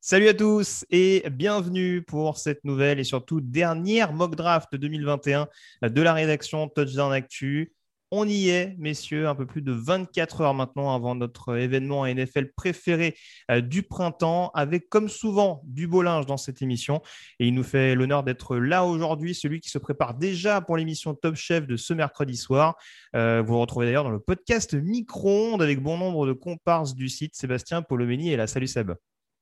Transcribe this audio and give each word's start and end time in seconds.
Salut 0.00 0.28
à 0.28 0.34
tous 0.34 0.86
et 0.90 1.22
bienvenue 1.30 2.00
pour 2.02 2.38
cette 2.38 2.64
nouvelle 2.64 2.98
et 2.98 3.04
surtout 3.04 3.42
dernière 3.42 4.14
mock 4.14 4.34
draft 4.34 4.74
2021 4.74 5.48
de 5.82 6.02
la 6.02 6.14
rédaction 6.14 6.68
Touchdown 6.68 7.12
Actu. 7.12 7.74
On 8.12 8.26
y 8.26 8.48
est, 8.48 8.74
messieurs, 8.76 9.28
un 9.28 9.36
peu 9.36 9.46
plus 9.46 9.62
de 9.62 9.70
24 9.70 10.40
heures 10.40 10.54
maintenant 10.54 10.92
avant 10.92 11.14
notre 11.14 11.56
événement 11.56 12.06
NFL 12.06 12.50
préféré 12.56 13.16
euh, 13.52 13.60
du 13.60 13.84
printemps, 13.84 14.50
avec 14.54 14.88
comme 14.88 15.08
souvent 15.08 15.62
du 15.64 15.86
beau 15.86 16.02
linge 16.02 16.26
dans 16.26 16.36
cette 16.36 16.60
émission. 16.60 17.02
Et 17.38 17.46
il 17.46 17.54
nous 17.54 17.62
fait 17.62 17.94
l'honneur 17.94 18.24
d'être 18.24 18.56
là 18.56 18.84
aujourd'hui, 18.84 19.32
celui 19.32 19.60
qui 19.60 19.70
se 19.70 19.78
prépare 19.78 20.14
déjà 20.14 20.60
pour 20.60 20.76
l'émission 20.76 21.14
Top 21.14 21.36
Chef 21.36 21.68
de 21.68 21.76
ce 21.76 21.94
mercredi 21.94 22.36
soir. 22.36 22.74
Euh, 23.14 23.42
vous 23.46 23.60
retrouvez 23.60 23.86
d'ailleurs 23.86 24.04
dans 24.04 24.10
le 24.10 24.18
podcast 24.18 24.74
Micro-ondes 24.74 25.62
avec 25.62 25.80
bon 25.80 25.96
nombre 25.96 26.26
de 26.26 26.32
comparses 26.32 26.96
du 26.96 27.08
site. 27.08 27.36
Sébastien 27.36 27.80
Polomeni 27.80 28.32
est 28.32 28.36
là. 28.36 28.48
Salut 28.48 28.66
Seb. 28.66 28.90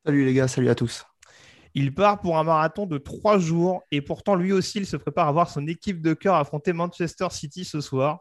Salut 0.04 0.26
les 0.26 0.34
gars, 0.34 0.46
salut 0.46 0.68
à 0.68 0.74
tous. 0.74 1.06
Il 1.74 1.94
part 1.94 2.20
pour 2.20 2.38
un 2.38 2.44
marathon 2.44 2.86
de 2.86 2.98
trois 2.98 3.38
jours 3.38 3.82
et 3.90 4.00
pourtant 4.00 4.34
lui 4.34 4.52
aussi 4.52 4.78
il 4.78 4.86
se 4.86 4.96
prépare 4.96 5.28
à 5.28 5.32
voir 5.32 5.50
son 5.50 5.66
équipe 5.66 6.00
de 6.02 6.14
cœur 6.14 6.34
affronter 6.34 6.72
Manchester 6.72 7.28
City 7.30 7.64
ce 7.64 7.80
soir. 7.80 8.20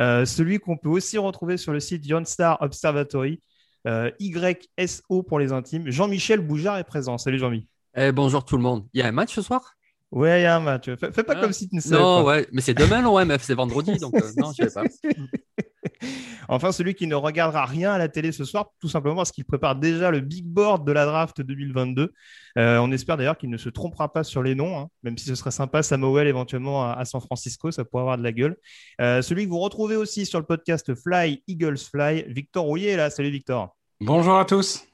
Euh, 0.00 0.24
celui 0.24 0.58
qu'on 0.58 0.76
peut 0.76 0.88
aussi 0.88 1.18
retrouver 1.18 1.56
sur 1.56 1.72
le 1.72 1.80
site 1.80 2.06
Young 2.06 2.26
Star 2.26 2.60
Observatory, 2.62 3.40
euh, 3.86 4.10
YSO 4.20 5.22
pour 5.22 5.38
les 5.38 5.52
intimes. 5.52 5.90
Jean-Michel 5.90 6.40
Boujard 6.40 6.78
est 6.78 6.84
présent. 6.84 7.18
Salut 7.18 7.38
Jean-Mi. 7.38 7.66
Eh, 7.96 8.12
bonjour 8.12 8.44
tout 8.44 8.56
le 8.56 8.62
monde. 8.62 8.86
Il 8.92 9.00
y 9.00 9.02
a 9.02 9.06
un 9.08 9.12
match 9.12 9.34
ce 9.34 9.42
soir? 9.42 9.72
Ouais, 10.10 10.40
il 10.40 10.42
y 10.44 10.46
a 10.46 10.56
un 10.56 10.60
match. 10.60 10.86
Fais, 10.96 11.12
fais 11.12 11.22
pas 11.22 11.34
Ah. 11.36 11.40
comme 11.40 11.52
si 11.52 11.68
tu 11.68 11.76
ne 11.76 11.80
savais 11.80 12.00
Non, 12.00 12.22
pas. 12.24 12.30
ouais, 12.30 12.48
mais 12.52 12.60
c'est 12.62 12.74
demain 12.74 13.02
l'OMF, 13.02 13.42
c'est 13.42 13.54
vendredi, 13.54 13.96
donc 13.98 14.14
euh, 14.14 14.20
non, 14.38 14.52
je 14.56 14.64
ne 14.64 14.68
sais 14.68 14.74
pas. 14.74 14.84
Enfin, 16.50 16.72
celui 16.72 16.94
qui 16.94 17.06
ne 17.06 17.14
regardera 17.14 17.66
rien 17.66 17.92
à 17.92 17.98
la 17.98 18.08
télé 18.08 18.32
ce 18.32 18.42
soir, 18.42 18.70
tout 18.80 18.88
simplement 18.88 19.16
parce 19.16 19.32
qu'il 19.32 19.44
prépare 19.44 19.76
déjà 19.76 20.10
le 20.10 20.20
big 20.20 20.46
board 20.46 20.86
de 20.86 20.92
la 20.92 21.04
draft 21.04 21.42
2022. 21.42 22.14
Euh, 22.56 22.78
on 22.78 22.90
espère 22.90 23.18
d'ailleurs 23.18 23.36
qu'il 23.36 23.50
ne 23.50 23.58
se 23.58 23.68
trompera 23.68 24.10
pas 24.10 24.24
sur 24.24 24.42
les 24.42 24.54
noms, 24.54 24.78
hein, 24.78 24.88
même 25.02 25.18
si 25.18 25.26
ce 25.26 25.34
serait 25.34 25.50
sympa 25.50 25.82
Samuel 25.82 26.26
éventuellement 26.26 26.84
à, 26.84 26.92
à 26.92 27.04
San 27.04 27.20
Francisco, 27.20 27.70
ça 27.70 27.84
pourrait 27.84 28.00
avoir 28.00 28.16
de 28.16 28.22
la 28.22 28.32
gueule. 28.32 28.56
Euh, 29.02 29.20
celui 29.20 29.44
que 29.44 29.50
vous 29.50 29.58
retrouvez 29.58 29.96
aussi 29.96 30.24
sur 30.24 30.38
le 30.38 30.46
podcast 30.46 30.94
Fly 30.94 31.42
Eagles 31.46 31.76
Fly, 31.78 32.24
Victor 32.28 32.64
Rouillet 32.64 32.92
est 32.92 32.96
là. 32.96 33.10
Salut 33.10 33.30
Victor. 33.30 33.76
Bonjour 34.00 34.38
à 34.38 34.46
tous. 34.46 34.88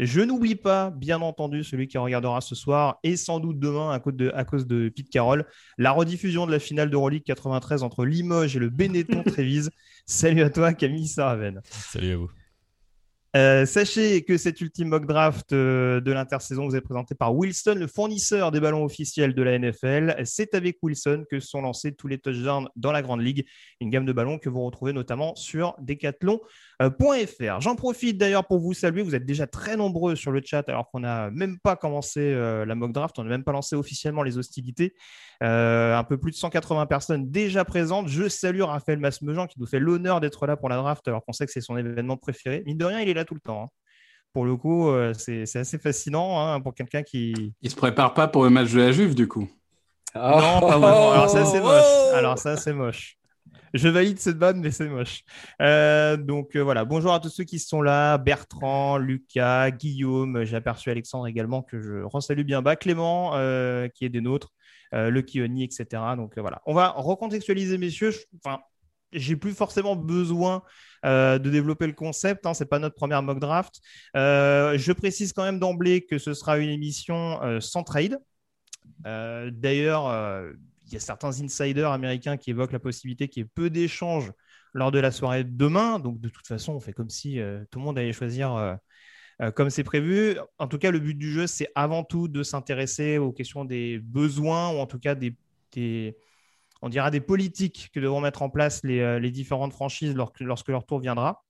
Je 0.00 0.22
n'oublie 0.22 0.54
pas, 0.54 0.88
bien 0.88 1.20
entendu, 1.20 1.62
celui 1.62 1.86
qui 1.86 1.98
regardera 1.98 2.40
ce 2.40 2.54
soir 2.54 2.98
et 3.02 3.18
sans 3.18 3.38
doute 3.38 3.58
demain 3.58 3.90
à 3.90 4.00
cause 4.00 4.14
de, 4.14 4.32
à 4.34 4.46
cause 4.46 4.66
de 4.66 4.88
Pete 4.88 5.10
Carroll, 5.10 5.44
la 5.76 5.92
rediffusion 5.92 6.46
de 6.46 6.52
la 6.52 6.58
finale 6.58 6.88
d'Euroleague 6.88 7.22
93 7.22 7.82
entre 7.82 8.06
Limoges 8.06 8.56
et 8.56 8.58
le 8.58 8.70
Benetton 8.70 9.22
Trévise. 9.22 9.68
Salut 10.10 10.42
à 10.42 10.50
toi, 10.50 10.74
Camille 10.74 11.06
Saraven. 11.06 11.62
Salut 11.70 12.10
à 12.10 12.16
vous. 12.16 12.30
Euh, 13.36 13.64
sachez 13.64 14.24
que 14.24 14.38
cette 14.38 14.60
ultime 14.60 14.88
mock 14.88 15.06
draft 15.06 15.52
euh, 15.52 16.00
de 16.00 16.10
l'intersaison 16.10 16.66
vous 16.66 16.74
est 16.74 16.80
présentée 16.80 17.14
par 17.14 17.32
Wilson, 17.32 17.76
le 17.78 17.86
fournisseur 17.86 18.50
des 18.50 18.58
ballons 18.58 18.84
officiels 18.84 19.34
de 19.34 19.42
la 19.42 19.56
NFL. 19.56 20.16
C'est 20.24 20.54
avec 20.54 20.78
Wilson 20.82 21.24
que 21.30 21.38
sont 21.38 21.62
lancés 21.62 21.94
tous 21.94 22.08
les 22.08 22.18
touchdowns 22.18 22.68
dans 22.74 22.90
la 22.90 23.02
Grande 23.02 23.22
Ligue, 23.22 23.46
une 23.80 23.88
gamme 23.88 24.04
de 24.04 24.12
ballons 24.12 24.40
que 24.40 24.48
vous 24.48 24.64
retrouvez 24.64 24.92
notamment 24.92 25.36
sur 25.36 25.76
decathlon.fr. 26.88 27.60
J'en 27.60 27.76
profite 27.76 28.16
d'ailleurs 28.16 28.46
pour 28.46 28.58
vous 28.58 28.72
saluer. 28.72 29.02
Vous 29.02 29.14
êtes 29.14 29.26
déjà 29.26 29.46
très 29.46 29.76
nombreux 29.76 30.16
sur 30.16 30.32
le 30.32 30.40
chat 30.44 30.68
alors 30.68 30.90
qu'on 30.90 31.00
n'a 31.00 31.30
même 31.30 31.58
pas 31.58 31.76
commencé 31.76 32.20
euh, 32.20 32.64
la 32.64 32.74
mock 32.74 32.92
draft, 32.92 33.18
on 33.18 33.24
n'a 33.24 33.30
même 33.30 33.44
pas 33.44 33.52
lancé 33.52 33.76
officiellement 33.76 34.22
les 34.22 34.38
hostilités. 34.38 34.94
Euh, 35.42 35.96
un 35.96 36.04
peu 36.04 36.18
plus 36.18 36.30
de 36.32 36.36
180 36.36 36.86
personnes 36.86 37.30
déjà 37.30 37.64
présentes. 37.64 38.08
Je 38.08 38.28
salue 38.28 38.62
Raphaël 38.62 38.98
Masmejean 38.98 39.46
qui 39.46 39.60
nous 39.60 39.66
fait 39.66 39.78
l'honneur 39.78 40.20
d'être 40.20 40.46
là 40.46 40.56
pour 40.56 40.68
la 40.68 40.76
draft 40.76 41.06
alors 41.08 41.24
qu'on 41.24 41.32
sait 41.32 41.46
que 41.46 41.52
c'est 41.52 41.60
son 41.60 41.76
événement 41.76 42.16
préféré. 42.16 42.62
Mine 42.66 42.78
de 42.78 42.84
rien, 42.84 43.00
il 43.00 43.08
est 43.08 43.14
là 43.14 43.24
tout 43.24 43.34
le 43.34 43.40
temps. 43.40 43.64
hein. 43.64 43.68
Pour 44.32 44.44
le 44.44 44.56
coup, 44.56 44.88
euh, 44.88 45.12
c'est 45.12 45.44
assez 45.56 45.78
fascinant 45.78 46.38
hein, 46.40 46.60
pour 46.60 46.72
quelqu'un 46.74 47.02
qui. 47.02 47.52
Il 47.62 47.70
se 47.70 47.74
prépare 47.76 48.14
pas 48.14 48.28
pour 48.28 48.44
le 48.44 48.50
match 48.50 48.70
de 48.72 48.78
la 48.80 48.92
Juve, 48.92 49.14
du 49.16 49.26
coup. 49.26 49.48
Non, 50.14 50.60
pas 50.60 50.78
vraiment. 50.78 51.12
Alors 51.12 51.28
ça, 51.28 51.44
c'est 51.44 51.60
moche. 51.60 52.14
Alors 52.14 52.38
ça, 52.38 52.56
c'est 52.56 52.72
moche. 52.72 53.16
Je 53.72 53.88
valide 53.88 54.18
cette 54.18 54.36
vanne, 54.36 54.60
mais 54.60 54.72
c'est 54.72 54.88
moche. 54.88 55.22
Euh, 55.62 56.16
donc 56.16 56.56
euh, 56.56 56.60
voilà, 56.60 56.84
bonjour 56.84 57.12
à 57.12 57.20
tous 57.20 57.28
ceux 57.28 57.44
qui 57.44 57.60
sont 57.60 57.82
là. 57.82 58.18
Bertrand, 58.18 58.98
Lucas, 58.98 59.70
Guillaume. 59.70 60.44
J'ai 60.44 60.56
aperçu 60.56 60.90
Alexandre 60.90 61.28
également 61.28 61.62
que 61.62 61.80
je 61.80 62.02
resalue 62.02 62.42
bien 62.42 62.62
bas. 62.62 62.74
Clément, 62.74 63.32
euh, 63.34 63.86
qui 63.88 64.04
est 64.04 64.08
des 64.08 64.20
nôtres. 64.20 64.52
Le 64.92 65.20
Kioni, 65.20 65.62
etc. 65.62 65.86
Donc 66.16 66.36
voilà, 66.36 66.62
on 66.66 66.74
va 66.74 66.88
recontextualiser, 66.88 67.78
messieurs. 67.78 68.10
Enfin, 68.44 68.58
j'ai 69.12 69.36
plus 69.36 69.52
forcément 69.52 69.94
besoin 69.94 70.64
de 71.04 71.38
développer 71.38 71.86
le 71.86 71.92
concept. 71.92 72.44
Hein, 72.44 72.54
c'est 72.54 72.68
pas 72.68 72.80
notre 72.80 72.96
première 72.96 73.22
mock 73.22 73.38
draft. 73.38 73.80
Je 74.14 74.92
précise 74.92 75.32
quand 75.32 75.44
même 75.44 75.60
d'emblée 75.60 76.04
que 76.04 76.18
ce 76.18 76.34
sera 76.34 76.58
une 76.58 76.70
émission 76.70 77.38
sans 77.60 77.84
trade. 77.84 78.18
D'ailleurs, 79.04 80.12
il 80.50 80.69
y 80.94 80.96
a 80.96 81.00
certains 81.00 81.40
insiders 81.40 81.90
américains 81.90 82.36
qui 82.36 82.50
évoquent 82.50 82.72
la 82.72 82.78
possibilité 82.78 83.28
qu'il 83.28 83.42
y 83.42 83.46
ait 83.46 83.50
peu 83.54 83.70
d'échanges 83.70 84.32
lors 84.72 84.90
de 84.90 84.98
la 84.98 85.10
soirée 85.10 85.44
de 85.44 85.50
demain. 85.50 85.98
Donc, 85.98 86.20
de 86.20 86.28
toute 86.28 86.46
façon, 86.46 86.74
on 86.74 86.80
fait 86.80 86.92
comme 86.92 87.10
si 87.10 87.40
euh, 87.40 87.64
tout 87.70 87.78
le 87.78 87.84
monde 87.84 87.98
allait 87.98 88.12
choisir 88.12 88.54
euh, 88.54 88.74
euh, 89.42 89.50
comme 89.50 89.70
c'est 89.70 89.84
prévu. 89.84 90.36
En 90.58 90.68
tout 90.68 90.78
cas, 90.78 90.90
le 90.90 90.98
but 90.98 91.14
du 91.14 91.30
jeu, 91.32 91.46
c'est 91.46 91.68
avant 91.74 92.04
tout 92.04 92.28
de 92.28 92.42
s'intéresser 92.42 93.18
aux 93.18 93.32
questions 93.32 93.64
des 93.64 93.98
besoins 93.98 94.70
ou 94.70 94.78
en 94.78 94.86
tout 94.86 94.98
cas 94.98 95.14
des, 95.14 95.36
on 96.82 96.88
dira 96.88 97.10
des 97.10 97.20
politiques 97.20 97.90
que 97.92 98.00
devront 98.00 98.20
mettre 98.20 98.42
en 98.42 98.50
place 98.50 98.82
les, 98.84 99.30
différentes 99.30 99.72
franchises 99.72 100.14
lor- 100.14 100.32
lorsque 100.40 100.68
leur 100.68 100.84
tour 100.84 101.00
viendra. 101.00 101.44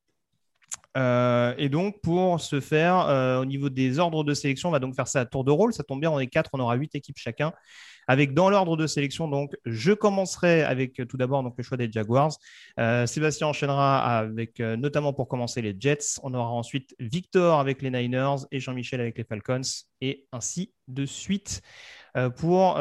Et 0.96 1.68
donc, 1.68 2.00
pour 2.00 2.40
ce 2.40 2.60
faire, 2.60 3.38
au 3.40 3.44
niveau 3.44 3.70
des 3.70 3.98
ordres 3.98 4.24
de 4.24 4.34
sélection, 4.34 4.68
on 4.68 4.72
va 4.72 4.78
donc 4.78 4.94
faire 4.94 5.08
ça 5.08 5.20
à 5.20 5.24
tour 5.26 5.44
de 5.44 5.50
rôle. 5.50 5.72
Ça 5.72 5.82
tombe 5.82 6.00
bien, 6.00 6.10
on 6.10 6.18
est 6.18 6.26
quatre, 6.26 6.50
on 6.52 6.60
aura 6.60 6.74
huit 6.76 6.94
équipes 6.94 7.18
chacun. 7.18 7.52
Avec 8.08 8.34
dans 8.34 8.50
l'ordre 8.50 8.76
de 8.76 8.86
sélection, 8.86 9.28
donc, 9.28 9.54
je 9.64 9.92
commencerai 9.92 10.62
avec 10.62 10.98
euh, 10.98 11.04
tout 11.04 11.16
d'abord 11.16 11.42
donc, 11.42 11.54
le 11.56 11.62
choix 11.62 11.76
des 11.76 11.90
Jaguars. 11.90 12.32
Euh, 12.78 13.06
Sébastien 13.06 13.46
enchaînera 13.46 14.18
avec, 14.18 14.60
euh, 14.60 14.76
notamment 14.76 15.12
pour 15.12 15.28
commencer, 15.28 15.62
les 15.62 15.76
Jets. 15.78 16.18
On 16.22 16.34
aura 16.34 16.50
ensuite 16.50 16.94
Victor 16.98 17.60
avec 17.60 17.82
les 17.82 17.90
Niners 17.90 18.46
et 18.50 18.60
Jean-Michel 18.60 19.00
avec 19.00 19.16
les 19.18 19.24
Falcons, 19.24 19.60
et 20.00 20.26
ainsi 20.32 20.72
de 20.88 21.06
suite. 21.06 21.62
Pour 22.38 22.76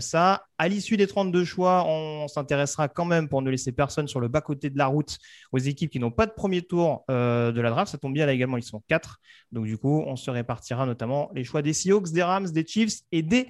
ça, 0.00 0.44
à 0.58 0.68
l'issue 0.68 0.98
des 0.98 1.06
32 1.06 1.46
choix, 1.46 1.86
on 1.86 2.28
s'intéressera 2.28 2.88
quand 2.88 3.06
même, 3.06 3.26
pour 3.26 3.40
ne 3.40 3.48
laisser 3.48 3.72
personne 3.72 4.06
sur 4.06 4.20
le 4.20 4.28
bas-côté 4.28 4.68
de 4.68 4.76
la 4.76 4.86
route, 4.86 5.16
aux 5.52 5.58
équipes 5.58 5.90
qui 5.90 5.98
n'ont 5.98 6.10
pas 6.10 6.26
de 6.26 6.32
premier 6.32 6.60
tour 6.60 7.02
de 7.08 7.58
la 7.58 7.70
draft. 7.70 7.90
Ça 7.90 7.96
tombe 7.96 8.12
bien, 8.12 8.26
là 8.26 8.34
également, 8.34 8.58
ils 8.58 8.62
sont 8.62 8.82
quatre. 8.86 9.18
Donc, 9.50 9.64
du 9.64 9.78
coup, 9.78 10.04
on 10.06 10.16
se 10.16 10.30
répartira 10.30 10.84
notamment 10.84 11.30
les 11.34 11.42
choix 11.42 11.62
des 11.62 11.72
Seahawks, 11.72 12.10
des 12.12 12.22
Rams, 12.22 12.50
des 12.50 12.66
Chiefs 12.66 13.00
et 13.12 13.22
des 13.22 13.48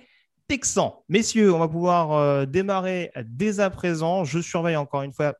Texans. 0.49 0.93
Messieurs, 1.09 1.53
on 1.53 1.59
va 1.59 1.69
pouvoir 1.69 2.13
euh, 2.13 2.47
démarrer 2.47 3.11
dès 3.25 3.61
à 3.61 3.71
présent. 3.71 4.25
Je 4.25 4.41
surveille 4.41 4.77
encore 4.77 5.03
une 5.03 5.13
fois 5.13 5.35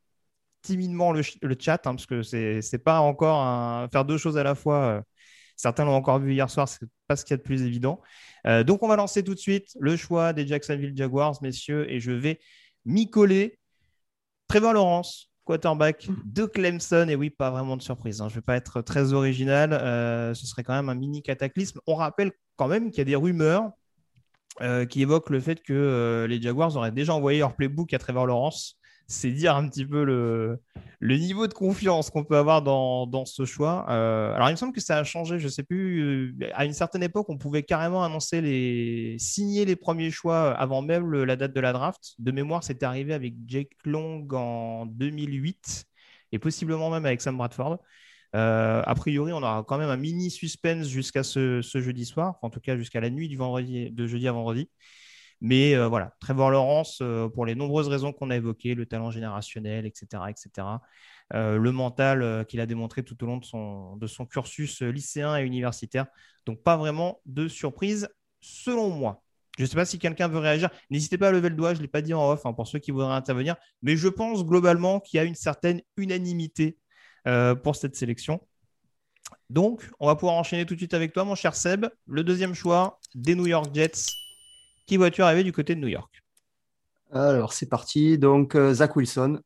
timidement 0.63 1.13
le, 1.13 1.23
ch- 1.23 1.39
le 1.43 1.57
chat, 1.59 1.87
hein, 1.87 1.95
parce 1.95 2.07
que 2.07 2.23
c'est 2.23 2.79
pas 2.85 2.99
encore 3.01 3.89
faire 3.93 4.05
deux 4.05 4.19
choses 4.19 4.37
à 4.37 4.43
la 4.43 4.55
fois. 4.55 4.85
euh, 4.85 5.01
Certains 5.55 5.85
l'ont 5.85 5.95
encore 5.95 6.19
vu 6.19 6.33
hier 6.35 6.51
soir, 6.51 6.69
c'est 6.69 6.87
pas 7.07 7.17
ce 7.17 7.25
qu'il 7.25 7.33
y 7.33 7.35
a 7.35 7.37
de 7.39 7.43
plus 7.43 7.63
évident. 7.63 8.03
Euh, 8.47 8.63
donc, 8.63 8.83
on 8.83 8.89
va 8.89 8.97
lancer 8.97 9.23
tout 9.23 9.35
de 9.35 9.39
suite 9.39 9.77
le 9.81 9.97
choix 9.97 10.33
des 10.33 10.47
Jacksonville 10.47 10.95
Jaguars, 10.95 11.39
messieurs, 11.41 11.91
et 11.91 11.99
je 11.99 12.13
vais 12.13 12.41
m'y 12.85 13.09
coller. 13.09 13.59
Trevor 14.49 14.75
Lawrence, 14.75 15.31
quarterback 15.45 16.09
de 16.25 16.45
Clemson. 16.45 17.07
Et 17.09 17.17
oui, 17.17 17.31
pas 17.31 17.51
vraiment 17.51 17.77
de 17.77 17.83
surprise. 17.83 18.21
Hein. 18.21 18.29
Je 18.29 18.35
ne 18.35 18.41
vais 18.41 18.45
pas 18.45 18.57
être 18.57 18.83
très 18.83 19.13
original. 19.13 19.71
Ce 20.35 20.47
serait 20.47 20.63
quand 20.63 20.75
même 20.75 20.89
un 20.89 20.95
mini 20.95 21.23
cataclysme. 21.23 21.81
On 21.87 21.95
rappelle 21.95 22.33
quand 22.57 22.69
même 22.69 22.91
qu'il 22.91 22.99
y 22.99 23.01
a 23.01 23.05
des 23.05 23.17
rumeurs 23.17 23.71
euh, 24.61 24.85
qui 24.87 25.03
évoquent 25.03 25.31
le 25.31 25.41
fait 25.41 25.63
que 25.63 26.27
les 26.29 26.41
Jaguars 26.41 26.77
auraient 26.77 26.93
déjà 26.93 27.15
envoyé 27.15 27.41
leur 27.41 27.55
playbook 27.55 27.93
à 27.93 27.99
Trevor 27.99 28.27
Lawrence 28.27 28.79
c'est 29.09 29.31
dire 29.31 29.55
un 29.55 29.69
petit 29.69 29.87
peu 29.87 30.05
le, 30.05 30.61
niveau 31.01 31.47
de 31.47 31.55
confiance 31.55 32.11
qu'on 32.11 32.25
peut 32.25 32.37
avoir 32.37 32.63
dans, 32.63 33.25
ce 33.25 33.45
choix. 33.45 33.87
Euh, 33.89 34.35
alors, 34.35 34.49
il 34.49 34.53
me 34.53 34.57
semble 34.57 34.73
que 34.73 34.81
ça 34.81 34.99
a 34.99 35.05
changé. 35.05 35.39
Je 35.39 35.45
ne 35.45 35.51
sais 35.51 35.63
plus. 35.63 36.35
Euh, 36.41 36.51
à 36.55 36.65
une 36.65 36.73
certaine 36.73 37.03
époque, 37.03 37.29
on 37.29 37.39
pouvait 37.39 37.63
carrément 37.63 38.05
annoncer 38.05 38.41
les, 38.41 39.17
signer 39.19 39.65
les 39.65 39.77
premiers 39.77 40.11
choix 40.11 40.53
avant 40.53 40.83
même 40.83 41.11
la 41.25 41.37
date 41.37 41.53
de 41.53 41.61
la 41.61 41.73
draft. 41.73 42.15
De 42.19 42.33
mémoire, 42.33 42.65
c'était 42.65 42.87
arrivé 42.87 43.15
avec 43.15 43.35
Jake 43.47 43.71
Long 43.85 44.27
en 44.33 44.87
2008 44.87 45.85
et 46.33 46.39
possiblement 46.39 46.91
même 46.91 47.07
avec 47.07 47.21
Sam 47.21 47.37
Bradford. 47.37 47.79
Euh, 48.35 48.83
a 48.85 48.95
priori, 48.95 49.33
on 49.33 49.39
aura 49.39 49.65
quand 49.67 49.79
même 49.79 49.91
un 49.91 49.97
mini 49.97 50.31
suspense 50.31 50.89
jusqu'à 50.89 51.23
ce, 51.23 51.61
jeudi 51.63 52.05
soir, 52.05 52.39
en 52.43 52.51
tout 52.51 52.61
cas 52.61 52.77
jusqu'à 52.77 53.01
la 53.01 53.11
nuit 53.11 53.29
du 53.29 53.37
vendredi, 53.37 53.91
de 53.91 54.07
jeudi 54.07 54.29
à 54.29 54.33
vendredi. 54.33 54.69
Mais 55.41 55.75
euh, 55.75 55.87
voilà, 55.89 56.15
Trevor 56.21 56.51
Lawrence, 56.51 57.01
euh, 57.03 57.29
pour 57.29 57.45
les 57.45 57.55
nombreuses 57.55 57.89
raisons 57.89 58.13
qu'on 58.13 58.31
a 58.31 58.37
évoquées, 58.37 58.75
le 58.75 58.87
talent 58.87 59.11
générationnel, 59.11 59.87
etc., 59.87 60.23
etc., 60.31 60.67
euh, 61.35 61.59
le 61.59 61.73
mental 61.73 62.47
qu'il 62.47 62.61
a 62.61 62.67
démontré 62.67 63.03
tout 63.03 63.23
au 63.23 63.27
long 63.27 63.37
de 63.37 63.45
son, 63.45 63.97
de 63.97 64.07
son 64.07 64.27
cursus 64.27 64.81
lycéen 64.83 65.37
et 65.37 65.43
universitaire. 65.43 66.07
Donc, 66.47 66.63
pas 66.63 66.77
vraiment 66.77 67.21
de 67.27 67.49
surprise, 67.49 68.09
selon 68.41 68.91
moi. 68.91 69.23
Je 69.59 69.63
ne 69.63 69.69
sais 69.69 69.75
pas 69.75 69.87
si 69.87 69.99
quelqu'un 69.99 70.29
veut 70.29 70.39
réagir. 70.39 70.71
N'hésitez 70.91 71.19
pas 71.19 71.29
à 71.29 71.33
lever 71.33 71.49
le 71.49 71.57
doigt, 71.57 71.73
je 71.73 71.79
ne 71.79 71.83
l'ai 71.83 71.89
pas 71.89 72.03
dit 72.03 72.15
en 72.15 72.31
off 72.31 72.45
hein, 72.45 72.53
pour 72.53 72.67
ceux 72.69 72.79
qui 72.79 72.91
voudraient 72.91 73.15
intervenir. 73.15 73.57
Mais 73.83 73.97
je 73.97 74.09
pense 74.09 74.45
globalement 74.45 75.01
qu'il 75.01 75.19
y 75.19 75.21
a 75.21 75.25
une 75.25 75.35
certaine 75.35 75.81
unanimité 75.97 76.79
pour 77.63 77.77
cette 77.77 77.97
sélection. 77.97 78.41
Donc, 79.51 79.89
on 80.01 80.07
va 80.07 80.15
pouvoir 80.15 80.37
enchaîner 80.37 80.67
tout 80.67 80.75
de 80.75 80.81
suite 80.81 80.95
avec 80.95 81.13
toi, 81.13 81.25
mon 81.25 81.35
cher 81.35 81.55
Seb. 81.55 81.87
Le 82.07 82.25
deuxième 82.25 82.55
choix 82.55 82.99
des 83.15 83.35
New 83.35 83.47
York 83.47 83.69
Jets 83.75 84.07
qui 84.87 84.97
vois-tu 84.97 85.23
arriver 85.23 85.43
du 85.43 85.53
côté 85.53 85.75
de 85.75 85.81
New 85.81 85.89
York? 85.89 86.23
Alors, 87.13 87.53
c'est 87.53 87.69
parti. 87.69 88.19
Donc, 88.19 88.55
euh, 88.55 88.73
Zach 88.73 88.97
Wilson. 88.97 89.41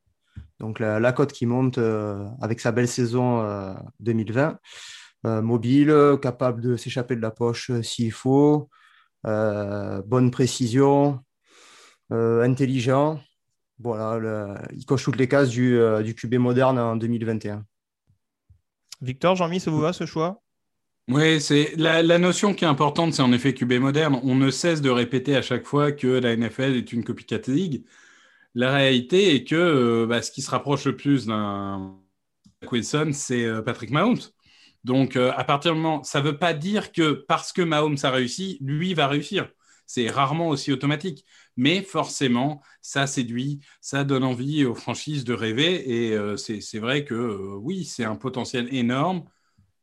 Donc, 0.58 0.78
la, 0.78 1.12
cote 1.12 1.32
qui 1.32 1.46
monte 1.46 1.78
euh, 1.78 2.26
avec 2.40 2.60
sa 2.60 2.72
belle 2.72 2.88
saison 2.88 3.74
2020. 4.00 4.58
Euh, 5.26 5.42
mobile, 5.42 5.94
capable 6.22 6.62
de 6.62 6.76
s'échapper 6.76 7.16
de 7.16 7.20
la 7.20 7.30
poche 7.30 7.70
s'il 7.82 8.12
faut. 8.12 8.68
bonne 9.24 10.30
précision. 10.30 11.20
intelligent. 12.10 13.20
Voilà, 13.78 14.60
il 14.72 14.84
coche 14.84 15.04
toutes 15.04 15.16
les 15.16 15.28
cases 15.28 15.48
du, 15.48 15.78
du 16.04 16.14
QB 16.14 16.34
moderne 16.34 16.78
en 16.78 16.96
2021. 16.96 17.64
Victor, 19.00 19.36
Jean-Mi, 19.36 19.60
ça 19.60 19.70
vous 19.70 19.80
va 19.80 19.92
ce 19.92 20.06
choix? 20.06 20.42
Oui, 21.08 21.40
c'est 21.40 21.74
la, 21.76 22.18
notion 22.18 22.54
qui 22.54 22.64
est 22.64 22.68
importante, 22.68 23.14
c'est 23.14 23.22
en 23.22 23.32
effet 23.32 23.52
QB 23.52 23.72
moderne. 23.74 24.20
On 24.22 24.36
ne 24.36 24.50
cesse 24.50 24.80
de 24.80 24.90
répéter 24.90 25.34
à 25.36 25.42
chaque 25.42 25.66
fois 25.66 25.90
que 25.90 26.06
la 26.06 26.36
NFL 26.36 26.76
est 26.76 26.92
une 26.92 27.02
copycat 27.02 27.40
league. 27.48 27.84
La 28.54 28.72
réalité 28.72 29.34
est 29.34 29.44
que 29.44 29.56
euh, 29.56 30.06
bah, 30.06 30.22
ce 30.22 30.30
qui 30.30 30.42
se 30.42 30.50
rapproche 30.50 30.84
le 30.84 30.96
plus 30.96 31.26
d'un 31.26 31.98
Wilson, 32.70 33.10
c'est 33.12 33.44
euh, 33.44 33.62
Patrick 33.62 33.90
Mahomes. 33.90 34.20
Donc, 34.84 35.16
euh, 35.16 35.32
à 35.36 35.44
partir 35.44 35.74
du 35.74 35.80
moment, 35.80 36.02
ça 36.04 36.20
ne 36.20 36.26
veut 36.26 36.38
pas 36.38 36.54
dire 36.54 36.92
que 36.92 37.12
parce 37.12 37.52
que 37.52 37.62
Mahomes 37.62 37.98
a 38.02 38.10
réussi, 38.10 38.58
lui 38.60 38.94
va 38.94 39.08
réussir. 39.08 39.50
C'est 39.92 40.08
rarement 40.08 40.48
aussi 40.48 40.70
automatique. 40.70 41.24
Mais 41.56 41.82
forcément, 41.82 42.62
ça 42.80 43.08
séduit, 43.08 43.58
ça 43.80 44.04
donne 44.04 44.22
envie 44.22 44.64
aux 44.64 44.76
franchises 44.76 45.24
de 45.24 45.34
rêver. 45.34 46.12
Et 46.12 46.36
c'est 46.36 46.78
vrai 46.78 47.04
que 47.04 47.14
oui, 47.56 47.84
c'est 47.84 48.04
un 48.04 48.14
potentiel 48.14 48.72
énorme 48.72 49.24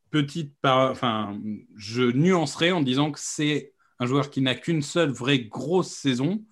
petite 0.09 0.55
enfin, 0.63 1.37
je 1.75 2.03
nuancerai 2.03 2.71
en 2.71 2.81
disant 2.81 3.11
que 3.11 3.19
c'est 3.21 3.73
un 3.99 4.05
joueur 4.05 4.29
qui 4.29 4.41
n'a 4.41 4.55
qu'une 4.55 4.81
seule 4.81 5.11
vraie 5.11 5.39
grosse 5.39 5.91
saison 5.91 6.43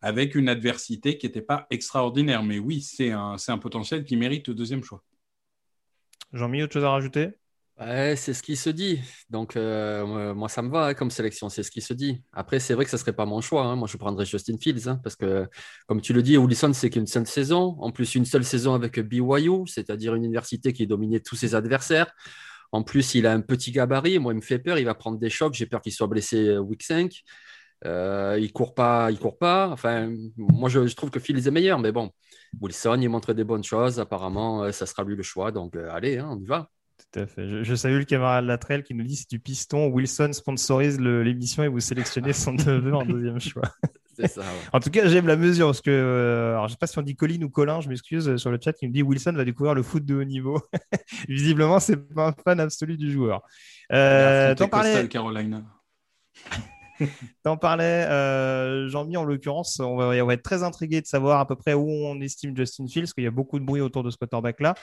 avec 0.00 0.34
une 0.34 0.48
adversité 0.48 1.18
qui 1.18 1.26
n'était 1.26 1.42
pas 1.42 1.66
extraordinaire. 1.70 2.42
Mais 2.42 2.58
oui, 2.58 2.80
c'est 2.80 3.10
un, 3.12 3.36
un 3.46 3.58
potentiel 3.58 4.04
qui 4.04 4.16
mérite 4.16 4.48
le 4.48 4.54
deuxième 4.54 4.82
choix. 4.82 5.02
Jean-Mi, 6.32 6.62
autre 6.62 6.74
chose 6.74 6.84
à 6.84 6.90
rajouter? 6.90 7.30
C'est 7.80 8.34
ce 8.34 8.42
qui 8.42 8.56
se 8.56 8.70
dit. 8.70 9.00
Donc, 9.30 9.54
euh, 9.54 10.34
moi, 10.34 10.48
ça 10.48 10.62
me 10.62 10.70
va 10.70 10.86
hein, 10.86 10.94
comme 10.94 11.12
sélection, 11.12 11.48
c'est 11.48 11.62
ce 11.62 11.70
qui 11.70 11.80
se 11.80 11.94
dit. 11.94 12.20
Après, 12.32 12.58
c'est 12.58 12.74
vrai 12.74 12.84
que 12.84 12.90
ce 12.90 12.96
ne 12.96 13.00
serait 13.00 13.12
pas 13.12 13.24
mon 13.24 13.40
choix. 13.40 13.64
Hein. 13.64 13.76
Moi, 13.76 13.86
je 13.86 13.96
prendrais 13.96 14.24
Justin 14.26 14.56
Fields 14.60 14.88
hein, 14.88 15.00
parce 15.02 15.14
que, 15.14 15.46
comme 15.86 16.00
tu 16.00 16.12
le 16.12 16.22
dis, 16.22 16.36
Wilson, 16.36 16.72
c'est 16.72 16.90
qu'une 16.90 17.06
seule 17.06 17.26
saison. 17.28 17.76
En 17.80 17.92
plus, 17.92 18.16
une 18.16 18.24
seule 18.24 18.44
saison 18.44 18.74
avec 18.74 18.98
BYU, 18.98 19.66
c'est-à-dire 19.66 20.16
une 20.16 20.24
université 20.24 20.72
qui 20.72 20.88
dominait 20.88 21.20
tous 21.20 21.36
ses 21.36 21.54
adversaires. 21.54 22.12
En 22.72 22.82
plus, 22.82 23.14
il 23.14 23.26
a 23.26 23.32
un 23.32 23.40
petit 23.42 23.70
gabarit. 23.70 24.18
Moi, 24.18 24.32
il 24.32 24.36
me 24.36 24.42
fait 24.42 24.58
peur. 24.58 24.78
Il 24.78 24.84
va 24.84 24.94
prendre 24.94 25.18
des 25.18 25.30
chocs. 25.30 25.54
J'ai 25.54 25.66
peur 25.66 25.80
qu'il 25.80 25.92
soit 25.92 26.08
blessé 26.08 26.48
euh, 26.48 26.58
week 26.58 26.82
5. 26.82 27.12
Euh, 27.86 28.38
il 28.40 28.52
court 28.52 28.74
pas, 28.74 29.12
il 29.12 29.20
court 29.20 29.38
pas. 29.38 29.68
Enfin, 29.68 30.12
moi, 30.36 30.68
je, 30.68 30.80
trouve 30.94 31.10
que 31.10 31.20
Phil 31.20 31.38
est 31.38 31.50
meilleur, 31.52 31.78
mais 31.78 31.92
bon, 31.92 32.10
Wilson, 32.60 32.98
il 33.00 33.08
montre 33.08 33.34
des 33.34 33.44
bonnes 33.44 33.62
choses. 33.62 34.00
Apparemment, 34.00 34.72
ça 34.72 34.84
sera 34.84 35.04
lui 35.04 35.14
le 35.14 35.22
choix. 35.22 35.52
Donc, 35.52 35.76
allez, 35.76 36.20
on 36.20 36.40
y 36.40 36.46
va. 36.46 36.68
Tout 37.12 37.20
à 37.20 37.26
fait. 37.26 37.64
Je, 37.64 37.74
salue 37.74 37.98
le 37.98 38.04
camarade 38.04 38.44
Latrell 38.44 38.82
qui 38.82 38.94
nous 38.94 39.04
dit 39.04 39.16
c'est 39.16 39.30
du 39.30 39.40
piston. 39.40 39.88
Wilson 39.88 40.30
sponsorise 40.32 41.00
l'émission 41.00 41.62
et 41.62 41.68
vous 41.68 41.80
sélectionnez 41.80 42.32
son 42.32 42.52
neveu 42.66 42.94
en 42.94 43.04
deuxième 43.04 43.40
choix. 43.40 43.62
En 44.72 44.80
tout 44.80 44.90
cas, 44.90 45.06
j'aime 45.08 45.26
la 45.26 45.36
mesure 45.36 45.68
parce 45.68 45.80
que, 45.80 45.90
euh, 45.90 46.50
alors, 46.50 46.66
je 46.66 46.72
ne 46.72 46.74
sais 46.74 46.78
pas 46.78 46.86
si 46.86 46.98
on 46.98 47.02
dit 47.02 47.14
Colin 47.14 47.40
ou 47.42 47.50
Colin, 47.50 47.80
je 47.80 47.88
m'excuse 47.88 48.28
euh, 48.28 48.36
sur 48.36 48.50
le 48.50 48.58
chat 48.62 48.72
qui 48.72 48.88
me 48.88 48.92
dit 48.92 49.02
Wilson 49.02 49.32
va 49.32 49.44
découvrir 49.44 49.74
le 49.74 49.82
foot 49.82 50.04
de 50.04 50.16
haut 50.16 50.24
niveau. 50.24 50.60
Visiblement, 51.28 51.78
c'est 51.78 51.96
pas 51.96 52.28
un 52.28 52.32
fan 52.32 52.60
absolu 52.60 52.96
du 52.96 53.12
joueur. 53.12 53.42
Euh, 53.92 54.54
T'en 54.54 54.68
parlais. 54.68 55.08
Carolina. 55.08 55.62
T'en 57.42 57.56
parlais, 57.56 58.04
euh, 58.08 58.88
Jean-Mi, 58.88 59.16
en 59.16 59.24
l'occurrence, 59.24 59.80
on 59.80 59.96
va, 59.96 60.16
être 60.16 60.42
très 60.42 60.62
intrigué 60.62 61.00
de 61.00 61.06
savoir 61.06 61.40
à 61.40 61.46
peu 61.46 61.56
près 61.56 61.74
où 61.74 61.88
on 61.88 62.20
estime 62.20 62.56
Justin 62.56 62.86
Fields, 62.86 63.02
parce 63.02 63.14
qu'il 63.14 63.24
y 63.24 63.28
a 63.28 63.32
beaucoup 63.32 63.58
de 63.58 63.64
bruit 63.64 63.80
autour 63.80 64.02
de 64.02 64.10
ce 64.10 64.16
quarterback-là. 64.16 64.74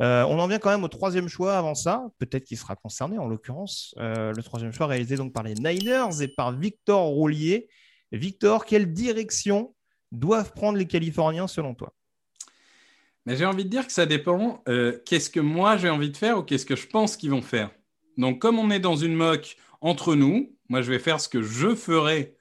on 0.00 0.38
en 0.38 0.46
vient 0.46 0.58
quand 0.58 0.70
même 0.70 0.84
au 0.84 0.88
troisième 0.88 1.28
choix 1.28 1.56
avant 1.56 1.74
ça, 1.74 2.06
peut-être 2.18 2.44
qu'il 2.44 2.58
sera 2.58 2.76
concerné 2.76 3.18
en 3.18 3.26
l'occurrence. 3.26 3.94
le 3.98 4.40
troisième 4.42 4.72
choix 4.72 4.86
réalisé 4.86 5.16
donc 5.16 5.32
par 5.32 5.42
les 5.42 5.54
Niners 5.54 6.22
et 6.22 6.28
par 6.28 6.52
Victor 6.52 7.06
Roulier. 7.06 7.68
Victor, 8.12 8.64
quelle 8.64 8.92
direction 8.92 9.74
doivent 10.12 10.52
prendre 10.52 10.78
les 10.78 10.86
Californiens 10.86 11.46
selon 11.46 11.74
toi? 11.74 11.92
Mais 13.26 13.36
J'ai 13.36 13.44
envie 13.44 13.64
de 13.64 13.68
dire 13.68 13.86
que 13.86 13.92
ça 13.92 14.06
dépend. 14.06 14.62
Euh, 14.68 14.98
qu'est-ce 15.04 15.28
que 15.28 15.40
moi 15.40 15.76
j'ai 15.76 15.90
envie 15.90 16.10
de 16.10 16.16
faire 16.16 16.38
ou 16.38 16.42
qu'est-ce 16.42 16.64
que 16.64 16.76
je 16.76 16.86
pense 16.86 17.16
qu'ils 17.16 17.30
vont 17.30 17.42
faire 17.42 17.70
Donc, 18.16 18.40
comme 18.40 18.58
on 18.58 18.70
est 18.70 18.80
dans 18.80 18.96
une 18.96 19.14
mock 19.14 19.56
entre 19.82 20.14
nous, 20.14 20.56
moi 20.68 20.82
je 20.82 20.90
vais 20.90 20.98
faire 20.98 21.20
ce 21.20 21.28
que 21.28 21.42
je 21.42 21.74
ferais, 21.74 22.34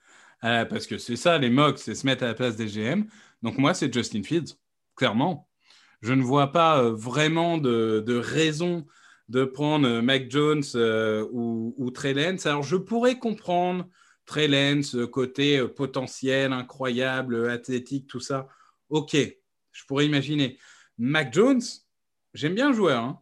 euh, 0.43 0.65
parce 0.65 0.87
que 0.87 0.97
c'est 0.97 1.15
ça, 1.15 1.37
les 1.37 1.49
mocks, 1.49 1.79
c'est 1.79 1.95
se 1.95 2.05
mettre 2.05 2.23
à 2.23 2.27
la 2.27 2.33
place 2.33 2.55
des 2.55 2.67
GM. 2.67 3.05
Donc, 3.41 3.57
moi, 3.57 3.73
c'est 3.73 3.91
Justin 3.93 4.23
Fields, 4.23 4.55
clairement. 4.95 5.47
Je 6.01 6.13
ne 6.13 6.21
vois 6.21 6.51
pas 6.51 6.81
euh, 6.81 6.91
vraiment 6.91 7.57
de, 7.57 8.21
raison 8.23 8.85
de 9.29 9.45
prendre 9.45 10.01
Mac 10.01 10.29
Jones 10.29 10.63
ou, 11.31 11.73
ou 11.77 11.91
Trey. 11.91 12.13
Alors, 12.45 12.63
je 12.63 12.75
pourrais 12.75 13.17
comprendre 13.17 13.87
ce 14.27 15.05
côté 15.05 15.57
euh, 15.59 15.67
potentiel, 15.67 16.53
incroyable, 16.53 17.49
athlétique, 17.49 18.07
tout 18.07 18.19
ça. 18.19 18.47
Ok, 18.89 19.15
je 19.71 19.85
pourrais 19.85 20.05
imaginer. 20.05 20.57
Mac 20.97 21.33
Jones, 21.33 21.61
j'aime 22.33 22.55
bien 22.55 22.69
le 22.69 22.75
joueur, 22.75 23.03
hein. 23.03 23.21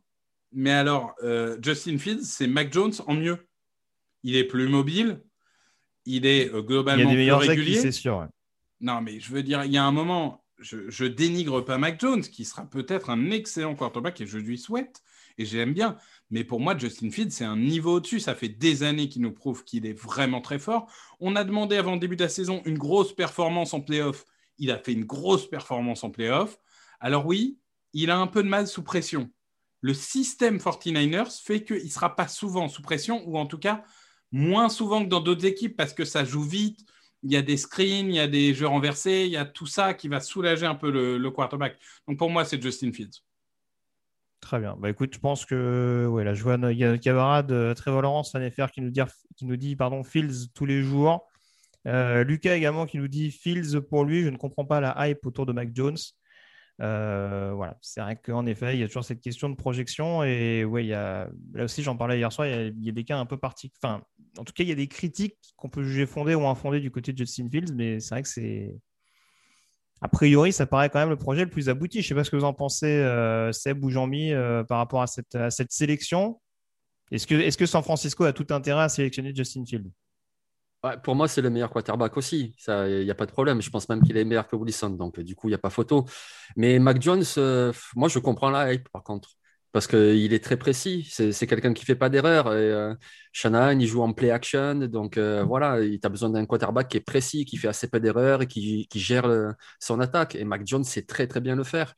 mais 0.51 0.71
alors 0.71 1.15
euh, 1.23 1.57
Justin 1.61 1.97
Fields, 1.97 2.23
c'est 2.23 2.47
Mac 2.47 2.71
Jones 2.73 2.93
en 3.07 3.13
mieux. 3.15 3.44
Il 4.25 4.35
est 4.35 4.43
plus 4.43 4.67
mobile, 4.67 5.21
il 6.05 6.25
est 6.25 6.51
euh, 6.51 6.61
globalement 6.63 7.11
il 7.11 7.23
y 7.23 7.29
a 7.29 7.37
des 7.37 7.45
plus 7.45 7.49
régulier. 7.49 7.79
C'est 7.79 7.91
sûr. 7.91 8.27
Non, 8.81 8.99
mais 8.99 9.19
je 9.19 9.31
veux 9.31 9.43
dire, 9.43 9.63
il 9.63 9.71
y 9.71 9.77
a 9.77 9.83
un 9.83 9.91
moment, 9.91 10.43
je, 10.59 10.89
je 10.89 11.05
dénigre 11.05 11.61
pas 11.61 11.77
Mac 11.77 12.01
Jones, 12.01 12.23
qui 12.23 12.43
sera 12.43 12.65
peut-être 12.65 13.11
un 13.11 13.29
excellent 13.29 13.75
quarterback 13.75 14.19
et 14.21 14.25
je 14.25 14.37
lui 14.37 14.57
souhaite 14.57 15.01
et 15.37 15.45
j'aime 15.45 15.73
bien. 15.73 15.97
Mais 16.31 16.43
pour 16.43 16.59
moi, 16.59 16.77
Justin 16.77 17.11
Fields, 17.11 17.31
c'est 17.31 17.45
un 17.45 17.57
niveau 17.57 17.97
au-dessus. 17.97 18.19
Ça 18.19 18.35
fait 18.35 18.49
des 18.49 18.83
années 18.83 19.09
qu'il 19.09 19.21
nous 19.21 19.31
prouve 19.31 19.63
qu'il 19.63 19.85
est 19.85 19.93
vraiment 19.93 20.41
très 20.41 20.59
fort. 20.59 20.91
On 21.19 21.35
a 21.35 21.43
demandé 21.43 21.77
avant 21.77 21.93
le 21.93 21.99
début 21.99 22.15
de 22.15 22.23
la 22.23 22.29
saison 22.29 22.61
une 22.65 22.77
grosse 22.77 23.15
performance 23.15 23.73
en 23.73 23.81
playoff. 23.81 24.25
Il 24.57 24.71
a 24.71 24.77
fait 24.77 24.93
une 24.93 25.05
grosse 25.05 25.47
performance 25.47 26.03
en 26.03 26.09
playoff. 26.09 26.57
Alors 26.99 27.25
oui, 27.25 27.59
il 27.93 28.09
a 28.09 28.17
un 28.17 28.27
peu 28.27 28.41
de 28.41 28.49
mal 28.49 28.67
sous 28.67 28.83
pression. 28.83 29.29
Le 29.81 29.93
système 29.93 30.57
49ers 30.57 31.43
fait 31.43 31.63
qu'il 31.63 31.83
ne 31.83 31.89
sera 31.89 32.15
pas 32.15 32.27
souvent 32.27 32.67
sous 32.67 32.81
pression, 32.81 33.23
ou 33.27 33.37
en 33.37 33.45
tout 33.45 33.59
cas 33.59 33.83
moins 34.35 34.67
souvent 34.67 35.01
que 35.01 35.09
dans 35.09 35.21
d'autres 35.21 35.45
équipes, 35.45 35.77
parce 35.77 35.93
que 35.93 36.03
ça 36.03 36.25
joue 36.25 36.43
vite, 36.43 36.81
il 37.23 37.31
y 37.31 37.37
a 37.37 37.41
des 37.41 37.55
screens, 37.55 38.09
il 38.09 38.15
y 38.15 38.19
a 38.19 38.27
des 38.27 38.53
jeux 38.53 38.67
renversés, 38.67 39.23
il 39.25 39.31
y 39.31 39.37
a 39.37 39.45
tout 39.45 39.65
ça 39.65 39.93
qui 39.93 40.09
va 40.09 40.19
soulager 40.19 40.65
un 40.65 40.75
peu 40.75 40.91
le, 40.91 41.31
quarterback. 41.31 41.77
Donc 42.05 42.17
pour 42.17 42.29
moi, 42.29 42.43
c'est 42.43 42.61
Justin 42.61 42.91
Fields. 42.91 43.23
Très 44.41 44.59
bien. 44.59 44.75
Bah 44.77 44.89
écoute, 44.89 45.13
je 45.13 45.19
pense 45.19 45.45
que 45.45 46.05
ouais, 46.07 46.35
je 46.35 46.43
vois 46.43 46.55
il 46.55 46.77
notre 46.77 47.01
camarade 47.01 47.51
euh, 47.51 47.73
Trevor 47.73 48.01
nous 48.77 48.91
dit, 48.91 49.01
qui 49.37 49.45
nous 49.45 49.55
dit 49.55 49.75
pardon, 49.77 50.03
Fields 50.03 50.49
tous 50.53 50.65
les 50.65 50.83
jours. 50.83 51.27
Euh, 51.87 52.23
Lucas 52.25 52.55
également 52.55 52.85
qui 52.85 52.97
nous 52.97 53.07
dit 53.07 53.31
Fields 53.31 53.81
pour 53.89 54.03
lui. 54.03 54.21
Je 54.21 54.29
ne 54.29 54.37
comprends 54.37 54.65
pas 54.65 54.81
la 54.81 55.07
hype 55.07 55.25
autour 55.25 55.45
de 55.45 55.53
Mac 55.53 55.69
Jones. 55.73 55.97
Euh, 56.81 57.53
voilà, 57.55 57.77
c'est 57.81 58.01
vrai 58.01 58.17
qu'en 58.17 58.45
effet, 58.45 58.75
il 58.75 58.81
y 58.81 58.83
a 58.83 58.87
toujours 58.87 59.05
cette 59.05 59.21
question 59.21 59.49
de 59.49 59.55
projection. 59.55 60.23
Et 60.23 60.65
ouais, 60.65 60.83
il 60.83 60.87
y 60.87 60.93
a, 60.93 61.29
là 61.53 61.63
aussi, 61.63 61.83
j'en 61.83 61.95
parlais 61.95 62.17
hier 62.17 62.31
soir, 62.31 62.47
il 62.47 62.83
y, 62.83 62.89
a, 62.89 62.91
des 62.91 63.03
cas 63.03 63.17
un 63.17 63.25
peu 63.25 63.37
particuliers. 63.37 63.79
Enfin, 63.81 64.01
en 64.37 64.43
tout 64.43 64.53
cas, 64.53 64.63
il 64.63 64.69
y 64.69 64.71
a 64.71 64.75
des 64.75 64.87
critiques 64.87 65.37
qu'on 65.55 65.69
peut 65.69 65.83
juger 65.83 66.05
fondées 66.05 66.35
ou 66.35 66.45
infondées 66.47 66.79
du 66.79 66.91
côté 66.91 67.13
de 67.13 67.17
Justin 67.17 67.49
Fields, 67.49 67.73
mais 67.73 67.99
c'est 67.99 68.15
vrai 68.15 68.23
que 68.23 68.29
c'est. 68.29 68.75
A 70.01 70.09
priori, 70.09 70.51
ça 70.51 70.65
paraît 70.65 70.89
quand 70.89 70.99
même 70.99 71.09
le 71.09 71.15
projet 71.15 71.45
le 71.45 71.49
plus 71.49 71.69
abouti. 71.69 72.01
Je 72.01 72.05
ne 72.05 72.09
sais 72.09 72.15
pas 72.15 72.23
ce 72.25 72.29
que 72.29 72.35
vous 72.35 72.43
en 72.43 72.53
pensez, 72.53 72.85
euh, 72.85 73.51
Seb 73.53 73.83
ou 73.83 73.89
Jean-Mi, 73.89 74.33
euh, 74.33 74.63
par 74.63 74.77
rapport 74.77 75.01
à 75.01 75.07
cette, 75.07 75.71
sélection. 75.71 76.41
Est 77.11 77.57
que 77.57 77.65
San 77.65 77.81
Francisco 77.81 78.23
a 78.25 78.33
tout 78.33 78.47
intérêt 78.49 78.83
à 78.83 78.89
sélectionner 78.89 79.33
Justin 79.33 79.63
Fields? 79.65 79.91
Pour 81.03 81.15
moi, 81.15 81.27
c'est 81.27 81.41
le 81.41 81.49
meilleur 81.49 81.69
quarterback 81.69 82.17
aussi. 82.17 82.55
Il 82.67 83.03
n'y 83.03 83.11
a 83.11 83.15
pas 83.15 83.25
de 83.25 83.31
problème. 83.31 83.61
Je 83.61 83.69
pense 83.69 83.87
même 83.89 84.01
qu'il 84.03 84.17
est 84.17 84.25
meilleur 84.25 84.47
que 84.47 84.55
Wilson. 84.55 84.91
Donc, 84.91 85.19
du 85.19 85.35
coup, 85.35 85.47
il 85.47 85.51
n'y 85.51 85.55
a 85.55 85.59
pas 85.59 85.69
photo. 85.69 86.05
Mais 86.55 86.79
Mac 86.79 87.01
Jones, 87.01 87.23
euh, 87.37 87.73
moi, 87.95 88.09
je 88.09 88.19
comprends 88.19 88.49
la 88.49 88.73
hype, 88.73 88.89
par 88.89 89.03
contre 89.03 89.29
parce 89.71 89.87
qu'il 89.87 90.33
est 90.33 90.41
très 90.41 90.55
précis. 90.55 91.05
C'est 91.11 91.47
quelqu'un 91.47 91.73
qui 91.73 91.81
ne 91.83 91.85
fait 91.85 91.95
pas 91.97 92.07
d'erreur. 92.07 92.47
Euh, 92.47 92.93
Shanahan, 93.33 93.77
il 93.77 93.85
joue 93.87 94.01
en 94.03 94.13
play 94.13 94.31
action. 94.31 94.75
Donc 94.75 95.17
euh, 95.17 95.43
voilà, 95.43 95.81
il 95.81 95.99
a 96.01 96.07
besoin 96.07 96.29
d'un 96.29 96.45
quarterback 96.45 96.87
qui 96.87 96.95
est 96.95 97.01
précis, 97.01 97.43
qui 97.43 97.57
fait 97.57 97.67
assez 97.67 97.89
peu 97.89 97.99
d'erreurs 97.99 98.41
et 98.41 98.47
qui, 98.47 98.87
gère 98.95 99.29
son 99.81 99.99
attaque. 99.99 100.35
Et 100.35 100.45
Mac 100.45 100.65
Jones 100.65 100.85
sait 100.85 101.01
très 101.01 101.27
très 101.27 101.41
bien 101.41 101.57
le 101.57 101.65
faire. 101.65 101.93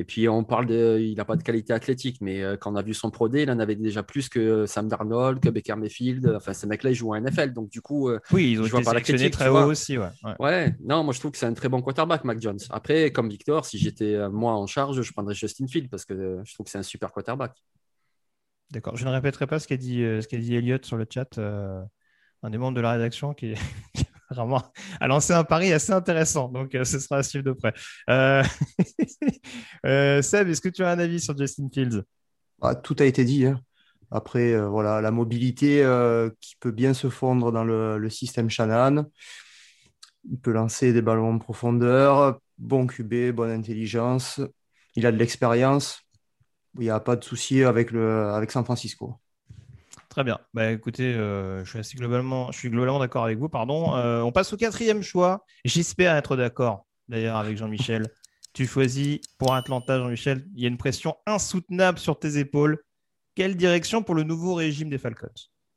Et 0.00 0.04
puis 0.04 0.28
on 0.28 0.42
parle 0.42 0.66
de. 0.66 0.98
Il 1.00 1.14
n'a 1.16 1.24
pas 1.24 1.36
de 1.36 1.42
qualité 1.42 1.72
athlétique, 1.72 2.18
mais 2.20 2.42
euh, 2.42 2.56
quand 2.56 2.72
on 2.72 2.76
a 2.76 2.82
vu 2.82 2.94
son 2.94 3.10
Pro 3.10 3.28
il 3.32 3.50
en 3.50 3.58
avait 3.58 3.76
déjà 3.76 4.02
plus 4.02 4.28
que 4.28 4.66
Sam 4.66 4.88
Darnold, 4.88 5.40
que 5.40 5.48
Baker 5.48 5.76
Mayfield. 5.76 6.32
Enfin, 6.34 6.52
ces 6.52 6.66
mecs-là, 6.66 6.90
ils 6.90 6.94
jouent 6.94 7.14
en 7.14 7.20
NFL. 7.20 7.52
Donc 7.52 7.68
du 7.68 7.80
coup, 7.80 8.10
oui, 8.32 8.52
ils 8.52 8.60
ont 8.60 8.66
été 8.66 8.82
sélectionnés 8.82 9.30
très 9.30 9.48
haut 9.48 9.70
aussi. 9.70 9.98
Ouais. 9.98 10.08
ouais. 10.38 10.74
non, 10.82 11.04
moi 11.04 11.14
je 11.14 11.20
trouve 11.20 11.30
que 11.30 11.38
c'est 11.38 11.46
un 11.46 11.54
très 11.54 11.68
bon 11.68 11.82
quarterback, 11.82 12.24
Mac 12.24 12.40
Jones. 12.40 12.58
Après, 12.70 13.12
comme 13.12 13.28
Victor, 13.28 13.64
si 13.64 13.78
j'étais 13.78 14.28
moi 14.28 14.54
en 14.54 14.66
charge, 14.66 15.00
je 15.02 15.12
prendrais 15.12 15.34
Justin 15.34 15.66
Field 15.68 15.88
parce 15.88 16.04
que 16.04 16.40
je 16.44 16.54
trouve 16.54 16.64
que 16.64 16.70
c'est 16.70 16.78
un 16.78 16.82
super 16.82 17.12
quarterback. 17.12 17.52
D'accord. 18.70 18.96
Je 18.96 19.04
ne 19.04 19.10
répéterai 19.10 19.46
pas 19.46 19.58
ce 19.58 19.66
qu'a 19.66 19.76
dit, 19.76 20.02
euh, 20.02 20.20
ce 20.20 20.28
qu'a 20.28 20.38
dit 20.38 20.54
Elliot 20.54 20.78
sur 20.82 20.96
le 20.96 21.06
chat, 21.12 21.38
euh, 21.38 21.82
un 22.42 22.50
des 22.50 22.58
membres 22.58 22.76
de 22.76 22.80
la 22.80 22.92
rédaction 22.92 23.34
qui, 23.34 23.54
vraiment 24.30 24.62
a 25.00 25.08
lancé 25.08 25.32
un 25.32 25.42
pari 25.42 25.72
assez 25.72 25.92
intéressant. 25.92 26.48
Donc, 26.48 26.74
euh, 26.76 26.84
ce 26.84 27.00
sera 27.00 27.16
à 27.18 27.22
suivre 27.24 27.44
de 27.44 27.52
près. 27.52 27.74
Seb, 29.84 30.48
est-ce 30.48 30.60
que 30.60 30.68
tu 30.68 30.82
as 30.82 30.90
un 30.90 30.98
avis 30.98 31.20
sur 31.20 31.36
Justin 31.36 31.68
Fields? 31.72 32.02
Ah, 32.62 32.74
Tout 32.74 32.96
a 32.98 33.04
été 33.04 33.24
dit. 33.24 33.46
Hein. 33.46 33.60
Après, 34.10 34.60
voilà, 34.60 35.00
la 35.00 35.10
mobilité 35.10 35.86
qui 36.40 36.56
peut 36.56 36.72
bien 36.72 36.94
se 36.94 37.08
fondre 37.08 37.52
dans 37.52 37.64
le, 37.64 37.96
le 37.96 38.10
système 38.10 38.50
Shannon. 38.50 39.06
Il 40.28 40.38
peut 40.38 40.52
lancer 40.52 40.92
des 40.92 41.00
ballons 41.00 41.34
en 41.34 41.38
profondeur, 41.38 42.40
bon 42.58 42.86
QB, 42.86 43.30
bonne 43.32 43.50
intelligence. 43.50 44.40
Il 44.96 45.06
a 45.06 45.12
de 45.12 45.16
l'expérience 45.16 46.02
il 46.78 46.82
n'y 46.82 46.90
a 46.90 47.00
pas 47.00 47.16
de 47.16 47.24
souci 47.24 47.64
avec, 47.64 47.90
le, 47.90 48.28
avec 48.30 48.50
San 48.50 48.64
Francisco. 48.64 49.16
Très 50.08 50.24
bien. 50.24 50.38
Bah, 50.54 50.70
écoutez, 50.70 51.14
euh, 51.14 51.64
je, 51.64 51.80
suis 51.82 51.98
globalement, 51.98 52.50
je 52.52 52.58
suis 52.58 52.70
globalement 52.70 52.98
d'accord 52.98 53.24
avec 53.24 53.38
vous. 53.38 53.48
Pardon. 53.48 53.96
Euh, 53.96 54.22
on 54.22 54.32
passe 54.32 54.52
au 54.52 54.56
quatrième 54.56 55.02
choix. 55.02 55.44
J'espère 55.64 56.16
être 56.16 56.36
d'accord, 56.36 56.86
d'ailleurs, 57.08 57.36
avec 57.36 57.56
Jean-Michel. 57.56 58.08
Tu 58.52 58.66
choisis 58.66 59.20
pour 59.38 59.54
Atlanta, 59.54 59.98
Jean-Michel. 59.98 60.46
Il 60.54 60.62
y 60.62 60.64
a 60.64 60.68
une 60.68 60.76
pression 60.76 61.16
insoutenable 61.26 61.98
sur 61.98 62.18
tes 62.18 62.38
épaules. 62.38 62.78
Quelle 63.34 63.56
direction 63.56 64.02
pour 64.02 64.14
le 64.14 64.22
nouveau 64.22 64.54
régime 64.54 64.90
des 64.90 64.98
Falcons? 64.98 65.28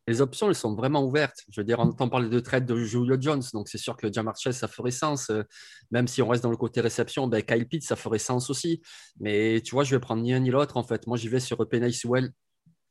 Les 0.07 0.19
options, 0.19 0.49
elles 0.49 0.55
sont 0.55 0.75
vraiment 0.75 1.05
ouvertes. 1.05 1.43
Je 1.49 1.61
veux 1.61 1.65
dire, 1.65 1.79
on 1.79 1.83
entend 1.83 2.09
parler 2.09 2.27
de 2.27 2.39
trade 2.39 2.65
de 2.65 2.75
Julio 2.75 3.15
Jones, 3.19 3.43
donc 3.53 3.69
c'est 3.69 3.77
sûr 3.77 3.95
que 3.95 4.11
Jamar 4.11 4.35
Chase, 4.35 4.57
ça 4.57 4.67
ferait 4.67 4.91
sens. 4.91 5.29
Euh, 5.29 5.43
même 5.91 6.09
si 6.09 6.21
on 6.21 6.27
reste 6.27 6.43
dans 6.43 6.49
le 6.49 6.57
côté 6.57 6.81
réception, 6.81 7.27
ben 7.27 7.41
Kyle 7.41 7.65
Pitts, 7.67 7.83
ça 7.83 7.95
ferait 7.95 8.19
sens 8.19 8.49
aussi. 8.49 8.81
Mais 9.19 9.61
tu 9.61 9.75
vois, 9.75 9.85
je 9.85 9.95
vais 9.95 10.01
prendre 10.01 10.21
ni 10.21 10.33
un 10.33 10.39
ni 10.39 10.49
l'autre, 10.49 10.75
en 10.75 10.83
fait. 10.83 11.07
Moi, 11.07 11.15
j'y 11.15 11.29
vais 11.29 11.39
sur 11.39 11.57
Penny 11.69 11.93
Sewell. 11.93 12.31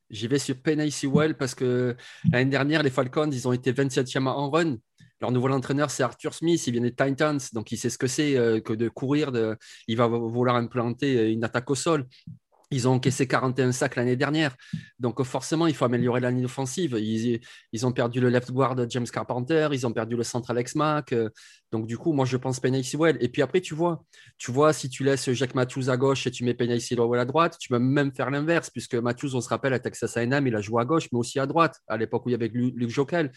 J'y 0.08 0.26
vais 0.26 0.38
sur 0.38 0.56
Penny 0.62 0.90
Sewell 0.90 1.36
parce 1.36 1.54
que 1.54 1.96
l'année 2.30 2.50
dernière, 2.50 2.82
les 2.82 2.90
Falcons, 2.90 3.30
ils 3.30 3.46
ont 3.46 3.52
été 3.52 3.72
27e 3.72 4.26
en 4.26 4.50
run. 4.50 4.76
Leur 5.22 5.30
nouvel 5.30 5.52
entraîneur, 5.52 5.88
c'est 5.92 6.02
Arthur 6.02 6.34
Smith. 6.34 6.66
Il 6.66 6.72
vient 6.72 6.82
des 6.82 6.92
Titans, 6.94 7.38
donc 7.52 7.70
il 7.70 7.76
sait 7.78 7.90
ce 7.90 7.96
que 7.96 8.08
c'est 8.08 8.36
euh, 8.36 8.60
que 8.60 8.72
de 8.72 8.88
courir. 8.88 9.30
Il 9.86 9.96
va 9.96 10.08
vouloir 10.08 10.56
implanter 10.56 11.30
une 11.30 11.44
attaque 11.44 11.70
au 11.70 11.76
sol. 11.76 12.08
Ils 12.72 12.88
ont 12.88 12.92
encaissé 12.92 13.28
41 13.28 13.70
sacs 13.72 13.96
l'année 13.96 14.16
dernière. 14.16 14.56
Donc, 14.98 15.22
forcément, 15.22 15.66
il 15.66 15.74
faut 15.74 15.84
améliorer 15.84 16.20
la 16.20 16.30
ligne 16.30 16.46
offensive. 16.46 16.98
Ils, 16.98 17.86
ont 17.86 17.92
perdu 17.92 18.20
le 18.20 18.28
left 18.30 18.50
guard 18.50 18.76
James 18.88 19.06
Carpenter. 19.06 19.68
Ils 19.72 19.86
ont 19.86 19.92
perdu 19.92 20.16
le 20.16 20.22
central 20.22 20.56
Alex 20.56 20.74
Mack. 20.74 21.14
Donc, 21.70 21.86
du 21.86 21.98
coup, 21.98 22.12
moi, 22.12 22.24
je 22.24 22.36
pense 22.36 22.60
Penny 22.60 22.82
Sewell. 22.82 23.16
Et 23.20 23.28
puis 23.28 23.42
après, 23.42 23.60
tu 23.60 23.74
vois, 23.74 24.04
tu 24.38 24.50
vois, 24.50 24.72
si 24.72 24.88
tu 24.88 25.04
laisses 25.04 25.30
Jack 25.32 25.54
Matthews 25.54 25.90
à 25.90 25.96
gauche 25.96 26.26
et 26.26 26.30
tu 26.30 26.44
mets 26.44 26.54
Penny 26.54 26.80
Sewell 26.80 27.20
à 27.20 27.24
droite, 27.24 27.56
tu 27.60 27.68
peux 27.68 27.78
même 27.78 28.12
faire 28.14 28.30
l'inverse, 28.30 28.70
puisque 28.70 28.94
Matthews, 28.94 29.34
on 29.34 29.40
se 29.40 29.48
rappelle, 29.48 29.72
à 29.74 29.78
Texas 29.78 30.16
A&M, 30.16 30.46
il 30.46 30.56
a 30.56 30.60
joué 30.60 30.80
à 30.82 30.84
gauche, 30.84 31.08
mais 31.12 31.18
aussi 31.18 31.38
à 31.38 31.46
droite, 31.46 31.78
à 31.86 31.96
l'époque 31.96 32.26
où 32.26 32.30
il 32.30 32.32
y 32.32 32.34
avait 32.34 32.48
Luc 32.48 32.90
Jokel. 32.90 33.32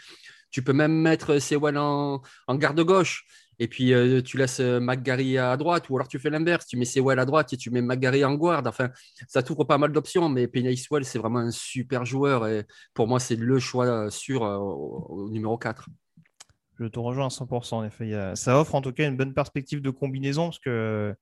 Tu 0.51 0.63
peux 0.63 0.73
même 0.73 0.93
mettre 0.93 1.39
Sewell 1.39 1.77
en, 1.77 2.21
en 2.47 2.55
garde 2.55 2.79
gauche 2.81 3.25
et 3.59 3.67
puis 3.67 3.93
euh, 3.93 4.21
tu 4.21 4.37
laisses 4.37 4.59
euh, 4.59 4.79
McGarry 4.79 5.37
à 5.37 5.55
droite, 5.57 5.89
ou 5.89 5.95
alors 5.95 6.07
tu 6.07 6.19
fais 6.19 6.29
l'inverse, 6.29 6.65
tu 6.65 6.77
mais 6.77 6.85
Sewell 6.85 7.19
à 7.19 7.25
droite 7.25 7.53
et 7.53 7.57
tu 7.57 7.69
mets 7.71 7.81
McGarry 7.81 8.23
en 8.25 8.35
guard. 8.35 8.63
Enfin, 8.65 8.89
ça 9.27 9.43
t'ouvre 9.43 9.63
pas 9.63 9.77
mal 9.77 9.91
d'options, 9.91 10.29
mais 10.29 10.47
Penny 10.47 10.75
Sewell, 10.77 11.05
c'est 11.05 11.19
vraiment 11.19 11.39
un 11.39 11.51
super 11.51 12.05
joueur 12.05 12.47
et 12.47 12.65
pour 12.93 13.07
moi, 13.07 13.19
c'est 13.19 13.35
le 13.35 13.59
choix 13.59 14.09
sûr 14.11 14.43
euh, 14.43 14.57
au, 14.57 15.29
numéro 15.29 15.57
4. 15.57 15.89
Je 16.79 16.85
te 16.85 16.99
rejoins 16.99 17.27
à 17.27 17.29
100%. 17.29 17.75
En 17.75 17.83
effet, 17.85 18.11
ça 18.35 18.59
offre 18.59 18.75
en 18.75 18.81
tout 18.81 18.91
cas 18.91 19.07
une 19.07 19.15
bonne 19.15 19.33
perspective 19.33 19.81
de 19.81 19.89
combinaison 19.89 20.45
parce 20.45 20.59
que 20.59 21.15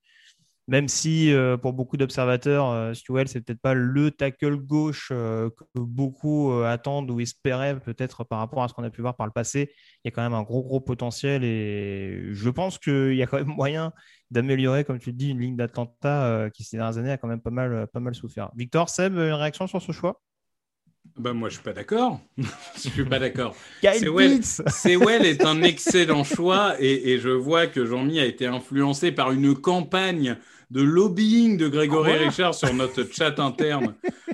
même 0.67 0.87
si 0.87 1.33
euh, 1.33 1.57
pour 1.57 1.73
beaucoup 1.73 1.97
d'observateurs, 1.97 2.69
euh, 2.69 2.93
Sewell, 2.93 3.27
c'est 3.27 3.41
peut-être 3.41 3.59
pas 3.59 3.73
le 3.73 4.11
tackle 4.11 4.55
gauche 4.55 5.09
euh, 5.11 5.49
que 5.49 5.79
beaucoup 5.79 6.53
attendent 6.63 7.11
ou 7.11 7.19
espéraient 7.19 7.79
peut-être 7.79 8.23
par 8.23 8.39
rapport 8.39 8.63
à 8.63 8.67
ce 8.67 8.73
qu'on 8.73 8.83
a 8.83 8.89
pu 8.89 9.01
voir 9.01 9.15
par 9.15 9.27
le 9.27 9.33
passé, 9.33 9.71
il 10.03 10.07
y 10.07 10.09
a 10.09 10.11
quand 10.11 10.21
même 10.21 10.33
un 10.33 10.43
gros 10.43 10.63
gros 10.63 10.79
potentiel 10.79 11.43
et 11.43 12.29
je 12.31 12.49
pense 12.49 12.77
qu'il 12.77 13.15
y 13.15 13.23
a 13.23 13.27
quand 13.27 13.37
même 13.37 13.47
moyen 13.47 13.91
d'améliorer, 14.31 14.83
comme 14.85 14.99
tu 14.99 15.09
le 15.09 15.17
dis, 15.17 15.29
une 15.29 15.39
ligne 15.39 15.55
d'Atlanta 15.57 16.49
qui 16.53 16.63
ces 16.63 16.77
dernières 16.77 16.97
années 16.97 17.11
a 17.11 17.17
quand 17.17 17.27
même 17.27 17.41
pas 17.41 17.51
mal, 17.51 17.87
pas 17.91 17.99
mal 17.99 18.15
souffert. 18.15 18.51
Victor, 18.55 18.89
Seb, 18.89 19.13
une 19.15 19.33
réaction 19.33 19.67
sur 19.67 19.81
ce 19.81 19.91
choix? 19.91 20.21
Ben 21.17 21.33
moi, 21.33 21.49
je 21.49 21.55
suis 21.55 21.63
pas 21.63 21.73
d'accord. 21.73 22.19
je 22.37 22.89
suis 22.89 23.05
pas 23.05 23.19
d'accord. 23.19 23.55
Sewell 23.83 25.25
est 25.25 25.45
un 25.45 25.61
excellent 25.61 26.23
choix 26.23 26.75
et, 26.79 27.11
et 27.11 27.19
je 27.19 27.29
vois 27.29 27.67
que 27.67 27.85
Jean-Mi 27.85 28.19
a 28.19 28.25
été 28.25 28.45
influencé 28.45 29.11
par 29.11 29.31
une 29.31 29.55
campagne 29.55 30.37
de 30.73 30.81
lobbying 30.81 31.55
de 31.55 31.67
Grégory 31.67 32.13
Richard 32.13 32.55
sur 32.55 32.73
notre 32.73 33.03
chat 33.03 33.39
interne 33.39 33.93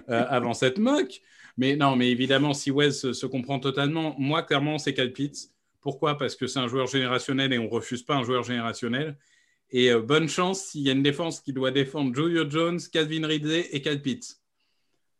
euh, 0.09 0.25
avant 0.29 0.53
cette 0.53 0.77
moque. 0.77 1.21
Mais 1.57 1.75
non, 1.75 1.97
mais 1.97 2.09
évidemment, 2.09 2.53
si 2.53 2.71
Wes 2.71 3.11
se, 3.11 3.25
comprend 3.25 3.59
totalement, 3.59 4.15
moi, 4.17 4.43
clairement, 4.43 4.77
c'est 4.77 4.93
Cal 4.93 5.11
Pitts. 5.11 5.51
Pourquoi? 5.81 6.17
Parce 6.17 6.38
que 6.38 6.47
c'est 6.47 6.59
un 6.59 6.69
joueur 6.69 6.88
générationnel 6.88 7.51
et 7.51 7.59
on 7.59 7.67
refuse 7.67 8.03
pas 8.03 8.15
un 8.15 8.23
joueur 8.23 8.43
générationnel. 8.43 9.17
Et 9.71 9.91
euh, 9.91 10.01
bonne 10.01 10.29
chance 10.29 10.61
s'il 10.61 10.81
y 10.81 10.89
a 10.89 10.93
une 10.93 11.03
défense 11.03 11.41
qui 11.41 11.51
doit 11.51 11.71
défendre 11.71 12.15
Julio 12.15 12.49
Jones, 12.49 12.79
Calvin 12.91 13.27
Ridley 13.27 13.67
et 13.71 13.81
Cal 13.81 14.01
Pitts. 14.01 14.38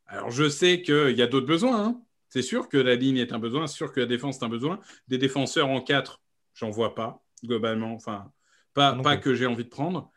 Alors, 0.09 0.31
je 0.31 0.49
sais 0.49 0.81
qu'il 0.81 1.15
y 1.15 1.21
a 1.21 1.27
d'autres 1.27 1.45
besoins. 1.45 1.85
Hein. 1.85 2.01
C'est 2.29 2.41
sûr 2.41 2.67
que 2.67 2.77
la 2.77 2.95
ligne 2.95 3.17
est 3.17 3.31
un 3.31 3.39
besoin, 3.39 3.67
c'est 3.67 3.75
sûr 3.75 3.91
que 3.91 3.99
la 3.99 4.05
défense 4.05 4.39
est 4.39 4.43
un 4.43 4.49
besoin. 4.49 4.79
Des 5.07 5.17
défenseurs 5.17 5.69
en 5.69 5.81
4, 5.81 6.21
j'en 6.53 6.69
vois 6.69 6.93
pas, 6.95 7.23
globalement. 7.43 7.93
Enfin, 7.93 8.31
pas, 8.73 8.93
pas 8.95 9.17
que 9.17 9.33
j'ai 9.33 9.45
envie 9.45 9.63
de 9.63 9.69
prendre. 9.69 10.11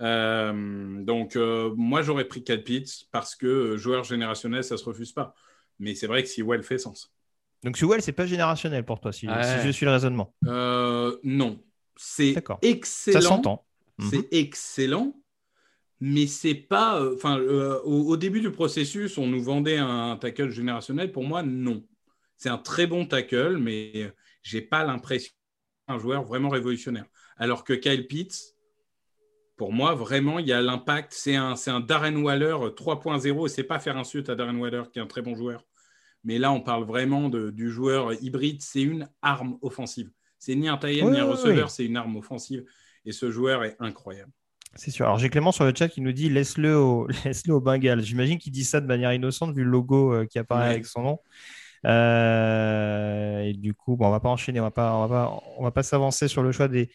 Euh, 0.00 1.02
donc, 1.02 1.36
euh, 1.36 1.72
moi, 1.76 2.02
j'aurais 2.02 2.26
pris 2.26 2.44
Cal 2.44 2.62
Pitts 2.62 3.06
parce 3.10 3.34
que 3.34 3.46
euh, 3.46 3.76
joueur 3.76 4.04
générationnel, 4.04 4.62
ça 4.62 4.76
se 4.76 4.84
refuse 4.84 5.12
pas. 5.12 5.34
Mais 5.78 5.94
c'est 5.94 6.06
vrai 6.06 6.22
que 6.22 6.28
si 6.28 6.42
Well 6.42 6.62
fait 6.62 6.78
sens. 6.78 7.12
Donc, 7.64 7.78
Well, 7.80 8.02
c'est 8.02 8.12
pas 8.12 8.26
générationnel 8.26 8.84
pour 8.84 9.00
toi, 9.00 9.12
si, 9.12 9.26
je 9.26 9.70
suis 9.70 9.86
le 9.86 9.92
raisonnement. 9.92 10.34
non. 10.42 11.62
C'est 11.98 12.36
excellent. 12.60 13.20
Ça 13.20 13.26
s'entend. 13.26 13.66
C'est 14.10 14.18
mhm. 14.18 14.28
excellent. 14.30 15.16
Mais 16.00 16.26
c'est 16.26 16.54
pas. 16.54 17.02
Enfin, 17.14 17.38
au, 17.38 18.16
début 18.16 18.40
du 18.40 18.50
processus, 18.50 19.18
on 19.18 19.26
nous 19.26 19.42
vendait 19.42 19.78
un, 19.78 20.16
tackle 20.16 20.50
générationnel. 20.50 21.12
Pour 21.12 21.24
moi, 21.24 21.42
non. 21.42 21.84
C'est 22.36 22.50
un 22.50 22.58
très 22.58 22.86
bon 22.86 23.06
tackle, 23.06 23.56
mais 23.56 24.12
j'ai 24.42 24.60
pas 24.60 24.84
l'impression 24.84 25.32
d'un 25.88 25.98
joueur 25.98 26.22
vraiment 26.22 26.50
révolutionnaire. 26.50 27.06
Alors 27.38 27.64
que 27.64 27.72
Kyle 27.72 28.06
Pitts, 28.06 28.56
pour 29.56 29.72
moi, 29.72 29.94
vraiment, 29.94 30.38
il 30.38 30.46
y 30.46 30.52
a 30.52 30.60
l'impact. 30.60 31.14
C'est 31.14 31.34
un, 31.34 31.54
un, 31.66 31.80
Darren 31.80 32.16
Waller 32.16 32.56
3.0 32.76 33.46
et 33.46 33.48
c'est 33.48 33.64
pas 33.64 33.78
faire 33.78 33.96
un 33.96 34.04
suite 34.04 34.28
à 34.28 34.34
Darren 34.34 34.58
Waller 34.58 34.82
qui 34.92 34.98
est 34.98 35.02
un 35.02 35.06
très 35.06 35.22
bon 35.22 35.34
joueur. 35.34 35.64
Mais 36.24 36.38
là, 36.38 36.52
on 36.52 36.60
parle 36.60 36.84
vraiment 36.84 37.28
de, 37.28 37.50
du 37.50 37.70
joueur 37.70 38.12
hybride. 38.22 38.60
C'est 38.60 38.82
une 38.82 39.08
arme 39.22 39.58
offensive. 39.62 40.10
C'est 40.38 40.54
ni 40.54 40.68
un 40.68 40.76
tailleur 40.76 41.10
ni 41.10 41.18
un 41.18 41.24
receveur, 41.24 41.70
c'est 41.70 41.84
une 41.84 41.96
arme 41.96 42.16
offensive. 42.16 42.64
Et 43.04 43.12
ce 43.12 43.30
joueur 43.30 43.64
est 43.64 43.76
incroyable. 43.78 44.32
C'est 44.76 44.90
sûr. 44.90 45.06
Alors 45.06 45.18
j'ai 45.18 45.28
Clément 45.28 45.52
sur 45.52 45.64
le 45.64 45.72
chat 45.76 45.88
qui 45.88 46.00
nous 46.00 46.12
dit 46.12 46.28
laisse-le 46.30 46.76
au, 46.78 47.06
laisse 47.24 47.48
au 47.48 47.60
Bengals. 47.60 48.02
J'imagine 48.02 48.38
qu'il 48.38 48.52
dit 48.52 48.64
ça 48.64 48.80
de 48.80 48.86
manière 48.86 49.12
innocente 49.12 49.54
vu 49.54 49.64
le 49.64 49.70
logo 49.70 50.12
euh, 50.12 50.26
qui 50.26 50.38
apparaît 50.38 50.64
Ouais. 50.64 50.70
avec 50.70 50.86
son 50.86 51.02
nom. 51.02 51.18
Euh, 51.84 53.40
et 53.42 53.52
du 53.52 53.74
coup, 53.74 53.96
bon, 53.96 54.06
on 54.08 54.10
va 54.10 54.20
pas 54.20 54.28
enchaîner, 54.28 54.60
on 54.60 54.64
va 54.64 54.70
pas, 54.70 54.94
on 54.94 55.06
va 55.06 55.08
pas, 55.08 55.40
on 55.58 55.62
va 55.64 55.70
pas 55.70 55.82
s'avancer 55.82 56.26
sur 56.28 56.42
le 56.42 56.50
choix 56.52 56.68
des, 56.68 56.90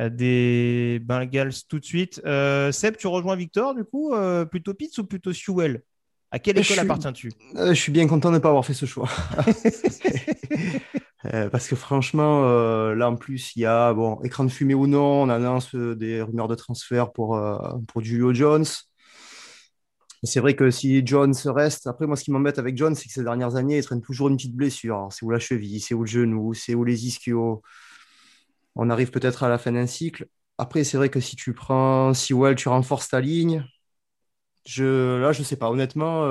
euh, 0.00 0.08
des 0.10 1.00
Bengals 1.02 1.52
tout 1.68 1.78
de 1.78 1.84
suite. 1.84 2.20
Euh, 2.26 2.70
Seb, 2.72 2.96
tu 2.96 3.06
rejoins 3.06 3.36
Victor 3.36 3.74
du 3.74 3.84
coup, 3.84 4.12
euh, 4.12 4.44
plutôt 4.44 4.74
Pitts 4.74 4.98
ou 4.98 5.04
plutôt 5.04 5.32
Sewell? 5.32 5.82
À 6.30 6.38
quelle 6.40 6.58
école 6.58 6.80
appartiens-tu? 6.80 7.30
Euh, 7.56 7.68
je 7.68 7.80
suis 7.80 7.92
bien 7.92 8.06
content 8.08 8.30
de 8.30 8.34
ne 8.34 8.38
pas 8.40 8.48
avoir 8.48 8.66
fait 8.66 8.74
ce 8.74 8.86
choix. 8.86 9.08
Euh, 11.32 11.48
parce 11.48 11.68
que 11.68 11.76
franchement, 11.76 12.44
euh, 12.44 12.94
là 12.94 13.08
en 13.08 13.16
plus, 13.16 13.56
il 13.56 13.60
y 13.60 13.66
a, 13.66 13.94
bon, 13.94 14.20
écran 14.22 14.44
de 14.44 14.50
fumée 14.50 14.74
ou 14.74 14.86
non, 14.86 15.22
on 15.22 15.28
annonce 15.30 15.74
euh, 15.74 15.96
des 15.96 16.20
rumeurs 16.20 16.48
de 16.48 16.54
transfert 16.54 17.12
pour, 17.12 17.40
pour 17.88 18.02
Julio 18.02 18.34
Jones. 18.34 18.64
C'est 20.22 20.40
vrai 20.40 20.56
que 20.56 20.70
si 20.70 21.06
Jones 21.06 21.34
reste, 21.46 21.86
après 21.86 22.06
moi 22.06 22.16
ce 22.16 22.24
qui 22.24 22.30
m'embête 22.30 22.58
avec 22.58 22.76
Jones, 22.76 22.94
c'est 22.94 23.06
que 23.08 23.12
ces 23.12 23.22
dernières 23.24 23.56
années, 23.56 23.78
il 23.78 23.84
traîne 23.84 24.00
toujours 24.00 24.28
une 24.28 24.36
petite 24.36 24.56
blessure. 24.56 25.08
C'est 25.10 25.24
où 25.24 25.30
la 25.30 25.38
cheville, 25.38 25.80
c'est 25.80 25.94
où 25.94 26.00
le 26.00 26.06
genou, 26.06 26.54
c'est 26.54 26.74
où 26.74 26.84
les 26.84 27.06
ischios. 27.06 27.62
On 28.76 28.90
arrive 28.90 29.10
peut-être 29.10 29.42
à 29.42 29.48
la 29.48 29.58
fin 29.58 29.72
d'un 29.72 29.86
cycle. 29.86 30.26
Après, 30.58 30.84
c'est 30.84 30.96
vrai 30.96 31.08
que 31.08 31.20
si 31.20 31.36
tu 31.36 31.52
prends 31.54 32.14
Sewell, 32.14 32.54
tu 32.56 32.68
renforces 32.68 33.08
ta 33.08 33.20
ligne. 33.20 33.64
Je, 34.66 35.20
là, 35.20 35.32
je 35.32 35.42
sais 35.42 35.56
pas, 35.56 35.70
honnêtement, 35.70 36.24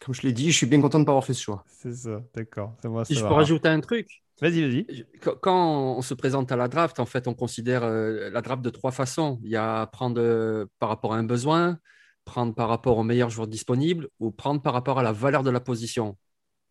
comme 0.00 0.14
je 0.14 0.22
l'ai 0.22 0.32
dit, 0.32 0.50
je 0.50 0.56
suis 0.56 0.66
bien 0.66 0.80
content 0.80 0.98
de 0.98 1.02
ne 1.02 1.06
pas 1.06 1.12
avoir 1.12 1.24
fait 1.24 1.34
ce 1.34 1.42
choix. 1.42 1.64
C'est 1.68 1.94
ça, 1.94 2.22
d'accord. 2.34 2.74
Si 3.04 3.14
je 3.14 3.20
peux 3.20 3.26
rajouter 3.34 3.68
un 3.68 3.80
truc, 3.80 4.22
Vas-y, 4.40 4.62
vas-y. 4.62 5.04
Quand- 5.42 5.96
on 5.98 6.00
se 6.00 6.14
présente 6.14 6.50
à 6.50 6.56
la 6.56 6.66
draft, 6.66 6.98
en 6.98 7.04
fait, 7.04 7.28
on 7.28 7.34
considère 7.34 7.82
euh, 7.84 8.30
la 8.30 8.40
draft 8.40 8.62
de 8.62 8.70
trois 8.70 8.90
façons. 8.90 9.38
Il 9.44 9.50
y 9.50 9.56
a 9.56 9.86
prendre 9.86 10.18
euh, 10.18 10.64
par 10.78 10.88
rapport 10.88 11.12
à 11.12 11.18
un 11.18 11.24
besoin, 11.24 11.78
prendre 12.24 12.54
par 12.54 12.70
rapport 12.70 12.96
aux 12.96 13.02
meilleurs 13.02 13.28
joueurs 13.28 13.48
disponibles 13.48 14.08
ou 14.18 14.30
prendre 14.30 14.62
par 14.62 14.72
rapport 14.72 14.98
à 14.98 15.02
la 15.02 15.12
valeur 15.12 15.42
de 15.42 15.50
la 15.50 15.60
position. 15.60 16.16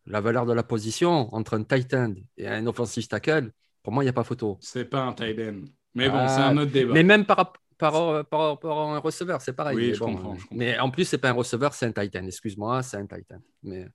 La 0.07 0.19
valeur 0.19 0.48
de 0.48 0.53
la 0.53 0.63
position 0.63 1.31
entre 1.36 1.55
un 1.59 1.63
tight 1.63 1.93
end 1.93 2.15
et 2.38 2.48
un 2.48 2.65
offensive 2.65 3.07
tackle, 3.07 3.51
pour 3.83 3.93
moi, 3.93 4.03
il 4.03 4.07
n'y 4.07 4.09
a 4.09 4.13
pas 4.13 4.24
photo. 4.24 4.57
C'est 4.62 4.86
pas 4.86 5.03
un 5.03 5.13
tight 5.13 5.38
end. 5.39 5.65
Mais 5.93 6.09
bon, 6.09 6.17
Ah, 6.17 6.27
c'est 6.27 6.41
un 6.41 6.57
autre 6.57 6.71
débat. 6.71 6.93
Mais 6.95 7.03
même 7.03 7.25
par, 7.25 7.53
par, 7.79 7.95
euh, 7.95 8.24
par 8.24 8.41
rapport 8.50 8.79
à 8.79 8.95
un 8.95 9.00
receveur, 9.00 9.41
c'est 9.41 9.53
pareil. 9.53 9.77
Oui, 9.77 9.88
Mais 9.88 9.93
je 9.95 10.00
bon, 10.00 10.07
comprends, 10.15 10.36
je 10.38 10.48
comprends. 10.48 10.55
Mais 10.57 10.77
en 10.79 10.91
plus, 10.91 11.05
c'est 11.05 11.17
pas 11.17 11.29
un 11.29 11.33
receveur, 11.33 11.74
c'est 11.74 11.88
un 11.88 11.91
tight 11.91 12.15
end. 12.15 12.27
Excuse-moi, 12.27 12.83
c'est 12.83 12.98
un 12.98 13.07
tight 13.07 13.31
end. 13.33 13.41
Mais 13.63 13.88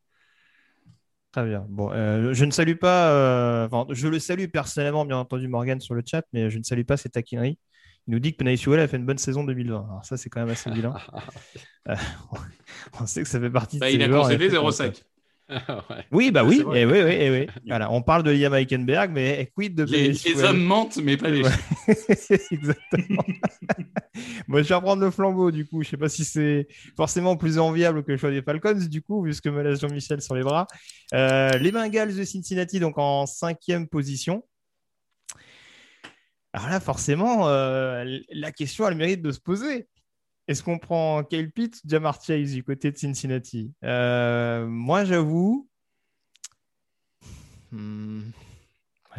Très 1.33 1.47
bien. 1.47 1.67
Bon, 1.69 1.91
euh, 1.93 2.33
je 2.33 2.45
ne 2.45 2.53
salue 2.53 2.77
pas, 2.77 3.11
euh, 3.11 3.67
enfin, 3.67 3.87
je 3.93 4.07
le 4.07 4.21
salue 4.21 4.47
personnellement, 4.47 5.05
bien 5.05 5.19
entendu, 5.19 5.49
Morgan 5.49 5.81
sur 5.81 5.95
le 5.95 6.03
chat, 6.07 6.23
mais 6.33 6.49
je 6.49 6.59
ne 6.59 6.63
salue 6.63 6.85
pas 6.85 6.97
ses 6.97 7.09
taquineries. 7.09 7.59
Il 8.07 8.13
nous 8.13 8.21
dit 8.21 8.33
que 8.33 8.37
Penay 8.37 8.55
a 8.55 8.87
fait 8.89 8.97
une 8.99 9.07
bonne 9.07 9.19
saison 9.19 9.43
2020. 9.43 9.87
Alors 9.91 10.05
ça, 10.05 10.17
c'est 10.17 10.29
quand 10.31 10.41
même 10.41 10.51
assez 10.51 10.71
vilain. 10.75 10.95
Euh, 11.89 11.97
on 13.01 13.07
sait 13.07 13.23
que 13.23 13.29
ça 13.29 13.41
fait 13.41 13.51
partie 13.51 13.77
de 13.77 13.81
Bah, 13.81 13.89
ces 13.89 13.95
il 13.95 14.03
a 14.03 14.09
concédé 14.09 14.45
en 14.59 14.71
effet, 14.71 14.89
0,5. 14.89 15.03
Ouais. 15.49 16.07
Oui, 16.11 16.31
bah 16.31 16.43
Ouais, 16.45 16.63
oui, 16.65 16.79
et 16.79 16.87
oui, 16.87 17.03
oui, 17.05 17.13
et 17.13 17.31
oui. 17.31 17.47
Voilà, 17.67 17.91
on 17.91 18.03
parle 18.03 18.23
de 18.23 18.31
Liam 18.31 18.55
Eikenberg, 18.55 19.11
mais 19.13 19.51
quid 19.55 19.75
de 19.75 19.85
Les, 19.85 20.13
les 20.13 20.43
hommes 20.43 20.63
mentent, 20.63 20.97
mais 20.97 21.17
pas 21.17 21.29
les. 21.29 21.43
Exactement. 22.51 23.25
Moi, 24.49 24.63
je 24.63 24.69
vais 24.69 24.75
reprendre 24.75 25.03
le 25.03 25.11
flambeau, 25.11 25.51
du 25.51 25.67
coup. 25.67 25.83
Je 25.83 25.91
sais 25.91 25.97
pas 25.97 26.09
si 26.09 26.25
c'est 26.25 26.67
forcément 26.97 27.37
plus 27.37 27.59
enviable 27.59 28.05
que 28.05 28.13
le 28.13 28.19
choix 28.19 28.31
des 28.31 28.43
Falcons, 28.43 28.87
du 28.89 29.03
coup, 29.03 29.23
vu 29.23 29.35
ce 29.35 29.43
que 29.43 29.49
me 29.49 29.63
laisse 29.63 29.81
Jean-Michel 29.81 30.23
sur 30.23 30.35
les 30.35 30.43
bras. 30.43 30.67
Euh, 31.13 31.51
les 31.59 31.73
Bengals 31.73 32.15
de 32.15 32.25
Cincinnati, 32.25 32.81
donc 32.81 32.97
en 32.97 33.27
cinquième 33.27 33.89
position. 33.89 34.45
Alors 36.53 36.69
là, 36.69 36.81
forcément, 36.81 37.49
euh, 37.49 38.05
la 38.33 38.53
question 38.53 38.85
a 38.85 38.91
le 38.91 38.97
mérite 38.97 39.23
de 39.23 39.33
se 39.33 39.41
poser. 39.41 39.89
Est-ce 40.49 40.63
qu'on 40.63 40.79
prend 40.79 41.23
Kyle 41.25 41.51
Pitts 41.53 41.81
ou 41.85 41.89
Jamar 41.89 42.23
Chase 42.23 42.53
du 42.53 42.63
côté 42.65 42.91
de 42.93 42.97
Cincinnati? 42.97 43.73
Euh, 43.85 44.67
Moi, 44.67 45.05
j'avoue. 45.05 45.69
Hmm, 47.73 48.31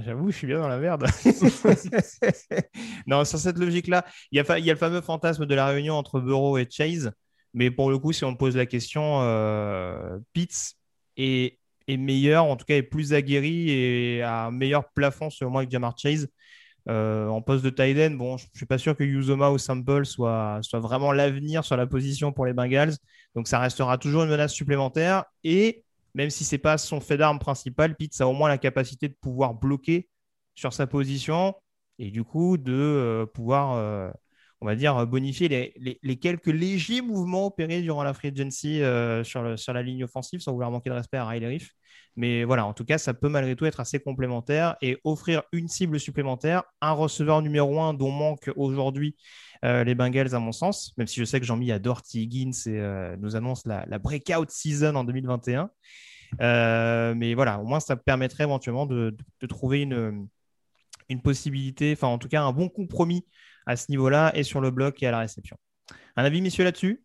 J'avoue, 0.04 0.32
je 0.32 0.38
suis 0.38 0.48
bien 0.48 0.60
dans 0.60 0.68
la 0.68 0.78
merde. 0.78 1.06
non, 3.08 3.26
sur 3.26 3.40
cette 3.40 3.58
logique-là, 3.58 4.06
il 4.32 4.38
y, 4.38 4.40
a 4.40 4.44
fa- 4.44 4.60
il 4.60 4.66
y 4.66 4.70
a 4.70 4.74
le 4.74 4.80
fameux 4.80 5.02
fantasme 5.02 5.46
de 5.46 5.56
la 5.56 5.68
réunion 5.68 5.96
entre 5.96 6.20
Burrow 6.20 6.58
et 6.58 6.68
Chase. 6.70 7.12
Mais 7.54 7.72
pour 7.72 7.90
le 7.90 7.98
coup, 7.98 8.12
si 8.12 8.26
on 8.26 8.32
me 8.32 8.38
pose 8.38 8.58
la 8.58 8.66
question, 8.66 9.22
euh, 9.22 10.18
Pitts 10.34 10.76
est, 11.18 11.60
est 11.88 11.98
meilleur, 11.98 12.46
en 12.46 12.58
tout 12.58 12.66
cas 12.66 12.76
est 12.76 12.84
plus 12.84 13.14
aguerri 13.14 13.70
et 13.72 14.22
a 14.22 14.48
un 14.48 14.52
meilleur 14.52 14.90
plafond 14.92 15.30
selon 15.30 15.52
moi 15.52 15.66
que 15.66 15.72
Jamar 15.72 15.98
Chase. 15.98 16.28
Euh, 16.88 17.28
en 17.28 17.42
poste 17.42 17.66
de 17.66 18.08
end, 18.08 18.12
bon, 18.12 18.38
je 18.38 18.46
ne 18.46 18.58
suis 18.58 18.66
pas 18.66 18.78
sûr 18.78 18.96
que 18.96 19.04
Uzoma 19.04 19.50
ou 19.50 19.58
Sample 19.58 20.06
soit, 20.06 20.60
soit 20.62 20.80
vraiment 20.80 21.12
l'avenir 21.12 21.64
sur 21.66 21.78
la 21.78 21.88
position 21.88 22.32
pour 22.32 22.46
les 22.46 22.54
Bengals. 22.54 22.96
Donc 23.36 23.48
ça 23.48 23.60
restera 23.60 23.98
toujours 23.98 24.24
une 24.24 24.30
menace 24.30 24.54
supplémentaire. 24.54 25.26
Et 25.44 25.84
même 26.14 26.30
si 26.30 26.44
ce 26.44 26.56
n'est 26.56 26.60
pas 26.60 26.78
son 26.78 27.00
fait 27.00 27.18
d'arme 27.18 27.40
principal, 27.40 27.96
Pitts 27.96 28.22
a 28.22 28.28
au 28.28 28.34
moins 28.34 28.50
la 28.50 28.58
capacité 28.58 29.10
de 29.10 29.16
pouvoir 29.20 29.54
bloquer 29.56 30.08
sur 30.56 30.74
sa 30.74 30.88
position 30.88 31.56
et 32.00 32.12
du 32.12 32.24
coup 32.24 32.58
de 32.58 32.74
euh, 32.74 33.26
pouvoir, 33.26 33.74
euh, 33.74 34.10
on 34.66 34.68
va 34.68 34.76
dire, 34.76 35.06
bonifier 35.06 35.76
les, 35.78 36.16
quelques 36.18 36.48
légers 36.48 37.02
mouvements 37.02 37.46
opérés 37.46 37.84
durant 37.84 38.02
la 38.02 38.16
free 38.16 38.30
agency 38.30 38.82
euh, 38.82 39.24
sur, 39.24 39.44
la 39.44 39.84
ligne 39.84 40.04
offensive, 40.06 40.40
sans 40.40 40.54
vouloir 40.54 40.72
manquer 40.72 40.90
de 40.90 40.96
respect 40.96 41.18
à 41.18 41.26
Riley 41.28 41.54
Reef. 41.54 41.70
Mais 42.16 42.46
voilà, 42.46 42.66
en 42.66 42.74
tout 42.74 42.84
cas, 42.84 42.98
ça 42.98 43.14
peut 43.14 43.30
malgré 43.30 43.56
tout 43.56 43.66
être 43.66 43.80
assez 43.80 44.00
complémentaire 44.00 44.76
et 44.82 44.98
offrir 45.04 45.44
une 45.52 45.68
cible 45.68 46.00
supplémentaire, 46.00 46.64
un 46.82 46.94
receveur 46.94 47.44
numéro 47.44 47.80
un 47.80 47.94
dont 47.94 48.10
manquent 48.10 48.50
aujourd'hui 48.56 49.16
euh, 49.64 49.84
les 49.84 49.94
Bengals, 49.94 50.34
à 50.34 50.40
mon 50.40 50.52
sens, 50.52 50.94
même 50.98 51.06
si 51.06 51.20
je 51.20 51.26
sais 51.26 51.40
que 51.40 51.46
Jean-Mi 51.46 51.72
adore 51.72 52.02
T. 52.02 52.18
Higgins 52.18 52.50
et 52.66 52.80
euh, 52.80 53.16
nous 53.20 53.36
annonce 53.36 53.68
la, 53.68 53.86
breakout 54.00 54.50
season 54.50 54.96
en 54.96 55.04
2021. 55.04 55.70
Euh, 56.42 57.14
mais 57.16 57.36
voilà, 57.36 57.60
au 57.60 57.66
moins, 57.66 57.80
ça 57.80 57.96
permettrait 57.96 58.46
éventuellement 58.46 58.88
de, 58.88 59.16
trouver 59.48 59.84
une 59.84 61.22
possibilité, 61.22 61.94
enfin, 61.94 62.08
en 62.08 62.18
tout 62.18 62.30
cas, 62.30 62.42
un 62.42 62.52
bon 62.52 62.68
compromis 62.68 63.28
à 63.66 63.76
ce 63.76 63.90
niveau-là 63.92 64.32
et 64.36 64.44
sur 64.44 64.62
le 64.62 64.72
bloc 64.72 65.02
et 65.04 65.08
à 65.08 65.12
la 65.12 65.20
réception. 65.20 65.58
Un 66.16 66.24
avis, 66.24 66.42
messieurs, 66.42 66.64
là-dessus? 66.64 67.02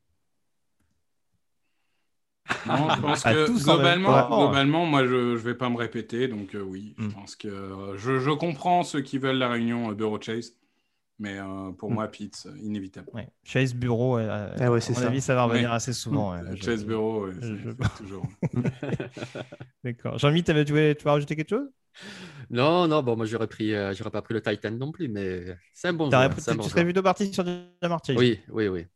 Non, 2.67 2.91
je 2.91 3.01
pense 3.01 3.25
À 3.27 3.33
que 3.33 3.49
même 3.49 3.59
globalement, 3.59 4.29
globalement, 4.29 4.87
moi, 4.87 5.07
je 5.07 5.15
ne 5.15 5.37
vais 5.37 5.55
pas 5.55 5.69
me 5.69 5.77
répéter. 5.77 6.29
Donc, 6.29 6.55
euh, 6.55 6.61
oui, 6.61 6.95
je 6.99 7.05
Mm. 7.05 7.13
pense 7.13 7.37
que 7.37 7.49
euh, 7.49 7.97
je, 7.97 8.19
je 8.19 8.31
comprends 8.31 8.83
ceux 8.83 9.01
qui 9.03 9.19
veulent 9.19 9.39
la 9.39 9.49
réunion 9.49 9.91
euh, 9.91 9.95
Burrow-Chase. 9.95 10.55
Mais 11.23 11.39
euh, 11.39 11.71
pour 11.73 11.91
Mm. 11.91 11.95
moi, 11.95 12.09
Pitts, 12.09 12.47
euh, 12.47 12.57
inévitable. 12.63 13.09
ouais. 13.13 13.29
Chase 13.45 13.75
Bureau, 13.75 14.17
euh, 14.17 14.51
Eh 14.59 14.69
ouais, 14.69 14.79
à 14.79 14.81
c'est 14.81 14.95
mon 14.95 15.01
ça. 15.01 15.07
avis, 15.09 15.21
ça 15.21 15.35
va 15.35 15.45
revenir 15.45 15.69
Ouais. 15.69 15.77
assez 15.77 15.93
souvent. 15.93 16.33
Ouais. 16.33 16.41
Je- 16.57 16.63
Chase 16.65 16.85
Bureau, 16.87 17.27
ouais, 17.27 17.33
je- 17.41 17.73
c'est 17.83 18.03
toujours. 18.03 18.27
D'accord. 19.85 20.19
Jean-Mi, 20.19 20.43
t'avais- 20.43 20.65
tu 20.65 20.73
veux, 20.73 20.95
tu 20.95 21.05
veux 21.05 21.11
rajouter 21.11 21.37
quelque 21.37 21.51
chose? 21.51 21.69
Non, 22.51 22.89
non, 22.89 23.03
bon, 23.03 23.17
moi, 23.17 23.27
j'aurais 23.27 23.47
pris, 23.49 23.75
euh, 23.75 23.93
j'aurais 23.95 24.11
pas 24.11 24.23
pris 24.23 24.33
le 24.35 24.41
Titan 24.41 24.71
non 24.71 24.93
plus, 24.93 25.09
mais 25.09 25.45
c'est 25.75 25.89
un 25.89 25.93
bon 25.93 26.11
joueur. 26.11 26.23
un 26.23 26.29
Tu 26.31 26.57
bon 26.57 26.63
serais 26.63 26.71
joueur. 26.71 26.85
plutôt 26.85 27.03
parti 27.03 27.33
sur 27.33 27.45
Jamar 27.83 28.01
Chase 28.05 28.17
Oui, 28.17 28.41
oui, 28.51 28.69
oui. 28.69 28.87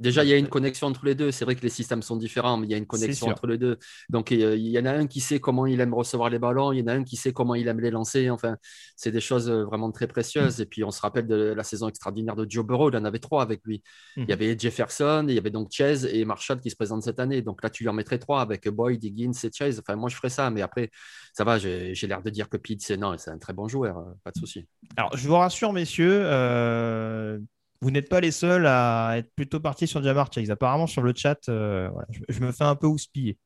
Déjà, 0.00 0.22
il 0.22 0.30
y 0.30 0.32
a 0.32 0.36
une 0.36 0.48
connexion 0.48 0.86
entre 0.86 1.04
les 1.04 1.14
deux. 1.16 1.30
C'est 1.32 1.44
vrai 1.44 1.56
que 1.56 1.62
les 1.62 1.68
systèmes 1.68 2.02
sont 2.02 2.16
différents, 2.16 2.56
mais 2.56 2.66
il 2.66 2.70
y 2.70 2.74
a 2.74 2.76
une 2.76 2.86
connexion 2.86 3.26
entre 3.28 3.46
les 3.48 3.58
deux. 3.58 3.78
Donc, 4.08 4.30
il 4.30 4.40
y 4.68 4.78
en 4.78 4.84
a 4.84 4.92
un 4.92 5.06
qui 5.08 5.20
sait 5.20 5.40
comment 5.40 5.66
il 5.66 5.80
aime 5.80 5.92
recevoir 5.94 6.30
les 6.30 6.38
ballons, 6.38 6.72
il 6.72 6.78
y 6.78 6.82
en 6.82 6.86
a 6.86 6.92
un 6.94 7.04
qui 7.04 7.16
sait 7.16 7.32
comment 7.32 7.54
il 7.56 7.66
aime 7.66 7.80
les 7.80 7.90
lancer. 7.90 8.30
Enfin, 8.30 8.56
c'est 8.94 9.10
des 9.10 9.20
choses 9.20 9.50
euh, 9.50 9.64
vraiment 9.64 9.90
très 9.90 10.06
précieuses. 10.06 10.60
Et 10.60 10.66
puis, 10.66 10.84
on 10.84 10.90
se 10.92 11.00
rappelle 11.00 11.26
de 11.26 11.52
la 11.52 11.64
saison 11.64 11.88
extraordinaire 11.88 12.36
de 12.36 12.46
Joe 12.48 12.64
Burrow. 12.64 12.90
Il 12.90 12.96
en 12.96 13.04
avait 13.04 13.18
trois 13.18 13.42
avec 13.42 13.60
lui. 13.64 13.82
Il 14.16 14.28
y 14.28 14.32
avait 14.32 14.56
Jefferson, 14.58 15.26
il 15.28 15.34
y 15.34 15.38
avait 15.38 15.50
donc 15.50 15.70
Chase 15.72 16.04
et 16.04 16.24
Marshall 16.24 16.60
qui 16.60 16.70
se 16.70 16.76
présentent 16.76 17.02
cette 17.02 17.18
année. 17.20 17.42
Donc 17.42 17.62
là, 17.62 17.70
tu 17.70 17.82
lui 17.82 17.88
en 17.90 17.92
mettrais 17.92 18.18
trois 18.18 18.40
avec 18.40 18.68
Boyd, 18.68 19.02
Higgins 19.02 19.32
et 19.44 19.50
Chase. 19.52 19.80
Enfin, 19.80 19.96
moi, 19.96 20.08
je 20.08 20.16
ferais 20.16 20.30
ça. 20.30 20.50
Mais 20.50 20.62
après, 20.62 20.90
ça 21.32 21.44
va, 21.44 21.58
j'ai 21.58 21.94
j'ai 21.94 22.06
l'air 22.06 22.22
de 22.22 22.30
dire 22.30 22.48
que 22.48 22.56
Pete, 22.56 22.82
c'est 22.82 22.96
non, 22.96 23.16
c'est 23.18 23.30
un 23.30 23.38
très 23.38 23.52
bon 23.52 23.66
joueur. 23.68 23.98
euh, 23.98 24.02
Pas 24.24 24.30
de 24.30 24.38
souci. 24.38 24.66
Alors, 24.96 25.16
je 25.16 25.26
vous 25.28 25.36
rassure, 25.36 25.72
messieurs, 25.72 26.20
euh, 26.24 27.38
vous 27.80 27.90
n'êtes 27.90 28.08
pas 28.08 28.20
les 28.20 28.30
seuls 28.32 28.66
à 28.66 29.14
être 29.18 29.32
plutôt 29.34 29.60
partis 29.60 29.86
sur 29.86 30.02
Jamar 30.02 30.32
Chase. 30.32 30.50
Apparemment, 30.50 30.86
sur 30.86 31.02
le 31.02 31.12
chat, 31.14 31.48
euh, 31.48 31.88
voilà, 31.92 32.08
je, 32.10 32.20
je 32.28 32.40
me 32.40 32.52
fais 32.52 32.64
un 32.64 32.76
peu 32.76 32.86
houspiller. 32.86 33.38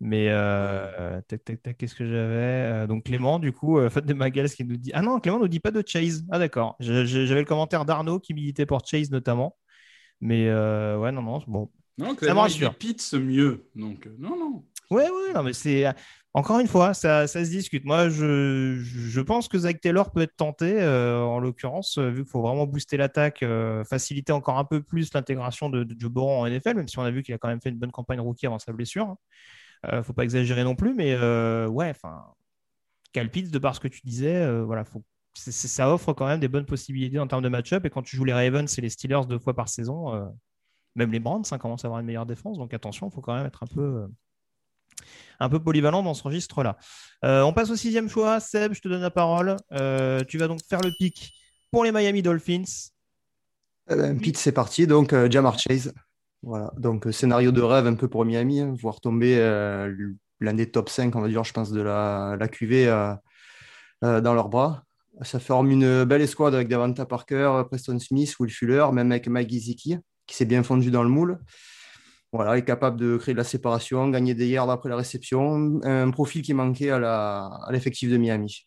Mais 0.00 0.28
euh, 0.28 1.20
tac, 1.26 1.42
tac, 1.44 1.62
tac, 1.62 1.76
qu'est-ce 1.76 1.94
que 1.94 2.04
j'avais 2.06 2.84
Euh, 2.84 2.86
Donc 2.86 3.04
Clément, 3.04 3.38
du 3.40 3.52
coup, 3.52 3.80
Fat 3.88 4.02
de 4.02 4.14
Magals 4.14 4.50
qui 4.50 4.64
nous 4.64 4.76
dit 4.76 4.92
Ah 4.94 5.02
non, 5.02 5.18
Clément 5.18 5.40
nous 5.40 5.48
dit 5.48 5.58
pas 5.60 5.72
de 5.72 5.82
Chase. 5.84 6.24
Ah 6.30 6.38
d'accord. 6.38 6.76
J'avais 6.78 7.40
le 7.40 7.44
commentaire 7.44 7.84
d'Arnaud 7.84 8.20
qui 8.20 8.32
militait 8.34 8.66
pour 8.66 8.86
Chase 8.86 9.10
notamment. 9.10 9.56
Mais 10.20 10.48
euh, 10.48 10.98
ouais, 10.98 11.12
non, 11.12 11.22
non, 11.22 11.42
bon. 11.46 11.70
Non, 11.96 12.10
me 12.10 12.14
clairement, 12.14 12.46
il 12.46 12.52
rassure. 12.52 12.74
Pitts 12.76 13.14
mieux. 13.14 13.68
Donc, 13.74 14.08
non, 14.18 14.36
non. 14.38 14.64
Ouais, 14.90 15.08
ouais, 15.10 15.32
non, 15.34 15.42
mais 15.42 15.52
c'est. 15.52 15.84
Encore 16.38 16.60
une 16.60 16.68
fois, 16.68 16.94
ça, 16.94 17.26
ça 17.26 17.44
se 17.44 17.50
discute. 17.50 17.84
Moi, 17.84 18.08
je, 18.10 19.20
pense 19.22 19.48
que 19.48 19.58
Zach 19.58 19.80
Taylor 19.80 20.12
peut 20.12 20.20
être 20.20 20.36
tenté, 20.36 20.80
euh, 20.80 21.20
en 21.20 21.40
l'occurrence, 21.40 21.98
euh, 21.98 22.10
vu 22.10 22.22
qu'il 22.22 22.30
faut 22.30 22.40
vraiment 22.40 22.64
booster 22.64 22.96
l'attaque, 22.96 23.42
euh, 23.42 23.82
faciliter 23.82 24.30
encore 24.30 24.56
un 24.56 24.64
peu 24.64 24.80
plus 24.80 25.12
l'intégration 25.12 25.68
de, 25.68 25.84
Joe 25.98 26.12
Burrow 26.12 26.30
en 26.30 26.46
NFL, 26.46 26.74
même 26.76 26.86
si 26.86 26.96
on 26.96 27.02
a 27.02 27.10
vu 27.10 27.24
qu'il 27.24 27.34
a 27.34 27.38
quand 27.38 27.48
même 27.48 27.60
fait 27.60 27.70
une 27.70 27.78
bonne 27.78 27.90
campagne 27.90 28.20
rookie 28.20 28.46
avant 28.46 28.60
sa 28.60 28.72
blessure. 28.72 29.16
Il 29.90 29.96
ne 29.96 30.02
faut 30.02 30.12
pas 30.12 30.22
exagérer 30.22 30.62
non 30.62 30.76
plus, 30.76 30.94
mais 30.94 31.16
ouais, 31.66 31.90
enfin, 31.90 32.24
Cal 33.12 33.30
Pitts, 33.30 33.50
de 33.50 33.58
par 33.58 33.74
ce 33.74 33.80
que 33.80 33.88
tu 33.88 34.00
disais, 34.04 34.62
voilà, 34.62 34.84
ça 35.34 35.92
offre 35.92 36.12
quand 36.12 36.28
même 36.28 36.38
des 36.38 36.48
bonnes 36.48 36.66
possibilités 36.66 37.18
en 37.18 37.26
termes 37.26 37.42
de 37.42 37.48
match-up. 37.48 37.84
Et 37.84 37.90
quand 37.90 38.02
tu 38.02 38.16
joues 38.16 38.24
les 38.24 38.32
Ravens 38.32 38.78
et 38.78 38.80
les 38.80 38.90
Steelers 38.90 39.26
deux 39.28 39.40
fois 39.40 39.54
par 39.54 39.68
saison, 39.68 40.32
même 40.94 41.10
les 41.10 41.18
Browns 41.18 41.42
hein, 41.50 41.58
commencent 41.58 41.84
à 41.84 41.88
avoir 41.88 41.98
une 41.98 42.06
meilleure 42.06 42.26
défense. 42.26 42.58
Donc 42.58 42.72
attention, 42.74 43.08
il 43.08 43.12
faut 43.12 43.22
quand 43.22 43.34
même 43.34 43.46
être 43.46 43.64
un 43.64 43.66
peu, 43.66 44.06
un 45.40 45.48
peu 45.48 45.60
polyvalent 45.60 46.02
dans 46.02 46.14
ce 46.14 46.22
registre-là. 46.22 46.76
Euh, 47.24 47.42
on 47.42 47.52
passe 47.52 47.70
au 47.70 47.76
sixième 47.76 48.08
choix. 48.08 48.40
Seb, 48.40 48.74
je 48.74 48.80
te 48.80 48.88
donne 48.88 49.02
la 49.02 49.10
parole. 49.10 49.56
tu 50.28 50.38
vas 50.38 50.48
donc 50.48 50.60
faire 50.68 50.80
le 50.80 50.90
pic 50.98 51.32
pour 51.70 51.84
les 51.84 51.92
Miami 51.92 52.22
Dolphins. 52.22 52.90
Ben, 53.88 54.18
pic, 54.18 54.36
c'est 54.36 54.52
parti. 54.52 54.86
Donc 54.86 55.14
Jamar 55.30 55.58
Chase. 55.58 55.92
Voilà. 56.42 56.72
Donc 56.76 57.06
scénario 57.10 57.52
de 57.52 57.62
rêve 57.62 57.86
un 57.86 57.94
peu 57.94 58.08
pour 58.08 58.24
Miami, 58.24 58.60
hein. 58.60 58.74
voir 58.80 59.00
tomber 59.00 59.36
l'un 60.40 60.54
des 60.54 60.70
top 60.70 60.88
5, 60.88 61.14
on 61.16 61.20
va 61.20 61.28
dire, 61.28 61.44
je 61.44 61.52
pense, 61.52 61.72
de 61.72 61.80
la, 61.80 62.36
la 62.38 62.48
QV 62.48 62.86
dans 64.02 64.34
leurs 64.34 64.48
bras. 64.48 64.84
Ça 65.22 65.40
forme 65.40 65.70
une 65.70 66.04
belle 66.04 66.22
escouade 66.22 66.54
avec 66.54 66.68
Davanta 66.68 67.04
Parker, 67.04 67.62
Preston 67.68 67.98
Smith, 67.98 68.38
Will 68.38 68.52
Fuller, 68.52 68.86
même 68.92 69.10
avec 69.10 69.26
Mike 69.26 69.50
Giziki, 69.50 69.96
qui 70.26 70.36
s'est 70.36 70.44
bien 70.44 70.62
fondu 70.62 70.92
dans 70.92 71.02
le 71.02 71.08
moule. 71.08 71.40
Voilà, 72.32 72.58
est 72.58 72.64
capable 72.64 72.98
de 72.98 73.16
créer 73.16 73.32
de 73.32 73.38
la 73.38 73.44
séparation, 73.44 74.08
gagner 74.08 74.34
des 74.34 74.48
yards 74.48 74.70
après 74.70 74.88
la 74.88 74.96
réception. 74.96 75.80
Un 75.82 76.10
profil 76.10 76.42
qui 76.42 76.52
manquait 76.52 76.90
à 76.90 77.68
l'effectif 77.70 78.10
de 78.10 78.16
Miami. 78.18 78.66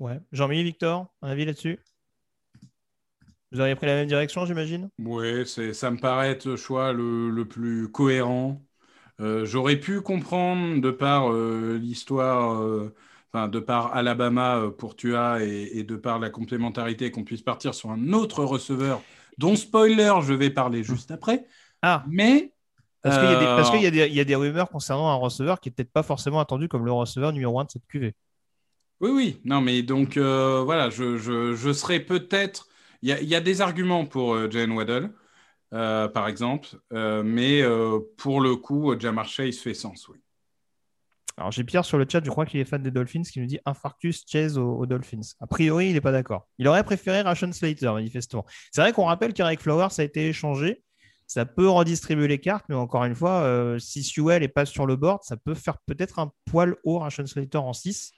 Ouais. 0.00 0.20
Jean-Mi, 0.32 0.62
Victor, 0.62 1.06
un 1.22 1.28
avis 1.28 1.44
là-dessus? 1.44 1.78
Vous 3.52 3.60
auriez 3.60 3.74
pris 3.74 3.86
la 3.86 3.94
même 3.94 4.08
direction, 4.08 4.44
j'imagine? 4.44 4.88
Oui, 4.98 5.46
ça 5.46 5.90
me 5.90 5.98
paraît 5.98 6.30
être 6.30 6.46
le 6.46 6.56
choix 6.56 6.92
le, 6.92 7.44
plus 7.44 7.90
cohérent. 7.90 8.62
Euh, 9.20 9.46
j'aurais 9.46 9.76
pu 9.76 10.00
comprendre, 10.00 10.80
de 10.80 10.90
par 10.90 11.32
euh, 11.32 11.78
l'histoire 11.80 12.62
euh, 12.62 12.94
de 13.46 13.60
par 13.60 13.94
Alabama 13.94 14.56
euh, 14.56 14.70
pour 14.70 14.96
Tua 14.96 15.42
et, 15.42 15.84
de 15.84 15.96
par 15.96 16.18
la 16.18 16.30
complémentarité, 16.30 17.10
qu'on 17.10 17.24
puisse 17.24 17.42
partir 17.42 17.74
sur 17.74 17.90
un 17.90 18.12
autre 18.12 18.44
receveur, 18.44 19.02
dont 19.38 19.56
spoiler, 19.56 20.14
je 20.22 20.32
vais 20.32 20.50
parler 20.50 20.82
juste 20.82 21.10
après. 21.10 21.44
Ah. 21.82 22.04
Mais. 22.08 22.52
Parce 23.02 23.70
qu'il 23.70 23.80
y, 23.82 23.98
y, 23.98 24.20
a 24.20 24.24
des 24.24 24.34
rumeurs 24.34 24.68
concernant 24.68 25.08
un 25.08 25.14
receveur 25.14 25.60
qui 25.60 25.68
n'est 25.68 25.74
peut-être 25.74 25.92
pas 25.92 26.02
forcément 26.02 26.40
attendu 26.40 26.66
comme 26.66 26.84
le 26.84 26.90
receveur 26.90 27.32
numéro 27.32 27.60
1 27.60 27.64
de 27.64 27.70
cette 27.70 27.86
QV. 27.86 28.14
Oui, 29.00 29.10
oui. 29.10 29.40
Non, 29.44 29.60
mais 29.60 29.82
donc, 29.82 30.16
euh, 30.16 30.62
voilà, 30.64 30.90
je, 30.90 31.16
je, 31.16 31.72
serais 31.72 32.00
peut-être. 32.00 32.66
Il 33.02 33.10
y, 33.10 33.34
a 33.36 33.40
des 33.40 33.60
arguments 33.60 34.06
pour 34.06 34.34
euh, 34.34 34.50
Jane 34.50 34.72
Waddell, 34.72 35.12
par 35.70 36.26
exemple, 36.26 36.68
mais 36.90 37.62
pour 38.16 38.40
le 38.40 38.56
coup, 38.56 38.98
Jamar 38.98 39.28
Chase 39.28 39.58
fait 39.58 39.74
sens, 39.74 40.08
oui. 40.08 40.18
Alors 41.38 41.52
j'ai 41.52 41.64
Pierre 41.64 41.84
sur 41.84 41.98
le 41.98 42.06
chat, 42.08 42.24
je 42.24 42.30
crois 42.30 42.46
qu'il 42.46 42.60
est 42.60 42.64
fan 42.64 42.82
des 42.82 42.90
Dolphins, 42.90 43.22
qui 43.22 43.40
nous 43.40 43.46
dit 43.46 43.58
infarctus 43.66 44.24
Chase 44.26 44.56
aux, 44.56 44.86
Dolphins. 44.86 45.20
A 45.40 45.46
priori, 45.46 45.88
il 45.88 45.92
n'est 45.92 46.00
pas 46.00 46.12
d'accord. 46.12 46.48
Il 46.58 46.66
aurait 46.66 46.84
préféré 46.84 47.20
Ration 47.20 47.52
Slater, 47.52 47.92
manifestement. 47.92 48.46
C'est 48.72 48.80
vrai 48.80 48.92
qu'on 48.92 49.04
rappelle 49.04 49.34
qu'Eric 49.34 49.60
Flowers 49.60 49.88
a 49.98 50.02
été 50.02 50.28
échangé. 50.28 50.82
Ça 51.26 51.44
peut 51.44 51.68
redistribuer 51.68 52.28
les 52.28 52.38
cartes, 52.38 52.66
mais 52.68 52.76
encore 52.76 53.04
une 53.04 53.14
fois, 53.14 53.42
euh, 53.42 53.78
si 53.80 54.04
Sewell 54.04 54.42
n'est 54.42 54.48
pas 54.48 54.64
sur 54.64 54.86
le 54.86 54.94
board, 54.94 55.24
ça 55.24 55.36
peut 55.36 55.54
faire 55.54 55.78
peut-être 55.78 56.20
un 56.20 56.32
poil 56.44 56.76
haut 56.84 57.00
Ration 57.00 57.26
Slater 57.26 57.58
en 57.58 57.72
6. 57.72 58.12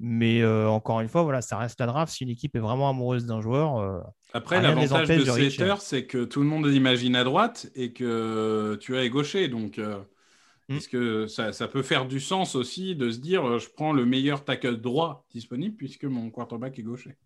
Mais 0.00 0.42
euh, 0.42 0.68
encore 0.68 1.00
une 1.00 1.08
fois, 1.08 1.22
voilà, 1.22 1.40
ça 1.40 1.56
reste 1.56 1.80
la 1.80 1.86
draft. 1.86 2.12
Si 2.12 2.24
une 2.24 2.30
équipe 2.30 2.54
est 2.56 2.60
vraiment 2.60 2.90
amoureuse 2.90 3.24
d'un 3.24 3.40
joueur. 3.40 3.78
Euh, 3.78 4.00
Après, 4.34 4.60
l'avantage 4.60 5.08
de, 5.08 5.24
Slater, 5.24 5.76
c'est 5.78 6.04
que 6.04 6.24
tout 6.24 6.40
le 6.40 6.46
monde 6.46 6.66
l'imagine 6.66 7.16
à 7.16 7.24
droite 7.24 7.70
et 7.74 7.92
que 7.92 8.76
tu 8.80 8.96
es 8.96 9.08
gaucher. 9.08 9.48
Donc. 9.48 9.78
Mm. 9.78 10.76
Parce 10.76 10.88
que 10.88 11.26
ça, 11.26 11.68
peut 11.68 11.82
faire 11.82 12.06
du 12.06 12.20
sens 12.20 12.54
aussi 12.54 12.96
de 12.96 13.10
se 13.10 13.18
dire 13.18 13.58
je 13.58 13.68
prends 13.68 13.92
le 13.92 14.06
meilleur 14.06 14.44
tackle 14.44 14.80
droit 14.80 15.26
disponible 15.30 15.76
puisque 15.76 16.04
mon 16.04 16.30
quarterback 16.30 16.78
est 16.78 16.82
gaucher? 16.82 17.16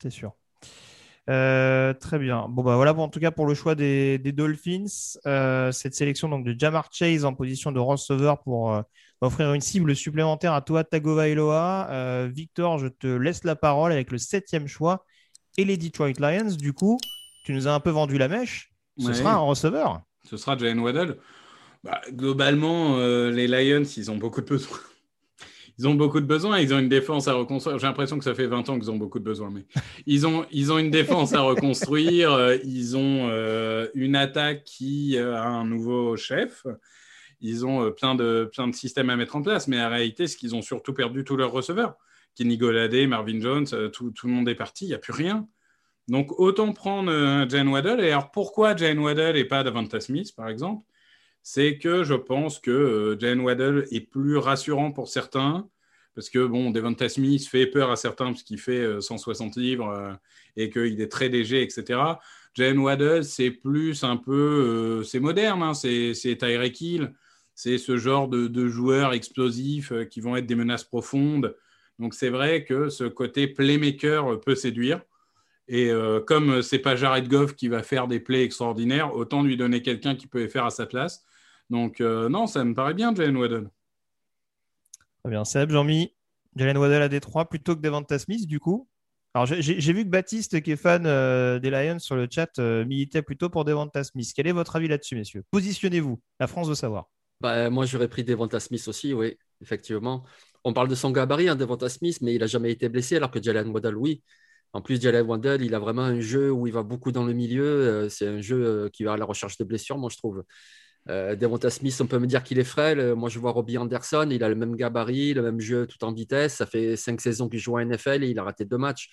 C'est 0.00 0.10
sûr. 0.10 0.32
Euh, 1.28 1.92
très 1.94 2.18
bien. 2.18 2.46
Bon, 2.48 2.62
bah 2.62 2.76
voilà, 2.76 2.94
en 2.94 3.08
tout 3.08 3.20
cas 3.20 3.30
pour 3.30 3.46
le 3.46 3.54
choix 3.54 3.74
des, 3.74 4.18
Dolphins, 4.18 5.18
euh, 5.26 5.72
cette 5.72 5.94
sélection 5.94 6.28
donc, 6.28 6.44
de 6.44 6.58
Jamar 6.58 6.88
Chase 6.92 7.24
en 7.24 7.34
position 7.34 7.70
de 7.70 7.78
receiver 7.78 8.34
pour 8.44 8.82
offrir 9.20 9.52
une 9.52 9.60
cible 9.60 9.94
supplémentaire 9.94 10.54
à 10.54 10.62
toi, 10.62 10.84
Tagovailoa. 10.84 12.28
Victor, 12.28 12.78
je 12.78 12.88
te 12.88 13.06
laisse 13.06 13.44
la 13.44 13.56
parole 13.56 13.92
avec 13.92 14.10
le 14.10 14.18
septième 14.18 14.66
choix 14.66 15.04
et 15.58 15.64
les 15.64 15.76
Detroit 15.76 16.12
Lions. 16.18 16.56
Du 16.58 16.72
coup, 16.72 16.98
tu 17.44 17.52
nous 17.52 17.68
as 17.68 17.72
un 17.72 17.80
peu 17.80 17.90
vendu 17.90 18.16
la 18.16 18.28
mèche. 18.28 18.72
Ce 18.98 19.12
sera 19.12 19.34
un 19.34 19.38
receveur. 19.38 20.00
Ce 20.24 20.36
sera 20.36 20.56
Jalen 20.56 20.80
Waddell. 20.80 21.16
Bah, 21.84 22.00
globalement, 22.10 22.98
euh, 22.98 23.30
les 23.30 23.46
Lions, 23.46 23.84
ils 23.96 24.10
ont 24.10 24.16
beaucoup 24.16 24.40
de 24.40 24.46
besoins. 24.46 24.78
Ils 25.78 25.86
ont 25.86 25.94
beaucoup 25.94 26.20
de 26.20 26.26
besoins. 26.26 26.58
Ils 26.58 26.74
ont 26.74 26.78
une 26.78 26.88
défense 26.88 27.28
à 27.28 27.34
reconstruire. 27.34 27.78
J'ai 27.78 27.86
l'impression 27.86 28.18
que 28.18 28.24
ça 28.24 28.34
fait 28.34 28.46
20 28.46 28.68
ans 28.68 28.78
qu'ils 28.78 28.90
ont 28.90 28.96
beaucoup 28.96 29.20
de 29.20 29.24
besoins, 29.24 29.50
mais 29.50 29.64
ils 30.06 30.26
ont, 30.26 30.44
ils 30.50 30.72
ont 30.72 30.78
une 30.78 30.90
défense 30.90 31.32
à 31.34 31.40
reconstruire. 31.42 32.32
Euh, 32.32 32.56
ils 32.64 32.96
ont 32.96 33.28
euh, 33.30 33.86
une 33.94 34.16
attaque 34.16 34.64
qui 34.64 35.16
a 35.16 35.44
un 35.44 35.64
nouveau 35.64 36.16
chef. 36.16 36.66
Ils 37.40 37.64
ont 37.64 37.92
plein, 37.92 38.16
de, 38.16 38.50
plein 38.52 38.66
de 38.66 38.74
systèmes 38.74 39.08
à 39.10 39.16
mettre 39.16 39.36
en 39.36 39.42
place. 39.42 39.68
Mais 39.68 39.80
en 39.80 39.88
réalité, 39.88 40.26
ce 40.26 40.36
qu'ils 40.36 40.56
ont 40.56 40.62
surtout 40.62 40.92
perdu 40.92 41.22
tous 41.22 41.36
leurs 41.36 41.52
receveurs. 41.52 41.94
Kenny 42.34 42.58
Goladé, 42.58 43.06
Marvin 43.06 43.40
Jones, 43.40 43.66
tout, 43.92 44.10
tout, 44.10 44.26
le 44.26 44.32
monde 44.32 44.48
est 44.48 44.56
parti. 44.56 44.86
Il 44.86 44.88
n'y 44.88 44.94
a 44.94 44.98
plus 44.98 45.12
rien. 45.12 45.46
Donc, 46.08 46.38
autant 46.40 46.72
prendre 46.72 47.48
Jane 47.48 47.68
Waddell. 47.68 48.00
Et 48.00 48.10
alors, 48.10 48.32
pourquoi 48.32 48.74
Jane 48.74 48.98
Waddell 48.98 49.36
et 49.36 49.44
pas 49.44 49.62
Davanta 49.62 50.00
Smith, 50.00 50.34
par 50.34 50.48
exemple? 50.48 50.84
C'est 51.50 51.78
que 51.78 52.04
je 52.04 52.12
pense 52.12 52.58
que 52.58 52.70
euh, 52.70 53.18
Jalen 53.18 53.40
Waddell 53.40 53.86
est 53.90 54.02
plus 54.02 54.36
rassurant 54.36 54.92
pour 54.92 55.08
certains, 55.08 55.66
parce 56.14 56.28
que 56.28 56.46
bon, 56.46 56.70
Devonta 56.70 57.08
Smith 57.08 57.48
fait 57.48 57.66
peur 57.66 57.90
à 57.90 57.96
certains 57.96 58.26
parce 58.26 58.42
qu'il 58.42 58.58
fait 58.58 59.00
160 59.00 59.56
euh, 59.56 59.60
livres 59.62 59.88
euh, 59.88 60.12
et 60.58 60.68
qu'il 60.68 61.00
est 61.00 61.10
très 61.10 61.30
léger, 61.30 61.62
etc. 61.62 62.00
Jalen 62.52 62.78
Waddell, 62.80 63.24
c'est 63.24 63.50
plus 63.50 64.04
un 64.04 64.18
peu, 64.18 65.02
c'est 65.04 65.20
moderne, 65.20 65.62
hein, 65.62 65.72
c'est 65.72 66.12
Tyreek 66.12 66.78
Hill, 66.82 67.14
c'est 67.54 67.78
ce 67.78 67.96
genre 67.96 68.28
de, 68.28 68.68
joueurs 68.68 69.14
explosifs 69.14 69.94
qui 70.10 70.20
vont 70.20 70.36
être 70.36 70.46
des 70.46 70.54
menaces 70.54 70.84
profondes. 70.84 71.56
Donc 71.98 72.12
c'est 72.12 72.28
vrai 72.28 72.66
que 72.66 72.90
ce 72.90 73.04
côté 73.04 73.46
playmaker 73.46 74.38
peut 74.40 74.54
séduire. 74.54 75.00
Et 75.66 75.90
comme 76.26 76.62
c'est 76.62 76.78
pas 76.78 76.96
Jared 76.96 77.28
Goff 77.28 77.54
qui 77.54 77.68
va 77.68 77.82
faire 77.82 78.08
des 78.08 78.20
plays 78.20 78.42
extraordinaires, 78.42 79.14
autant 79.14 79.42
lui 79.42 79.56
donner 79.56 79.80
quelqu'un 79.80 80.14
qui 80.14 80.26
peut 80.26 80.40
les 80.40 80.48
faire 80.48 80.64
à 80.64 80.70
sa 80.70 80.84
place. 80.84 81.24
Donc, 81.70 82.00
euh, 82.00 82.28
non, 82.28 82.46
ça 82.46 82.64
me 82.64 82.74
paraît 82.74 82.94
bien, 82.94 83.14
Jalen 83.14 83.36
Waddell. 83.36 83.70
Très 85.22 85.30
bien. 85.30 85.44
Seb, 85.44 85.70
Jean-Mi, 85.70 86.14
Jalen 86.56 86.78
Waddell 86.78 87.02
à 87.02 87.08
Détroit 87.08 87.48
plutôt 87.48 87.76
que 87.76 87.80
Devonta 87.80 88.18
Smith, 88.18 88.46
du 88.46 88.60
coup 88.60 88.88
alors, 89.34 89.46
j'ai 89.46 89.92
vu 89.92 90.04
que 90.04 90.08
Baptiste, 90.08 90.60
qui 90.62 90.72
est 90.72 90.76
fan 90.76 91.04
euh, 91.06 91.58
des 91.58 91.70
Lions 91.70 91.98
sur 91.98 92.16
le 92.16 92.26
chat, 92.30 92.58
euh, 92.58 92.84
militait 92.84 93.22
plutôt 93.22 93.50
pour 93.50 93.64
Devonta 93.64 94.02
Smith. 94.02 94.32
Quel 94.34 94.46
est 94.46 94.52
votre 94.52 94.74
avis 94.74 94.88
là-dessus, 94.88 95.16
messieurs? 95.16 95.44
Positionnez-vous. 95.50 96.20
La 96.40 96.46
France 96.46 96.68
veut 96.68 96.74
savoir. 96.74 97.08
Bah, 97.40 97.68
moi, 97.70 97.84
j'aurais 97.84 98.08
pris 98.08 98.24
Devonta 98.24 98.58
Smith 98.58 98.88
aussi, 98.88 99.12
oui, 99.12 99.36
effectivement. 99.60 100.24
On 100.64 100.72
parle 100.72 100.88
de 100.88 100.94
son 100.94 101.10
gabarit, 101.10 101.48
hein, 101.48 101.56
Devonta 101.56 101.88
Smith, 101.88 102.18
mais 102.22 102.34
il 102.34 102.40
n'a 102.40 102.46
jamais 102.46 102.72
été 102.72 102.88
blessé, 102.88 103.16
alors 103.16 103.30
que 103.30 103.40
Jalen 103.40 103.68
Waddell, 103.68 103.96
oui. 103.96 104.22
En 104.72 104.82
plus, 104.82 105.00
Jalen 105.00 105.26
Waddell, 105.26 105.62
il 105.62 105.74
a 105.74 105.78
vraiment 105.78 106.02
un 106.02 106.20
jeu 106.20 106.50
où 106.50 106.66
il 106.66 106.72
va 106.72 106.82
beaucoup 106.82 107.12
dans 107.12 107.24
le 107.24 107.32
milieu. 107.32 108.08
C'est 108.08 108.26
un 108.26 108.40
jeu 108.40 108.90
qui 108.92 109.04
va 109.04 109.12
à 109.12 109.16
la 109.16 109.24
recherche 109.24 109.56
de 109.58 109.64
blessures, 109.64 109.98
moi, 109.98 110.10
je 110.10 110.16
trouve. 110.16 110.42
Euh, 111.10 111.34
Devonta 111.36 111.70
Smith, 111.70 111.98
on 112.00 112.06
peut 112.06 112.18
me 112.18 112.26
dire 112.26 112.42
qu'il 112.42 112.58
est 112.58 112.64
frêle. 112.64 113.00
Euh, 113.00 113.16
moi, 113.16 113.28
je 113.28 113.38
vois 113.38 113.52
Robbie 113.52 113.78
Anderson, 113.78 114.28
il 114.30 114.44
a 114.44 114.48
le 114.48 114.54
même 114.54 114.76
gabarit, 114.76 115.32
le 115.32 115.42
même 115.42 115.60
jeu 115.60 115.86
tout 115.86 116.04
en 116.04 116.12
vitesse. 116.12 116.56
Ça 116.56 116.66
fait 116.66 116.96
cinq 116.96 117.20
saisons 117.20 117.48
qu'il 117.48 117.60
joue 117.60 117.76
en 117.76 117.80
NFL 117.80 118.24
et 118.24 118.28
il 118.28 118.38
a 118.38 118.44
raté 118.44 118.64
deux 118.64 118.76
matchs. 118.76 119.10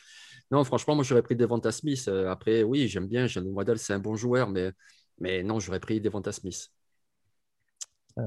Non, 0.51 0.63
franchement, 0.63 0.95
moi, 0.95 1.03
j'aurais 1.03 1.21
pris 1.21 1.35
Devonta 1.35 1.71
Smith. 1.71 2.05
Euh, 2.07 2.29
après, 2.29 2.63
oui, 2.63 2.87
j'aime 2.87 3.07
bien. 3.07 3.27
Jalen 3.27 3.53
Waddell, 3.53 3.79
c'est 3.79 3.93
un 3.93 3.99
bon 3.99 4.15
joueur, 4.15 4.49
mais, 4.49 4.71
mais 5.19 5.41
non, 5.43 5.59
j'aurais 5.59 5.79
pris 5.79 6.01
Devonta 6.01 6.31
Smith. 6.31 6.69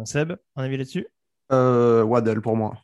Seb, 0.04 0.32
un 0.56 0.64
avis 0.64 0.76
là-dessus? 0.76 1.06
Waddell 1.50 2.40
pour 2.40 2.56
moi. 2.56 2.74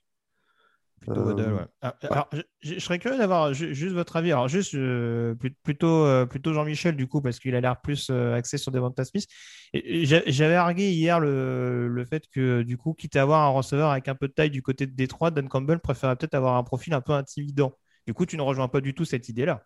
Euh, 1.08 1.58
ah, 1.82 1.94
alors, 2.10 2.30
je, 2.60 2.78
serais 2.78 2.98
curieux 2.98 3.18
d'avoir 3.18 3.52
juste 3.52 3.92
votre 3.92 4.16
avis. 4.16 4.32
Alors, 4.32 4.48
juste 4.48 4.74
euh, 4.74 5.34
plutôt, 5.62 6.04
euh, 6.04 6.26
plutôt 6.26 6.52
Jean-Michel, 6.52 6.96
du 6.96 7.06
coup, 7.06 7.20
parce 7.20 7.38
qu'il 7.38 7.54
a 7.54 7.60
l'air 7.60 7.80
plus 7.80 8.10
axé 8.10 8.58
sur 8.58 8.72
Devonta 8.72 9.04
Smith. 9.04 9.26
J'avais 9.72 10.54
argué 10.54 10.90
hier 10.90 11.20
le, 11.20 11.88
le, 11.88 12.04
fait 12.04 12.24
que, 12.30 12.62
du 12.62 12.76
coup, 12.76 12.94
quitte 12.94 13.16
à 13.16 13.22
avoir 13.22 13.42
un 13.42 13.50
receveur 13.50 13.90
avec 13.90 14.08
un 14.08 14.14
peu 14.14 14.28
de 14.28 14.32
taille 14.32 14.50
du 14.50 14.62
côté 14.62 14.86
de 14.86 14.92
Détroit, 14.92 15.30
Dan 15.30 15.48
Campbell 15.48 15.80
préférait 15.80 16.16
peut-être 16.16 16.34
avoir 16.34 16.56
un 16.56 16.64
profil 16.64 16.94
un 16.94 17.00
peu 17.00 17.12
intimidant. 17.12 17.72
Du 18.06 18.14
coup, 18.14 18.26
tu 18.26 18.36
ne 18.36 18.42
rejoins 18.42 18.68
pas 18.68 18.80
du 18.80 18.94
tout 18.94 19.04
cette 19.04 19.28
idée-là. 19.28 19.64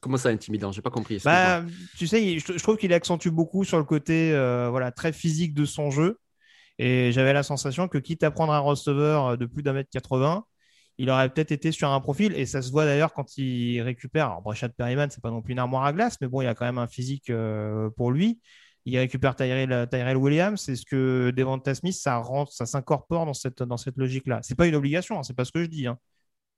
comment 0.00 0.16
ça 0.16 0.30
intimidant? 0.30 0.72
J'ai 0.72 0.82
pas 0.82 0.90
compris. 0.90 1.20
Bah, 1.24 1.62
tu 1.96 2.06
sais, 2.06 2.38
je, 2.38 2.52
je 2.52 2.62
trouve 2.62 2.76
qu'il 2.76 2.92
accentue 2.92 3.28
beaucoup 3.28 3.64
sur 3.64 3.78
le 3.78 3.84
côté 3.84 4.30
voilà, 4.70 4.92
très 4.92 5.12
physique 5.12 5.54
de 5.54 5.64
son 5.64 5.90
jeu. 5.90 6.18
Et 6.78 7.12
j'avais 7.12 7.32
la 7.32 7.42
sensation 7.42 7.88
que 7.88 7.98
quitte 7.98 8.22
à 8.24 8.30
prendre 8.30 8.52
un 8.52 8.58
receveur 8.58 9.26
euh, 9.26 9.36
de 9.36 9.46
plus 9.46 9.62
d'un 9.62 9.72
mètre 9.72 9.90
80, 9.90 10.44
il 10.98 11.10
aurait 11.10 11.28
peut-être 11.28 11.52
été 11.52 11.72
sur 11.72 11.90
un 11.90 12.00
profil, 12.00 12.32
et 12.34 12.46
ça 12.46 12.62
se 12.62 12.70
voit 12.70 12.84
d'ailleurs 12.84 13.12
quand 13.12 13.36
il 13.36 13.80
récupère. 13.82 14.26
Alors, 14.26 14.42
Breshad 14.42 14.72
Perryman, 14.74 15.10
c'est 15.10 15.22
pas 15.22 15.30
non 15.30 15.42
plus 15.42 15.52
une 15.52 15.58
armoire 15.58 15.84
à 15.84 15.92
glace, 15.92 16.18
mais 16.20 16.28
bon, 16.28 16.40
il 16.40 16.44
y 16.44 16.48
a 16.48 16.54
quand 16.54 16.64
même 16.64 16.78
un 16.78 16.86
physique 16.86 17.30
euh, 17.30 17.90
pour 17.96 18.12
lui. 18.12 18.40
Il 18.86 18.98
récupère 18.98 19.34
Tyrell, 19.34 19.88
Tyrell 19.90 20.16
Williams. 20.16 20.60
C'est 20.60 20.76
ce 20.76 20.84
que 20.84 21.32
Devonta 21.34 21.74
Smith, 21.74 21.94
ça, 21.94 22.22
ça 22.50 22.66
s'incorpore 22.66 23.26
dans 23.26 23.34
cette, 23.34 23.62
dans 23.62 23.78
cette 23.78 23.96
logique-là. 23.96 24.40
C'est 24.42 24.54
pas 24.54 24.66
une 24.66 24.74
obligation, 24.74 25.18
hein, 25.18 25.22
c'est 25.22 25.34
pas 25.34 25.44
ce 25.44 25.52
que 25.52 25.62
je 25.62 25.68
dis. 25.68 25.86
Hein. 25.86 25.98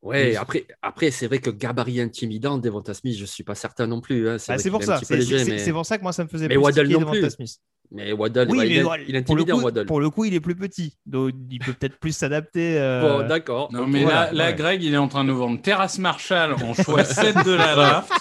Ouais, 0.02 0.30
Oui. 0.30 0.36
après, 0.36 0.66
après 0.82 1.10
c'est 1.10 1.26
vrai 1.26 1.38
que 1.38 1.50
gabarit 1.50 2.00
intimidant, 2.00 2.58
Devonta 2.58 2.94
Smith, 2.94 3.16
je 3.16 3.22
ne 3.22 3.26
suis 3.26 3.42
pas 3.44 3.54
certain 3.54 3.86
non 3.86 4.00
plus. 4.00 4.28
hein. 4.28 4.38
C'est 4.38 4.52
Bah, 4.56 4.70
pour 4.70 4.82
ça. 4.84 5.00
C'est 5.02 5.16
mais- 5.16 5.72
pour 5.72 5.84
ça 5.86 5.98
que 5.98 6.02
moi, 6.02 6.12
ça 6.12 6.22
me 6.24 6.28
faisait 6.28 6.48
Mais 6.48 6.54
plus 6.54 6.62
Waddle 6.64 6.88
non 6.88 7.10
plus. 7.10 7.28
Smith. 7.30 7.56
Mais 7.92 8.12
Waddle, 8.12 8.46
Oui, 8.50 8.58
mais 8.58 8.66
il, 8.68 8.86
il 9.08 9.14
est 9.14 9.18
intimidant, 9.18 9.58
coup- 9.58 9.64
Waddle. 9.64 9.86
Pour 9.86 10.00
le 10.00 10.10
coup, 10.10 10.24
il 10.24 10.34
est 10.34 10.40
plus 10.40 10.56
petit. 10.56 10.96
Donc, 11.06 11.32
il 11.50 11.60
peut 11.60 11.72
peut-être 11.72 11.98
plus 11.98 12.14
s'adapter. 12.14 12.78
euh, 12.78 13.18
Bon, 13.20 13.28
d'accord. 13.28 13.72
Non, 13.72 13.86
mais 13.86 14.02
Voilà, 14.02 14.32
là. 14.32 14.52
Greg, 14.52 14.82
il 14.82 14.92
est 14.92 14.96
en 14.98 15.06
train 15.08 15.22
de 15.24 15.28
nous 15.28 15.36
vendre 15.38 15.60
Terrace 15.62 15.98
Marshall 15.98 16.54
en 16.54 16.74
choix 16.74 17.04
7 17.04 17.44
de 17.44 17.52
la 17.52 17.74
draft. 17.76 18.12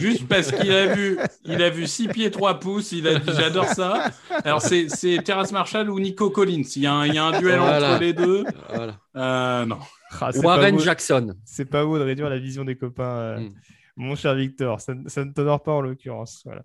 Juste 0.00 0.26
parce 0.28 0.50
qu'il 0.50 0.72
a 0.72 0.86
vu, 0.94 1.18
il 1.44 1.62
a 1.62 1.70
vu 1.70 1.86
6 1.86 2.08
pieds 2.08 2.30
3 2.32 2.58
pouces, 2.58 2.90
il 2.92 3.06
a 3.06 3.14
dit 3.20 3.30
j'adore 3.34 3.66
ça. 3.66 4.10
Alors 4.44 4.60
c'est, 4.60 4.88
c'est 4.88 5.18
Terrace 5.24 5.52
Marshall 5.52 5.88
ou 5.88 5.98
Nico 6.00 6.28
Collins. 6.30 6.64
Il 6.76 6.82
y 6.82 6.86
a 6.86 6.92
un, 6.92 7.06
il 7.06 7.14
y 7.14 7.18
a 7.18 7.24
un 7.24 7.38
duel 7.40 7.60
Voilà. 7.60 7.92
entre 7.92 8.00
les 8.02 8.12
deux. 8.12 8.44
Voilà. 8.74 8.96
Euh, 9.16 9.64
non. 9.66 9.78
Ah, 10.20 10.30
Warren 10.36 10.76
beau- 10.76 10.80
Jackson. 10.82 11.34
C'est 11.44 11.64
pas 11.64 11.84
beau 11.84 11.98
de 11.98 12.04
réduire 12.04 12.28
la 12.30 12.38
vision 12.38 12.64
des 12.64 12.76
copains, 12.76 13.02
euh, 13.18 13.40
Mm. 13.40 13.50
mon 13.96 14.14
cher 14.16 14.34
Victor. 14.34 14.80
Ça, 14.80 14.94
ne- 14.94 15.08
ça 15.08 15.24
ne 15.24 15.32
t'honore 15.32 15.62
pas 15.62 15.72
en 15.72 15.80
l'occurrence. 15.80 16.42
Voilà. 16.44 16.62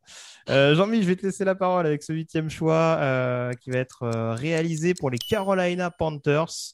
Euh, 0.49 0.75
Jean-Mi, 0.75 1.01
je 1.01 1.07
vais 1.07 1.15
te 1.15 1.25
laisser 1.25 1.45
la 1.45 1.55
parole 1.55 1.85
avec 1.85 2.03
ce 2.03 2.13
huitième 2.13 2.49
choix 2.49 2.97
euh, 2.99 3.51
qui 3.53 3.71
va 3.71 3.79
être 3.79 4.07
réalisé 4.35 4.93
pour 4.93 5.09
les 5.09 5.17
Carolina 5.17 5.91
Panthers. 5.91 6.73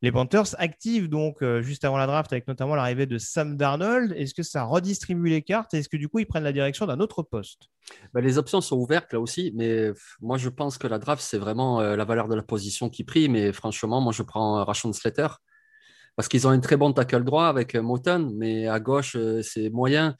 Les 0.00 0.12
Panthers 0.12 0.54
activent 0.58 1.08
donc 1.08 1.42
euh, 1.42 1.60
juste 1.60 1.84
avant 1.84 1.96
la 1.96 2.06
draft 2.06 2.32
avec 2.32 2.46
notamment 2.46 2.76
l'arrivée 2.76 3.06
de 3.06 3.18
Sam 3.18 3.56
Darnold. 3.56 4.12
Est-ce 4.12 4.32
que 4.32 4.44
ça 4.44 4.62
redistribue 4.62 5.28
les 5.28 5.42
cartes? 5.42 5.74
Est-ce 5.74 5.88
que 5.88 5.96
du 5.96 6.08
coup 6.08 6.20
ils 6.20 6.26
prennent 6.26 6.44
la 6.44 6.52
direction 6.52 6.86
d'un 6.86 7.00
autre 7.00 7.24
poste? 7.24 7.68
Ben, 8.14 8.20
les 8.20 8.38
options 8.38 8.60
sont 8.60 8.76
ouvertes 8.76 9.12
là 9.12 9.18
aussi, 9.18 9.52
mais 9.56 9.90
moi 10.20 10.38
je 10.38 10.48
pense 10.50 10.78
que 10.78 10.86
la 10.86 10.98
draft, 10.98 11.20
c'est 11.22 11.38
vraiment 11.38 11.80
euh, 11.80 11.96
la 11.96 12.04
valeur 12.04 12.28
de 12.28 12.36
la 12.36 12.42
position 12.42 12.88
qui 12.88 13.02
prime. 13.02 13.32
Mais 13.32 13.52
franchement, 13.52 14.00
moi 14.00 14.12
je 14.12 14.22
prends 14.22 14.60
euh, 14.60 14.64
Rashon 14.64 14.92
Slater 14.92 15.28
parce 16.14 16.28
qu'ils 16.28 16.46
ont 16.46 16.50
un 16.50 16.60
très 16.60 16.76
bon 16.76 16.92
tackle 16.92 17.24
droit 17.24 17.46
avec 17.46 17.74
Moton, 17.74 18.32
mais 18.36 18.68
à 18.68 18.80
gauche, 18.80 19.16
c'est 19.42 19.70
moyen. 19.70 20.16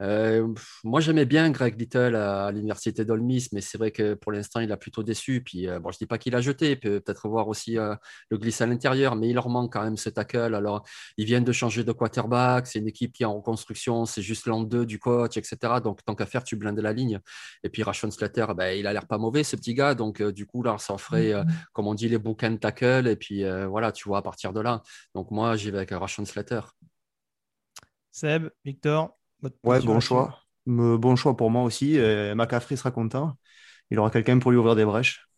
Euh, 0.00 0.48
moi 0.82 1.00
j'aimais 1.00 1.26
bien 1.26 1.50
Greg 1.50 1.78
Little 1.78 2.16
à, 2.16 2.46
à 2.46 2.52
l'université 2.52 3.04
d'Ole 3.04 3.20
Miss, 3.20 3.52
mais 3.52 3.60
c'est 3.60 3.76
vrai 3.76 3.90
que 3.90 4.14
pour 4.14 4.32
l'instant 4.32 4.60
il 4.60 4.72
a 4.72 4.76
plutôt 4.76 5.02
déçu. 5.02 5.42
Puis 5.42 5.68
euh, 5.68 5.78
bon, 5.78 5.90
je 5.90 5.98
dis 5.98 6.06
pas 6.06 6.18
qu'il 6.18 6.34
a 6.34 6.40
jeté, 6.40 6.76
peut-être 6.76 7.28
voir 7.28 7.48
aussi 7.48 7.78
euh, 7.78 7.94
le 8.30 8.38
glisse 8.38 8.60
à 8.60 8.66
l'intérieur, 8.66 9.16
mais 9.16 9.28
il 9.28 9.34
leur 9.34 9.48
manque 9.48 9.72
quand 9.72 9.82
même 9.82 9.96
ce 9.96 10.08
tackle. 10.08 10.54
Alors 10.54 10.84
ils 11.16 11.26
viennent 11.26 11.44
de 11.44 11.52
changer 11.52 11.84
de 11.84 11.92
quarterback, 11.92 12.66
c'est 12.66 12.78
une 12.78 12.88
équipe 12.88 13.12
qui 13.12 13.24
est 13.24 13.26
en 13.26 13.36
reconstruction, 13.36 14.06
c'est 14.06 14.22
juste 14.22 14.46
l'an 14.46 14.62
2 14.62 14.86
du 14.86 14.98
coach, 14.98 15.36
etc. 15.36 15.56
Donc 15.84 16.04
tant 16.04 16.14
qu'à 16.14 16.26
faire, 16.26 16.44
tu 16.44 16.56
blindes 16.56 16.80
la 16.80 16.92
ligne. 16.92 17.20
Et 17.62 17.68
puis 17.68 17.82
Rashon 17.82 18.10
Slater, 18.10 18.46
ben, 18.56 18.78
il 18.78 18.86
a 18.86 18.92
l'air 18.92 19.06
pas 19.06 19.18
mauvais 19.18 19.44
ce 19.44 19.56
petit 19.56 19.74
gars, 19.74 19.94
donc 19.94 20.22
du 20.22 20.46
coup 20.46 20.62
là 20.62 20.76
ça 20.78 20.96
ferait, 20.96 21.32
euh, 21.34 21.44
comme 21.72 21.86
on 21.86 21.94
dit, 21.94 22.08
les 22.08 22.18
bookend 22.18 22.58
tackle. 22.58 23.06
Et 23.06 23.16
puis 23.16 23.44
voilà, 23.68 23.92
tu 23.92 24.08
vois 24.08 24.18
à 24.18 24.22
partir 24.22 24.52
de 24.52 24.60
là. 24.60 24.82
Donc 25.14 25.30
moi 25.30 25.56
j'y 25.56 25.70
vais 25.70 25.78
avec 25.78 25.90
Rashon 25.90 26.24
Slater. 26.24 26.60
Seb, 28.12 28.50
Victor 28.64 29.19
Ouais, 29.64 29.80
bon 29.80 30.00
choix. 30.00 30.40
Me- 30.66 30.96
Bon 30.98 31.16
choix 31.16 31.36
pour 31.36 31.50
moi 31.50 31.62
aussi. 31.64 31.96
Et 31.96 32.34
McCaffrey 32.34 32.76
sera 32.76 32.90
content. 32.90 33.36
Il 33.90 33.98
aura 33.98 34.10
quelqu'un 34.10 34.38
pour 34.38 34.50
lui 34.52 34.58
ouvrir 34.58 34.76
des 34.76 34.84
brèches. 34.84 35.28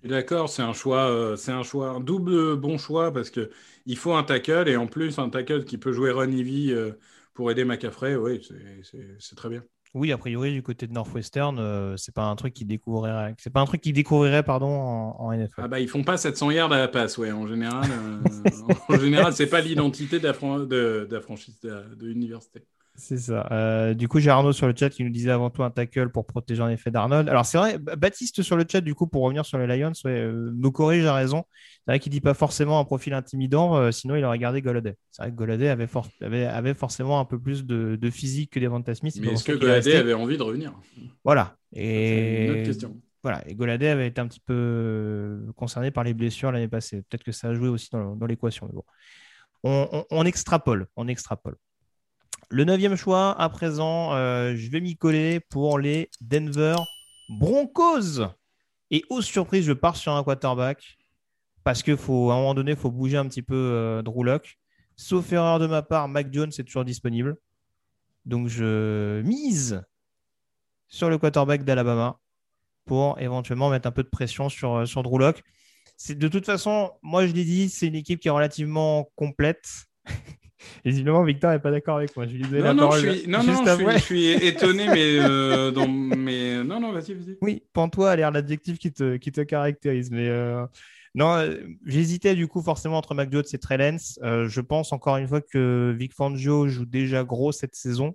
Suis 0.00 0.08
D'accord, 0.08 0.48
c'est 0.48 0.62
un 0.62 0.72
choix, 0.72 1.08
euh, 1.10 1.36
c'est 1.36 1.52
un 1.52 1.62
choix, 1.62 1.90
un 1.90 2.00
double 2.00 2.56
bon 2.56 2.76
choix 2.76 3.12
parce 3.12 3.30
que 3.30 3.50
il 3.86 3.96
faut 3.96 4.14
un 4.14 4.24
tackle 4.24 4.68
et 4.68 4.76
en 4.76 4.86
plus 4.88 5.18
un 5.18 5.30
tackle 5.30 5.64
qui 5.64 5.78
peut 5.78 5.92
jouer 5.92 6.10
run 6.10 6.30
heavy 6.32 6.72
euh, 6.72 6.92
pour 7.34 7.50
aider 7.52 7.64
McCaffrey. 7.64 8.16
Oui, 8.16 8.42
c'est- 8.44 8.82
très 9.36 9.48
bien. 9.48 9.62
Oui, 9.94 10.10
a 10.10 10.16
priori, 10.18 10.52
du 10.54 10.62
côté 10.62 10.86
de 10.86 10.92
Northwestern, 10.92 11.58
euh, 11.58 11.96
c'est 11.98 12.14
pas 12.14 12.24
un 12.24 12.34
truc 12.36 12.54
qui 12.54 12.64
découvrirait, 12.64 13.34
c'est 13.38 13.50
pas 13.52 13.60
un 13.60 13.66
truc 13.66 13.82
qui 13.82 13.92
découvrirait 13.92 14.42
pardon 14.42 14.68
en, 14.68 15.16
en 15.20 15.32
NFL. 15.32 15.62
Ah 15.64 15.68
bah 15.68 15.80
ils 15.80 15.88
font 15.88 16.02
pas 16.02 16.16
700 16.16 16.50
yards 16.50 16.72
à 16.72 16.78
la 16.78 16.88
passe, 16.88 17.18
ouais. 17.18 17.30
En 17.30 17.46
général, 17.46 17.90
euh, 17.92 18.62
en 18.88 18.98
général, 18.98 19.32
c'est 19.34 19.46
pas 19.48 19.60
l'identité 19.60 20.18
de 20.18 20.24
la, 20.26 20.32
de, 21.62 21.94
de 21.94 22.06
l'université. 22.06 22.64
C'est 22.94 23.16
ça. 23.16 23.48
Euh, 23.50 23.94
du 23.94 24.06
coup, 24.06 24.20
j'ai 24.20 24.28
Arnaud 24.28 24.52
sur 24.52 24.66
le 24.66 24.74
chat 24.76 24.90
qui 24.90 25.02
nous 25.02 25.10
disait 25.10 25.30
avant 25.30 25.48
tout 25.48 25.62
un 25.62 25.70
tackle 25.70 26.10
pour 26.10 26.26
protéger 26.26 26.62
en 26.62 26.68
effet 26.68 26.90
d'Arnold. 26.90 27.26
Alors, 27.28 27.46
c'est 27.46 27.56
vrai, 27.56 27.78
Baptiste 27.78 28.42
sur 28.42 28.54
le 28.56 28.64
chat, 28.70 28.82
du 28.82 28.94
coup, 28.94 29.06
pour 29.06 29.22
revenir 29.22 29.46
sur 29.46 29.56
les 29.58 29.66
Lions, 29.66 29.92
ouais, 30.04 30.10
euh, 30.10 30.50
nous 30.54 30.70
corrige 30.70 31.06
à 31.06 31.14
raison. 31.14 31.44
C'est 31.86 31.92
vrai 31.92 31.98
qu'il 32.00 32.12
dit 32.12 32.20
pas 32.20 32.34
forcément 32.34 32.78
un 32.78 32.84
profil 32.84 33.14
intimidant, 33.14 33.76
euh, 33.76 33.90
sinon 33.90 34.14
il 34.14 34.24
aurait 34.24 34.38
gardé 34.38 34.60
Goladay. 34.60 34.94
C'est 35.10 35.22
vrai 35.22 35.30
que 35.32 35.36
Goladay 35.36 35.68
avait, 35.68 35.86
for- 35.86 36.06
avait, 36.20 36.44
avait 36.44 36.74
forcément 36.74 37.18
un 37.18 37.24
peu 37.24 37.40
plus 37.40 37.64
de, 37.64 37.96
de 37.96 38.10
physique 38.10 38.50
que 38.52 38.60
Devonta 38.60 38.94
Smith. 38.94 39.16
Mais 39.20 39.28
est-ce 39.32 39.44
que 39.44 39.52
resté. 39.52 39.96
avait 39.96 40.12
envie 40.12 40.36
de 40.36 40.42
revenir? 40.42 40.72
Voilà. 41.24 41.56
C'est 41.72 42.44
une 42.44 42.50
autre 42.50 42.58
Et 42.60 42.62
question. 42.64 43.00
voilà. 43.22 43.42
Et 43.48 43.54
Goladay 43.54 43.88
avait 43.88 44.06
été 44.06 44.20
un 44.20 44.28
petit 44.28 44.40
peu 44.40 44.52
euh, 44.54 45.52
concerné 45.56 45.90
par 45.90 46.04
les 46.04 46.12
blessures 46.12 46.52
l'année 46.52 46.68
passée. 46.68 47.02
Peut-être 47.08 47.24
que 47.24 47.32
ça 47.32 47.48
a 47.48 47.54
joué 47.54 47.68
aussi 47.68 47.88
dans, 47.90 48.26
l'équation. 48.26 48.66
mais 48.66 48.74
bon. 48.74 48.84
On, 49.64 49.88
on- 49.92 50.04
on 50.10 50.24
extrapole. 50.26 50.86
On 50.96 51.08
extrapole. 51.08 51.56
Le 52.52 52.64
neuvième 52.64 52.96
choix, 52.96 53.34
à 53.40 53.48
présent, 53.48 54.12
euh, 54.12 54.54
je 54.54 54.70
vais 54.70 54.82
m'y 54.82 54.94
coller 54.94 55.40
pour 55.40 55.78
les 55.78 56.10
Denver 56.20 56.76
Broncos. 57.30 58.26
Et 58.90 59.02
aux 59.08 59.22
surprises, 59.22 59.64
je 59.64 59.72
pars 59.72 59.96
sur 59.96 60.12
un 60.12 60.22
quarterback 60.22 60.98
parce 61.64 61.82
que 61.82 61.96
faut, 61.96 62.30
à 62.30 62.34
un 62.34 62.36
moment 62.36 62.52
donné, 62.52 62.72
il 62.72 62.76
faut 62.76 62.90
bouger 62.90 63.16
un 63.16 63.26
petit 63.26 63.40
peu 63.40 63.54
euh, 63.54 64.02
Drew 64.02 64.22
Lock. 64.22 64.58
Sauf 64.96 65.32
erreur 65.32 65.60
de 65.60 65.66
ma 65.66 65.80
part, 65.80 66.08
Mac 66.08 66.30
Jones 66.30 66.50
est 66.58 66.64
toujours 66.64 66.84
disponible. 66.84 67.38
Donc 68.26 68.48
je 68.48 69.22
mise 69.22 69.82
sur 70.88 71.08
le 71.08 71.16
quarterback 71.16 71.64
d'Alabama 71.64 72.20
pour 72.84 73.18
éventuellement 73.18 73.70
mettre 73.70 73.88
un 73.88 73.92
peu 73.92 74.02
de 74.02 74.10
pression 74.10 74.50
sur, 74.50 74.74
euh, 74.74 74.84
sur 74.84 75.02
Drew 75.02 75.18
Lock. 75.18 75.42
De 76.06 76.28
toute 76.28 76.44
façon, 76.44 76.92
moi 77.00 77.26
je 77.26 77.32
l'ai 77.32 77.44
dit, 77.44 77.70
c'est 77.70 77.86
une 77.86 77.94
équipe 77.94 78.20
qui 78.20 78.28
est 78.28 78.30
relativement 78.30 79.10
complète. 79.16 79.86
Visiblement, 80.84 81.22
Victor 81.24 81.50
n'est 81.52 81.58
pas 81.58 81.70
d'accord 81.70 81.96
avec 81.96 82.16
moi. 82.16 82.26
Je 82.26 82.32
lui 82.32 82.42
Non, 82.42 82.58
la 82.58 82.74
non, 82.74 82.88
parole 82.88 83.00
je 83.00 83.10
suis, 83.12 83.28
non, 83.28 83.40
je 83.40 83.52
suis, 83.52 83.68
après. 83.68 83.98
je 83.98 84.04
suis 84.04 84.26
étonné, 84.30 84.86
mais, 84.88 85.18
euh, 85.20 85.70
dans, 85.70 85.88
mais 85.88 86.62
non, 86.64 86.80
non, 86.80 86.92
vas-y, 86.92 87.14
vas-y. 87.14 87.36
Oui, 87.40 87.62
Pantois 87.72 88.10
a 88.10 88.16
l'air 88.16 88.30
l'adjectif 88.30 88.78
qui 88.78 88.92
te, 88.92 89.16
qui 89.16 89.32
te 89.32 89.40
caractérise. 89.40 90.10
Mais 90.10 90.28
euh, 90.28 90.64
non, 91.14 91.34
euh, 91.36 91.56
j'hésitais 91.86 92.34
du 92.34 92.48
coup 92.48 92.62
forcément 92.62 92.98
entre 92.98 93.14
Jones 93.30 93.44
et 93.52 93.58
Trey 93.58 93.78
Lance. 93.78 94.18
Euh, 94.22 94.48
je 94.48 94.60
pense 94.60 94.92
encore 94.92 95.16
une 95.16 95.28
fois 95.28 95.40
que 95.40 95.94
Vic 95.98 96.12
Fangio 96.14 96.68
joue 96.68 96.86
déjà 96.86 97.24
gros 97.24 97.52
cette 97.52 97.74
saison 97.74 98.14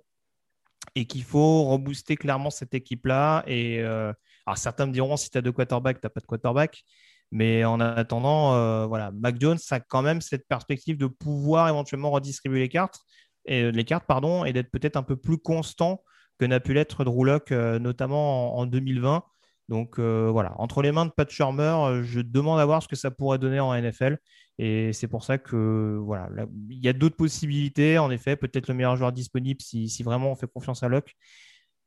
et 0.94 1.04
qu'il 1.06 1.22
faut 1.22 1.64
rebooster 1.64 2.16
clairement 2.16 2.50
cette 2.50 2.74
équipe-là. 2.74 3.44
Et 3.46 3.80
alors 3.80 4.56
certains 4.56 4.86
me 4.86 4.92
diront 4.92 5.16
si 5.16 5.30
tu 5.30 5.38
as 5.38 5.42
deux 5.42 5.52
quarterbacks, 5.52 6.00
tu 6.00 6.06
n'as 6.06 6.10
pas 6.10 6.20
de 6.20 6.26
quarterback. 6.26 6.84
Mais 7.30 7.64
en 7.64 7.80
attendant, 7.80 8.54
euh, 8.54 8.86
voilà, 8.86 9.10
Mac 9.12 9.36
a 9.42 9.80
quand 9.80 10.02
même 10.02 10.20
cette 10.20 10.48
perspective 10.48 10.96
de 10.96 11.06
pouvoir 11.06 11.68
éventuellement 11.68 12.10
redistribuer 12.10 12.60
les 12.60 12.68
cartes, 12.68 13.00
et, 13.44 13.70
les 13.70 13.84
cartes 13.84 14.06
pardon, 14.06 14.44
et 14.44 14.52
d'être 14.52 14.70
peut-être 14.70 14.96
un 14.96 15.02
peu 15.02 15.16
plus 15.16 15.38
constant 15.38 16.02
que 16.38 16.46
n'a 16.46 16.60
pu 16.60 16.72
l'être 16.74 17.04
Drew 17.04 17.24
Lock, 17.24 17.52
euh, 17.52 17.78
notamment 17.78 18.58
en, 18.58 18.62
en 18.62 18.66
2020. 18.66 19.24
Donc 19.68 19.98
euh, 19.98 20.30
voilà, 20.32 20.54
entre 20.58 20.80
les 20.82 20.92
mains 20.92 21.06
de 21.06 21.10
Pat 21.10 21.28
Shermer, 21.28 21.62
euh, 21.62 22.02
je 22.02 22.20
demande 22.20 22.58
à 22.58 22.64
voir 22.64 22.82
ce 22.82 22.88
que 22.88 22.96
ça 22.96 23.10
pourrait 23.10 23.38
donner 23.38 23.60
en 23.60 23.74
NFL. 23.74 24.18
Et 24.58 24.92
c'est 24.92 25.08
pour 25.08 25.24
ça 25.24 25.38
que 25.38 25.98
voilà, 26.02 26.28
là, 26.30 26.46
il 26.70 26.82
y 26.82 26.88
a 26.88 26.92
d'autres 26.94 27.16
possibilités. 27.16 27.98
En 27.98 28.10
effet, 28.10 28.36
peut-être 28.36 28.68
le 28.68 28.74
meilleur 28.74 28.96
joueur 28.96 29.12
disponible 29.12 29.60
si, 29.60 29.88
si 29.88 30.02
vraiment 30.02 30.32
on 30.32 30.36
fait 30.36 30.50
confiance 30.50 30.82
à 30.82 30.88
Locke. 30.88 31.14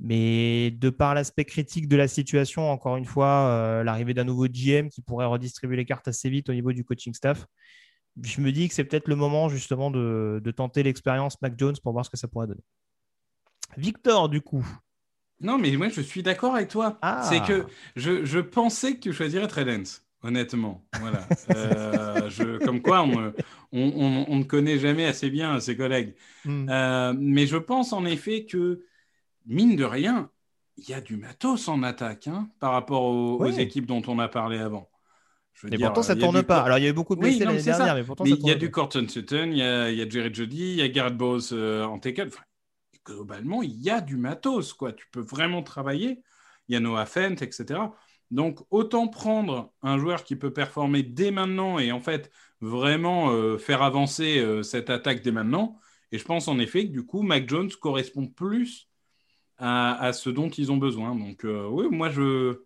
Mais 0.03 0.71
de 0.71 0.89
par 0.89 1.13
l'aspect 1.13 1.45
critique 1.45 1.87
de 1.87 1.95
la 1.95 2.07
situation, 2.07 2.71
encore 2.71 2.97
une 2.97 3.05
fois, 3.05 3.47
euh, 3.49 3.83
l'arrivée 3.83 4.15
d'un 4.15 4.23
nouveau 4.23 4.47
GM 4.47 4.89
qui 4.89 5.01
pourrait 5.01 5.27
redistribuer 5.27 5.77
les 5.77 5.85
cartes 5.85 6.07
assez 6.07 6.29
vite 6.29 6.49
au 6.49 6.53
niveau 6.53 6.73
du 6.73 6.83
coaching 6.83 7.13
staff, 7.13 7.45
je 8.23 8.41
me 8.41 8.51
dis 8.51 8.67
que 8.67 8.73
c'est 8.73 8.83
peut-être 8.83 9.07
le 9.07 9.15
moment 9.15 9.47
justement 9.47 9.91
de, 9.91 10.41
de 10.43 10.51
tenter 10.51 10.81
l'expérience 10.83 11.39
Mac 11.41 11.53
Jones 11.57 11.75
pour 11.83 11.93
voir 11.93 12.03
ce 12.05 12.09
que 12.09 12.17
ça 12.17 12.27
pourrait 12.27 12.47
donner. 12.47 12.63
Victor, 13.77 14.27
du 14.27 14.41
coup. 14.41 14.65
Non, 15.39 15.57
mais 15.57 15.71
moi, 15.77 15.89
je 15.89 16.01
suis 16.01 16.23
d'accord 16.23 16.55
avec 16.55 16.69
toi. 16.69 16.97
Ah. 17.01 17.23
C'est 17.27 17.41
que 17.41 17.65
je, 17.95 18.25
je 18.25 18.39
pensais 18.39 18.95
que 18.95 18.99
tu 18.99 19.13
choisirais 19.13 19.47
Trey 19.47 19.65
Lance, 19.65 20.05
honnêtement. 20.23 20.83
Voilà. 20.99 21.27
Euh, 21.55 22.29
je, 22.29 22.63
comme 22.63 22.81
quoi, 22.81 23.01
on, 23.03 23.19
ne- 23.21 23.31
on, 23.71 23.81
on- 23.81 24.25
on 24.27 24.35
ne 24.37 24.43
connaît 24.43 24.77
jamais 24.79 25.05
assez 25.05 25.29
bien 25.29 25.59
ses 25.59 25.75
collègues. 25.77 26.15
Hmm. 26.45 26.67
Euh, 26.69 27.13
mais 27.17 27.45
je 27.47 27.57
pense 27.57 27.93
en 27.93 28.05
effet 28.05 28.45
que, 28.45 28.83
mine 29.45 29.75
de 29.75 29.83
rien, 29.83 30.29
il 30.77 30.89
y 30.89 30.93
a 30.93 31.01
du 31.01 31.17
matos 31.17 31.67
en 31.67 31.83
attaque 31.83 32.27
hein, 32.27 32.49
par 32.59 32.71
rapport 32.71 33.03
aux, 33.03 33.45
équipes 33.51 33.85
dont 33.85 34.01
on 34.07 34.19
a 34.19 34.27
parlé 34.27 34.57
avant. 34.57 34.89
Je 35.53 35.67
veux 35.67 35.71
dire, 35.71 35.87
pourtant, 35.87 36.03
ça 36.03 36.13
a 36.13 36.15
tourne 36.15 36.43
pas. 36.43 36.57
cor- 36.57 36.65
Alors, 36.65 36.77
il 36.77 36.83
y 36.83 36.87
a 36.87 36.89
eu 36.89 36.93
beaucoup 36.93 37.15
de 37.15 37.19
Oui, 37.21 37.31
blessés 37.31 37.45
mais 37.45 37.45
l'année 37.45 37.61
ça. 37.61 37.77
dernière, 37.77 37.95
mais 37.95 38.03
pourtant, 38.03 38.25
Mais 38.25 38.29
ça 38.29 38.35
il 38.35 38.45
y 38.47 38.51
a 38.51 38.55
tourne 38.55 38.59
du. 38.59 38.71
Corton 38.71 39.07
Sutton, 39.07 39.49
il 39.51 39.57
y 39.57 39.61
a, 39.63 39.83
a 39.83 40.09
Jared 40.09 40.33
Jody, 40.35 40.57
il 40.57 40.75
y 40.75 40.81
a 40.81 40.87
Garrett 40.87 41.15
Bowles 41.17 41.41
euh, 41.51 41.85
en 41.85 41.99
tackle. 41.99 42.27
Enfin, 42.27 42.43
globalement, 43.05 43.61
il 43.63 43.73
y 43.81 43.89
a 43.89 44.01
du 44.01 44.17
matos. 44.17 44.73
Quoi. 44.73 44.93
Tu 44.93 45.07
peux 45.11 45.21
vraiment 45.21 45.63
travailler. 45.63 46.21
Il 46.67 46.73
y 46.73 46.75
a 46.77 46.79
Noah 46.79 47.05
Fent, 47.05 47.35
etc. 47.41 47.95
Donc, 48.31 48.59
autant 48.71 49.07
prendre 49.07 49.73
un 49.81 49.97
joueur 49.97 50.23
qui 50.23 50.35
peut 50.35 50.53
performer 50.53 51.03
dès 51.03 51.31
maintenant 51.31 51.79
et 51.79 51.91
en 51.91 51.99
fait 51.99 52.31
vraiment 52.61 53.31
euh, 53.31 53.57
faire 53.57 53.81
avancer 53.81 54.39
euh, 54.39 54.63
cette 54.63 54.89
attaque 54.89 55.21
dès 55.23 55.31
maintenant. 55.31 55.79
Et 56.11 56.17
je 56.17 56.25
pense 56.25 56.47
en 56.47 56.59
effet 56.59 56.85
que 56.87 56.91
du 56.93 57.05
coup, 57.05 57.23
Mac 57.23 57.49
Jones 57.49 57.71
correspond 57.81 58.27
plus 58.27 58.89
à, 59.61 60.11
ce 60.13 60.29
dont 60.29 60.49
ils 60.49 60.71
ont 60.71 60.77
besoin. 60.77 61.15
Donc, 61.15 61.45
euh, 61.45 61.67
oui, 61.67 61.87
moi, 61.89 62.09
je, 62.09 62.61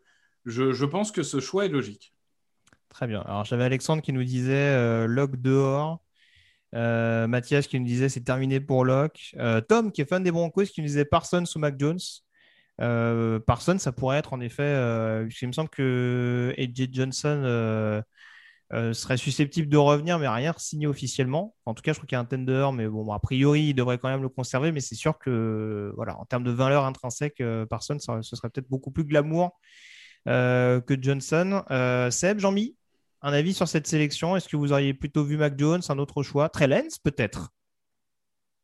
je, 0.45 0.85
pense 0.85 1.11
que 1.11 1.23
ce 1.23 1.39
choix 1.39 1.65
est 1.65 1.69
logique. 1.69 2.13
Très 2.89 3.07
bien. 3.07 3.21
Alors, 3.21 3.43
j'avais 3.43 3.65
Alexandre 3.65 4.01
qui 4.01 4.13
nous 4.13 4.23
disait 4.23 4.53
euh, 4.53 5.05
Locke 5.05 5.35
dehors. 5.41 6.01
Euh, 6.73 7.27
Mathias 7.27 7.67
qui 7.67 7.79
nous 7.79 7.85
disait 7.85 8.09
c'est 8.09 8.23
terminé 8.23 8.59
pour 8.59 8.85
Locke. 8.85 9.35
Tom 9.69 9.91
qui 9.91 10.01
est 10.01 10.09
fan 10.09 10.23
des 10.23 10.31
Broncos 10.31 10.65
qui 10.65 10.81
nous 10.81 10.87
disait 10.87 11.05
Parsons 11.05 11.43
ou 11.55 11.59
Mac 11.59 11.75
Jones. 11.77 11.99
Euh, 12.81 13.39
Parsons, 13.39 13.77
ça 13.77 13.91
pourrait 13.91 14.17
être 14.17 14.33
en 14.33 14.39
effet. 14.39 14.73
Il 15.41 15.47
me 15.47 15.53
semble 15.53 15.69
que 15.69 16.53
AJ 16.57 16.89
Johnson 16.91 18.03
euh, 18.73 18.89
euh, 18.89 18.93
serait 18.93 19.17
susceptible 19.17 19.69
de 19.69 19.77
revenir, 19.77 20.19
mais 20.19 20.27
rien 20.27 20.53
signé 20.57 20.87
officiellement. 20.87 21.55
En 21.65 21.73
tout 21.73 21.81
cas, 21.81 21.93
je 21.93 21.99
crois 21.99 22.07
qu'il 22.07 22.15
y 22.15 22.17
a 22.17 22.21
un 22.21 22.25
tender, 22.25 22.69
mais 22.73 22.87
bon, 22.87 23.11
a 23.11 23.19
priori, 23.19 23.67
il 23.69 23.73
devrait 23.73 23.97
quand 23.97 24.09
même 24.09 24.21
le 24.21 24.29
conserver. 24.29 24.71
Mais 24.71 24.79
c'est 24.81 24.95
sûr 24.95 25.17
que, 25.19 25.91
voilà, 25.95 26.17
en 26.19 26.25
termes 26.25 26.43
de 26.43 26.51
valeur 26.51 26.85
intrinsèque, 26.85 27.41
Parsons, 27.69 27.99
ça- 27.99 28.19
ce 28.21 28.35
serait 28.35 28.49
peut-être 28.49 28.69
beaucoup 28.69 28.91
plus 28.91 29.03
glamour 29.05 29.59
euh, 30.27 30.81
que 30.81 30.95
Johnson. 30.99 31.63
Euh, 31.71 32.09
Seb, 32.11 32.39
Jean-Mi, 32.39 32.75
un 33.21 33.33
avis 33.33 33.53
sur 33.53 33.67
cette 33.67 33.87
sélection? 33.87 34.35
Est-ce 34.35 34.49
que 34.49 34.57
vous 34.57 34.71
auriez 34.71 34.93
plutôt 34.93 35.23
vu 35.23 35.37
Mac 35.37 35.57
Jones, 35.57 35.81
un 35.89 35.97
autre 35.99 36.23
choix? 36.23 36.49
Trey 36.49 36.67
Lance, 36.67 36.99
peut-être? 36.99 37.49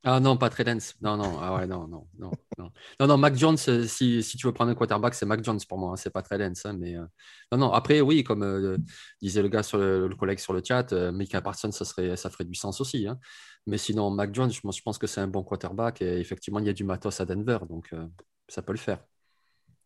Ah 0.04 0.20
non, 0.20 0.36
pas 0.36 0.50
Trey 0.50 0.64
Lance. 0.64 0.96
Non, 1.02 1.16
non, 1.16 1.38
ah 1.40 1.56
ouais, 1.56 1.68
non, 1.68 1.88
non, 1.88 2.08
non, 2.18 2.32
non. 2.58 2.72
Non, 3.00 3.08
non, 3.08 3.18
Mac 3.18 3.36
Jones, 3.36 3.58
euh, 3.68 3.86
si, 3.86 4.24
si 4.24 4.36
tu 4.36 4.48
veux 4.48 4.54
prendre 4.54 4.72
un 4.72 4.76
quarterback, 4.76 5.14
c'est 5.14 5.28
Mac 5.28 5.44
Jones 5.44 5.60
pour 5.70 5.78
moi, 5.78 5.92
hein, 5.94 5.96
c'est 5.96 6.10
pas 6.10 6.24
Trey 6.24 6.40
Lance. 6.40 6.66
hein, 6.66 6.74
mais, 6.74 6.96
euh, 6.96 7.06
Non, 7.52 7.60
non, 7.60 7.72
après, 7.72 8.02
oui, 8.02 8.24
comme 8.24 8.42
euh, 8.44 8.78
disait 9.22 9.44
le 9.44 9.48
gars, 9.50 9.62
sur 9.62 9.78
le, 9.78 10.08
le 10.08 10.16
collègue 10.16 10.40
sur 10.40 10.54
le 10.54 10.62
chat, 10.68 10.92
euh, 10.94 11.12
Micah 11.12 11.42
Parsons, 11.42 11.72
ça, 11.72 11.86
serait, 11.86 12.18
ça 12.18 12.32
ferait 12.32 12.46
du 12.46 12.56
sens 12.56 12.82
aussi. 12.82 13.08
hein. 13.08 13.20
Mais 13.68 13.78
sinon, 13.78 14.10
Mac 14.10 14.34
Jones, 14.34 14.52
je, 14.52 14.60
pense- 14.62 14.78
je 14.78 14.82
pense 14.82 14.98
que 14.98 15.06
c'est 15.06 15.22
un 15.22 15.28
bon 15.28 15.44
quarterback 15.44 16.02
et 16.02 16.20
effectivement, 16.20 16.60
il 16.60 16.66
y 16.66 16.70
a 16.70 16.74
du 16.74 16.84
matos 16.84 17.22
à 17.22 17.26
Denver, 17.26 17.60
donc 17.70 17.90
euh, 17.94 18.08
ça 18.48 18.64
peut 18.64 18.72
le 18.74 18.80
faire. 18.80 19.04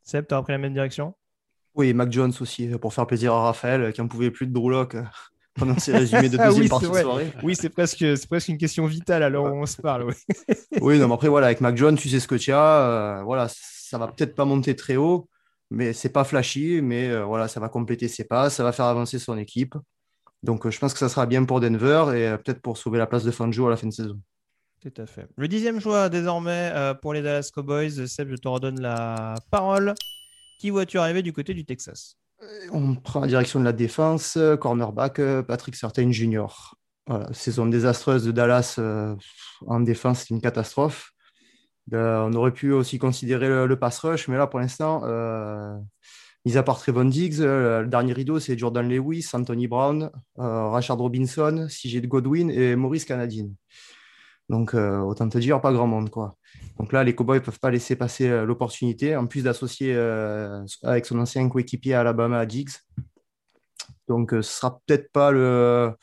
Seb, 0.03 0.27
tu 0.27 0.33
as 0.33 0.41
pris 0.41 0.53
la 0.53 0.57
même 0.57 0.73
direction? 0.73 1.13
Oui, 1.73 1.93
Mac 1.93 2.09
Jones 2.11 2.31
aussi, 2.39 2.69
pour 2.79 2.93
faire 2.93 3.05
plaisir 3.05 3.33
à 3.33 3.43
Raphaël, 3.43 3.91
qui 3.91 3.99
n'en 4.01 4.07
pouvait 4.07 4.31
plus 4.31 4.47
de 4.47 4.53
Drew 4.53 4.87
pendant 5.57 5.77
ses 5.79 5.93
résumés 5.93 6.29
de 6.29 6.37
Ah 6.39 6.47
deuxième 6.47 6.63
oui, 6.63 6.69
partie 6.69 6.85
c'est 6.85 6.91
de 6.91 6.97
soirée. 6.97 7.31
Oui, 7.43 7.55
c'est 7.55 7.69
presque, 7.69 7.97
c'est 7.99 8.27
presque 8.27 8.47
une 8.49 8.57
question 8.57 8.85
vitale 8.85 9.35
où 9.35 9.39
on 9.45 9.65
se 9.65 9.81
parle. 9.81 10.05
oui. 10.05 10.13
Oui, 10.81 10.99
non, 10.99 11.07
mais 11.07 11.13
après, 11.13 11.29
voilà, 11.29 11.47
avec 11.47 11.61
Mac 11.61 11.77
Jones, 11.77 11.95
tu 11.97 12.09
sais 12.09 12.19
ce 12.19 12.27
que 12.27 12.35
tu 12.35 12.51
as. 12.51 13.19
euh, 13.19 13.23
voilà, 13.23 13.47
ça 13.49 13.97
va 13.97 14.07
peut-être 14.07 14.35
pas 14.35 14.45
monter 14.45 14.75
très 14.75 14.95
haut, 14.97 15.29
mais 15.71 15.93
c'est 15.93 16.09
pas 16.09 16.23
flashy, 16.23 16.81
mais 16.81 17.09
euh, 17.09 17.23
voilà, 17.23 17.47
ça 17.47 17.59
va 17.59 17.69
compléter 17.69 18.07
ses 18.07 18.25
passes, 18.25 18.55
ça 18.55 18.63
va 18.63 18.71
faire 18.71 18.85
avancer 18.85 19.17
son 19.19 19.37
équipe. 19.37 19.75
Donc, 20.43 20.65
euh, 20.65 20.71
je 20.71 20.79
pense 20.79 20.93
que 20.93 20.99
ça 20.99 21.09
sera 21.09 21.25
bien 21.25 21.43
pour 21.45 21.59
Denver 21.61 22.05
et 22.15 22.37
peut-être 22.43 22.61
pour 22.61 22.77
sauver 22.77 22.97
la 22.99 23.07
place 23.07 23.23
de 23.23 23.31
Fangio 23.31 23.67
à 23.67 23.69
la 23.69 23.77
fin 23.77 23.87
de 23.87 23.93
saison. 23.93 24.19
Tout 24.81 25.01
à 25.01 25.05
fait. 25.07 25.27
Le 25.37 25.47
dixième 25.47 25.79
choix 25.79 26.09
désormais 26.09 26.71
pour 27.01 27.13
les 27.13 27.23
Dallas 27.23 27.49
Cowboys. 27.51 28.05
Seb, 28.07 28.29
je 28.29 28.35
te 28.35 28.47
redonne 28.47 28.79
la 28.79 29.33
parole. 29.49 29.95
Qui 30.59 30.69
vois-tu 30.69 30.99
arriver 30.99 31.23
du 31.23 31.33
côté 31.33 31.53
du 31.55 31.65
Texas? 31.65 32.17
On 32.71 32.95
prend 32.95 33.21
la 33.21 33.27
direction 33.27 33.59
de 33.59 33.65
la 33.65 33.73
défense, 33.73 34.37
euh, 34.37 34.57
cornerback 34.57 35.19
euh, 35.19 35.41
Patrick 35.41 35.75
Surtain 35.75 36.11
Jr. 36.11 36.47
Voilà, 37.07 37.31
saison 37.33 37.65
désastreuse 37.65 38.25
de 38.25 38.31
Dallas 38.31 38.75
euh, 38.79 39.15
en 39.67 39.79
défense, 39.79 40.21
c'est 40.21 40.31
une 40.31 40.41
catastrophe. 40.41 41.15
Euh, 41.93 42.19
on 42.27 42.33
aurait 42.33 42.53
pu 42.53 42.71
aussi 42.71 42.97
considérer 42.97 43.47
le, 43.67 43.79
pass 43.79 43.99
rush, 43.99 44.27
mais 44.27 44.37
là 44.37 44.47
pour 44.47 44.59
l'instant, 44.59 45.01
euh, 45.05 45.77
mis 46.45 46.57
à 46.57 46.63
part 46.63 46.79
Trevon 46.79 47.05
Diggs, 47.05 47.41
euh, 47.41 47.81
le 47.81 47.87
dernier 47.87 48.13
rideau 48.13 48.39
c'est 48.39 48.57
Jordan 48.57 48.87
Lewis, 48.87 49.29
Anthony 49.33 49.67
Brown, 49.67 50.09
euh, 50.39 50.67
Rashard 50.69 50.97
Robinson, 50.97 51.67
CJ 51.69 52.01
Godwin 52.07 52.49
et 52.49 52.75
Maurice 52.75 53.05
Canadine. 53.05 53.53
Donc 54.49 54.75
euh, 54.75 54.99
autant 54.99 55.27
te 55.27 55.37
dire, 55.37 55.59
pas 55.61 55.73
grand 55.73 55.87
monde 55.87 56.09
quoi. 56.09 56.35
Donc 56.79 56.91
là, 56.91 57.03
les 57.03 57.15
Cowboys 57.15 57.39
ne 57.39 57.43
peuvent 57.45 57.59
pas 57.59 57.71
laisser 57.71 57.95
passer 57.95 58.29
euh, 58.29 58.45
l'opportunité, 58.45 59.15
en 59.15 59.27
plus 59.27 59.43
d'associer 59.43 59.93
euh, 59.95 60.63
avec 60.83 61.05
son 61.05 61.19
ancien 61.19 61.47
coéquipier 61.49 61.95
à 61.95 62.01
Alabama 62.01 62.39
à 62.39 62.45
Diggs. 62.45 62.69
Donc 64.07 64.33
euh, 64.33 64.41
ce 64.41 64.59
sera 64.59 64.79
peut-être 64.85 65.11
pas 65.11 65.31
le, 65.31 65.93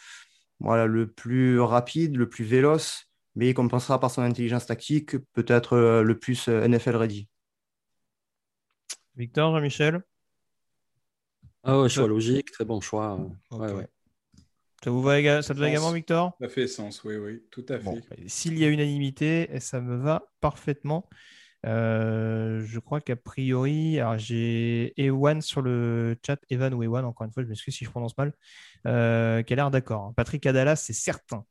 voilà, 0.61 0.87
le 0.87 1.11
plus 1.11 1.61
rapide, 1.61 2.17
le 2.17 2.29
plus 2.29 2.45
véloce, 2.45 3.05
mais 3.37 3.51
il 3.51 3.55
compensera 3.55 4.01
par 4.01 4.11
son 4.11 4.23
intelligence 4.23 4.67
tactique, 4.67 5.17
peut-être 5.35 5.75
euh, 5.75 6.03
le 6.03 6.19
plus 6.19 6.49
euh, 6.49 6.67
NFL 6.67 6.97
ready. 6.97 7.29
Victor, 9.17 9.55
Jean-Michel? 9.55 10.03
Ah 11.65 11.81
ouais, 11.81 11.89
choix 11.89 12.09
logique, 12.09 12.51
très 12.51 12.65
bon 12.65 12.81
choix. 12.81 13.15
ouais, 13.15 13.31
Ok. 13.51 13.77
ouais. 13.77 13.87
Ça, 14.85 14.91
vous 14.91 15.03
va, 15.03 15.19
éga- 15.19 15.43
ça 15.43 15.55
te 15.55 15.59
va 15.61 15.69
également, 15.69 15.93
Victor? 15.93 16.39
Ça 16.41 16.49
fait 16.51 16.67
sens, 16.69 17.05
oui, 17.05 17.17
oui, 17.17 17.43
tout 17.51 17.65
à 17.71 17.79
fait. 17.81 17.85
Bon, 17.85 18.05
S'il 18.27 18.59
y 18.59 18.65
a 18.65 18.69
unanimité, 18.69 19.49
ça 19.61 19.81
me 19.81 19.97
va 19.97 20.25
parfaitement. 20.41 21.09
Euh, 21.67 22.63
je 22.67 22.79
crois 22.81 23.01
qu'a 23.01 23.17
priori, 23.17 24.01
alors 24.01 24.19
j'ai 24.19 24.93
Ewan 25.03 25.41
sur 25.43 25.63
le 25.63 26.17
chat, 26.27 26.39
Evan 26.51 26.75
ou 26.75 26.83
Ewan, 26.85 27.05
encore 27.05 27.27
une 27.27 27.33
fois, 27.33 27.43
je 27.45 27.49
m'excuse 27.49 27.75
si 27.77 27.85
je 27.85 27.91
prononce 27.91 28.17
mal, 28.19 28.35
euh, 28.87 29.43
qui 29.43 29.53
a 29.55 29.57
l'air 29.57 29.71
d'accord. 29.73 30.05
hein. 30.07 30.15
Patrick 30.17 30.47
Adalas, 30.47 30.77
c'est 30.77 30.93
certain, 30.95 31.45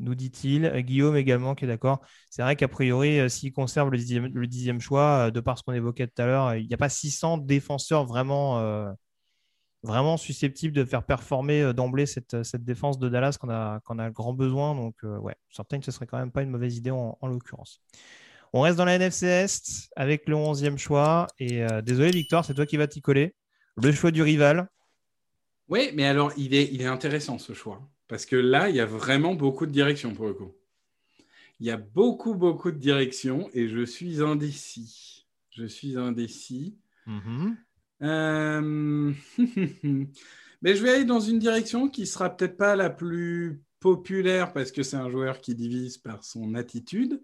nous 0.00 0.14
dit-il. 0.16 0.70
Guillaume 0.84 1.16
également 1.16 1.54
qui 1.54 1.64
est 1.66 1.68
d'accord. 1.68 2.00
C'est 2.30 2.42
vrai 2.42 2.56
qu'a 2.56 2.68
priori, 2.68 3.20
euh, 3.20 3.28
s'il 3.28 3.52
conserve 3.52 3.90
le 3.90 3.98
dixième, 3.98 4.26
le 4.28 4.46
dixième 4.48 4.80
choix, 4.80 5.30
de 5.30 5.40
par 5.40 5.58
ce 5.58 5.64
qu'on 5.64 5.72
évoquait 5.74 6.08
tout 6.08 6.22
à 6.22 6.26
l'heure, 6.26 6.54
il 6.56 6.68
n'y 6.68 6.74
a 6.74 6.78
pas 6.78 6.88
600 6.90 7.38
défenseurs 7.38 8.06
vraiment, 8.06 8.60
euh, 8.60 8.90
vraiment 9.82 10.16
susceptibles 10.16 10.74
de 10.74 10.84
faire 10.84 11.04
performer 11.04 11.62
euh, 11.62 11.72
d'emblée 11.72 12.06
cette, 12.06 12.42
cette 12.42 12.64
défense 12.64 12.98
de 12.98 13.08
Dallas 13.08 13.36
qu'on 13.40 13.50
a, 13.50 13.80
qu'on 13.80 13.98
a 13.98 14.10
grand 14.10 14.32
besoin. 14.32 14.74
Donc, 14.74 14.96
euh, 15.04 15.18
ouais, 15.18 15.34
certain 15.50 15.78
que 15.78 15.84
ce 15.84 15.90
serait 15.90 16.06
quand 16.06 16.18
même 16.18 16.32
pas 16.32 16.42
une 16.42 16.50
mauvaise 16.50 16.76
idée 16.76 16.90
en, 16.90 17.18
en 17.20 17.26
l'occurrence. 17.26 17.80
On 18.52 18.60
reste 18.60 18.76
dans 18.76 18.84
la 18.84 18.96
NFC 18.96 19.26
Est 19.26 19.90
avec 19.96 20.28
le 20.28 20.36
11e 20.36 20.76
choix. 20.76 21.26
Et 21.38 21.62
euh, 21.62 21.80
désolé, 21.80 22.10
Victor, 22.10 22.44
c'est 22.44 22.54
toi 22.54 22.66
qui 22.66 22.76
vas 22.76 22.86
t'y 22.86 23.00
coller. 23.00 23.34
Le 23.76 23.90
choix 23.92 24.10
du 24.10 24.22
rival. 24.22 24.68
Oui, 25.68 25.90
mais 25.94 26.04
alors, 26.04 26.32
il 26.36 26.54
est, 26.54 26.68
il 26.70 26.82
est 26.82 26.86
intéressant 26.86 27.38
ce 27.38 27.54
choix. 27.54 27.80
Parce 28.08 28.26
que 28.26 28.36
là, 28.36 28.68
il 28.68 28.76
y 28.76 28.80
a 28.80 28.84
vraiment 28.86 29.34
beaucoup 29.34 29.64
de 29.64 29.72
directions 29.72 30.12
pour 30.14 30.26
le 30.26 30.34
coup. 30.34 30.52
Il 31.60 31.66
y 31.66 31.70
a 31.70 31.78
beaucoup, 31.78 32.34
beaucoup 32.34 32.70
de 32.70 32.76
directions 32.76 33.48
et 33.54 33.68
je 33.68 33.84
suis 33.84 34.20
indécis. 34.20 35.26
Je 35.50 35.64
suis 35.64 35.96
indécis. 35.96 36.76
Euh, 38.02 39.12
Mais 40.62 40.76
je 40.76 40.82
vais 40.82 40.90
aller 40.90 41.04
dans 41.04 41.20
une 41.20 41.38
direction 41.38 41.88
qui 41.88 42.06
sera 42.06 42.30
peut-être 42.30 42.56
pas 42.56 42.76
la 42.76 42.90
plus 42.90 43.60
populaire 43.80 44.52
parce 44.52 44.70
que 44.70 44.82
c'est 44.82 44.96
un 44.96 45.10
joueur 45.10 45.40
qui 45.40 45.54
divise 45.54 45.98
par 45.98 46.24
son 46.24 46.54
attitude. 46.54 47.20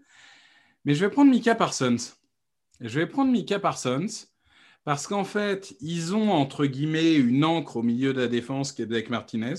Mais 0.85 0.95
je 0.95 1.05
vais 1.05 1.11
prendre 1.11 1.31
Mika 1.31 1.55
Parsons. 1.55 2.15
Je 2.81 2.99
vais 2.99 3.07
prendre 3.07 3.31
Mika 3.31 3.59
Parsons 3.59 4.27
parce 4.85 5.07
qu'en 5.07 5.25
fait, 5.25 5.77
ils 5.81 6.15
ont 6.15 6.31
entre 6.33 6.67
guillemets 6.67 7.15
une 7.15 7.45
encre 7.45 7.77
au 7.77 7.83
milieu 7.83 8.13
de 8.13 8.21
la 8.21 8.29
défense 8.29 8.73
qui 8.73 8.83
est 8.83 8.87
Blake 8.87 9.11
Martinez. 9.11 9.55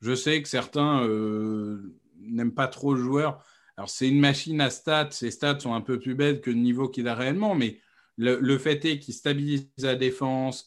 Je 0.00 0.14
sais 0.14 0.40
que 0.42 0.48
certains 0.48 1.02
euh, 1.04 1.96
n'aiment 2.20 2.54
pas 2.54 2.68
trop 2.68 2.94
le 2.94 3.02
joueur. 3.02 3.44
Alors, 3.76 3.90
c'est 3.90 4.08
une 4.08 4.20
machine 4.20 4.60
à 4.60 4.70
stats. 4.70 5.10
Ses 5.10 5.30
stats 5.30 5.60
sont 5.60 5.74
un 5.74 5.80
peu 5.80 5.98
plus 5.98 6.14
belles 6.14 6.40
que 6.40 6.50
le 6.50 6.56
niveau 6.56 6.88
qu'il 6.88 7.08
a 7.08 7.14
réellement, 7.14 7.54
mais 7.54 7.80
le, 8.16 8.58
fait 8.58 8.84
est 8.84 8.98
qu'il 8.98 9.14
stabilise 9.14 9.68
la 9.78 9.94
défense, 9.94 10.66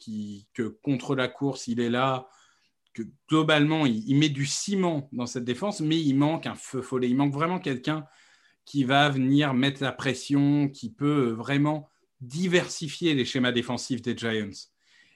que 0.54 0.68
contre 0.68 1.16
la 1.16 1.28
course, 1.28 1.68
il 1.68 1.80
est 1.80 1.90
là, 1.90 2.30
que 2.94 3.04
globalement, 3.28 3.86
il, 3.86 4.08
il 4.08 4.18
met 4.18 4.30
du 4.30 4.46
ciment 4.46 5.10
dans 5.12 5.26
cette 5.26 5.46
défense, 5.46 5.82
mais 5.82 6.00
il 6.00 6.16
manque 6.16 6.46
un 6.46 6.56
feu 6.56 6.82
follet. 6.82 7.10
Il 7.10 7.16
manque 7.16 7.34
vraiment 7.34 7.60
quelqu'un 7.60 8.06
qui 8.66 8.84
va 8.84 9.10
venir 9.10 9.54
mettre 9.54 9.82
la 9.82 9.92
pression, 9.92 10.70
qui 10.70 10.92
peut 10.92 11.32
vraiment 11.32 11.90
diversifier 12.22 13.14
les 13.14 13.26
schémas 13.26 13.52
défensifs 13.52 14.02
des 14.02 14.16
Giants. 14.16 14.70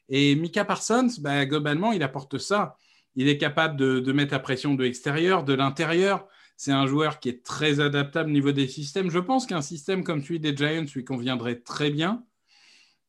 Et 0.10 0.36
Mika 0.36 0.66
Parsons, 0.66 1.10
bah, 1.20 1.46
globalement, 1.46 1.92
il 1.92 2.04
apporte 2.04 2.38
ça. 2.38 2.78
Il 3.16 3.28
est 3.28 3.38
capable 3.38 3.78
de, 3.78 4.00
de 4.00 4.12
mettre 4.12 4.34
la 4.34 4.40
pression 4.40 4.74
de 4.74 4.84
l'extérieur, 4.84 5.44
de 5.44 5.54
l'intérieur. 5.54 6.28
C'est 6.58 6.72
un 6.72 6.86
joueur 6.86 7.20
qui 7.20 7.30
est 7.30 7.44
très 7.44 7.80
adaptable 7.80 8.30
au 8.30 8.34
niveau 8.34 8.52
des 8.52 8.68
systèmes. 8.68 9.10
Je 9.10 9.20
pense 9.20 9.46
qu'un 9.46 9.62
système 9.62 10.04
comme 10.04 10.22
celui 10.22 10.40
des 10.40 10.56
Giants 10.56 10.86
lui 10.94 11.04
conviendrait 11.04 11.60
très 11.60 11.90
bien. 11.90 12.24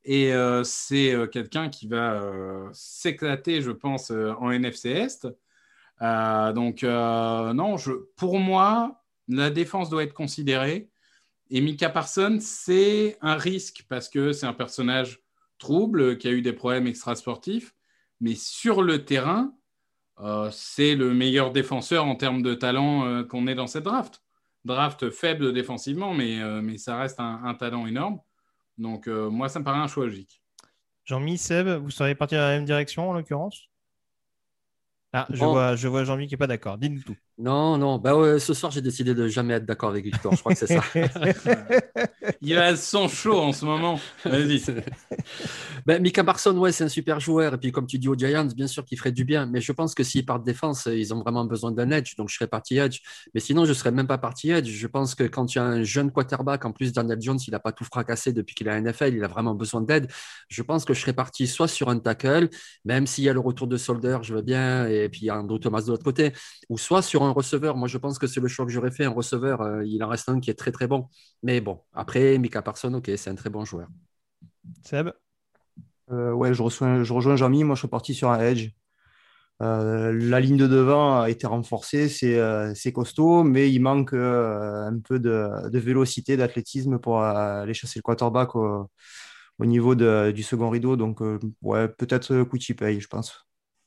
Et 0.05 0.35
euh, 0.35 0.65
c'est 0.65 1.15
euh, 1.15 1.27
quelqu'un 1.27 1.69
qui 1.71 1.89
va 1.89 2.15
euh, 2.15 2.69
s'éclater, 2.73 3.63
je 3.63 3.71
pense, 3.71 4.11
en 4.11 4.51
NFC 4.51 4.91
Est. 4.91 5.27
Donc, 6.01 6.83
non, 6.83 7.77
pour 8.17 8.39
moi, 8.39 9.03
la 9.29 9.51
défense 9.51 9.89
doit 9.89 10.03
être 10.03 10.13
considérée. 10.13 10.91
Et 11.51 11.61
Mika 11.61 11.89
Parsons, 11.89 12.39
c'est 12.41 13.17
un 13.21 13.37
risque 13.37 13.85
parce 13.89 14.09
que 14.09 14.33
c'est 14.33 14.47
un 14.47 14.53
personnage 14.53 15.21
trouble, 15.59 16.19
qui 16.19 16.29
a 16.29 16.33
eu 16.33 16.43
des 16.43 16.53
problèmes 16.53 16.87
extrasportifs. 16.87 17.75
Mais 18.21 18.35
sur 18.35 18.83
le 18.83 19.05
terrain, 19.05 19.55
euh, 20.21 20.51
c'est 20.53 20.95
le 20.95 21.13
meilleur 21.15 21.53
défenseur 21.53 22.05
en 22.07 22.17
termes 22.17 22.43
de 22.43 22.55
talent 22.55 23.07
euh, 23.07 23.25
qu'on 23.25 23.47
ait 23.47 23.55
dans 23.55 23.67
cette 23.67 23.85
draft. 23.85 24.23
Draft 24.65 25.11
faible 25.11 25.53
défensivement, 25.53 26.15
mais, 26.15 26.41
euh, 26.41 26.63
mais 26.63 26.79
ça 26.79 26.97
reste 26.99 27.21
un, 27.21 27.43
un 27.45 27.55
talent 27.55 27.87
énorme. 27.87 28.21
Donc, 28.79 29.09
euh, 29.09 29.31
moi, 29.31 29.49
ça 29.49 29.61
me 29.61 29.65
paraît 29.65 29.79
un 29.81 29.89
choix 29.89 30.05
logique. 30.07 30.43
Jean-Mi, 31.07 31.39
Seb, 31.39 31.67
vous 31.67 31.91
seriez 31.91 32.15
parti 32.15 32.35
dans 32.35 32.43
la 32.43 32.51
même 32.57 32.67
direction 32.67 33.09
en 33.09 33.15
l'occurrence? 33.15 33.71
Ah, 35.15 35.27
je 35.31 35.39
Bon. 35.39 35.47
vois, 35.47 35.77
je 35.77 35.89
vois 35.89 36.05
Jean-Mi 36.05 36.27
qui 36.27 36.35
n'est 36.35 36.39
pas 36.39 36.47
d'accord. 36.47 36.77
Dis-nous 36.79 37.03
tout. 37.03 37.17
Non, 37.37 37.77
non. 37.79 37.99
Bah 37.99 38.17
ouais, 38.17 38.39
ce 38.39 38.55
soir, 38.55 38.71
j'ai 38.71 38.81
décidé 38.81 39.13
de 39.13 39.27
jamais 39.27 39.55
être 39.55 39.67
d'accord 39.67 39.91
avec 39.91 40.05
Victor. 40.05 40.33
Je 40.35 40.39
crois 40.39 40.55
que 40.55 40.59
c'est 40.59 40.69
ça. 40.69 40.85
Il 42.41 42.57
a 42.57 42.77
son 42.77 43.09
chaud 43.09 43.41
en 43.41 43.53
ce 43.53 43.65
moment. 43.65 43.99
Vas-y. 44.25 44.63
ben, 45.87 46.01
Mika 46.01 46.23
Barson, 46.23 46.57
ouais, 46.57 46.71
c'est 46.71 46.85
un 46.85 46.89
super 46.89 47.19
joueur. 47.19 47.55
Et 47.55 47.59
puis, 47.59 47.73
comme 47.73 47.89
tu 47.89 47.99
dis 47.99 48.07
aux 48.07 48.15
Giants, 48.15 48.47
bien 48.55 48.69
sûr 48.69 48.85
qu'il 48.85 48.97
ferait 48.99 49.11
du 49.11 49.25
bien. 49.25 49.47
Mais 49.47 49.61
je 49.61 49.73
pense 49.73 49.97
que 49.97 50.05
s'ils 50.05 50.25
partent 50.25 50.45
défense, 50.45 50.87
ils 50.87 51.13
ont 51.13 51.23
vraiment 51.23 51.45
besoin 51.45 51.73
d'un 51.73 51.91
edge. 51.91 52.15
Donc, 52.15 52.29
je 52.29 52.37
serais 52.37 52.47
parti 52.47 52.79
edge. 52.79 53.01
Mais 53.35 53.41
sinon, 53.41 53.65
je 53.65 53.71
ne 53.71 53.75
serais 53.75 53.91
même 53.91 54.07
pas 54.07 54.19
parti 54.19 54.53
edge. 54.53 54.69
Je 54.69 54.87
pense 54.87 55.17
que 55.17 55.25
quand 55.25 55.47
tu 55.47 55.59
as 55.59 55.65
un 55.65 55.83
jeune 55.83 56.13
quarterback, 56.13 56.65
en 56.65 56.71
plus, 56.71 56.93
Daniel 56.93 57.21
Jones, 57.21 57.41
il 57.49 57.51
n'a 57.51 57.59
pas 57.59 57.73
tout 57.73 57.85
fracassé 57.85 58.33
depuis 58.33 58.55
qu'il 58.55 58.69
a 58.69 58.81
NFL. 58.81 59.13
Il 59.13 59.25
a 59.25 59.29
vraiment 59.29 59.57
besoin 59.57 59.81
d'aide. 59.81 60.09
Je 60.49 60.63
pense 60.63 60.85
que 60.85 60.95
je 60.95 61.01
serais 61.01 61.13
parti 61.13 61.49
soit 61.49 61.67
sur 61.67 61.89
un 61.89 61.99
tackle, 61.99 62.49
même 62.85 63.09
s'il 63.09 63.25
y 63.25 63.29
a 63.29 63.33
le 63.33 63.41
retour 63.41 63.67
de 63.67 63.77
Solder, 63.77 64.19
je 64.23 64.35
veux 64.35 64.43
bien. 64.43 64.87
Et 64.87 65.09
puis, 65.09 65.23
il 65.23 65.27
y 65.27 65.31
a 65.31 65.37
Andrew 65.37 65.59
Thomas 65.59 65.83
de 65.83 65.89
l'autre 65.89 66.05
côté. 66.05 66.33
Ou 66.69 66.79
soit 66.79 67.03
sur 67.03 67.24
un 67.27 67.33
receveur. 67.33 67.77
Moi, 67.77 67.89
je 67.89 67.99
pense 67.99 68.19
que 68.19 68.27
c'est 68.27 68.41
le 68.41 68.49
choix 68.49 68.67
que 68.67 68.73
j'aurais 68.73 68.91
fait. 68.91 69.05
Un 69.05 69.11
receveur, 69.11 69.61
euh, 69.63 69.85
il 69.87 70.03
en 70.05 70.09
reste 70.09 70.29
un 70.29 70.41
qui 70.41 70.51
est 70.51 70.55
très, 70.55 70.73
très 70.73 70.87
bon. 70.87 71.09
Mais 71.43 71.61
bon, 71.61 71.81
après, 71.93 72.39
Mika 72.39 72.63
Parson, 72.63 72.93
ok, 72.95 73.11
c'est 73.17 73.31
un 73.31 73.35
très 73.35 73.51
bon 73.51 73.65
joueur. 73.65 73.89
Seb? 74.83 75.09
Euh, 76.11 76.33
Ouais, 76.33 76.55
je, 76.55 76.63
reçois, 76.63 77.03
je 77.03 77.13
rejoins 77.13 77.37
Jean-Mi. 77.37 77.65
Moi, 77.65 77.75
je 77.75 77.81
suis 77.81 77.89
parti 77.89 78.15
sur 78.15 78.31
un 78.31 78.41
edge. 78.41 78.71
Euh, 79.63 80.13
la 80.13 80.41
ligne 80.41 80.57
de 80.59 80.67
devant 80.67 81.21
a 81.23 81.31
été 81.31 81.47
renforcée, 81.47 82.09
c'est 82.09 82.93
costaud, 82.93 83.45
mais 83.45 83.73
il 83.73 83.81
manque 83.81 84.15
un 84.15 84.99
peu 85.05 85.19
de, 85.21 85.71
de 85.71 85.79
vélocité, 85.79 86.37
d'athlétisme 86.37 86.99
pour 86.99 87.23
aller 87.23 87.75
chasser 87.75 88.01
le 88.01 88.03
quarterback 88.03 88.57
au, 88.57 88.91
au 89.59 89.67
niveau 89.67 89.95
de, 89.95 90.33
du 90.33 90.43
second 90.43 90.71
rideau. 90.71 90.97
Donc, 90.97 91.21
ouais, 91.63 91.89
peut-être 91.89 92.45
Kuchi 92.45 92.75
paye, 92.75 93.01
je 93.01 93.09
pense. 93.09 93.47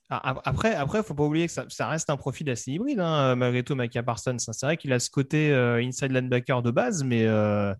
Ah, 0.09 0.39
après, 0.45 0.73
après, 0.73 1.03
faut 1.03 1.13
pas 1.13 1.23
oublier 1.23 1.47
que 1.47 1.53
ça, 1.67 1.89
reste 1.89 2.09
un 2.09 2.15
profil 2.15 2.49
assez 2.49 2.71
hybride, 2.71 2.99
hein, 3.01 3.35
malgré 3.35 3.61
tout, 3.63 3.75
Micah 3.75 4.03
Parsons. 4.03 4.37
C'est 4.39 4.65
vrai 4.65 4.77
qu'il 4.77 4.93
a 4.93 4.99
ce 4.99 5.09
côté 5.09 5.51
euh, 5.51 5.81
inside 5.83 6.13
linebacker 6.13 6.61
de 6.61 6.71
base, 6.71 7.03
mais 7.03 7.25
euh, 7.25 7.73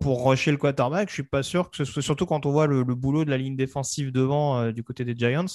pour 0.00 0.28
rusher 0.28 0.52
le 0.52 0.56
quarterback, 0.56 1.08
je 1.08 1.14
suis 1.14 1.22
pas 1.24 1.42
sûr 1.42 1.70
que 1.70 1.76
ce 1.76 1.84
soit, 1.84 2.02
surtout 2.02 2.26
quand 2.26 2.46
on 2.46 2.52
voit 2.52 2.68
le, 2.68 2.84
boulot 2.84 3.24
de 3.24 3.30
la 3.30 3.38
ligne 3.38 3.56
défensive 3.56 4.12
devant 4.12 4.60
euh, 4.60 4.72
du 4.72 4.84
côté 4.84 5.04
des 5.04 5.16
Giants. 5.16 5.46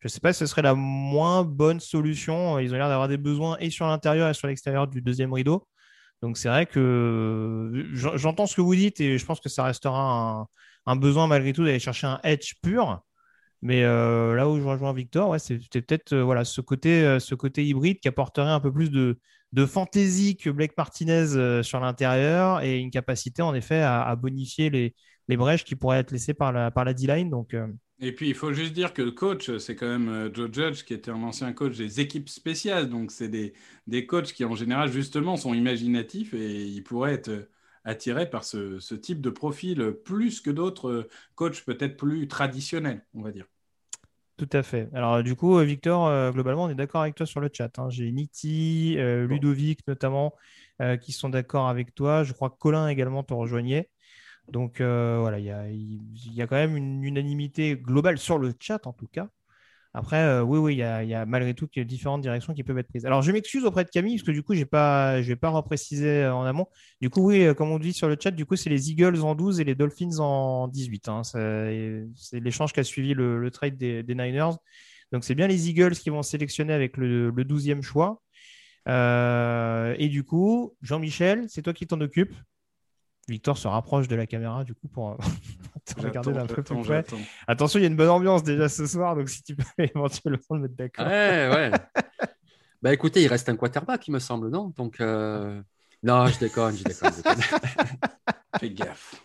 Je 0.00 0.08
sais 0.08 0.20
pas 0.20 0.32
si 0.32 0.38
ce 0.40 0.46
serait 0.46 0.62
la 0.62 0.74
moins 0.74 1.44
bonne 1.44 1.80
solution. 1.80 2.58
Ils 2.58 2.72
ont 2.72 2.76
l'air 2.78 2.88
d'avoir 2.88 3.08
des 3.08 3.18
besoins 3.18 3.56
et 3.60 3.70
sur 3.70 3.86
l'intérieur 3.86 4.30
et 4.30 4.34
sur 4.34 4.48
l'extérieur 4.48 4.86
du 4.86 5.02
deuxième 5.02 5.32
rideau. 5.32 5.66
Donc 6.22 6.38
c'est 6.38 6.48
vrai 6.48 6.66
que 6.66 7.70
j'entends 7.92 8.46
ce 8.46 8.56
que 8.56 8.60
vous 8.62 8.74
dites 8.74 9.00
et 9.00 9.18
je 9.18 9.24
pense 9.26 9.40
que 9.40 9.48
ça 9.50 9.64
restera 9.64 10.00
un, 10.00 10.46
un 10.86 10.96
besoin 10.96 11.26
malgré 11.26 11.52
tout 11.52 11.64
d'aller 11.64 11.78
chercher 11.78 12.06
un 12.06 12.20
edge 12.22 12.54
pur. 12.62 13.02
Mais 13.64 13.82
euh, 13.82 14.34
là 14.34 14.46
où 14.46 14.60
je 14.60 14.62
rejoins 14.62 14.92
Victor, 14.92 15.30
ouais, 15.30 15.38
c'était 15.38 15.80
peut-être 15.80 16.12
euh, 16.12 16.22
voilà, 16.22 16.44
ce, 16.44 16.60
côté, 16.60 17.02
euh, 17.02 17.18
ce 17.18 17.34
côté 17.34 17.64
hybride 17.64 17.98
qui 17.98 18.08
apporterait 18.08 18.50
un 18.50 18.60
peu 18.60 18.70
plus 18.70 18.90
de, 18.90 19.16
fantaisie 19.66 20.36
que 20.36 20.50
Blake 20.50 20.76
Martinez 20.76 21.62
sur 21.62 21.80
l'intérieur 21.80 22.62
et 22.62 22.78
une 22.78 22.90
capacité 22.90 23.40
en 23.40 23.54
effet 23.54 23.80
à, 23.80 24.14
bonifier 24.16 24.68
les, 24.68 24.94
les, 25.28 25.36
brèches 25.38 25.64
qui 25.64 25.76
pourraient 25.76 26.00
être 26.00 26.10
laissées 26.10 26.34
par 26.34 26.52
la, 26.52 26.70
par 26.70 26.84
la 26.84 26.92
D-line. 26.92 27.30
Donc, 27.30 27.56
Et 28.00 28.12
puis 28.12 28.28
il 28.28 28.34
faut 28.34 28.52
juste 28.52 28.74
dire 28.74 28.92
que 28.92 29.00
le 29.00 29.12
coach, 29.12 29.56
c'est 29.58 29.76
quand 29.76 29.86
même 29.86 30.30
Joe 30.34 30.50
Judge 30.52 30.82
qui 30.82 30.92
était 30.92 31.12
un 31.12 31.22
ancien 31.22 31.52
coach 31.52 31.78
des 31.78 32.00
équipes 32.00 32.28
spéciales. 32.28 32.90
Donc 32.90 33.12
c'est 33.12 33.28
des, 33.28 33.54
des 33.86 34.06
coachs 34.06 34.32
qui 34.32 34.44
en 34.44 34.56
général 34.56 34.90
justement 34.90 35.36
sont 35.36 35.54
imaginatifs 35.54 36.34
et 36.34 36.64
ils 36.64 36.82
pourraient 36.82 37.14
être 37.14 37.48
attirés 37.84 38.28
par 38.28 38.42
ce 38.44 38.94
type 38.94 39.20
de 39.20 39.30
profil 39.30 39.92
plus 40.04 40.40
que 40.40 40.50
d'autres 40.50 41.08
coachs 41.36 41.64
peut-être 41.64 41.96
plus 41.96 42.26
traditionnels, 42.28 43.06
on 43.14 43.22
va 43.22 43.30
dire. 43.30 43.46
Tout 44.36 44.48
à 44.52 44.64
fait. 44.64 44.88
Alors, 44.92 45.22
du 45.22 45.36
coup, 45.36 45.58
euh, 45.58 45.64
Victor, 45.64 46.06
euh, 46.06 46.32
globalement, 46.32 46.64
on 46.64 46.68
est 46.68 46.74
d'accord 46.74 47.02
avec 47.02 47.14
toi 47.14 47.24
sur 47.24 47.38
le 47.38 47.48
chat. 47.52 47.78
Hein. 47.78 47.88
J'ai 47.90 48.10
Niti, 48.10 48.96
euh, 48.98 49.28
Ludovic 49.28 49.86
notamment, 49.86 50.34
qui 51.00 51.12
sont 51.12 51.28
d'accord 51.28 51.68
avec 51.68 51.94
toi. 51.94 52.24
Je 52.24 52.32
crois 52.32 52.50
que 52.50 52.56
Colin 52.58 52.88
également 52.88 53.22
te 53.22 53.32
rejoignait. 53.32 53.90
Donc, 54.48 54.78
voilà, 54.80 55.38
il 55.38 55.44
y 55.44 55.50
a, 55.50 55.68
y 55.70 56.42
a, 56.42 56.46
quand 56.48 56.56
même 56.56 56.76
une 56.76 57.04
unanimité 57.04 57.76
globale 57.76 58.18
sur 58.18 58.38
le 58.38 58.52
chat, 58.58 58.86
en 58.86 58.92
tout 58.92 59.06
cas. 59.06 59.28
Après, 59.96 60.16
euh, 60.16 60.42
oui, 60.42 60.58
oui, 60.58 60.74
il 60.74 60.78
y, 60.78 61.14
a, 61.14 61.24
malgré 61.24 61.54
tout 61.54 61.68
différentes 61.76 62.20
directions 62.20 62.52
qui 62.52 62.64
peuvent 62.64 62.78
être 62.78 62.88
prises. 62.88 63.06
Alors, 63.06 63.22
je 63.22 63.30
m'excuse 63.30 63.64
auprès 63.64 63.84
de 63.84 63.90
Camille, 63.90 64.16
parce 64.16 64.26
que 64.26 64.32
du 64.32 64.42
coup, 64.42 64.52
pas, 64.68 65.22
je 65.22 65.22
ne 65.22 65.28
vais 65.28 65.36
pas 65.36 65.50
repréciser 65.50 66.24
euh, 66.24 66.34
en 66.34 66.42
amont. 66.42 66.66
Du 67.00 67.10
coup, 67.10 67.28
oui, 67.28 67.44
euh, 67.44 67.54
comme 67.54 67.70
on 67.70 67.78
dit 67.78 67.92
sur 67.92 68.08
le 68.08 68.16
chat, 68.20 68.32
du 68.32 68.44
coup, 68.44 68.56
c'est 68.56 68.70
les 68.70 68.90
Eagles 68.90 69.20
en 69.22 69.36
12 69.36 69.60
et 69.60 69.64
les 69.64 69.76
Dolphins 69.76 70.18
en 70.18 70.66
18. 70.66 71.08
Hein. 71.08 71.22
C'est 71.22 72.40
l'échange 72.40 72.72
qui 72.72 72.80
a 72.80 72.84
suivi 72.84 73.14
le, 73.14 73.48
trade 73.52 73.76
des, 73.76 74.02
Niners. 74.08 74.56
Donc, 75.12 75.22
c'est 75.22 75.36
bien 75.36 75.46
les 75.46 75.70
Eagles 75.70 75.94
qui 75.94 76.10
vont 76.10 76.22
sélectionner 76.22 76.72
avec 76.72 76.96
le, 76.96 77.30
12e 77.30 77.82
choix. 77.82 78.20
et 78.88 80.08
du 80.08 80.24
coup, 80.24 80.74
Jean-Michel, 80.82 81.44
c'est 81.48 81.62
toi 81.62 81.72
qui 81.72 81.86
t'en 81.86 82.00
occupes. 82.00 82.34
Victor 83.28 83.56
se 83.56 83.68
rapproche 83.68 84.08
de 84.08 84.16
la 84.16 84.26
caméra 84.26 84.64
du 84.64 84.74
coup 84.74 84.88
pour 84.88 85.16
regarder 85.92 86.32
d'un 86.32 86.46
peu 86.46 86.62
plus 86.62 86.82
près. 86.82 87.04
Attention, 87.46 87.78
il 87.78 87.82
y 87.82 87.86
a 87.86 87.88
une 87.88 87.96
bonne 87.96 88.08
ambiance 88.08 88.42
déjà 88.42 88.68
ce 88.68 88.86
soir, 88.86 89.16
donc 89.16 89.28
si 89.28 89.42
tu 89.42 89.56
peux 89.56 89.64
éventuellement 89.78 90.38
me 90.50 90.58
mettre 90.60 90.74
d'accord. 90.74 91.06
Ouais, 91.06 91.50
ouais. 91.52 91.70
bah 92.82 92.92
écoutez, 92.92 93.22
il 93.22 93.28
reste 93.28 93.48
un 93.48 93.56
quarterback, 93.56 94.06
il 94.08 94.12
me 94.12 94.18
semble, 94.18 94.50
non? 94.50 94.72
Donc, 94.76 95.00
euh, 95.00 95.60
non, 96.02 96.26
je 96.26 96.38
déconne, 96.38 96.76
je 96.76 96.84
déconne. 96.84 97.12
Fais 98.60 98.70
gaffe. 98.70 99.22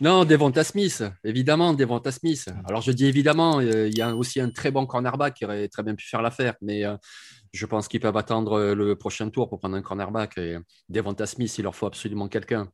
Non, 0.00 0.24
Devonta 0.24 0.62
Smith, 0.62 1.02
évidemment, 1.24 1.72
Devonta 1.72 2.12
Smith. 2.12 2.48
Alors 2.66 2.82
je 2.82 2.92
dis 2.92 3.06
évidemment, 3.06 3.60
euh, 3.60 3.88
il 3.88 3.96
y 3.96 4.02
a 4.02 4.14
aussi 4.14 4.40
un 4.40 4.50
très 4.50 4.70
bon 4.70 4.86
cornerback 4.86 5.34
qui 5.34 5.44
aurait 5.44 5.68
très 5.68 5.82
bien 5.82 5.94
pu 5.94 6.06
faire 6.06 6.20
l'affaire, 6.20 6.54
mais 6.60 6.84
euh, 6.84 6.96
je 7.52 7.64
pense 7.64 7.88
qu'ils 7.88 8.00
peuvent 8.00 8.16
attendre 8.16 8.74
le 8.74 8.96
prochain 8.96 9.30
tour 9.30 9.48
pour 9.48 9.58
prendre 9.58 9.76
un 9.76 9.82
cornerback. 9.82 10.36
Et 10.36 10.58
Devonta 10.88 11.26
Smith, 11.26 11.56
il 11.58 11.62
leur 11.62 11.74
faut 11.74 11.86
absolument 11.86 12.28
quelqu'un. 12.28 12.68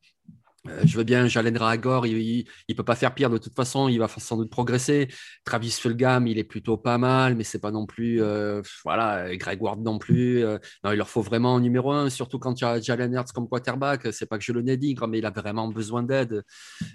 Euh, 0.69 0.81
je 0.85 0.97
veux 0.97 1.03
bien 1.03 1.27
Jalen 1.27 1.57
Ragor, 1.57 2.07
il 2.07 2.45
ne 2.69 2.73
peut 2.73 2.83
pas 2.83 2.95
faire 2.95 3.13
pire 3.13 3.29
de 3.29 3.37
toute 3.37 3.53
façon, 3.53 3.89
il 3.89 3.99
va 3.99 4.07
sans 4.07 4.37
doute 4.37 4.49
progresser. 4.49 5.09
Travis 5.43 5.71
Fulgham, 5.71 6.25
il 6.27 6.37
est 6.37 6.45
plutôt 6.45 6.77
pas 6.77 6.97
mal, 6.97 7.35
mais 7.35 7.43
c'est 7.43 7.59
pas 7.59 7.71
non 7.71 7.85
plus, 7.85 8.21
euh, 8.21 8.61
voilà, 8.85 9.35
Greg 9.35 9.61
Ward 9.61 9.81
non 9.81 9.99
plus. 9.99 10.43
Euh. 10.43 10.57
non, 10.83 10.91
il 10.91 10.97
leur 10.97 11.09
faut 11.09 11.21
vraiment 11.21 11.57
un 11.57 11.59
numéro 11.59 11.91
un, 11.91 12.09
surtout 12.09 12.39
quand 12.39 12.59
il 12.61 12.63
y 12.63 12.67
a 12.67 12.79
Jalen 12.79 13.13
Hurts 13.13 13.33
comme 13.33 13.49
quarterback. 13.49 14.07
C'est 14.13 14.25
pas 14.25 14.37
que 14.37 14.43
je 14.43 14.53
le 14.53 14.63
dénigre, 14.63 15.07
mais 15.07 15.17
il 15.17 15.25
a 15.25 15.31
vraiment 15.31 15.67
besoin 15.67 16.01
d'aide. 16.03 16.43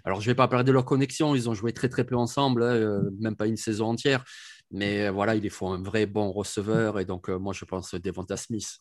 Alors, 0.04 0.20
je 0.20 0.26
vais 0.30 0.34
pas 0.34 0.48
parler 0.48 0.64
de 0.64 0.72
leur 0.72 0.86
connexion, 0.86 1.34
ils 1.34 1.48
ont 1.50 1.54
joué 1.54 1.72
très 1.72 1.88
très 1.90 2.04
peu 2.04 2.16
ensemble, 2.16 2.62
hein, 2.62 3.02
même 3.20 3.36
pas 3.36 3.46
une 3.46 3.56
saison 3.56 3.88
entière. 3.88 4.24
Mais 4.70 5.10
voilà, 5.10 5.34
il 5.34 5.50
faut 5.50 5.68
un 5.68 5.82
vrai 5.82 6.06
bon 6.06 6.30
receveur, 6.32 7.00
et 7.00 7.04
donc 7.04 7.28
moi 7.28 7.52
je 7.54 7.64
pense 7.64 7.94
Devonta 7.94 8.36
Smith. 8.36 8.78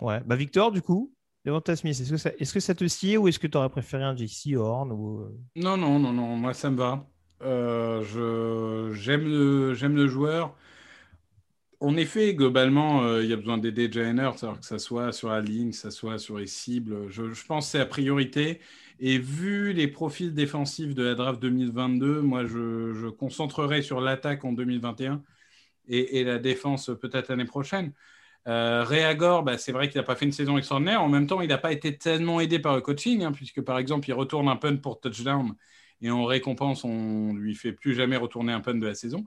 Ouais, 0.00 0.20
bah 0.24 0.36
Victor, 0.36 0.70
du 0.70 0.80
coup, 0.80 1.12
Devonta 1.48 1.74
Smith, 1.76 1.98
est-ce 1.98 2.10
que, 2.10 2.16
ça, 2.18 2.30
est-ce 2.38 2.52
que 2.52 2.60
ça 2.60 2.74
te 2.74 2.86
sied 2.86 3.16
ou 3.16 3.26
est-ce 3.26 3.38
que 3.38 3.46
tu 3.46 3.56
aurais 3.56 3.70
préféré 3.70 4.04
un 4.04 4.14
JC 4.14 4.54
Horn 4.54 4.92
ou... 4.92 5.22
Euh? 5.22 5.38
Non, 5.56 5.78
non, 5.78 5.98
non, 5.98 6.12
non, 6.12 6.36
moi 6.36 6.52
ça 6.52 6.68
me 6.68 6.76
va. 6.76 7.08
Euh, 7.42 8.02
je, 8.02 8.92
j'aime, 8.94 9.24
le, 9.24 9.72
j'aime 9.72 9.96
le 9.96 10.08
joueur. 10.08 10.54
En 11.80 11.96
effet, 11.96 12.34
globalement, 12.34 13.02
euh, 13.02 13.24
il 13.24 13.30
y 13.30 13.32
a 13.32 13.36
besoin 13.36 13.56
d'aider 13.56 13.90
Jainer, 13.90 14.30
que 14.34 14.66
ça 14.66 14.78
soit 14.78 15.10
sur 15.12 15.30
la 15.30 15.40
ligne, 15.40 15.70
que 15.70 15.76
ça 15.76 15.90
soit 15.90 16.18
sur 16.18 16.36
les 16.38 16.46
cibles. 16.46 17.08
Je, 17.08 17.22
pense 17.46 17.66
que 17.66 17.70
c'est 17.70 17.78
la 17.78 17.86
priorité. 17.86 18.60
Et 19.00 19.16
vu 19.16 19.72
les 19.72 19.88
profils 19.88 20.34
défensifs 20.34 20.94
de 20.94 21.02
la 21.02 21.14
draft 21.14 21.40
2022, 21.40 22.20
moi, 22.20 22.44
je, 22.44 22.92
je 22.92 23.06
concentrerai 23.06 23.80
sur 23.80 24.02
l'attaque 24.02 24.44
en 24.44 24.52
2021 24.52 25.22
et, 25.88 26.18
et 26.18 26.24
la 26.24 26.38
défense 26.38 26.90
peut-être 27.00 27.28
l'année 27.28 27.46
prochaine. 27.46 27.94
Euh, 28.46 28.84
Réagor, 28.84 29.42
bah, 29.42 29.58
c'est 29.58 29.72
vrai 29.72 29.88
qu'il 29.88 30.00
n'a 30.00 30.04
pas 30.04 30.16
fait 30.16 30.24
une 30.24 30.32
saison 30.32 30.56
extraordinaire. 30.56 31.02
En 31.02 31.08
même 31.08 31.26
temps, 31.26 31.40
il 31.40 31.48
n'a 31.48 31.58
pas 31.58 31.72
été 31.72 31.98
tellement 31.98 32.40
aidé 32.40 32.58
par 32.58 32.74
le 32.74 32.80
coaching, 32.80 33.22
hein, 33.24 33.32
puisque 33.32 33.60
par 33.60 33.78
exemple, 33.78 34.08
il 34.08 34.14
retourne 34.14 34.48
un 34.48 34.56
punt 34.56 34.76
pour 34.76 35.00
touchdown 35.00 35.54
et 36.00 36.10
en 36.10 36.24
récompense, 36.24 36.84
on 36.84 37.34
lui 37.34 37.54
fait 37.54 37.72
plus 37.72 37.94
jamais 37.94 38.16
retourner 38.16 38.52
un 38.52 38.60
punt 38.60 38.74
de 38.74 38.86
la 38.86 38.94
saison. 38.94 39.24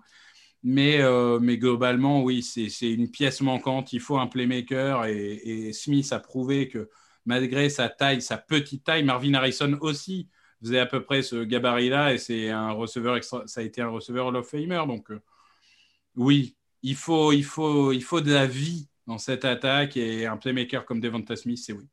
Mais, 0.64 1.01
euh, 1.01 1.39
globalement, 1.39 2.24
oui, 2.24 2.43
c'est 2.43 2.91
une 2.91 3.09
pièce 3.12 3.41
manquante. 3.41 3.93
Il 3.93 3.99
faut 3.99 4.18
un 4.18 4.28
playmaker 4.28 5.05
et, 5.05 5.74
Smith 5.74 6.12
a 6.14 6.20
prouvé 6.20 6.68
que 6.70 6.89
malgré 7.26 7.70
sa 7.70 7.89
taille, 7.89 8.22
sa 8.22 8.38
petite 8.38 8.84
taille, 8.86 9.03
Marvin 9.03 9.34
Harrison 9.34 9.78
aussi 9.82 10.30
faisait 10.62 10.80
à 10.80 10.86
peu 10.86 11.03
près 11.03 11.24
ce 11.24 11.43
gabarit-là 11.43 12.14
et 12.14 12.18
c'est 12.18 12.49
un 12.49 12.72
receveur 12.72 13.16
extra, 13.18 13.47
ça 13.47 13.62
a 13.62 13.64
été 13.64 13.82
un 13.82 13.89
receveur 13.89 14.28
of 14.28 14.47
Famer. 14.47 14.84
Donc, 14.88 15.12
euh, 15.12 15.22
oui, 16.16 16.55
il 16.84 16.95
faut, 16.95 17.32
il, 17.32 17.43
faut, 17.43 17.91
il 17.91 18.03
faut 18.03 18.22
de 18.22 18.32
la 18.32 18.45
vie 18.47 18.88
dans 19.12 19.18
cette 19.18 19.43
attaque 19.43 19.97
et 19.97 20.26
un 20.26 20.38
playmaker 20.38 20.86
comme 20.86 21.01
Devonta 21.01 21.36
Smith, 21.36 21.59
c'est 21.62 21.74
oui. 21.74 21.86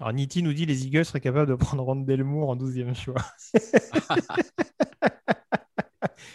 Alors 0.00 0.12
Nitti 0.12 0.42
nous 0.42 0.52
dit 0.52 0.66
les 0.66 0.84
Eagles 0.84 1.04
seraient 1.04 1.20
capables 1.20 1.48
de 1.48 1.54
prendre 1.54 1.84
Rondell 1.84 2.24
Moore 2.24 2.50
en 2.50 2.56
12e 2.56 2.94
choix. 2.94 3.22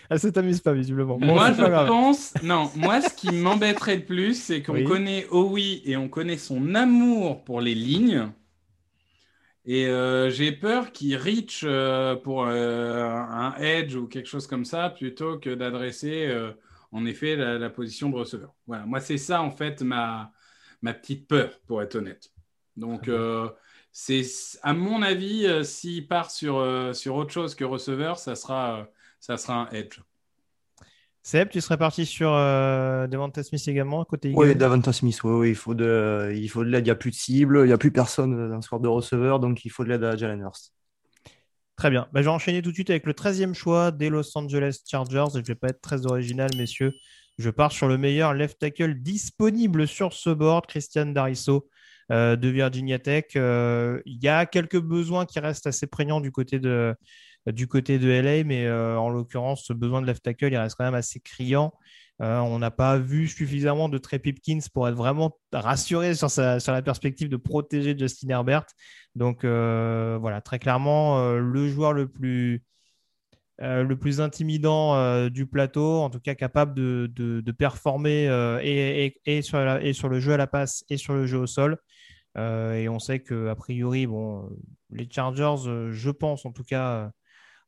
Elle 0.09 0.19
ne 0.23 0.29
t'amuse 0.29 0.61
pas 0.61 0.71
visiblement. 0.71 1.17
moi, 1.19 1.51
je 1.51 1.87
pense. 1.87 2.33
Non, 2.43 2.71
moi, 2.75 3.01
ce 3.01 3.13
qui 3.13 3.31
m'embêterait 3.31 3.97
le 3.97 4.05
plus, 4.05 4.39
c'est 4.39 4.61
qu'on 4.61 4.83
connaît 4.83 5.25
Owi 5.31 5.81
et 5.83 5.97
on 5.97 6.07
connaît 6.07 6.37
son 6.37 6.75
amour 6.75 7.43
pour 7.43 7.59
les 7.59 7.73
lignes. 7.73 8.29
Et 9.65 9.87
euh, 9.87 10.29
j'ai 10.29 10.51
peur 10.51 10.91
qu'il 10.91 11.17
reach 11.17 11.63
euh, 11.63 12.15
pour 12.15 12.45
euh, 12.45 13.03
un 13.03 13.55
edge 13.57 13.95
ou 13.95 14.05
quelque 14.07 14.29
chose 14.29 14.45
comme 14.45 14.63
ça 14.63 14.91
plutôt 14.91 15.39
que 15.39 15.49
d'adresser 15.49 16.31
en 16.91 17.05
effet 17.05 17.35
la, 17.35 17.69
position 17.69 18.09
de 18.09 18.15
receveur. 18.15 18.53
Voilà, 18.67 18.85
moi 18.85 18.99
c'est 18.99 19.17
ça 19.17 19.41
en 19.41 19.51
fait 19.51 19.81
ma, 19.81 20.31
ma 20.81 20.93
petite 20.93 21.27
peur, 21.27 21.59
pour 21.67 21.81
être 21.81 21.95
honnête. 21.95 22.31
Donc 22.77 23.07
euh, 23.07 23.49
c'est 23.91 24.23
à 24.61 24.73
mon 24.73 25.01
avis, 25.01 25.47
s'il 25.65 26.07
part 26.07 26.31
sur, 26.31 26.65
sur 26.93 27.15
autre 27.15 27.31
chose 27.31 27.55
que 27.55 27.63
receveur, 27.63 28.19
ça 28.19 28.35
sera, 28.35 28.87
ça 29.19 29.37
sera 29.37 29.67
un 29.67 29.69
edge. 29.71 29.99
Seb, 31.25 31.49
tu 31.49 31.59
serais 31.59 31.77
parti 31.77 32.05
sur 32.05 32.31
euh, 32.31 33.07
Devonta 33.07 33.41
Smith 33.41 33.67
également, 33.67 34.05
côté 34.05 34.31
Oui, 34.35 34.55
Devonta 34.55 34.93
Smith, 34.93 35.19
oui, 35.23 35.49
il 35.49 35.55
faut 35.55 35.73
de, 35.73 36.31
il 36.35 36.47
faut 36.49 36.63
de 36.63 36.69
l'aide. 36.69 36.83
Il 36.83 36.89
n'y 36.89 36.91
a 36.91 36.95
plus 36.95 37.09
de 37.09 37.15
cible, 37.15 37.61
il 37.63 37.65
n'y 37.65 37.73
a 37.73 37.79
plus 37.79 37.89
personne 37.89 38.51
dans 38.51 38.61
ce 38.61 38.69
corps 38.69 38.79
de 38.79 38.87
receveur, 38.87 39.39
donc 39.39 39.65
il 39.65 39.69
faut 39.69 39.83
de 39.83 39.89
l'aide 39.89 40.03
à 40.03 40.15
Jalen 40.15 40.41
Hurst. 40.41 40.75
Très 41.75 41.89
bien. 41.89 42.07
Bah, 42.13 42.21
je 42.21 42.25
vais 42.25 42.31
enchaîner 42.31 42.61
tout 42.61 42.69
de 42.69 42.75
suite 42.75 42.89
avec 42.89 43.05
le 43.05 43.13
13e 43.13 43.53
choix 43.53 43.91
des 43.91 44.09
Los 44.09 44.37
Angeles 44.37 44.79
Chargers. 44.89 45.25
Je 45.33 45.39
ne 45.39 45.43
vais 45.43 45.55
pas 45.55 45.69
être 45.69 45.81
très 45.81 46.05
original, 46.05 46.49
messieurs. 46.57 46.93
Je 47.37 47.49
pars 47.49 47.71
sur 47.71 47.87
le 47.87 47.97
meilleur 47.97 48.33
left 48.33 48.59
tackle 48.59 48.95
disponible 48.95 49.87
sur 49.87 50.13
ce 50.13 50.29
board, 50.29 50.67
Christian 50.67 51.07
Darisso 51.07 51.67
euh, 52.11 52.37
de 52.37 52.47
Virginia 52.47 52.97
Tech. 52.97 53.25
Euh, 53.35 54.01
il 54.05 54.23
y 54.23 54.29
a 54.29 54.45
quelques 54.45 54.79
besoins 54.79 55.25
qui 55.25 55.39
restent 55.39 55.67
assez 55.67 55.85
prégnants 55.85 56.21
du 56.21 56.31
côté 56.31 56.59
de, 56.59 56.95
du 57.47 57.67
côté 57.67 57.99
de 57.99 58.09
LA, 58.09 58.45
mais 58.45 58.65
euh, 58.65 58.97
en 58.97 59.09
l'occurrence, 59.09 59.65
ce 59.65 59.73
besoin 59.73 60.01
de 60.01 60.07
left 60.07 60.23
tackle, 60.23 60.53
il 60.53 60.57
reste 60.57 60.77
quand 60.77 60.85
même 60.85 60.93
assez 60.93 61.19
criant. 61.19 61.73
Euh, 62.21 62.39
on 62.39 62.59
n'a 62.59 62.71
pas 62.71 62.97
vu 62.97 63.27
suffisamment 63.27 63.89
de 63.89 63.97
Trey 63.97 64.19
Pipkins 64.19 64.59
pour 64.73 64.87
être 64.87 64.95
vraiment 64.95 65.37
rassuré 65.51 66.15
sur, 66.15 66.29
la 66.37 66.81
perspective 66.81 67.27
de 67.29 67.37
protéger 67.37 67.97
Justin 67.97 68.29
Herbert. 68.29 68.65
Donc 69.15 69.43
euh, 69.43 70.17
voilà, 70.19 70.41
très 70.41 70.59
clairement, 70.59 71.33
le 71.33 71.69
joueur 71.69 71.91
le 71.91 72.07
plus, 72.07 72.63
le 73.59 73.93
plus 73.95 74.21
intimidant 74.21 75.27
du 75.29 75.45
plateau, 75.45 76.01
en 76.01 76.09
tout 76.09 76.21
cas 76.21 76.35
capable 76.35 76.73
de, 76.73 77.51
performer 77.51 78.29
et, 78.63 79.19
et, 79.25 79.41
sur 79.41 79.59
et, 79.81 79.93
sur 79.93 80.07
le 80.07 80.19
jeu 80.19 80.33
à 80.33 80.37
la 80.37 80.47
passe 80.47 80.85
et 80.89 80.97
sur 80.97 81.13
le 81.13 81.25
jeu 81.25 81.39
au 81.39 81.47
sol. 81.47 81.77
et 82.37 82.87
on 82.87 82.99
sait 82.99 83.19
qu'a 83.19 83.55
priori, 83.55 84.07
bon, 84.07 84.49
les 84.89 85.07
Chargers, 85.09 85.91
je 85.91 86.09
pense 86.11 86.45
en 86.45 86.53
tout 86.53 86.63
cas, 86.63 87.11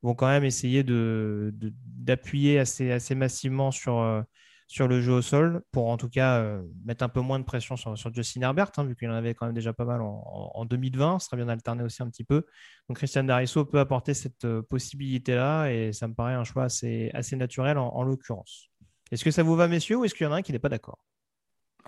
vont 0.04 0.16
quand 0.16 0.28
même 0.28 0.44
essayer 0.44 0.84
d'appuyer 0.84 2.56
de, 2.56 2.60
assez, 2.60 2.92
assez 2.92 3.16
massivement 3.16 3.72
sur, 3.72 4.00
euh, 4.00 4.22
sur 4.68 4.88
le 4.88 5.02
jeu 5.02 5.14
au 5.14 5.22
sol 5.22 5.64
pour 5.72 5.88
en 5.88 5.98
tout 5.98 6.10
cas 6.10 6.40
euh, 6.40 6.62
mettre 6.86 7.04
un 7.04 7.10
peu 7.10 7.22
moins 7.22 7.40
de 7.40 7.46
pression 7.46 7.78
sur, 7.78 8.14
Justin 8.14 8.42
Herbert, 8.42 8.72
hein, 8.78 8.84
vu 8.84 8.96
qu'il 8.96 9.10
en 9.10 9.14
avait 9.14 9.34
quand 9.34 9.46
même 9.46 9.56
déjà 9.56 9.74
pas 9.74 9.86
mal 9.86 10.02
en, 10.02 10.66
2020. 10.66 11.20
Ce 11.20 11.28
serait 11.28 11.38
bien 11.38 11.46
d'alterner 11.46 11.84
aussi 11.84 12.04
un 12.04 12.10
petit 12.10 12.26
peu. 12.26 12.46
Donc 12.90 12.98
Christian 12.98 13.24
Darisso 13.24 13.66
peut 13.66 13.80
apporter 13.80 14.14
cette 14.14 14.46
euh, 14.46 14.62
possibilité-là 14.62 15.70
et 15.70 15.94
ça 15.94 16.08
me 16.08 16.14
paraît 16.14 16.34
un 16.34 16.44
choix 16.44 16.66
assez, 16.66 17.10
assez 17.14 17.36
naturel 17.38 17.78
en, 17.78 18.04
l'occurrence. 18.04 18.70
Est-ce 19.12 19.24
que 19.24 19.32
ça 19.32 19.42
vous 19.42 19.56
va, 19.56 19.70
messieurs, 19.70 19.98
ou 19.98 20.06
est-ce 20.06 20.14
qu'il 20.14 20.26
y 20.26 20.28
en 20.28 20.34
a 20.34 20.38
un 20.38 20.42
qui 20.42 20.52
n'est 20.52 20.60
pas 20.60 20.70
d'accord? 20.70 21.00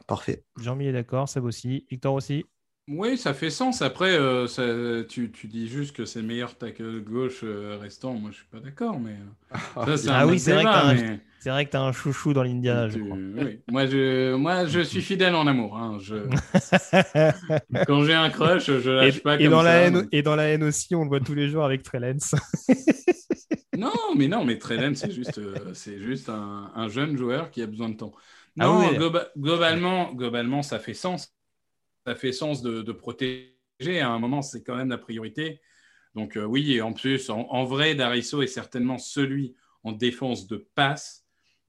Parfait. 0.07 0.45
Jean-Mi 0.57 0.87
est 0.87 0.93
d'accord, 0.93 1.27
Seb 1.27 1.43
aussi, 1.43 1.85
Victor 1.89 2.13
aussi? 2.13 2.45
Oui, 2.89 3.17
ça 3.19 3.35
fait 3.35 3.51
sens. 3.51 3.83
Après, 3.83 4.17
euh, 4.17 5.03
tu, 5.07 5.29
dis 5.43 5.67
juste 5.67 5.95
que 5.95 6.05
c'est 6.05 6.21
le 6.21 6.27
meilleur 6.27 6.57
tackle 6.57 7.01
gauche 7.01 7.41
euh, 7.43 7.77
restant. 7.79 8.15
Moi, 8.15 8.31
je 8.31 8.37
suis 8.37 8.47
pas 8.51 8.59
d'accord, 8.59 8.99
mais 8.99 9.11
euh, 9.11 9.97
ah 10.09 10.25
oui, 10.25 10.39
c'est 10.39 10.53
vrai, 10.53 10.63
que 10.63 11.69
tu 11.69 11.77
as 11.77 11.81
un 11.81 11.91
chouchou 11.91 12.33
dans 12.33 12.41
l'Indiana, 12.41 12.89
je 12.89 12.97
crois. 12.97 13.15
Oui. 13.15 13.59
Moi, 13.69 13.85
je, 13.85 14.33
moi, 14.33 14.65
je 14.65 14.79
suis 14.79 15.03
fidèle 15.03 15.35
en 15.35 15.45
amour. 15.45 15.77
Hein. 15.77 15.99
Quand 17.87 18.03
j'ai 18.03 18.15
un 18.15 18.31
crush, 18.31 18.65
je 18.65 18.89
lâche 18.89 19.17
et, 19.17 19.19
pas 19.19 19.39
et 19.39 19.47
dans 19.47 19.61
La 19.61 19.81
haine, 19.81 20.07
Et 20.11 20.23
dans 20.23 20.35
la 20.35 20.47
haine 20.47 20.63
aussi, 20.63 20.95
on 20.95 21.03
le 21.03 21.09
voit 21.09 21.19
tous 21.19 21.35
les 21.35 21.47
jours 21.47 21.63
avec 21.63 21.83
Trellens. 21.83 22.33
non, 23.77 23.93
mais 24.17 24.27
non, 24.27 24.43
mais 24.45 24.57
Trellens, 24.57 24.95
c'est 24.95 25.11
juste, 25.11 25.39
c'est 25.73 25.99
juste 25.99 26.29
un, 26.29 26.87
jeune 26.87 27.15
joueur 27.15 27.51
qui 27.51 27.61
a 27.61 27.67
besoin 27.67 27.89
de 27.89 27.97
temps. 27.97 28.13
Ah 28.59 28.65
non, 28.65 29.13
globalement, 29.37 30.11
globalement, 30.11 30.63
ça 30.63 30.79
fait 30.79 30.95
sens 30.95 31.35
ça 32.09 32.15
fait 32.15 32.31
sens 32.31 32.63
de, 32.63 32.91
protéger. 32.91 33.53
À 34.01 34.09
un 34.09 34.17
moment, 34.17 34.41
c'est 34.41 34.63
quand 34.63 34.75
même 34.75 34.89
la 34.89 34.97
priorité. 34.97 35.61
Donc 36.15 36.37
euh, 36.37 36.43
oui, 36.43 36.73
et 36.73 36.81
en 36.81 36.91
plus, 36.91 37.29
en, 37.29 37.63
vrai, 37.65 37.93
Darisso 37.93 38.41
est 38.41 38.47
certainement 38.47 38.97
celui 38.97 39.55
en 39.83 39.91
défense 39.91 40.47
de 40.47 40.57
passe 40.73 41.27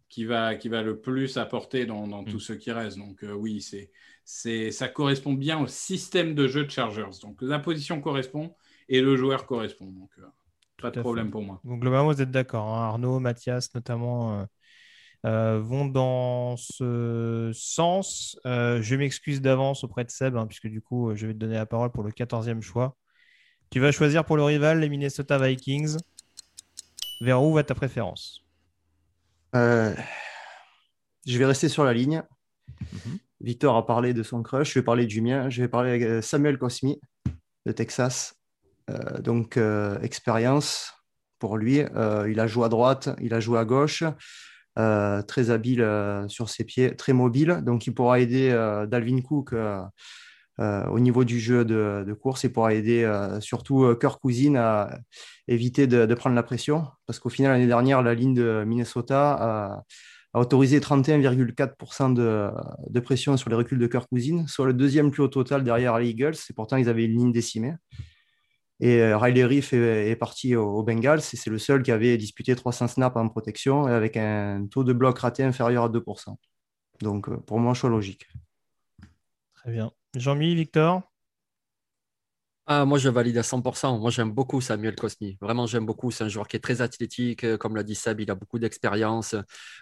qui 0.09 0.25
va, 0.25 0.55
qui 0.55 0.71
va 0.71 0.83
le 0.83 0.99
plus 0.99 1.37
apporter 1.37 1.85
dans, 1.85 2.09
dans 2.09 2.25
tout 2.25 2.39
mm. 2.39 2.41
ce 2.41 2.53
qui 2.55 2.73
reste. 2.73 2.97
Donc 2.97 3.23
euh, 3.23 3.33
oui, 3.33 3.61
c'est, 3.61 3.91
c'est, 4.25 4.71
ça 4.71 4.89
correspond 4.89 5.35
bien 5.35 5.61
au 5.61 5.67
système 5.67 6.35
de 6.35 6.49
jeu 6.49 6.65
de 6.65 6.71
Chargers. 6.71 7.21
Donc 7.21 7.43
la 7.43 7.59
position 7.59 8.01
correspond 8.01 8.55
et 8.89 9.03
le 9.03 9.17
joueur 9.17 9.45
correspond. 9.45 9.91
Donc 9.91 10.11
euh, 10.21 10.27
pas 10.81 10.91
de 10.91 11.01
problème 11.01 11.31
pour 11.31 11.43
moi. 11.43 11.61
Donc 11.65 11.81
globalement, 11.81 12.15
vous 12.15 12.23
êtes 12.23 12.31
d'accord. 12.31 12.67
Hein. 12.67 12.89
Arnaud, 12.89 13.21
Mathias 13.21 13.75
notamment 13.75 14.47
vont 15.25 15.87
dans 15.87 16.57
ce 16.57 17.51
sens. 17.55 18.39
Euh, 18.47 18.81
je 18.83 18.95
m'excuse 18.97 19.41
d'avance 19.41 19.85
auprès 19.85 20.05
de 20.05 20.11
Seb, 20.11 20.37
hein, 20.37 20.47
puisque 20.47 20.69
du 20.69 20.81
coup, 20.81 21.15
je 21.15 21.27
vais 21.27 21.35
te 21.35 21.39
donner 21.39 21.55
la 21.55 21.67
parole 21.67 21.91
pour 21.91 22.03
le 22.03 22.11
14e 22.11 22.63
choix. 22.63 22.97
Tu 23.71 23.81
vas 23.81 23.93
choisir 23.93 24.25
pour 24.25 24.37
le 24.37 24.43
rival 24.43 24.81
les 24.81 24.89
Minnesota 24.89 25.39
Vikings. 25.39 25.97
Vers 27.21 27.43
où 27.43 27.53
va 27.53 27.63
ta 27.63 27.75
préférence? 27.75 28.45
Euh, 29.55 29.95
Je 31.27 31.39
vais 31.39 31.45
rester 31.45 31.69
sur 31.69 31.85
la 31.85 31.93
ligne. 31.93 32.23
Mhm. 32.81 33.19
Victor 33.43 33.77
a 33.77 33.87
parlé 33.87 34.13
de 34.15 34.23
son 34.23 34.43
crush, 34.43 34.73
je 34.75 34.79
vais 34.79 34.85
parler 34.85 35.07
du 35.07 35.21
mien. 35.21 35.49
Je 35.51 35.63
vais 35.63 35.69
parler 35.69 35.91
avec 35.91 36.23
Samuel 36.23 36.59
Cosmi 36.59 37.01
de 37.67 37.73
Texas. 37.73 38.35
donc, 39.21 39.59
expérience 40.03 40.93
pour 41.39 41.57
lui. 41.57 41.79
il 41.79 42.41
a 42.41 42.47
joué 42.47 42.65
à 42.67 42.69
droite, 42.69 43.11
il 43.21 43.33
a 43.33 43.41
joué 43.41 43.59
à 43.59 43.65
gauche. 43.65 44.03
Euh, 44.81 45.21
très 45.23 45.51
habile 45.51 45.83
euh, 45.83 46.27
sur 46.29 46.49
ses 46.49 46.65
pieds, 46.65 46.97
très 46.97 47.13
mobile. 47.13 47.61
Donc, 47.63 47.87
il 47.87 47.95
pourra 47.95 48.19
aider 48.19 48.49
euh, 48.51 48.87
Dalvin 48.87 49.21
Cook 49.21 49.55
au 50.59 51.01
niveau 51.01 51.25
du 51.25 51.41
jeu 51.41 51.65
de, 51.65 52.13
course 52.13 52.45
et 52.45 52.51
pourra 52.51 52.75
aider 52.75 53.11
surtout 53.41 53.95
Kirk 53.99 54.21
Cousine 54.21 54.59
à 54.59 54.99
éviter 55.49 55.87
de, 55.87 56.15
prendre 56.15 56.37
la 56.37 56.43
pression. 56.43 56.87
Parce 57.07 57.19
qu'au 57.19 57.31
final, 57.31 57.53
l'année 57.53 57.67
dernière, 57.67 58.03
la 58.03 58.13
ligne 58.13 58.35
de 58.35 58.63
Minnesota 58.67 59.83
a, 60.35 60.39
autorisé 60.39 60.79
31,4% 60.79 62.13
de, 62.13 63.01
pression 63.01 63.39
sur 63.39 63.49
les 63.49 63.57
reculs 63.57 63.79
de 63.79 63.87
Kirk 63.87 64.07
Cousine, 64.11 64.47
soit 64.49 64.67
le 64.67 64.75
deuxième 64.75 65.11
plus 65.11 65.23
haut 65.23 65.29
total 65.29 65.65
derrière 65.65 65.99
les 65.99 66.11
Eagles. 66.11 66.37
Et 66.51 66.53
pourtant, 66.53 66.77
ils 66.77 66.91
avaient 66.91 67.07
une 67.07 67.17
ligne 67.17 67.33
décimée. 67.33 67.73
Et 68.81 69.01
euh, 69.03 69.19
Riley 69.19 69.45
Reef 69.45 69.73
est, 69.73 70.17
parti 70.17 70.57
au, 70.57 70.83
Bengals 70.83 71.19
et 71.19 71.37
c'est 71.37 71.51
le 71.51 71.59
seul 71.59 71.83
qui 71.83 71.93
avait 71.93 72.17
disputé 72.17 72.57
300 72.57 72.89
snaps 72.89 73.17
en 73.17 73.29
protection 73.29 73.85
avec 73.85 74.17
un 74.17 74.67
taux 74.71 74.85
de 74.85 74.93
bloc 74.93 75.19
raté 75.19 75.45
inférieur 75.45 75.85
à 75.85 75.89
2%. 75.89 76.37
Donc 77.01 77.29
euh, 77.29 77.37
pour 77.37 77.59
moi, 77.59 77.75
choix 77.75 77.91
logique. 77.91 78.27
Très 79.55 79.71
bien. 79.71 79.93
Jean-Mi, 80.17 80.55
Victor? 80.55 81.10
Ah, 82.73 82.85
moi, 82.85 82.99
je 82.99 83.09
valide 83.09 83.37
à 83.37 83.43
100%. 83.43 83.99
Moi, 83.99 84.13
j'aime 84.13 84.31
beaucoup 84.31 84.61
Samuel 84.61 84.95
Cosmi. 84.95 85.37
Vraiment, 85.41 85.67
j'aime 85.67 85.85
beaucoup. 85.85 86.13
C'est 86.13 86.23
un 86.23 86.29
joueur 86.29 86.47
qui 86.47 86.55
est 86.55 86.61
très 86.61 86.83
athlétique. 86.83 87.43
Euh, 87.43 87.57
comme 87.57 87.75
l'a 87.75 87.83
dit 87.83 87.97
Seb, 87.97 88.21
il 88.21 88.31
a 88.31 88.37
beaucoup 88.37 88.61
d'expérience. 88.61 89.35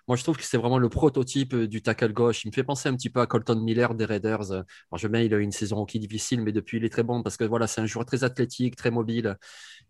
Moi, 0.07 0.17
je 0.17 0.23
trouve 0.23 0.39
que 0.39 0.43
c'est 0.43 0.57
vraiment 0.57 0.79
le 0.79 0.89
prototype 0.89 1.53
euh, 1.53 1.69
du 1.69 1.83
tackle 1.83 2.15
gauche. 2.15 2.47
Il 2.47 2.49
me 2.49 2.55
fait 2.55 2.65
penser 2.65 2.89
un 2.89 2.97
petit 2.97 3.11
peu 3.11 3.21
à 3.21 3.27
Colton 3.27 3.61
Miller 3.61 3.95
des 3.95 4.07
Raiders. 4.07 4.53
Alors, 4.53 4.65
je 4.97 5.07
mets, 5.07 5.27
il 5.27 5.35
a 5.35 5.37
eu 5.37 5.43
une 5.43 5.53
saison 5.53 5.85
qui 5.85 5.99
difficile, 5.99 6.41
mais 6.41 6.51
depuis, 6.51 6.79
il 6.79 6.85
est 6.87 6.89
très 6.89 7.03
bon 7.03 7.23
parce 7.23 7.37
que 7.37 7.45
voilà, 7.45 7.67
c'est 7.67 7.83
un 7.83 7.87
joueur 7.87 8.07
très 8.07 8.25
athlétique, 8.25 8.75
très 8.75 8.91
mobile. 8.91 9.37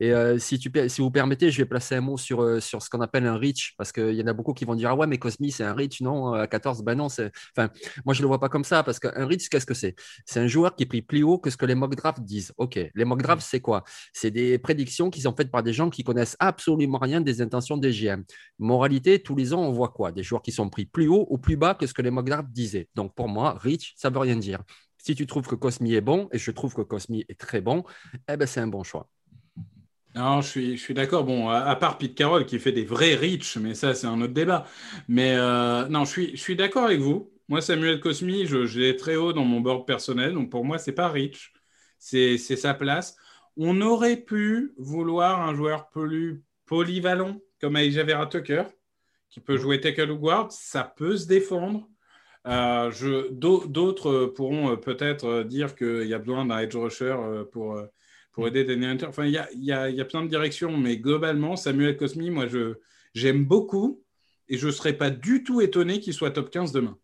Et 0.01 0.13
euh, 0.13 0.39
si, 0.41 0.59
tu, 0.59 0.73
si 0.89 1.01
vous 1.01 1.13
permettez, 1.13 1.53
je 1.53 1.59
vais 1.59 1.67
placer 1.67 1.95
un 1.95 2.01
mot 2.01 2.17
sur, 2.17 2.61
sur 2.61 2.83
ce 2.83 2.91
qu'on 2.91 3.01
appelle 3.01 3.27
un 3.27 3.37
reach 3.37 3.75
parce 3.79 3.93
qu'il 3.93 4.15
y 4.15 4.23
en 4.25 4.27
a 4.27 4.33
beaucoup 4.33 4.55
qui 4.55 4.65
vont 4.65 4.75
dire 4.75 4.91
Ah 4.91 4.97
ouais, 4.97 5.07
mais 5.07 5.19
Cosmi, 5.19 5.53
c'est 5.53 5.63
un 5.63 5.73
reach. 5.73 6.01
Non, 6.01 6.33
à 6.33 6.49
14, 6.49 6.83
ben 6.83 6.97
non. 6.97 7.07
Enfin, 7.07 7.71
moi, 8.05 8.13
je 8.13 8.19
ne 8.19 8.23
le 8.23 8.27
vois 8.27 8.41
pas 8.41 8.49
comme 8.49 8.65
ça 8.65 8.83
parce 8.83 8.99
qu'un 8.99 9.25
reach, 9.25 9.49
qu'est-ce 9.49 9.67
que 9.67 9.75
c'est? 9.75 9.95
C'est 10.27 10.41
un 10.41 10.49
joueur 10.49 10.75
qui 10.75 10.83
est 10.83 10.87
pris 10.87 11.03
plus 11.03 11.23
haut 11.23 11.39
que 11.39 11.51
ce 11.51 11.57
que 11.57 11.65
les 11.65 11.77
mock 11.77 11.95
drafts 11.95 12.25
disent. 12.25 12.53
OK, 12.57 12.88
les 12.95 13.05
mock 13.05 13.23
drafts, 13.23 13.47
c'est 13.49 13.61
quoi? 13.61 13.85
C'est 14.13 14.31
des 14.31 14.59
prédictions 14.59 15.11
qui 15.11 15.21
sont 15.21 15.35
faites 15.35 15.51
par 15.51 15.63
des 15.63 15.73
gens 15.73 15.91
qui 15.91 16.05
connaissent 16.05 16.37
absolument 16.39 16.99
rien 16.99 17.21
des 17.21 17.41
intentions 17.41 17.77
des 17.77 17.93
GM. 17.93 18.25
Moralité, 18.59 19.21
tous 19.23 19.37
les 19.37 19.55
ans, 19.55 19.63
on 19.63 19.73
voit 19.73 19.89
quoi? 19.89 20.13
Des 20.13 20.23
joueurs 20.23 20.43
qui 20.43 20.53
sont 20.53 20.69
pris 20.69 20.87
plus 20.87 21.09
haut 21.09 21.27
ou 21.31 21.39
plus 21.39 21.57
bas 21.57 21.75
que 21.75 21.87
ce 21.87 21.95
que 21.95 22.03
les 22.03 22.11
mock 22.11 22.29
drafts 22.29 22.51
disaient. 22.51 22.89
Donc 22.95 23.15
pour 23.15 23.29
moi, 23.29 23.57
Rich, 23.61 23.95
ça 23.97 24.11
veut 24.11 24.19
rien 24.19 24.37
dire. 24.37 24.63
Si 24.99 25.15
tu 25.15 25.27
trouves 25.27 25.47
que 25.47 25.55
Cosmi 25.55 25.95
est 25.95 26.01
bon, 26.01 26.29
et 26.33 26.39
je 26.39 26.51
trouve 26.51 26.75
que 26.75 26.83
Cosmi 26.83 27.25
est 27.29 27.39
très 27.39 27.61
bon, 27.61 27.85
eh 28.31 28.37
ben 28.37 28.47
c'est 28.47 28.61
un 28.61 28.67
bon 28.67 28.83
choix. 28.83 29.09
Non, 30.15 30.41
je 30.41 30.49
suis, 30.49 30.77
je 30.77 30.83
suis 30.83 30.95
d'accord. 30.95 31.25
Bon, 31.25 31.49
à, 31.49 31.77
part 31.77 31.97
Pete 31.99 32.15
Carroll 32.15 32.45
qui 32.47 32.59
fait 32.59 32.73
des 32.73 32.85
vrais 32.85 33.15
Rich, 33.15 33.57
mais 33.59 33.75
ça, 33.75 33.95
c'est 33.95 34.07
un 34.07 34.21
autre 34.21 34.33
débat. 34.33 34.67
Mais 35.07 35.35
euh, 35.37 35.87
non, 35.89 36.05
je 36.05 36.11
suis, 36.11 36.31
je 36.37 36.41
suis 36.41 36.57
d'accord 36.57 36.85
avec 36.85 37.01
vous. 37.01 37.31
Moi, 37.49 37.61
Samuel 37.61 38.01
Cosmi, 38.01 38.47
je, 38.47 38.67
je 38.67 38.81
l'ai 38.81 38.97
très 38.97 39.17
haut 39.17 39.33
dans 39.33 39.45
mon 39.45 39.61
board 39.61 39.87
personnel. 39.87 40.35
Donc, 40.35 40.51
pour 40.51 40.65
moi, 40.65 40.79
c'est 40.79 40.93
pas 40.93 41.09
Rich. 41.09 41.53
C'est 41.99 42.39
sa 42.39 42.75
place. 42.75 43.17
On 43.57 43.81
aurait 43.81 44.17
pu 44.17 44.73
vouloir 44.77 45.43
un 45.43 45.55
joueur 45.55 45.89
plus 45.89 46.45
polyvalent 46.67 47.41
comme 47.61 47.77
Aïja 47.77 48.05
Vera 48.05 48.27
Tucker, 48.27 48.65
qui 49.31 49.41
peut 49.41 49.57
jouer 49.57 49.81
tackle 49.81 50.11
ou 50.13 50.19
guard. 50.19 50.53
Ça 50.53 50.85
peut 50.97 51.17
se 51.17 51.27
défendre. 51.27 51.89
Euh, 52.47 52.91
d'autres 53.31 54.27
pourront 54.27 54.73
euh, 54.73 54.77
peut-être 54.77 55.43
dire 55.43 55.75
qu'il 55.75 56.07
y 56.07 56.15
a 56.15 56.19
besoin 56.19 56.47
d'un 56.47 56.61
edge 56.61 56.77
rusher 56.77 57.17
euh, 57.19 57.45
pour, 57.45 57.79
aider 58.47 58.65
Daniel 58.65 58.91
Hunter. 58.91 59.07
Enfin, 59.07 59.27
il 59.27 59.33
y 59.33 59.39
a, 59.39 59.49
y, 59.55 59.73
a, 59.73 59.91
y 59.91 60.01
a, 60.01 60.05
plein 60.05 60.23
de 60.23 60.29
directions, 60.29 60.77
mais 60.77 60.97
globalement, 60.97 61.57
Samuel 61.57 61.97
Cosmi, 61.97 62.31
moi, 62.31 62.47
j'aime 63.13 63.45
beaucoup. 63.45 64.05
et 64.49 64.57
je 64.57 64.69
ne 64.69 64.73
serais 64.73 64.93
pas 64.93 65.11
du 65.11 65.43
tout 65.43 65.61
étonné 65.61 65.99
qu'il 65.99 66.15
soit 66.15 66.31
top 66.31 66.51
15 66.51 66.71
demain. 66.71 66.97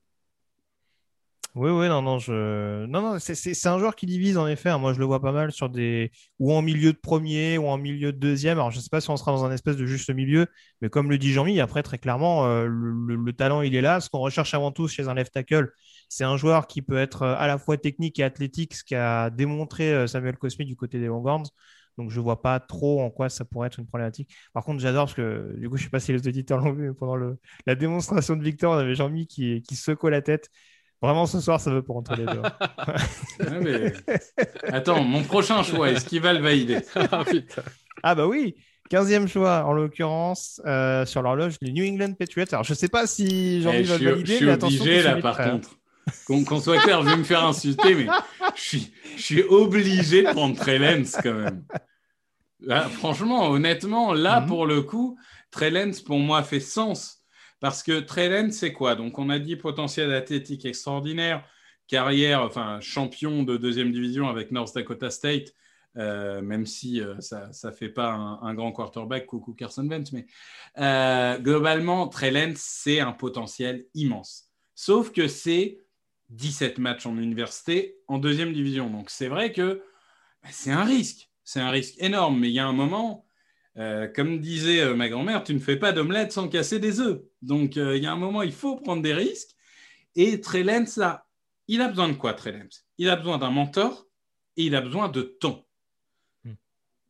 Oui, 1.54 1.70
oui, 1.70 1.88
non, 1.88 2.02
non, 2.02 2.18
je... 2.18 2.84
non, 2.86 3.00
non 3.00 3.18
c'est 3.20 3.66
un 3.68 3.78
joueur 3.78 3.94
qui 3.94 4.06
divise 4.06 4.36
en 4.38 4.48
effet. 4.48 4.70
Hein. 4.70 4.78
Moi, 4.78 4.92
je 4.92 4.98
le 4.98 5.04
vois 5.04 5.20
pas 5.20 5.30
mal 5.30 5.52
sur 5.52 5.68
des. 5.70 6.10
ou 6.40 6.52
en 6.52 6.62
milieu 6.62 6.92
de 6.92 6.98
premier, 6.98 7.58
ou 7.58 7.68
en 7.68 7.78
milieu 7.78 8.12
de 8.12 8.18
deuxième. 8.18 8.58
Alors, 8.58 8.72
je 8.72 8.78
ne 8.78 8.82
sais 8.82 8.88
pas 8.90 9.00
si 9.00 9.08
on 9.10 9.16
sera 9.16 9.30
dans 9.30 9.44
un 9.44 9.52
espèce 9.52 9.76
de 9.76 9.86
juste 9.86 10.10
milieu, 10.10 10.48
mais 10.80 10.88
comme 10.88 11.08
le 11.10 11.16
dit 11.16 11.32
Jean-Mi, 11.32 11.60
après, 11.60 11.84
très 11.84 11.98
clairement, 11.98 12.44
euh, 12.46 12.66
le, 12.66 13.32
talent, 13.32 13.62
il 13.62 13.76
est 13.76 13.80
là. 13.82 14.00
Ce 14.00 14.10
qu'on 14.10 14.18
recherche 14.18 14.52
avant 14.52 14.72
tout 14.72 14.88
chez 14.88 15.06
un 15.06 15.14
left 15.14 15.32
tackle, 15.32 15.70
c'est 16.08 16.24
un 16.24 16.36
joueur 16.36 16.66
qui 16.66 16.82
peut 16.82 16.98
être 16.98 17.22
euh, 17.22 17.36
à 17.38 17.46
la 17.46 17.56
fois 17.56 17.76
technique 17.76 18.18
et 18.18 18.24
athlétique, 18.24 18.74
ce 18.74 18.82
qu'a 18.82 19.30
démontré 19.30 19.92
euh, 19.94 20.08
Samuel 20.08 20.36
Cosmi 20.36 20.64
du 20.66 20.74
côté 20.74 20.98
des 20.98 21.06
Longhorns. 21.06 21.46
Donc, 21.98 22.10
je 22.10 22.18
ne 22.18 22.24
vois 22.24 22.42
pas 22.42 22.58
trop 22.58 23.00
en 23.00 23.10
quoi 23.10 23.28
ça 23.28 23.44
pourrait 23.44 23.68
être 23.68 23.78
une 23.78 23.86
problématique. 23.86 24.34
Par 24.52 24.64
contre, 24.64 24.80
j'adore 24.80 25.04
parce 25.04 25.14
que, 25.14 25.54
du 25.56 25.70
coup, 25.70 25.76
je 25.76 25.82
ne 25.82 25.84
sais 25.84 25.90
pas 25.90 26.00
si 26.00 26.12
les 26.12 26.26
auditeurs 26.26 26.58
l'ont 26.58 26.72
vu, 26.72 26.88
mais 26.88 26.94
pendant 26.94 27.14
le... 27.14 27.38
la 27.66 27.76
démonstration 27.76 28.34
de 28.34 28.42
Victor, 28.42 28.72
on 28.72 28.78
avait 28.78 28.96
Jean-Mi 28.96 29.28
qui, 29.28 29.62
qui 29.62 29.76
secoue 29.76 30.08
la 30.08 30.20
tête. 30.20 30.50
Vraiment, 31.04 31.26
ce 31.26 31.38
soir, 31.38 31.60
ça 31.60 31.70
veut 31.70 31.82
pour 31.82 31.98
entre 31.98 32.14
les 32.14 32.24
deux. 32.24 32.40
Attends, 34.72 35.04
mon 35.04 35.22
prochain 35.22 35.62
choix, 35.62 35.90
est-ce 35.90 36.06
qu'il 36.06 36.22
va 36.22 36.32
le 36.32 36.40
valider? 36.40 36.78
Ah, 36.96 37.24
ah, 38.02 38.14
bah 38.14 38.26
oui 38.26 38.54
15e 38.90 39.26
choix, 39.26 39.64
en 39.64 39.72
l'occurrence, 39.72 40.62
euh, 40.66 41.04
sur 41.04 41.22
l'horloge, 41.22 41.56
les 41.60 41.72
New 41.72 41.84
England 41.86 42.14
Patriots. 42.14 42.46
Alors, 42.52 42.64
je 42.64 42.72
ne 42.72 42.76
sais 42.76 42.88
pas 42.88 43.06
si 43.06 43.62
Jean-Mi 43.62 43.78
eh, 43.78 43.82
va 43.82 43.98
le 43.98 44.10
valider, 44.10 44.38
mais 44.40 44.50
attention. 44.52 44.76
Je 44.76 44.82
suis 44.82 44.90
obligé, 44.90 45.02
là, 45.02 45.20
par 45.20 45.36
contre. 45.38 45.70
Qu'on 46.26 46.60
soit 46.60 46.78
clair, 46.78 47.02
je 47.02 47.10
vais 47.10 47.16
me 47.16 47.24
faire 47.24 47.44
insulter, 47.44 47.94
mais 47.94 48.06
je 48.54 48.60
suis, 48.60 48.92
je 49.16 49.22
suis 49.22 49.42
obligé 49.42 50.22
de 50.22 50.30
prendre 50.30 50.56
Trellens 50.56 51.18
quand 51.22 51.34
même. 51.34 51.64
franchement, 52.92 53.50
honnêtement, 53.50 54.14
là, 54.14 54.40
mhm. 54.40 54.48
pour 54.48 54.66
le 54.66 54.80
coup, 54.82 55.18
Trellens, 55.50 56.02
pour 56.04 56.18
moi, 56.18 56.42
fait 56.42 56.60
sens. 56.60 57.13
Parce 57.64 57.82
que 57.82 57.98
Trellen, 58.00 58.52
c'est 58.52 58.74
quoi? 58.74 58.94
Donc, 58.94 59.18
on 59.18 59.30
a 59.30 59.38
dit 59.38 59.56
potentiel 59.56 60.12
athlétique 60.12 60.66
extraordinaire, 60.66 61.48
carrière, 61.86 62.42
enfin, 62.42 62.78
champion 62.82 63.42
de 63.42 63.56
deuxième 63.56 63.90
division 63.90 64.28
avec 64.28 64.50
North 64.50 64.74
Dakota 64.74 65.08
State, 65.08 65.54
euh, 65.96 66.42
même 66.42 66.66
si 66.66 67.00
euh, 67.00 67.18
ça 67.20 67.48
ne 67.64 67.70
fait 67.70 67.88
pas 67.88 68.10
un, 68.12 68.52
grand 68.52 68.70
quarterback, 68.70 69.24
coucou 69.24 69.54
Carson 69.54 69.88
Wentz, 69.88 70.12
mais 70.12 70.26
euh, 70.76 71.38
globalement, 71.38 72.06
Trellen, 72.06 72.52
c'est 72.54 73.00
un 73.00 73.12
potentiel 73.12 73.86
immense. 73.94 74.50
Sauf 74.74 75.10
que 75.10 75.26
c'est 75.26 75.78
17 76.28 76.76
matchs 76.76 77.06
en 77.06 77.16
université 77.16 77.96
en 78.08 78.18
deuxième 78.18 78.52
division. 78.52 78.90
Donc, 78.90 79.08
c'est 79.08 79.28
vrai 79.28 79.52
que 79.52 79.82
bah, 80.42 80.50
c'est 80.52 80.70
un 80.70 80.84
risque. 80.84 81.30
C'est 81.44 81.60
un 81.60 81.70
risque 81.70 81.94
énorme, 81.96 82.40
mais 82.40 82.50
il 82.50 82.54
y 82.54 82.58
a 82.58 82.66
un 82.66 82.74
moment, 82.74 83.24
euh, 83.76 84.06
comme 84.06 84.38
disait 84.38 84.80
euh, 84.80 84.94
ma 84.94 85.08
grand-mère, 85.08 85.42
tu 85.42 85.52
ne 85.52 85.58
fais 85.58 85.76
pas 85.76 85.92
d'omelette 85.92 86.32
sans 86.32 86.48
casser 86.48 86.78
des 86.78 87.00
œufs. 87.00 87.20
Donc, 87.42 87.76
euh, 87.76 87.96
il 87.96 88.02
y 88.02 88.06
a 88.06 88.12
un 88.12 88.16
moment, 88.16 88.42
il 88.42 88.52
faut 88.52 88.76
prendre 88.76 89.02
des 89.02 89.14
risques. 89.14 89.50
Et 90.14 90.40
Trellens, 90.40 90.96
là, 90.96 91.26
il 91.66 91.80
a 91.80 91.88
besoin 91.88 92.08
de 92.08 92.14
quoi, 92.14 92.34
Trellens 92.34 92.84
Il 92.98 93.10
a 93.10 93.16
besoin 93.16 93.38
d'un 93.38 93.50
mentor 93.50 94.06
et 94.56 94.64
il 94.64 94.76
a 94.76 94.80
besoin 94.80 95.08
de 95.08 95.22
temps. 95.22 95.66
Hmm. 96.44 96.54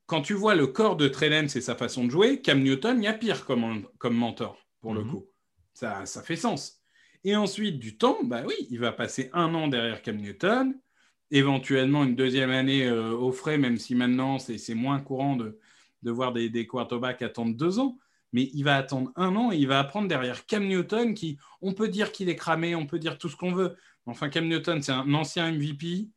Quand 0.07 0.23
tu 0.23 0.33
vois 0.33 0.55
le 0.55 0.67
corps 0.67 0.97
de 0.97 1.07
Trellens 1.07 1.55
et 1.55 1.61
sa 1.61 1.75
façon 1.75 2.05
de 2.07 2.11
jouer, 2.11 2.41
Cam 2.41 2.63
Newton, 2.63 2.97
il 2.99 3.05
y 3.05 3.09
a 3.09 3.13
pire 3.13 3.45
comme, 3.45 3.87
comme 3.99 4.17
mentor, 4.17 4.67
pour 4.81 4.95
le 4.95 5.05
hmm. 5.05 5.11
coup. 5.11 5.27
Ça, 5.75 6.07
ça 6.07 6.23
fait 6.23 6.37
sens. 6.37 6.81
Et 7.25 7.37
ensuite, 7.37 7.79
du 7.79 7.99
temps, 7.99 8.19
bah 8.25 8.43
oui, 8.47 8.55
il 8.71 8.79
va 8.79 8.93
passer 8.93 9.29
un 9.35 9.55
an 9.55 9.69
derrière 9.69 10.01
Cam 10.01 10.17
Newton, 10.17 10.75
éventuellement 11.31 12.05
une 12.05 12.17
deuxième 12.17 12.51
année 12.51 12.91
au 12.91 13.33
frais, 13.33 13.59
même 13.59 13.79
si 13.79 13.95
maintenant 13.95 14.39
c'est 14.39 14.75
moins 14.75 15.01
courant 15.01 15.35
de, 15.37 15.59
de 16.05 16.11
voir 16.11 16.33
des, 16.33 16.49
des 16.49 16.67
quarterbacks 16.67 17.23
attendre 17.23 17.57
deux 17.57 17.79
ans, 17.79 17.99
mais 18.33 18.51
il 18.53 18.65
va 18.65 18.77
attendre 18.77 19.11
un 19.17 19.35
an 19.37 19.53
et 19.53 19.57
il 19.57 19.69
va 19.69 19.79
apprendre 19.79 20.09
derrière 20.09 20.45
Cam 20.47 20.67
Newton, 20.67 21.15
qui, 21.15 21.39
on 21.63 21.73
peut 21.73 21.89
dire 21.89 22.13
qu'il 22.13 22.29
est 22.29 22.37
cramé, 22.37 22.75
on 22.75 22.87
peut 22.87 22.99
dire 22.99 23.17
tout 23.19 23.29
ce 23.29 23.37
qu'on 23.37 23.53
veut. 23.53 23.77
Enfin, 24.07 24.29
Cam 24.29 24.47
Newton, 24.47 24.83
c'est 24.83 24.93
un 24.93 25.15
ancien 25.15 25.53
MVP 25.53 26.09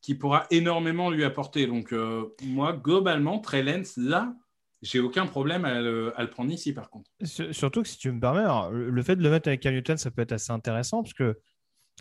qui 0.00 0.14
pourra 0.14 0.46
énormément 0.50 1.10
lui 1.10 1.24
apporter. 1.24 1.66
Donc, 1.66 1.92
euh, 1.92 2.34
moi, 2.44 2.72
globalement, 2.72 3.40
Trellens, 3.40 3.96
là, 3.96 4.32
j'ai 4.80 5.00
aucun 5.00 5.26
problème 5.26 5.64
à 5.64 5.80
le, 5.80 6.12
prendre 6.30 6.52
ici, 6.52 6.72
par 6.72 6.88
contre. 6.88 7.10
Surtout 7.24 7.82
que 7.82 7.88
si 7.88 7.98
tu 7.98 8.12
me 8.12 8.20
permets, 8.20 8.44
le 8.72 9.02
fait 9.02 9.16
de 9.16 9.22
le 9.22 9.30
mettre 9.30 9.48
avec 9.48 9.60
Cam 9.60 9.74
Newton, 9.74 9.96
ça 9.96 10.10
peut 10.12 10.22
être 10.22 10.32
assez 10.32 10.52
intéressant 10.52 11.02
parce 11.02 11.14
que 11.14 11.36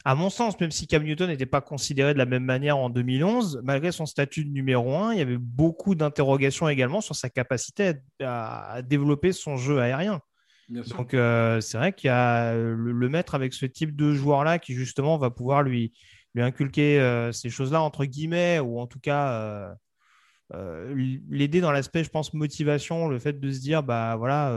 à 0.03 0.13
mon 0.13 0.29
sens, 0.29 0.59
même 0.59 0.71
si 0.71 0.87
Cam 0.87 1.03
Newton 1.03 1.29
n'était 1.29 1.45
pas 1.45 1.61
considéré 1.61 2.13
de 2.13 2.17
la 2.17 2.25
même 2.25 2.43
manière 2.43 2.77
en 2.77 2.89
2011, 2.89 3.61
malgré 3.63 3.91
son 3.91 4.05
statut 4.05 4.43
de 4.43 4.51
numéro 4.51 4.95
1, 4.97 5.13
il 5.13 5.19
y 5.19 5.21
avait 5.21 5.37
beaucoup 5.37 5.95
d'interrogations 5.95 6.67
également 6.67 7.01
sur 7.01 7.15
sa 7.15 7.29
capacité 7.29 7.93
à, 8.21 8.81
développer 8.83 9.31
son 9.31 9.55
jeu 9.55 9.79
aérien. 9.79 10.19
Donc, 10.69 11.13
euh, 11.13 11.61
c'est 11.61 11.77
vrai 11.77 11.93
qu'il 11.93 12.07
y 12.07 12.11
a 12.11 12.53
le, 12.55 13.09
mettre 13.09 13.35
avec 13.35 13.53
ce 13.53 13.65
type 13.65 13.95
de 13.95 14.13
joueur-là 14.13 14.59
qui, 14.59 14.73
justement, 14.73 15.17
va 15.17 15.29
pouvoir 15.29 15.63
lui, 15.63 15.93
lui 16.33 16.43
inculquer 16.43 16.99
euh, 16.99 17.31
ces 17.31 17.49
choses-là, 17.49 17.81
entre 17.81 18.05
guillemets, 18.05 18.59
ou 18.59 18.79
en 18.79 18.87
tout 18.87 18.99
cas 18.99 19.75
euh, 20.53 20.93
l'aider 21.29 21.61
dans 21.61 21.71
l'aspect, 21.71 22.03
je 22.03 22.09
pense, 22.09 22.33
motivation, 22.33 23.07
le 23.07 23.19
fait 23.19 23.39
de 23.39 23.51
se 23.51 23.59
dire, 23.59 23.81
bah 23.81 24.15
voilà, 24.17 24.55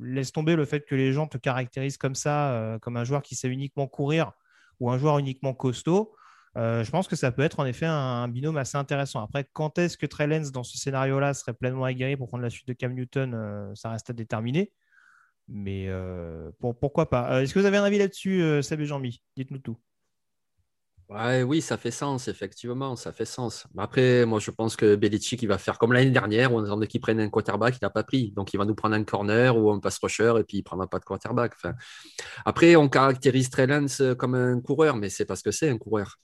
laisse 0.00 0.32
tomber 0.32 0.56
le 0.56 0.64
fait 0.64 0.84
que 0.84 0.94
les 0.96 1.12
gens 1.12 1.28
te 1.28 1.38
caractérisent 1.38 1.98
comme 1.98 2.16
ça, 2.16 2.78
comme 2.82 2.96
un 2.96 3.04
joueur 3.04 3.22
qui 3.22 3.36
sait 3.36 3.48
uniquement 3.48 3.86
courir 3.86 4.32
ou 4.80 4.90
un 4.90 4.98
joueur 4.98 5.18
uniquement 5.18 5.54
costaud, 5.54 6.14
euh, 6.56 6.84
je 6.84 6.90
pense 6.90 7.06
que 7.06 7.16
ça 7.16 7.32
peut 7.32 7.42
être 7.42 7.60
en 7.60 7.66
effet 7.66 7.86
un, 7.86 8.28
binôme 8.28 8.56
assez 8.56 8.78
intéressant. 8.78 9.22
Après, 9.22 9.46
quand 9.52 9.78
est-ce 9.78 9.98
que 9.98 10.06
Trey 10.06 10.26
Lance, 10.26 10.52
dans 10.52 10.64
ce 10.64 10.78
scénario-là, 10.78 11.34
serait 11.34 11.52
pleinement 11.52 11.84
aguerri 11.84 12.16
pour 12.16 12.28
prendre 12.28 12.42
la 12.42 12.50
suite 12.50 12.66
de 12.68 12.72
Cam 12.72 12.94
Newton 12.94 13.34
euh, 13.34 13.74
Ça 13.74 13.90
reste 13.90 14.10
à 14.10 14.12
déterminer. 14.14 14.72
Mais 15.48 15.86
euh, 15.88 16.50
pourquoi 16.60 17.08
pas 17.08 17.42
Est-ce 17.42 17.54
que 17.54 17.60
vous 17.60 17.66
avez 17.66 17.76
un 17.76 17.84
avis 17.84 17.98
là-dessus, 17.98 18.62
Seb 18.62 18.80
et 18.80 18.86
Jean-Mi? 18.86 19.22
Dites-nous 19.36 19.58
tout. 19.58 19.78
Ouais, 21.08 21.44
oui, 21.44 21.62
ça 21.62 21.76
fait 21.76 21.92
sens, 21.92 22.26
effectivement, 22.26 22.96
ça 22.96 23.12
fait 23.12 23.24
sens. 23.24 23.68
Après, 23.78 24.26
moi, 24.26 24.40
je 24.40 24.50
pense 24.50 24.74
que 24.74 24.96
Belichick, 24.96 25.40
il 25.40 25.46
va 25.46 25.56
faire 25.56 25.78
comme 25.78 25.92
l'année 25.92 26.10
dernière, 26.10 26.52
où 26.52 26.58
on 26.58 26.64
attendait 26.64 26.88
qu'il 26.88 27.00
prenne 27.00 27.20
un 27.20 27.28
quarterback, 27.28 27.76
il 27.76 27.78
n'a 27.84 27.90
pas 27.90 28.02
pris. 28.02 28.32
Donc, 28.32 28.52
il 28.52 28.56
va 28.56 28.64
nous 28.64 28.74
prendre 28.74 28.96
un 28.96 29.04
corner 29.04 29.56
ou 29.56 29.70
un 29.70 29.78
pass 29.78 29.98
rusher, 30.02 30.34
et 30.40 30.42
puis 30.42 30.56
il 30.56 30.60
ne 30.60 30.64
prendra 30.64 30.88
pas 30.88 30.98
de 30.98 31.04
quarterback. 31.04 31.52
Après, 32.44 32.74
on 32.74 32.88
caractérise 32.88 33.50
Trey 33.50 33.68
comme 34.18 34.34
un 34.34 34.60
coureur, 34.60 34.96
mais 34.96 35.08
c'est 35.08 35.26
parce 35.26 35.42
que 35.42 35.52
c'est 35.52 35.68
un 35.70 35.78
coureur. 35.78 36.16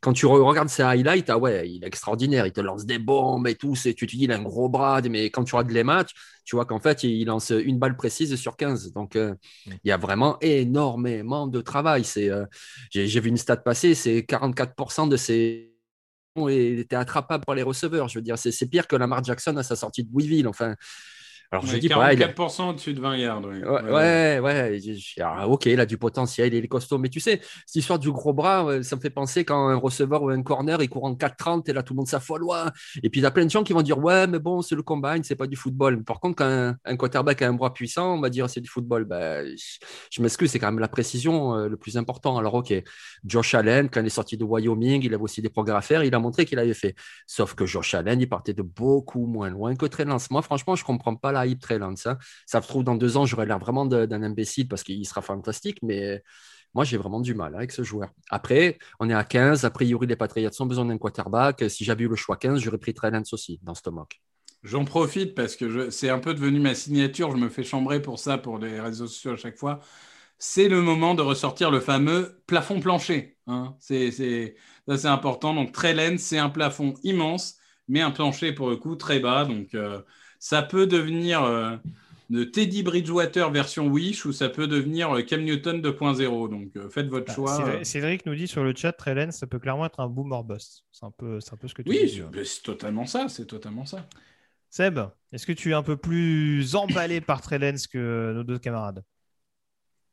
Quand 0.00 0.12
tu 0.12 0.26
regardes 0.26 0.68
ses 0.68 0.82
highlights, 0.82 1.30
ah 1.30 1.38
ouais, 1.38 1.70
il 1.70 1.84
est 1.84 1.86
extraordinaire, 1.86 2.44
il 2.46 2.52
te 2.52 2.60
lance 2.60 2.86
des 2.86 2.98
bombes 2.98 3.46
et 3.46 3.54
tout, 3.54 3.74
tu 3.76 3.94
te 3.94 4.04
dis, 4.06 4.24
il 4.24 4.32
a 4.32 4.36
un 4.36 4.42
gros 4.42 4.68
bras, 4.68 5.00
mais 5.02 5.26
quand 5.30 5.44
tu 5.44 5.54
regardes 5.54 5.70
les 5.70 5.84
matchs, 5.84 6.12
tu 6.46 6.54
vois 6.54 6.64
qu'en 6.64 6.78
fait, 6.78 7.02
il 7.02 7.24
lance 7.26 7.50
une 7.50 7.78
balle 7.78 7.96
précise 7.96 8.34
sur 8.36 8.56
15. 8.56 8.92
Donc, 8.92 9.16
euh, 9.16 9.34
mm. 9.66 9.72
il 9.84 9.88
y 9.88 9.92
a 9.92 9.96
vraiment 9.96 10.38
énormément 10.40 11.48
de 11.48 11.60
travail. 11.60 12.04
C'est, 12.04 12.30
euh, 12.30 12.46
j'ai, 12.90 13.20
vu 13.20 13.28
une 13.28 13.36
stat 13.36 13.56
passer, 13.58 13.94
c'est 13.94 14.20
44% 14.20 15.08
de 15.08 15.16
ses 15.16 15.72
étaient 16.48 16.96
attrapables 16.96 17.44
par 17.44 17.54
les 17.54 17.62
receveurs. 17.62 18.08
Je 18.08 18.18
veux 18.18 18.22
dire, 18.22 18.38
c'est, 18.38 18.66
pire 18.66 18.86
que 18.86 18.94
Lamar 18.94 19.24
Jackson 19.24 19.56
à 19.56 19.62
sa 19.62 19.74
sortie 19.74 20.04
de 20.04 20.12
Louisville. 20.12 20.46
Enfin, 20.46 20.76
alors, 21.52 21.64
je 21.64 21.76
dis 21.76 21.88
44% 21.88 22.70
au-dessus 22.70 22.92
de 22.92 23.00
20 23.00 23.16
yards. 23.18 23.42
Ouais, 23.44 24.40
ouais, 24.40 24.80
ah, 25.20 25.48
ok, 25.48 25.66
il 25.66 25.78
a 25.78 25.86
du 25.86 25.96
potentiel, 25.96 26.52
il 26.52 26.64
est 26.64 26.68
costaud. 26.68 26.98
Mais 26.98 27.08
tu 27.08 27.20
sais, 27.20 27.40
cette 27.66 27.76
histoire 27.76 27.98
du 27.98 28.10
gros 28.10 28.32
bras, 28.32 28.82
ça 28.82 28.96
me 28.96 29.00
fait 29.00 29.10
penser 29.10 29.44
quand 29.44 29.68
un 29.68 29.76
receveur 29.76 30.22
ou 30.22 30.30
un 30.30 30.42
corner, 30.42 30.82
il 30.82 30.88
court 30.88 31.04
en 31.04 31.14
4-30 31.14 31.70
et 31.70 31.72
là, 31.72 31.82
tout 31.82 31.94
le 31.94 31.98
monde 31.98 32.08
s'affole. 32.08 32.42
Et 33.02 33.10
puis, 33.10 33.20
il 33.20 33.22
y 33.22 33.26
a 33.26 33.30
plein 33.30 33.44
de 33.44 33.50
gens 33.50 33.62
qui 33.62 33.72
vont 33.72 33.82
dire 33.82 33.98
Ouais, 33.98 34.26
mais 34.26 34.38
bon, 34.38 34.60
c'est 34.60 34.74
le 34.74 34.82
combine, 34.82 35.22
c'est 35.22 35.36
pas 35.36 35.46
du 35.46 35.56
football. 35.56 36.02
Par 36.02 36.20
contre, 36.20 36.36
quand 36.36 36.74
un, 36.84 36.96
quarterback 36.96 37.42
a 37.42 37.48
un 37.48 37.52
bras 37.52 37.72
puissant, 37.72 38.14
on 38.14 38.20
va 38.20 38.30
dire 38.30 38.50
c'est 38.50 38.60
du 38.60 38.68
football. 38.68 39.04
Ben, 39.04 39.46
je, 40.10 40.22
m'excuse, 40.22 40.50
c'est 40.50 40.58
quand 40.58 40.66
même 40.66 40.80
la 40.80 40.88
précision 40.88 41.54
euh, 41.54 41.68
le 41.68 41.76
plus 41.76 41.96
important. 41.96 42.38
Alors, 42.38 42.54
ok, 42.54 42.74
Josh 43.24 43.54
Allen, 43.54 43.88
quand 43.88 44.00
il 44.00 44.06
est 44.06 44.10
sorti 44.10 44.36
de 44.36 44.44
Wyoming, 44.44 45.02
il 45.04 45.14
avait 45.14 45.22
aussi 45.22 45.42
des 45.42 45.48
progrès 45.48 45.76
à 45.76 45.80
faire, 45.80 46.02
il 46.02 46.14
a 46.14 46.18
montré 46.18 46.44
qu'il 46.44 46.58
avait 46.58 46.74
fait. 46.74 46.94
Sauf 47.26 47.54
que 47.54 47.66
Josh 47.66 47.94
Allen, 47.94 48.20
il 48.20 48.28
partait 48.28 48.54
de 48.54 48.62
beaucoup 48.62 49.26
moins 49.26 49.50
loin 49.50 49.76
que 49.76 49.86
Trey 49.86 50.04
Lance. 50.04 50.30
Moi, 50.30 50.42
franchement, 50.42 50.74
je 50.74 50.84
comprends 50.84 51.14
pas 51.14 51.32
la 51.38 51.46
hype. 51.46 51.64
Ça, 51.96 52.18
ça 52.46 52.62
se 52.62 52.68
trouve, 52.68 52.84
dans 52.84 52.96
deux 52.96 53.16
ans, 53.16 53.26
j'aurais 53.26 53.46
l'air 53.46 53.58
vraiment 53.58 53.86
d'un 53.86 54.22
imbécile 54.22 54.68
parce 54.68 54.82
qu'il 54.82 55.06
sera 55.06 55.22
fantastique, 55.22 55.78
mais 55.82 56.22
moi, 56.76 56.84
j'ai 56.84 56.98
vraiment 56.98 57.20
du 57.20 57.34
mal 57.34 57.54
avec 57.54 57.72
ce 57.72 57.82
joueur. 57.82 58.10
Après, 58.30 58.78
on 59.00 59.08
est 59.08 59.14
à 59.14 59.24
15. 59.24 59.64
A 59.64 59.70
priori, 59.70 60.06
les 60.06 60.14
Patriots 60.14 60.50
ont 60.60 60.66
besoin 60.66 60.84
d'un 60.84 60.98
quarterback. 60.98 61.64
Si 61.70 61.84
j'avais 61.84 62.04
eu 62.04 62.08
le 62.08 62.16
choix 62.16 62.36
15, 62.36 62.60
j'aurais 62.60 62.76
pris 62.76 62.92
Trey 62.92 63.10
aussi 63.32 63.58
dans 63.62 63.74
ce 63.74 63.88
mock. 63.88 64.20
J'en 64.62 64.84
profite 64.84 65.34
parce 65.34 65.56
que 65.56 65.88
c'est 65.88 66.10
un 66.10 66.18
peu 66.18 66.34
devenu 66.34 66.60
ma 66.60 66.74
signature. 66.74 67.30
Je 67.30 67.38
me 67.38 67.48
fais 67.48 67.62
chambrer 67.62 68.02
pour 68.02 68.18
ça, 68.18 68.36
pour 68.36 68.58
les 68.58 68.78
réseaux 68.78 69.06
sociaux 69.06 69.32
à 69.32 69.36
chaque 69.36 69.56
fois. 69.56 69.80
C'est 70.38 70.68
le 70.68 70.82
moment 70.82 71.14
de 71.14 71.22
ressortir 71.22 71.70
le 71.70 71.80
fameux 71.80 72.42
plafond 72.46 72.80
plancher. 72.80 73.38
Hein. 73.46 73.74
C'est 73.80 74.54
important. 75.04 75.54
Donc, 75.54 75.72
Trey 75.72 76.18
c'est 76.18 76.38
un 76.38 76.50
plafond 76.50 76.92
immense, 77.04 77.56
mais 77.88 78.02
un 78.02 78.10
plancher 78.10 78.52
pour 78.52 78.68
le 78.68 78.76
coup 78.76 78.96
très 78.96 79.18
bas. 79.18 79.46
Donc, 79.46 79.74
euh, 79.74 80.02
ça 80.38 80.62
peut 80.62 80.86
devenir 80.86 81.42
euh, 81.42 81.76
de 82.30 82.44
Teddy 82.44 82.82
Bridgewater 82.82 83.50
version 83.50 83.86
Wish 83.86 84.24
ou 84.26 84.32
ça 84.32 84.48
peut 84.48 84.66
devenir 84.66 85.16
euh, 85.16 85.22
Cam 85.22 85.42
Newton 85.42 85.80
2.0. 85.80 86.50
Donc 86.50 86.76
euh, 86.76 86.88
faites 86.88 87.08
votre 87.08 87.26
bah, 87.26 87.34
choix. 87.34 87.84
Cédric 87.84 88.26
nous 88.26 88.34
dit 88.34 88.48
sur 88.48 88.64
le 88.64 88.74
chat, 88.74 88.92
Trellen, 88.92 89.32
ça 89.32 89.46
peut 89.46 89.58
clairement 89.58 89.86
être 89.86 90.00
un 90.00 90.08
boomer 90.08 90.42
boss. 90.44 90.84
C'est 90.92 91.06
un 91.06 91.10
peu, 91.10 91.38
un 91.50 91.56
peu 91.56 91.68
ce 91.68 91.74
que 91.74 91.82
tu 91.82 91.90
oui, 91.90 92.06
dis. 92.06 92.22
Oui, 92.22 92.46
c'est 92.46 92.62
totalement 92.62 93.06
ça. 93.06 93.28
C'est 93.28 93.46
totalement 93.46 93.84
ça. 93.84 94.06
Seb, 94.70 94.98
est-ce 95.32 95.46
que 95.46 95.52
tu 95.52 95.70
es 95.70 95.74
un 95.74 95.82
peu 95.82 95.96
plus 95.96 96.74
emballé 96.74 97.20
par 97.20 97.40
Trellens 97.40 97.86
que 97.90 98.32
nos 98.34 98.44
deux 98.44 98.58
camarades? 98.58 99.02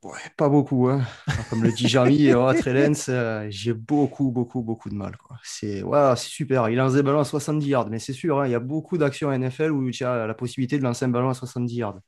Ouais, 0.03 0.19
pas 0.35 0.49
beaucoup. 0.49 0.89
Hein. 0.89 1.01
Comme 1.49 1.63
le 1.63 1.71
dit 1.71 2.33
oh, 2.33 2.53
Trellens, 2.53 3.05
euh, 3.07 3.47
j'ai 3.49 3.73
beaucoup, 3.73 4.31
beaucoup, 4.31 4.61
beaucoup 4.61 4.89
de 4.89 4.95
mal. 4.95 5.15
C'est 5.43 5.81
ouais, 5.81 6.13
super. 6.17 6.67
Il 6.69 6.75
lance 6.75 6.93
des 6.93 7.03
ballons 7.03 7.21
à 7.21 7.25
70 7.25 7.65
yards, 7.65 7.89
mais 7.89 7.99
c'est 7.99 8.11
sûr, 8.11 8.41
hein, 8.41 8.47
il 8.47 8.51
y 8.51 8.55
a 8.55 8.59
beaucoup 8.59 8.97
d'actions 8.97 9.31
NFL 9.31 9.71
où 9.71 9.89
tu 9.91 10.03
as 10.03 10.27
la 10.27 10.33
possibilité 10.33 10.77
de 10.77 10.83
lancer 10.83 11.05
un 11.05 11.09
ballon 11.09 11.29
à 11.29 11.33
70 11.33 11.73
yards. 11.75 11.99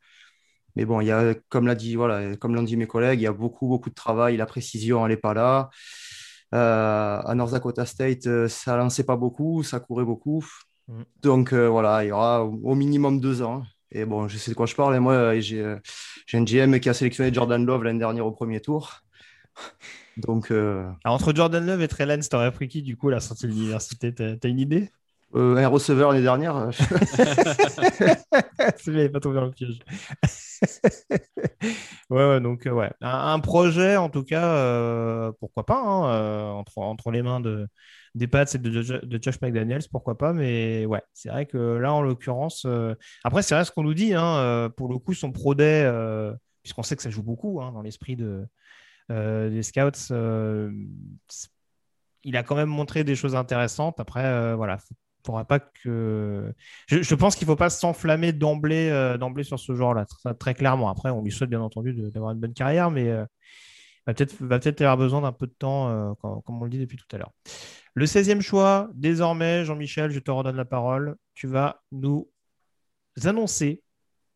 Mais 0.76 0.84
bon, 0.84 1.00
il 1.00 1.08
y 1.08 1.12
a, 1.12 1.36
comme 1.48 1.68
l'a 1.68 1.76
dit, 1.76 1.96
voilà, 1.96 2.36
comme 2.36 2.54
l'ont 2.54 2.64
dit 2.64 2.76
mes 2.76 2.88
collègues, 2.88 3.22
il 3.22 3.24
y 3.24 3.28
a 3.28 3.34
beaucoup, 3.34 3.68
beaucoup 3.68 3.90
de 3.90 3.96
travail. 3.96 4.36
La 4.36 4.46
précision, 4.46 5.06
elle 5.06 5.14
n'est 5.14 5.18
pas 5.18 5.34
là. 5.34 5.70
Euh, 6.54 7.22
à 7.24 7.34
North 7.34 7.52
Dakota 7.54 7.86
State, 7.86 8.28
euh, 8.28 8.50
ça 8.50 8.76
lançait 8.76 9.06
pas 9.06 9.16
beaucoup, 9.16 9.64
ça 9.64 9.80
courait 9.80 10.04
beaucoup. 10.04 10.46
Mm. 10.90 11.04
Donc 11.22 11.54
voilà, 11.54 12.04
il 12.04 12.10
y 12.10 12.12
aura 12.12 12.44
au 12.44 12.76
minimum 12.76 13.22
deux 13.22 13.42
ans. 13.42 13.64
Et 13.92 14.06
bon, 14.06 14.28
je 14.28 14.38
sais 14.38 14.52
de 14.52 14.56
quoi 14.56 14.66
je 14.66 14.76
parle. 14.76 14.96
Et 14.96 15.00
moi, 15.00 15.40
j'ai 15.40 15.64
un 16.34 16.44
GM 16.44 16.80
qui 16.80 16.90
a 16.90 16.94
sélectionné 16.94 17.34
Jordan 17.34 17.66
Love 17.66 17.84
l'année 17.84 18.00
dernière 18.00 18.26
au 18.26 18.32
premier 18.32 18.60
tour. 18.60 19.02
Donc. 20.18 20.52
Euh, 20.52 20.90
entre 21.04 21.34
Jordan 21.34 21.66
Love 21.66 21.82
et 21.82 21.88
Trey 21.88 22.06
Lance, 22.06 22.30
t'aurais 22.30 22.52
pris 22.52 22.68
qui 22.68 22.82
du 22.82 22.98
coup 22.98 23.10
à 23.10 23.12
la 23.12 23.20
sortie 23.20 23.48
de 23.48 23.52
l'université? 23.52 24.14
T'as 24.14 24.50
une 24.50 24.60
idée? 24.60 24.90
Euh, 25.36 25.56
Un 25.58 25.68
receveur 25.68 26.12
l'année 26.12 26.24
dernière. 26.24 26.70
C'est 28.78 29.10
pas 29.10 29.20
tombé 29.20 29.36
dans 29.36 29.46
le 29.46 29.52
piège. 29.52 29.80
ouais, 32.10 32.30
ouais, 32.30 32.42
donc, 32.42 32.68
ouais. 32.72 32.92
Un, 33.02 33.40
projet, 33.40 33.98
en 33.98 34.10
tout 34.10 34.24
cas, 34.24 35.32
pourquoi 35.40 35.66
pas, 35.66 35.80
hein, 35.80 36.52
entre, 36.54 36.78
entre 36.80 37.12
les 37.12 37.22
mains 37.22 37.40
de, 37.40 37.68
des 38.16 38.28
Pats 38.28 38.46
et 38.54 38.58
de, 38.58 38.82
Josh 39.22 39.42
McDaniels, 39.42 39.84
pourquoi 39.92 40.18
pas. 40.18 40.34
Mais 40.34 40.86
ouais, 40.86 41.04
c'est 41.14 41.30
vrai 41.30 41.46
que 41.46 41.58
là, 41.58 41.94
en 41.94 42.02
l'occurrence, 42.02 42.64
euh, 42.66 42.96
après, 43.24 43.44
c'est 43.44 43.54
vrai 43.56 43.66
ce 43.66 43.72
qu'on 43.72 43.84
nous 43.84 43.94
dit. 43.94 44.14
Hein, 44.14 44.38
euh, 44.38 44.70
pour 44.70 44.88
le 44.90 44.98
coup, 44.98 45.14
son 45.14 45.32
Pro 45.32 45.54
Day, 45.54 45.84
euh, 45.84 46.34
puisqu'on 46.64 46.84
sait 46.84 46.96
que 46.96 47.02
ça 47.02 47.10
joue 47.10 47.24
beaucoup 47.24 47.62
hein, 47.62 47.74
dans 47.74 47.82
l'esprit 47.82 48.16
de, 48.16 48.48
des 49.10 49.64
scouts, 49.64 50.14
il 52.24 52.36
a 52.38 52.42
quand 52.42 52.56
même 52.56 52.70
montré 52.70 53.04
des 53.04 53.16
choses 53.16 53.36
intéressantes. 53.36 54.00
Après, 54.00 54.56
voilà, 54.56 54.78
Je, 55.86 57.16
pense 57.16 57.36
qu'il 57.36 57.48
ne 57.48 57.52
faut 57.52 57.58
pas 57.58 57.70
s'enflammer 57.70 58.34
d'emblée, 58.34 59.16
d'emblée 59.20 59.44
sur 59.44 59.60
ce 59.60 59.74
genre-là, 59.76 60.06
très, 60.40 60.54
clairement. 60.54 60.90
Après, 60.90 61.10
on 61.10 61.22
lui 61.22 61.32
souhaite 61.32 61.50
bien 61.50 61.62
entendu 61.62 61.94
d'avoir 61.94 62.32
une 62.32 62.40
bonne 62.40 62.54
carrière, 62.54 62.92
mais 62.92 63.12
peut-être 64.06 64.36
va 64.42 64.60
peut-être 64.60 64.82
avoir 64.82 64.98
besoin 64.98 65.22
d'un 65.22 65.32
peu 65.32 65.48
de 65.48 65.56
temps, 65.58 66.16
comme 66.22 66.62
on 66.62 66.64
le 66.64 66.70
dit 66.70 66.80
depuis 66.80 66.98
tout 66.98 67.16
à 67.16 67.18
l'heure. 67.18 67.32
Le 67.94 68.06
16e 68.06 68.42
choix, 68.42 68.90
désormais, 68.94 69.64
Jean-Michel, 69.64 70.12
je 70.12 70.20
te 70.20 70.30
redonne 70.30 70.58
la 70.58 70.66
parole. 70.66 71.16
Tu 71.34 71.48
vas 71.48 71.82
nous 71.92 72.30
annoncer 73.24 73.82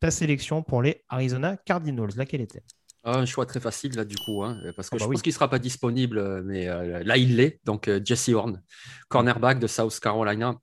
ta 0.00 0.10
sélection 0.10 0.62
pour 0.62 0.80
les 0.80 1.04
Arizona 1.08 1.58
Cardinals. 1.58 2.12
Laquelle 2.16 2.40
était 2.40 2.62
ah, 3.02 3.18
un 3.18 3.24
choix 3.24 3.46
très 3.46 3.60
facile 3.60 3.96
là 3.96 4.04
du 4.04 4.16
coup, 4.16 4.42
hein, 4.44 4.58
parce 4.76 4.90
que 4.90 4.96
ah 4.96 4.98
je 4.98 5.04
bah 5.04 5.10
pense 5.12 5.22
qu'il 5.22 5.30
ne 5.30 5.34
sera 5.34 5.48
pas 5.48 5.58
disponible, 5.58 6.42
mais 6.44 6.68
euh, 6.68 7.02
là 7.02 7.16
il 7.16 7.36
l'est. 7.36 7.58
Donc 7.64 7.88
euh, 7.88 8.00
Jesse 8.04 8.28
Horn, 8.28 8.60
cornerback 9.08 9.58
de 9.58 9.66
South 9.66 9.98
Carolina, 10.00 10.54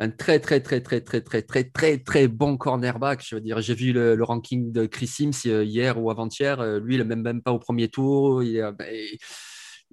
un 0.00 0.10
très 0.10 0.40
très 0.40 0.60
très 0.60 0.80
très 0.80 1.00
très 1.00 1.20
très 1.20 1.42
très 1.42 1.64
très 1.64 1.98
très 1.98 2.28
bon 2.28 2.56
cornerback. 2.56 3.24
Je 3.24 3.36
veux 3.36 3.40
dire, 3.40 3.60
j'ai 3.60 3.74
vu 3.74 3.92
le, 3.92 4.20
ranking 4.22 4.72
de 4.72 4.86
Chris 4.86 5.06
Sims 5.06 5.46
euh, 5.46 5.64
hier 5.64 6.02
ou 6.02 6.10
avant-hier. 6.10 6.60
Lui, 6.80 6.96
il 6.96 6.98
n'est 6.98 7.04
même, 7.04 7.22
même 7.22 7.42
pas 7.42 7.52
au 7.52 7.58
premier 7.60 7.88
tour. 7.88 8.42
Il, 8.42 8.60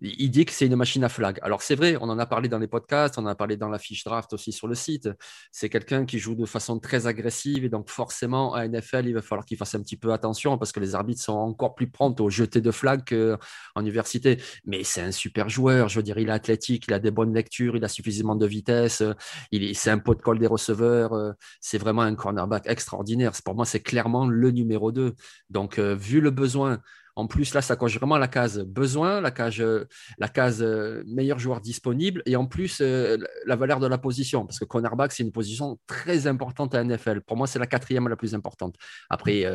il 0.04 0.30
dit 0.30 0.45
que 0.45 0.51
c'est 0.51 0.66
une 0.66 0.76
machine 0.76 1.04
à 1.04 1.10
flag. 1.10 1.39
Alors 1.41 1.62
c'est 1.62 1.76
vrai, 1.76 1.97
on 1.99 2.10
en 2.10 2.20
a 2.20 2.26
parlé 2.26 2.49
dans 2.49 2.60
les 2.60 2.68
podcasts, 2.68 3.18
on 3.18 3.24
en 3.24 3.28
a 3.28 3.36
parlé 3.36 3.56
dans 3.56 3.70
la 3.70 3.80
fiche 3.80 4.04
draft 4.04 4.34
aussi 4.34 4.51
sur 4.51 4.68
le 4.68 4.76
site. 4.76 5.10
C'est 5.51 5.70
quelqu'un 5.70 6.06
qui 6.06 6.20
joue 6.20 6.36
de 6.36 6.45
façon 6.45 6.80
très 6.80 7.08
agressive 7.08 7.64
et 7.64 7.70
donc 7.70 7.89
forcément 7.89 8.54
à 8.54 8.68
NFL, 8.68 9.08
il 9.08 9.14
va 9.14 9.22
falloir 9.22 9.45
qu'il 9.45 9.58
fasse 9.58 9.76
un 9.76 9.82
petit 9.82 9.95
peu 9.95 10.12
attention 10.12 10.58
parce 10.58 10.74
que 10.74 10.82
les 10.82 10.93
arbitres 10.93 11.22
sont 11.22 11.34
encore 11.34 11.74
plus 11.74 11.89
prompts 11.89 12.20
au 12.20 12.30
jeter 12.30 12.60
de 12.60 12.72
flag 12.72 13.04
qu'en 13.08 13.82
université. 13.82 14.39
Mais 14.66 14.84
c'est 14.84 15.01
un 15.01 15.12
super 15.12 15.47
joueur, 15.47 15.88
je 15.88 15.99
veux 15.99 16.04
dire, 16.04 16.18
il 16.18 16.28
est 16.28 16.34
athlétique, 16.34 16.86
il 16.88 16.93
a 16.93 16.99
des 16.99 17.12
bonnes 17.12 17.34
lectures, 17.34 17.78
il 17.78 17.86
a 17.86 17.88
suffisamment 17.88 18.36
de 18.36 18.45
vitesse, 18.45 19.04
il 19.51 19.74
c'est 19.76 19.89
un 19.89 19.99
pot 19.99 20.16
de 20.16 20.22
colle 20.22 20.39
des 20.39 20.47
receveurs, 20.47 21.34
c'est 21.62 21.78
vraiment 21.78 22.01
un 22.01 22.16
cornerback 22.16 22.68
extraordinaire. 22.68 23.32
Pour 23.43 23.56
moi, 23.56 23.66
c'est 23.66 23.82
clairement 23.82 24.28
le 24.28 24.51
numéro 24.51 24.91
2. 24.91 25.14
Donc 25.49 25.80
euh, 25.80 25.95
vu 25.95 26.22
le 26.22 26.32
besoin 26.32 26.80
en 27.16 27.28
plus, 27.28 27.53
là, 27.53 27.61
ça 27.61 27.76
coche 27.76 27.95
vraiment 27.97 28.18
la 28.18 28.28
case 28.28 28.59
besoin, 28.59 29.22
la 29.22 29.30
case, 29.30 29.59
euh, 29.59 29.88
la 30.18 30.28
case 30.28 30.64
euh, 30.64 31.03
meilleur 31.05 31.38
joueur 31.38 31.61
disponible 31.61 32.24
et 32.26 32.36
en 32.36 32.47
plus 32.47 32.82
euh, 32.82 33.18
la 33.45 33.55
valeur 33.55 33.80
de 33.80 33.86
la 33.86 33.99
position. 33.99 34.45
Parce 34.45 34.57
que 34.57 34.66
cornerback, 34.66 35.11
c'est 35.11 35.24
une 35.24 35.32
position 35.32 35.80
très 35.86 36.26
importante 36.26 36.74
à 36.74 36.84
NFL. 36.84 37.22
Pour 37.22 37.38
moi, 37.38 37.45
c'est 37.45 37.59
la 37.59 37.68
quatrième 37.68 38.07
la 38.07 38.16
plus 38.16 38.34
importante. 38.34 38.76
Après, 39.09 39.45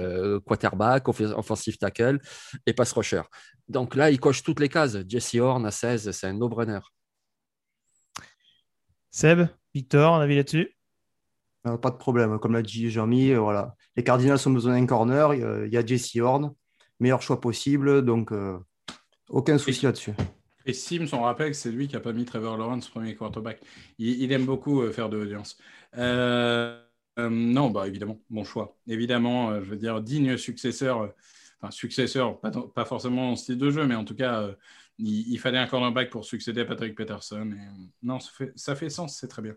quarterback, 0.46 1.08
offensive 1.08 1.78
tackle 1.78 2.20
et 2.66 2.72
pass 2.72 2.92
rusher. 2.92 3.22
Donc 3.68 3.96
là, 3.96 4.10
il 4.10 4.20
coche 4.20 4.42
toutes 4.42 4.60
les 4.60 4.68
cases. 4.68 4.98
Jesse 5.08 5.34
Horn 5.36 5.66
à 5.66 5.70
16, 5.70 6.10
c'est 6.12 6.26
un 6.28 6.34
no-brainer. 6.34 6.80
Seb, 9.10 9.48
Victor, 9.74 10.14
un 10.14 10.20
avis 10.20 10.36
là-dessus? 10.36 10.76
Pas 11.64 11.90
de 11.90 11.96
problème. 11.96 12.38
Comme 12.38 12.52
l'a 12.52 12.62
dit 12.62 12.88
Jean-Mi, 12.88 13.34
voilà. 13.34 13.74
les 13.96 14.04
Cardinals 14.04 14.38
ont 14.46 14.50
besoin 14.50 14.78
d'un 14.78 14.86
corner. 14.86 15.34
Il 15.34 15.72
y 15.72 15.76
a 15.76 15.84
Jesse 15.84 16.16
Horn 16.16 16.54
meilleur 17.00 17.22
choix 17.22 17.40
possible. 17.40 18.04
Donc, 18.04 18.32
euh, 18.32 18.58
aucun 19.28 19.58
souci 19.58 19.84
là-dessus. 19.84 20.12
Et 20.66 20.72
Sims, 20.72 21.08
on 21.12 21.22
rappelle 21.22 21.50
que 21.50 21.56
c'est 21.56 21.70
lui 21.70 21.88
qui 21.88 21.94
n'a 21.94 22.00
pas 22.00 22.12
mis 22.12 22.24
Trevor 22.24 22.56
Lawrence 22.56 22.88
premier 22.88 23.14
quarterback. 23.14 23.60
Il, 23.98 24.30
aime 24.32 24.44
beaucoup 24.44 24.82
euh, 24.82 24.92
faire 24.92 25.08
de 25.08 25.16
l'audience. 25.16 25.56
Euh, 25.96 26.78
non, 27.18 27.70
bah 27.70 27.88
évidemment, 27.88 28.20
bon 28.30 28.44
choix. 28.44 28.78
Évidemment, 28.86 29.60
je 29.60 29.70
veux 29.70 29.76
dire, 29.76 30.00
digne 30.00 30.36
successeur, 30.36 31.12
enfin 31.60 31.72
successeur, 31.72 32.38
pas, 32.40 32.84
forcément 32.84 33.32
en 33.32 33.36
style 33.36 33.58
de 33.58 33.70
jeu, 33.70 33.86
mais 33.86 33.96
en 33.96 34.04
tout 34.04 34.14
cas, 34.14 34.48
il, 34.98 35.36
fallait 35.38 35.58
un 35.58 35.66
cornerback 35.66 36.10
pour 36.10 36.24
succéder 36.24 36.60
à 36.60 36.64
Patrick 36.64 36.94
Peterson. 36.94 37.50
non, 38.04 38.20
ça 38.20 38.30
fait, 38.32 38.52
ça 38.54 38.76
fait 38.76 38.88
sens, 38.88 39.18
c'est 39.18 39.26
très 39.26 39.42
bien. 39.42 39.56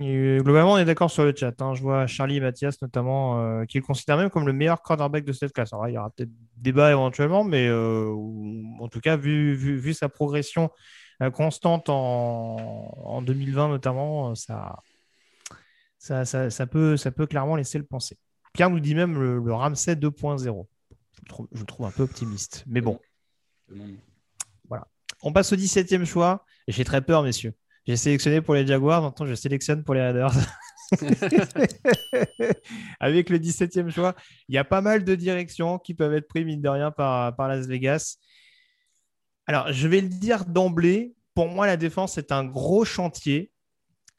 Euh, 0.00 0.40
globalement, 0.40 0.72
on 0.72 0.78
est 0.78 0.84
d'accord 0.84 1.10
sur 1.10 1.24
le 1.24 1.34
chat. 1.34 1.60
Hein. 1.62 1.74
Je 1.74 1.82
vois 1.82 2.06
Charlie 2.06 2.36
et 2.36 2.40
Mathias 2.40 2.80
notamment 2.82 3.40
euh, 3.40 3.64
qui 3.64 3.78
le 3.78 3.84
considèrent 3.84 4.16
même 4.16 4.30
comme 4.30 4.46
le 4.46 4.52
meilleur 4.52 4.82
cornerback 4.82 5.24
de 5.24 5.32
cette 5.32 5.52
classe. 5.52 5.70
il 5.88 5.94
y 5.94 5.98
aura 5.98 6.10
peut-être 6.10 6.30
débat 6.56 6.90
éventuellement, 6.90 7.44
mais 7.44 7.68
euh, 7.68 8.12
en 8.80 8.88
tout 8.88 9.00
cas, 9.00 9.16
vu, 9.16 9.54
vu, 9.54 9.94
sa 9.94 10.08
progression 10.08 10.70
constante 11.32 11.88
en, 11.88 13.22
2020 13.22 13.68
notamment, 13.68 14.34
ça, 14.34 14.80
ça, 15.98 16.24
ça, 16.24 16.66
peut, 16.66 16.96
ça 16.96 17.12
peut 17.12 17.26
clairement 17.26 17.54
laisser 17.54 17.78
le 17.78 17.84
penser. 17.84 18.18
Pierre 18.52 18.70
nous 18.70 18.80
dit 18.80 18.96
même 18.96 19.14
le, 19.14 19.38
le 19.38 19.52
Ramsey 19.54 19.94
2.0. 19.94 20.66
Je, 21.52 21.60
le 21.60 21.66
trouve 21.66 21.86
un 21.86 21.92
peu 21.92 22.02
optimiste, 22.02 22.64
mais 22.66 22.80
bon. 22.80 22.98
Voilà. 24.68 24.88
On 25.22 25.32
passe 25.32 25.52
au 25.52 25.56
17e 25.56 26.04
choix. 26.04 26.44
J'ai 26.66 26.84
très 26.84 27.00
peur, 27.00 27.22
messieurs. 27.22 27.54
J'ai 27.86 27.96
sélectionné 27.96 28.40
pour 28.40 28.54
les 28.54 28.66
Jaguars, 28.66 29.02
maintenant 29.02 29.26
je 29.26 29.34
sélectionne 29.34 29.84
pour 29.84 29.94
les 29.94 30.00
Raiders. 30.00 30.32
Avec 33.00 33.30
le 33.30 33.38
17e 33.38 33.90
choix, 33.90 34.14
il 34.48 34.54
y 34.54 34.58
a 34.58 34.64
pas 34.64 34.80
mal 34.80 35.04
de 35.04 35.14
directions 35.14 35.78
qui 35.78 35.94
peuvent 35.94 36.14
être 36.14 36.28
prises, 36.28 36.46
mine 36.46 36.62
de 36.62 36.68
rien, 36.68 36.90
par, 36.90 37.36
par 37.36 37.48
Las 37.48 37.66
Vegas. 37.66 38.16
Alors, 39.46 39.72
je 39.72 39.88
vais 39.88 40.00
le 40.00 40.08
dire 40.08 40.46
d'emblée, 40.46 41.14
pour 41.34 41.48
moi, 41.48 41.66
la 41.66 41.76
défense 41.76 42.16
est 42.16 42.32
un 42.32 42.44
gros 42.44 42.84
chantier, 42.84 43.52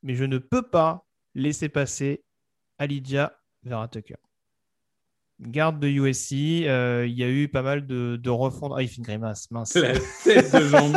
mais 0.03 0.13
je 0.15 0.25
ne 0.25 0.37
peux 0.37 0.61
pas 0.61 1.05
laisser 1.33 1.69
passer 1.69 2.23
Alidia 2.77 3.35
Vera 3.63 3.87
Tucker 3.87 4.17
garde 5.39 5.79
de 5.79 5.87
USC. 5.87 6.65
Euh, 6.67 7.05
il 7.07 7.17
y 7.17 7.23
a 7.23 7.29
eu 7.29 7.47
pas 7.47 7.61
mal 7.61 7.85
de, 7.85 8.15
de 8.15 8.29
refondre. 8.29 8.75
Ah, 8.77 8.81
il 8.81 8.87
fait 8.87 8.97
une 8.97 9.03
grimace, 9.03 9.49
mince. 9.51 9.75
La 9.75 9.93
tête 10.23 10.53
de 10.53 10.61
jean 10.61 10.91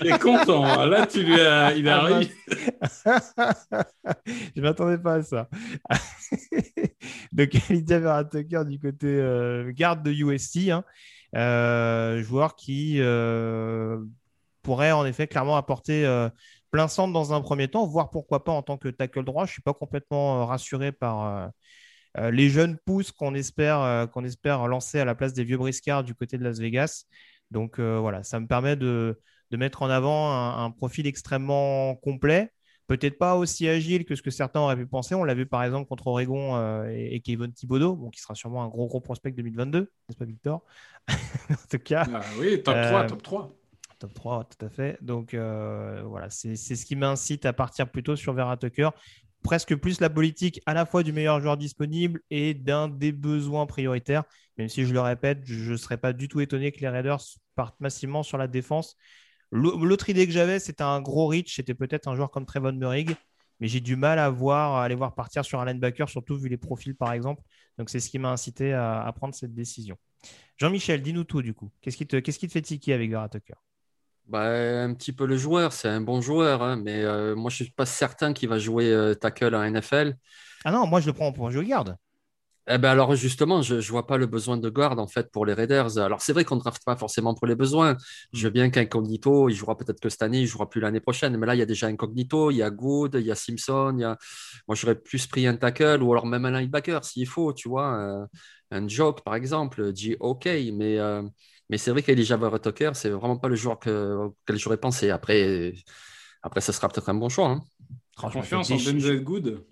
il 0.00 0.08
est 0.08 0.18
content. 0.18 0.64
Hein. 0.64 0.86
Là, 0.86 1.06
tu 1.06 1.22
lui 1.22 1.40
as, 1.40 1.74
il 1.74 1.88
ah, 1.88 2.02
arrive. 2.02 2.32
Je 4.56 4.60
m'attendais 4.60 4.98
pas 4.98 5.14
à 5.14 5.22
ça. 5.22 5.48
Donc, 7.32 7.52
Lydia 7.68 8.00
Vera 8.00 8.24
Tucker 8.24 8.64
du 8.66 8.78
côté 8.78 9.06
euh, 9.06 9.72
garde 9.72 10.02
de 10.02 10.10
USC, 10.10 10.70
hein. 10.70 10.84
euh, 11.36 12.22
joueur 12.22 12.56
qui 12.56 13.00
pourrait 14.62 14.92
en 14.92 15.06
effet 15.06 15.26
clairement 15.26 15.56
apporter 15.56 16.28
plein 16.70 16.86
centre 16.86 17.12
dans 17.12 17.32
un 17.32 17.40
premier 17.40 17.68
temps, 17.68 17.86
voire 17.86 18.10
pourquoi 18.10 18.44
pas 18.44 18.52
en 18.52 18.62
tant 18.62 18.76
que 18.76 18.88
tackle 18.88 19.24
droit. 19.24 19.46
Je 19.46 19.52
suis 19.52 19.62
pas 19.62 19.74
complètement 19.74 20.46
rassuré 20.46 20.92
par 20.92 21.50
les 22.16 22.48
jeunes 22.48 22.76
pousses 22.84 23.12
qu'on 23.12 23.34
espère, 23.34 23.80
euh, 23.80 24.06
qu'on 24.06 24.24
espère 24.24 24.66
lancer 24.66 24.98
à 24.98 25.04
la 25.04 25.14
place 25.14 25.32
des 25.32 25.44
vieux 25.44 25.58
briscards 25.58 26.04
du 26.04 26.14
côté 26.14 26.38
de 26.38 26.44
Las 26.44 26.58
Vegas. 26.58 27.04
Donc 27.50 27.78
euh, 27.78 27.98
voilà, 27.98 28.22
ça 28.22 28.40
me 28.40 28.46
permet 28.46 28.76
de, 28.76 29.20
mettre 29.52 29.82
en 29.82 29.90
avant 29.90 30.32
un, 30.58 30.70
profil 30.70 31.06
extrêmement 31.06 31.94
complet. 31.96 32.52
Peut-être 32.86 33.18
pas 33.18 33.36
aussi 33.36 33.68
agile 33.68 34.04
que 34.04 34.16
ce 34.16 34.22
que 34.22 34.32
certains 34.32 34.60
auraient 34.60 34.76
pu 34.76 34.86
penser. 34.86 35.14
On 35.14 35.22
l'a 35.22 35.34
vu 35.34 35.46
par 35.46 35.62
exemple 35.62 35.88
contre 35.88 36.08
Oregon 36.08 36.84
et, 36.88 37.20
Kevin 37.20 37.52
Thibodeau, 37.52 37.94
bon, 37.94 38.10
qui 38.10 38.20
sera 38.20 38.34
sûrement 38.34 38.64
un 38.64 38.68
gros 38.68 38.88
gros 38.88 39.00
prospect 39.00 39.30
2022, 39.30 39.80
n'est-ce 39.80 40.18
pas 40.18 40.24
Victor? 40.24 40.64
En 41.50 41.68
tout 41.70 41.78
cas. 41.78 42.04
Ah 42.12 42.20
oui, 42.38 42.60
top 42.62 42.76
3, 42.82 43.06
top 43.06 43.22
3. 43.22 43.56
Top 44.00 44.14
3, 44.14 44.44
tout 44.44 44.66
à 44.66 44.68
fait. 44.70 44.98
Donc 45.02 45.34
voilà, 45.34 46.30
c'est 46.30 46.56
ce 46.56 46.84
qui 46.84 46.96
m'incite 46.96 47.46
à 47.46 47.52
partir 47.52 47.88
plutôt 47.88 48.16
sur 48.16 48.32
Vera 48.32 48.56
Tucker 48.56 48.90
presque 49.42 49.74
plus 49.76 50.00
la 50.00 50.10
politique 50.10 50.60
à 50.66 50.74
la 50.74 50.86
fois 50.86 51.02
du 51.02 51.12
meilleur 51.12 51.40
joueur 51.40 51.56
disponible 51.56 52.20
et 52.30 52.54
d'un 52.54 52.88
des 52.88 53.12
besoins 53.12 53.66
prioritaires. 53.66 54.24
Même 54.58 54.68
si 54.68 54.84
je 54.84 54.92
le 54.92 55.00
répète, 55.00 55.40
je 55.44 55.72
ne 55.72 55.76
serais 55.76 55.96
pas 55.96 56.12
du 56.12 56.28
tout 56.28 56.40
étonné 56.40 56.72
que 56.72 56.80
les 56.80 56.88
Raiders 56.88 57.22
partent 57.54 57.80
massivement 57.80 58.22
sur 58.22 58.38
la 58.38 58.46
défense. 58.46 58.96
L'autre 59.52 60.08
idée 60.08 60.26
que 60.26 60.32
j'avais, 60.32 60.60
c'était 60.60 60.84
un 60.84 61.00
gros 61.00 61.26
reach, 61.26 61.56
c'était 61.56 61.74
peut-être 61.74 62.06
un 62.06 62.14
joueur 62.14 62.30
comme 62.30 62.46
Trevon 62.46 62.72
Murig, 62.72 63.16
mais 63.58 63.66
j'ai 63.66 63.80
du 63.80 63.96
mal 63.96 64.18
à 64.18 64.30
voir 64.30 64.76
aller 64.76 64.94
voir 64.94 65.14
partir 65.14 65.44
sur 65.44 65.60
un 65.60 65.64
linebacker, 65.64 66.08
surtout 66.08 66.36
vu 66.38 66.48
les 66.48 66.56
profils 66.56 66.94
par 66.94 67.12
exemple. 67.12 67.42
Donc 67.78 67.90
c'est 67.90 68.00
ce 68.00 68.10
qui 68.10 68.18
m'a 68.18 68.30
incité 68.30 68.72
à, 68.72 69.12
prendre 69.16 69.34
cette 69.34 69.54
décision. 69.54 69.96
Jean-Michel, 70.58 71.02
dis-nous 71.02 71.24
tout 71.24 71.42
du 71.42 71.54
coup. 71.54 71.70
Qu'est-ce 71.80 71.96
qui 71.96 72.06
te, 72.06 72.16
qu'est-ce 72.16 72.38
qui 72.38 72.46
te 72.46 72.52
fait 72.52 72.62
tiquer 72.62 72.92
avec 72.92 73.10
Vera 73.10 73.28
Tucker? 73.28 73.54
Bah, 74.30 74.84
un 74.84 74.94
petit 74.94 75.12
peu 75.12 75.26
le 75.26 75.36
joueur, 75.36 75.72
c'est 75.72 75.88
un 75.88 76.00
bon 76.00 76.20
joueur, 76.20 76.62
hein, 76.62 76.76
mais 76.76 77.02
euh, 77.02 77.34
moi 77.34 77.50
je 77.50 77.62
ne 77.62 77.66
suis 77.66 77.74
pas 77.74 77.86
certain 77.86 78.32
qu'il 78.32 78.48
va 78.48 78.58
jouer 78.58 78.92
euh, 78.92 79.14
tackle 79.14 79.54
en 79.56 79.62
NFL. 79.68 80.16
Ah 80.64 80.70
non, 80.70 80.86
moi 80.86 81.00
je 81.00 81.06
le 81.06 81.12
prends 81.12 81.32
pour 81.32 81.50
jouer 81.50 81.66
garde. 81.66 81.96
Eh 82.68 82.78
ben 82.78 82.90
alors 82.90 83.16
justement, 83.16 83.62
je 83.62 83.76
ne 83.76 83.80
vois 83.80 84.06
pas 84.06 84.16
le 84.18 84.26
besoin 84.26 84.56
de 84.56 84.70
garde 84.70 85.00
en 85.00 85.08
fait 85.08 85.32
pour 85.32 85.44
les 85.44 85.54
Raiders. 85.54 85.98
Alors 85.98 86.22
c'est 86.22 86.32
vrai 86.32 86.44
qu'on 86.44 86.54
ne 86.54 86.60
draft 86.60 86.84
pas 86.84 86.96
forcément 86.96 87.34
pour 87.34 87.48
les 87.48 87.56
besoins. 87.56 87.96
Je 88.32 88.44
veux 88.44 88.50
bien 88.50 88.70
qu'Incognito, 88.70 89.48
il 89.48 89.54
jouera 89.56 89.76
peut-être 89.76 89.98
que 89.98 90.08
cette 90.08 90.22
année, 90.22 90.42
il 90.42 90.46
jouera 90.46 90.70
plus 90.70 90.80
l'année 90.80 91.00
prochaine. 91.00 91.36
Mais 91.36 91.46
là, 91.46 91.56
il 91.56 91.58
y 91.58 91.62
a 91.62 91.66
déjà 91.66 91.88
Incognito, 91.88 92.52
il 92.52 92.58
y 92.58 92.62
a 92.62 92.70
Good, 92.70 93.16
il 93.18 93.26
y 93.26 93.32
a 93.32 93.34
Simpson. 93.34 93.94
Il 93.96 94.02
y 94.02 94.04
a... 94.04 94.16
Moi, 94.68 94.76
j'aurais 94.76 94.94
plus 94.94 95.26
pris 95.26 95.48
un 95.48 95.56
tackle 95.56 96.02
ou 96.02 96.12
alors 96.12 96.26
même 96.26 96.44
un 96.44 96.60
linebacker 96.60 97.04
s'il 97.04 97.26
faut, 97.26 97.52
tu 97.52 97.68
vois. 97.68 97.96
Euh, 97.98 98.26
un 98.70 98.86
joke 98.86 99.24
par 99.24 99.34
exemple, 99.34 99.92
dit 99.92 100.14
OK, 100.20 100.44
mais 100.72 100.98
mais 101.70 101.78
c'est 101.78 101.92
vrai 101.92 102.02
qu'Elijah 102.02 102.36
Tucker, 102.62 102.90
c'est 102.94 103.10
vraiment 103.10 103.36
pas 103.36 103.48
le 103.48 103.54
joueur 103.54 103.78
que, 103.78 104.16
auquel 104.16 104.58
j'aurais 104.58 104.76
pensé. 104.76 105.10
Après, 105.10 105.72
après, 106.42 106.60
ça 106.60 106.72
sera 106.72 106.88
peut-être 106.88 107.08
un 107.08 107.14
bon 107.14 107.28
choix. 107.28 107.48
Hein. 107.48 107.62
Confiance 108.16 108.70
en 108.70 108.76
Denzel 108.76 109.22
Good 109.22 109.64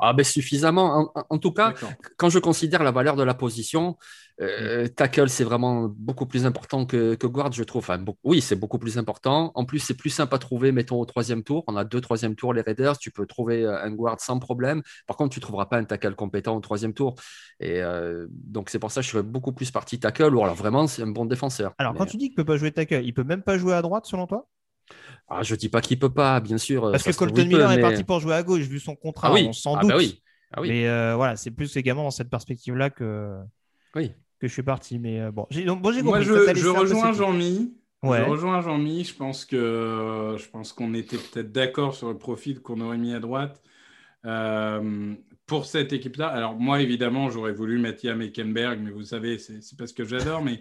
ah 0.00 0.12
ben 0.12 0.24
suffisamment. 0.24 1.12
En, 1.30 1.38
tout 1.38 1.52
cas, 1.52 1.74
quand 2.16 2.28
je 2.28 2.40
considère 2.40 2.82
la 2.82 2.90
valeur 2.90 3.14
de 3.14 3.22
la 3.22 3.34
position, 3.34 3.96
euh, 4.40 4.88
tackle 4.88 5.28
c'est 5.28 5.44
vraiment 5.44 5.88
beaucoup 5.94 6.26
plus 6.26 6.46
important 6.46 6.86
que, 6.86 7.14
que 7.14 7.26
guard, 7.26 7.52
je 7.52 7.62
trouve. 7.62 7.82
Enfin, 7.82 8.02
oui, 8.24 8.40
c'est 8.40 8.56
beaucoup 8.56 8.78
plus 8.78 8.96
important. 8.96 9.52
En 9.54 9.64
plus, 9.64 9.80
c'est 9.80 9.94
plus 9.94 10.10
simple 10.10 10.34
à 10.34 10.38
trouver, 10.38 10.72
mettons 10.72 10.98
au 10.98 11.04
troisième 11.04 11.42
tour. 11.42 11.64
On 11.66 11.76
a 11.76 11.84
deux 11.84 12.00
troisième 12.00 12.34
tours 12.34 12.54
les 12.54 12.62
Raiders. 12.62 12.98
Tu 12.98 13.10
peux 13.10 13.26
trouver 13.26 13.64
euh, 13.64 13.82
un 13.82 13.90
guard 13.90 14.20
sans 14.20 14.38
problème. 14.38 14.82
Par 15.06 15.16
contre, 15.16 15.34
tu 15.34 15.40
trouveras 15.40 15.66
pas 15.66 15.76
un 15.76 15.84
tackle 15.84 16.14
compétent 16.14 16.56
au 16.56 16.60
troisième 16.60 16.94
tour. 16.94 17.16
Et 17.60 17.82
euh, 17.82 18.26
donc 18.30 18.70
c'est 18.70 18.78
pour 18.78 18.90
ça 18.90 19.00
que 19.00 19.06
je 19.06 19.10
serais 19.10 19.22
beaucoup 19.22 19.52
plus 19.52 19.70
parti 19.70 20.00
tackle. 20.00 20.34
Ou 20.34 20.42
alors 20.42 20.54
vraiment, 20.54 20.86
c'est 20.86 21.02
un 21.02 21.08
bon 21.08 21.26
défenseur. 21.26 21.74
Alors 21.78 21.94
quand 21.94 22.06
tu 22.06 22.16
dis 22.16 22.28
qu'il 22.28 22.36
peut 22.36 22.44
pas 22.44 22.56
jouer 22.56 22.72
tackle, 22.72 23.02
il 23.04 23.12
peut 23.12 23.24
même 23.24 23.42
pas 23.42 23.58
jouer 23.58 23.74
à 23.74 23.82
droite 23.82 24.06
selon 24.06 24.26
toi? 24.26 24.48
Ah, 25.28 25.42
je 25.42 25.54
dis 25.54 25.68
pas 25.68 25.80
qu'il 25.80 25.98
peut 25.98 26.12
pas, 26.12 26.40
bien 26.40 26.58
sûr. 26.58 26.90
Parce 26.90 27.04
que 27.04 27.16
Colton 27.16 27.46
Miller 27.46 27.70
est 27.70 27.80
parti 27.80 28.04
pour 28.04 28.20
jouer 28.20 28.34
à 28.34 28.42
gauche, 28.42 28.62
vu 28.62 28.80
son 28.80 28.96
contrat, 28.96 29.28
ah 29.28 29.32
oui. 29.32 29.50
sans 29.52 29.76
ah 29.76 29.80
doute. 29.82 29.90
Bah 29.90 29.96
oui. 29.98 30.22
Ah 30.52 30.60
oui. 30.60 30.68
Mais 30.68 30.88
euh, 30.88 31.14
voilà, 31.14 31.36
c'est 31.36 31.52
plus 31.52 31.76
également 31.76 32.02
dans 32.02 32.10
cette 32.10 32.28
perspective-là 32.28 32.90
que, 32.90 33.38
oui. 33.94 34.12
Que 34.40 34.48
je 34.48 34.52
suis 34.52 34.62
parti. 34.62 34.98
Mais 34.98 35.20
euh, 35.20 35.30
bon, 35.30 35.46
j'ai 35.50 35.64
bon, 35.64 35.76
Moi, 35.76 36.20
je, 36.20 36.54
je 36.54 36.68
rejoins 36.68 37.12
Jean-Mi. 37.12 37.74
Je 38.02 38.08
rejoins 38.08 38.60
Jean-Mi. 38.60 39.04
Je 39.04 39.14
pense 39.14 39.44
que 39.44 40.36
je 40.38 40.48
pense 40.48 40.72
qu'on 40.72 40.94
était 40.94 41.18
peut-être 41.18 41.52
d'accord 41.52 41.94
sur 41.94 42.08
le 42.08 42.18
profil 42.18 42.60
qu'on 42.60 42.80
aurait 42.80 42.98
mis 42.98 43.14
à 43.14 43.20
droite. 43.20 43.62
Euh, 44.26 45.14
pour 45.46 45.66
cette 45.66 45.92
équipe-là, 45.92 46.28
alors 46.28 46.54
moi 46.54 46.80
évidemment 46.80 47.30
j'aurais 47.30 47.52
voulu 47.52 47.78
Mathias 47.78 48.16
Meckenberg, 48.16 48.80
mais 48.80 48.90
vous 48.90 49.04
savez, 49.04 49.38
c'est 49.38 49.76
parce 49.76 49.92
que 49.92 50.04
j'adore. 50.04 50.42
Mais 50.42 50.60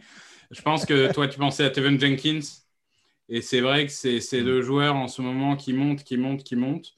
je 0.51 0.61
pense 0.61 0.85
que 0.85 1.11
toi 1.13 1.27
tu 1.27 1.37
pensais 1.37 1.63
à 1.63 1.69
Tevin 1.69 1.99
Jenkins, 1.99 2.39
et 3.29 3.41
c'est 3.41 3.61
vrai 3.61 3.85
que 3.85 3.91
c'est 3.91 4.19
ces 4.19 4.41
deux 4.43 4.61
joueurs 4.61 4.95
en 4.95 5.07
ce 5.07 5.21
moment 5.21 5.55
qui 5.55 5.73
montent, 5.73 6.03
qui 6.03 6.17
montent, 6.17 6.43
qui 6.43 6.55
montent. 6.55 6.95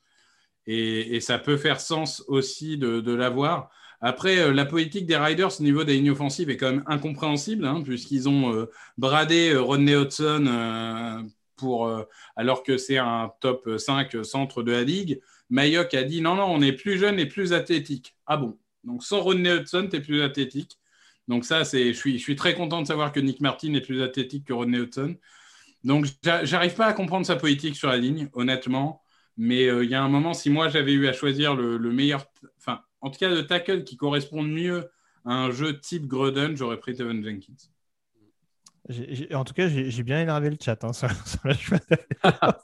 Et, 0.68 1.20
ça 1.20 1.40
peut 1.40 1.58
faire 1.58 1.82
sens 1.82 2.24
aussi 2.28 2.78
de, 2.78 3.14
l'avoir. 3.14 3.70
Après, 4.02 4.40
euh, 4.40 4.52
la 4.52 4.66
politique 4.66 5.06
des 5.06 5.16
Riders 5.16 5.60
au 5.60 5.64
niveau 5.64 5.84
des 5.84 5.94
lignes 5.94 6.10
offensives 6.10 6.50
est 6.50 6.58
quand 6.58 6.72
même 6.72 6.84
incompréhensible, 6.88 7.66
hein, 7.66 7.82
puisqu'ils 7.84 8.28
ont 8.28 8.54
euh, 8.54 8.66
bradé 8.98 9.52
euh, 9.52 9.62
Rodney 9.62 9.96
Hudson 9.96 11.28
pour, 11.56 11.92
alors 12.36 12.64
que 12.64 12.78
c'est 12.78 12.98
un 12.98 13.32
top 13.40 13.70
5 13.78 14.26
centre 14.26 14.64
de 14.64 14.72
la 14.72 14.84
ligue. 14.84 15.22
Mayock 15.52 15.94
a 15.94 16.04
dit 16.04 16.22
non, 16.22 16.34
non, 16.34 16.46
on 16.46 16.62
est 16.62 16.74
plus 16.74 16.98
jeune 16.98 17.20
et 17.20 17.28
plus 17.28 17.54
athlétique. 17.54 18.16
Ah 18.26 18.38
bon? 18.38 18.58
Donc 18.84 19.04
sans 19.04 19.22
Rodney 19.22 19.54
Hudson, 19.54 19.88
tu 19.90 19.98
es 19.98 20.02
plus 20.02 20.24
athlétique. 20.24 20.80
Donc 21.28 21.46
ça, 21.46 21.62
je 21.64 21.94
suis, 21.94 22.18
je 22.18 22.24
suis 22.24 22.36
très 22.36 22.56
content 22.56 22.82
de 22.82 22.88
savoir 22.88 23.12
que 23.12 23.20
Nick 23.20 23.42
Martin 23.42 23.76
est 23.76 23.82
plus 23.82 24.02
athlétique 24.02 24.46
que 24.46 24.54
Rodney 24.54 24.80
Hudson. 24.80 25.16
Donc, 25.84 26.08
j'arrive 26.24 26.76
pas 26.76 26.88
à 26.88 26.94
comprendre 26.94 27.26
sa 27.26 27.36
politique 27.36 27.76
sur 27.76 27.90
la 27.90 27.98
ligne, 27.98 28.30
honnêtement. 28.34 29.04
Mais 29.38 29.66
il 29.66 29.90
y 29.90 29.96
a 29.96 30.04
un 30.04 30.10
moment, 30.10 30.34
si 30.34 30.50
moi 30.50 30.70
j'avais 30.70 30.94
eu 30.94 31.08
à 31.08 31.14
choisir 31.14 31.56
le, 31.56 31.80
meilleur, 31.92 32.26
enfin, 32.58 32.82
en 33.02 33.10
tout 33.10 33.20
cas, 33.20 33.30
le 33.30 33.46
tackle 33.46 33.84
qui 33.84 33.98
correspond 33.98 34.44
mieux 34.44 34.90
à 35.26 35.34
un 35.34 35.52
jeu 35.52 35.80
type 35.80 36.08
Gruden, 36.08 36.56
j'aurais 36.56 36.78
pris 36.78 36.96
Tevin 36.96 37.22
Jenkins. 37.24 37.54
en 39.34 39.44
tout 39.44 39.54
cas, 39.54 39.68
j'ai 39.68 40.04
bien 40.04 40.22
énervé 40.22 40.50
le 40.50 40.58
chat 40.60 40.84
hein, 40.84 40.94
sur, 40.94 41.08
la 41.44 41.54
choix. 41.54 41.80
ah 42.24 42.60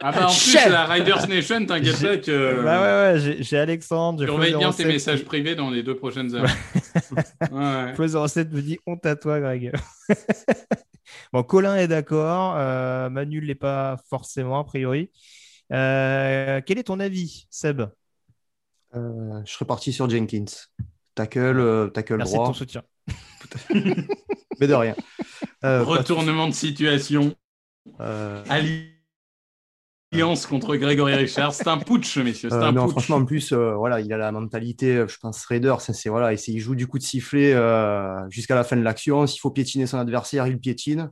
bah 0.00 0.28
en 0.28 0.32
plus, 0.32 0.54
la 0.54 0.86
Riders 0.86 1.28
Nation, 1.28 1.66
t'inquiète 1.66 2.00
pas 2.00 2.16
que. 2.18 2.62
Bah 2.62 2.80
ouais, 2.80 3.20
ouais, 3.20 3.36
j'ai 3.40 3.58
Alexandre. 3.58 4.24
Surveille 4.24 4.56
bien 4.56 4.72
tes 4.72 4.84
messages 4.84 5.24
privés 5.24 5.54
dans 5.54 5.70
les 5.70 5.82
deux 5.82 5.96
prochaines 5.96 6.34
heures. 6.34 6.46
ouais. 7.52 8.28
07 8.28 8.50
me 8.52 8.62
dit 8.62 8.78
honte 8.86 9.06
à 9.06 9.16
toi, 9.16 9.40
Greg. 9.40 9.72
Bon, 11.32 11.42
Colin 11.42 11.76
est 11.76 11.88
d'accord. 11.88 12.54
Euh, 12.56 13.10
Manu 13.10 13.40
ne 13.40 13.46
l'est 13.46 13.54
pas 13.54 13.96
forcément, 14.08 14.58
a 14.58 14.64
priori. 14.64 15.10
Euh, 15.72 16.60
quel 16.64 16.78
est 16.78 16.84
ton 16.84 17.00
avis, 17.00 17.46
Seb? 17.50 17.82
Euh, 18.94 19.40
Je 19.44 19.52
serais 19.52 19.64
parti 19.64 19.92
sur 19.92 20.08
Jenkins. 20.08 20.44
Tackle, 21.14 21.90
tackle 21.92 22.16
Merci 22.16 22.34
droit. 22.34 22.46
de 22.46 22.52
ton 22.52 22.58
soutien. 22.58 22.82
Mais 24.60 24.66
de 24.66 24.74
rien. 24.74 24.94
Retournement 25.62 26.48
de 26.48 26.54
situation. 26.54 27.34
Alliance 27.98 28.86
contre 30.46 30.76
Grégory 30.76 31.14
Richard. 31.14 31.52
C'est 31.52 31.68
un 31.68 31.78
putsch, 31.78 32.16
messieurs. 32.18 32.52
Un 32.52 32.72
non, 32.72 32.88
franchement, 32.88 33.16
en 33.16 33.24
plus, 33.24 33.52
voilà, 33.52 34.00
il 34.00 34.12
a 34.12 34.16
la 34.16 34.32
mentalité, 34.32 35.04
je 35.06 35.16
pense, 35.18 35.44
Raider. 35.44 35.74
C'est 35.80 36.08
voilà, 36.08 36.32
il 36.32 36.58
joue 36.60 36.74
du 36.74 36.86
coup 36.86 36.98
de 36.98 37.04
sifflet 37.04 37.54
jusqu'à 38.30 38.54
la 38.54 38.64
fin 38.64 38.76
de 38.76 38.82
l'action. 38.82 39.26
S'il 39.26 39.40
faut 39.40 39.50
piétiner 39.50 39.86
son 39.86 39.98
adversaire, 39.98 40.46
il 40.46 40.58
piétine. 40.58 41.10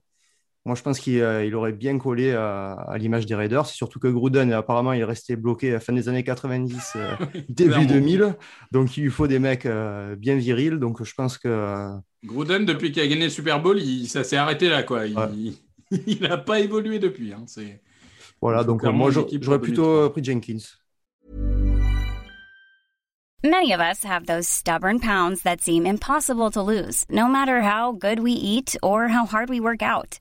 Moi, 0.67 0.75
je 0.75 0.83
pense 0.83 1.01
qu'il 1.01 1.21
euh, 1.21 1.51
aurait 1.55 1.73
bien 1.73 1.97
collé 1.99 2.33
à, 2.33 2.95
l'image 2.99 3.25
des 3.25 3.35
Raiders. 3.35 3.65
C'est 3.65 3.77
surtout 3.77 3.99
que 3.99 4.09
Gruden, 4.09 4.53
apparemment, 4.53 4.93
il 4.93 5.01
est 5.01 5.05
resté 5.05 5.37
bloqué 5.37 5.71
à 5.71 5.75
la 5.75 5.81
fin 5.81 5.95
des 5.95 6.09
années 6.09 6.23
90, 6.23 6.93
euh, 6.97 7.15
début 7.49 7.87
2000. 7.87 8.37
Donc, 8.71 8.97
il 8.97 9.05
lui 9.05 9.11
faut 9.11 9.27
des 9.27 9.39
mecs 9.39 9.65
euh, 9.65 10.17
bien 10.17 10.37
virils. 10.37 10.79
Donc, 10.79 11.03
je 11.03 11.15
pense 11.15 11.39
que. 11.39 11.89
Gruden, 12.25 12.67
depuis 12.67 12.93
qu'il 12.93 13.03
a 13.03 13.07
gagné 13.07 13.25
le 13.25 13.31
Super 13.31 13.63
Bowl, 13.63 13.81
ça 14.07 14.23
s'est 14.23 14.37
arrêté 14.37 14.69
là. 14.69 14.83
Quoi. 14.83 15.07
Il 15.07 16.21
n'a 16.21 16.37
pas 16.37 16.61
évolué 16.61 16.99
depuis. 16.99 17.33
Hein. 17.33 17.47
Voilà, 18.43 18.63
donc 18.63 18.85
moi, 18.85 19.11
j'aurais 19.11 19.61
plutôt 19.61 20.11
pris 20.11 20.23
Jenkins. 20.23 20.59
Many 23.43 23.73
of 23.73 23.81
us 23.81 24.05
have 24.05 24.27
those 24.27 24.47
stubborn 24.47 25.01
pounds 25.01 25.45
that 25.45 25.63
seem 25.63 25.87
impossible 25.87 26.51
to 26.51 26.61
lose, 26.61 27.07
no 27.09 27.27
matter 27.27 27.63
how 27.63 27.93
good 27.93 28.21
we 28.21 28.33
eat 28.33 28.77
or 28.83 29.09
how 29.09 29.25
hard 29.25 29.49
we 29.49 29.61
work 29.61 29.83
out. 29.83 30.21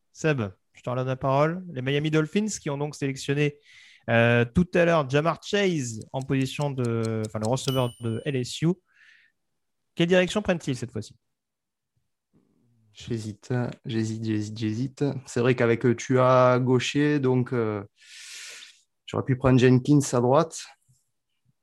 Seb, 0.13 0.41
je 0.73 0.81
te 0.81 0.89
redonne 0.89 1.07
la 1.07 1.15
parole. 1.15 1.63
Les 1.73 1.81
Miami 1.81 2.11
Dolphins 2.11 2.47
qui 2.61 2.69
ont 2.69 2.77
donc 2.77 2.95
sélectionné 2.95 3.57
Euh, 4.09 4.45
tout 4.45 4.67
à 4.73 4.85
l'heure, 4.85 5.09
Jamar 5.09 5.39
Chase 5.43 5.99
en 6.11 6.21
position 6.21 6.71
de. 6.71 7.21
Enfin, 7.25 7.39
le 7.39 7.47
receveur 7.47 7.91
de 8.01 8.21
LSU. 8.25 8.67
Quelle 9.95 10.07
direction 10.07 10.41
prennent-ils 10.41 10.75
cette 10.75 10.91
fois-ci? 10.91 11.15
J'hésite, 12.93 13.53
j'hésite, 13.85 14.25
j'hésite, 14.25 14.57
j'hésite. 14.57 15.05
C'est 15.25 15.39
vrai 15.39 15.55
qu'avec 15.55 15.85
euh, 15.85 15.95
Tua 15.95 16.59
gaucher, 16.59 17.19
donc 17.19 17.53
euh, 17.53 17.83
j'aurais 19.05 19.23
pu 19.23 19.37
prendre 19.37 19.59
Jenkins 19.59 19.99
à 20.13 20.19
droite. 20.19 20.61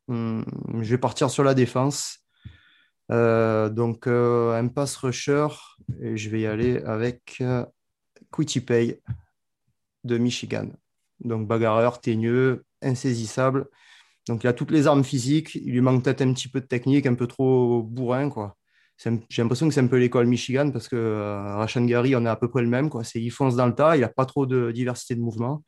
Hum, 0.08 0.44
je 0.80 0.90
vais 0.90 0.98
partir 0.98 1.30
sur 1.30 1.44
la 1.44 1.54
défense. 1.54 2.20
Donc 3.10 4.06
un 4.06 4.68
pass 4.68 4.96
rusher 4.96 5.48
et 6.02 6.16
je 6.18 6.28
vais 6.28 6.40
y 6.40 6.46
aller 6.46 6.78
avec 6.84 7.42
Pay 8.30 9.00
de 10.04 10.18
Michigan. 10.18 10.68
Donc 11.20 11.48
bagarreur, 11.48 12.00
teigneux, 12.00 12.64
insaisissable. 12.82 13.68
Donc 14.28 14.44
il 14.44 14.46
a 14.46 14.52
toutes 14.52 14.70
les 14.70 14.86
armes 14.86 15.04
physiques. 15.04 15.54
Il 15.54 15.72
lui 15.72 15.80
manque 15.80 16.04
peut-être 16.04 16.22
un 16.22 16.32
petit 16.32 16.48
peu 16.48 16.60
de 16.60 16.66
technique, 16.66 17.06
un 17.06 17.14
peu 17.14 17.26
trop 17.26 17.82
bourrin 17.82 18.30
quoi 18.30 18.58
j'ai 19.28 19.42
l'impression 19.42 19.68
que 19.68 19.74
c'est 19.74 19.80
un 19.80 19.86
peu 19.86 19.98
l'école 19.98 20.26
Michigan 20.26 20.70
parce 20.70 20.88
que 20.88 20.96
euh, 20.96 21.56
Rashan 21.56 21.84
Gary, 21.84 22.16
on 22.16 22.24
est 22.24 22.28
à 22.28 22.36
peu 22.36 22.48
près 22.48 22.62
le 22.62 22.68
même. 22.68 22.90
Quoi. 22.90 23.02
il 23.14 23.30
fonce 23.30 23.54
dans 23.54 23.66
le 23.66 23.74
tas, 23.74 23.96
il 23.96 24.00
n'a 24.00 24.08
pas 24.08 24.26
trop 24.26 24.44
de 24.46 24.72
diversité 24.72 25.14
de 25.14 25.20
mouvement. 25.20 25.62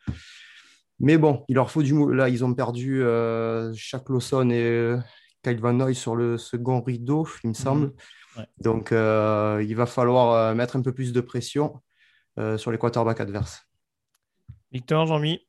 Mais 0.99 1.17
bon, 1.17 1.45
il 1.49 1.55
leur 1.55 1.71
faut 1.71 1.83
du 1.83 1.95
Là, 2.13 2.29
ils 2.29 2.45
ont 2.45 2.55
perdu 2.55 3.03
euh, 3.03 3.73
Shaq 3.75 4.09
Lawson 4.09 4.51
et 4.51 4.63
euh, 4.63 4.99
Kyle 5.43 5.61
Van 5.61 5.73
Noy 5.73 5.95
sur 5.95 6.17
le 6.17 6.39
second 6.39 6.83
rideau, 6.83 7.27
il 7.45 7.51
me 7.51 7.55
semble. 7.55 7.93
Mhm. 8.37 8.45
Donc, 8.61 8.93
euh, 8.93 9.65
il 9.67 9.77
va 9.77 9.87
falloir 9.87 10.55
mettre 10.55 10.77
un 10.77 10.83
peu 10.83 10.93
plus 10.93 11.13
de 11.13 11.21
pression 11.21 11.81
sur 12.57 12.71
les 12.71 12.79
quarterbacks 12.79 13.21
adverses. 13.21 13.67
Victor, 14.73 15.07
Jean-Mi 15.07 15.41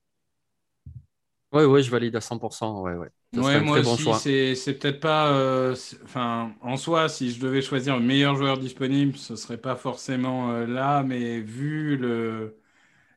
Oui, 1.53 1.63
oui, 1.63 1.83
je 1.83 1.91
valide 1.91 2.15
à 2.15 2.21
100%. 2.21 2.81
Ouais, 2.81 2.95
ouais. 2.95 3.09
Ouais, 3.33 3.61
moi 3.61 3.79
aussi, 3.79 4.55
c'est 4.55 4.73
peut-être 4.73 4.99
pas. 4.99 5.31
Euh, 5.31 5.73
enfin, 6.03 6.53
en 6.61 6.75
soi, 6.75 7.07
si 7.07 7.31
je 7.31 7.39
devais 7.39 7.61
choisir 7.61 7.97
le 7.97 8.03
meilleur 8.03 8.35
joueur 8.35 8.57
disponible, 8.57 9.15
ce 9.15 9.37
serait 9.37 9.57
pas 9.57 9.77
forcément 9.77 10.51
euh, 10.51 10.65
là, 10.65 11.01
mais 11.03 11.39
vu 11.39 11.95
le, 11.95 12.59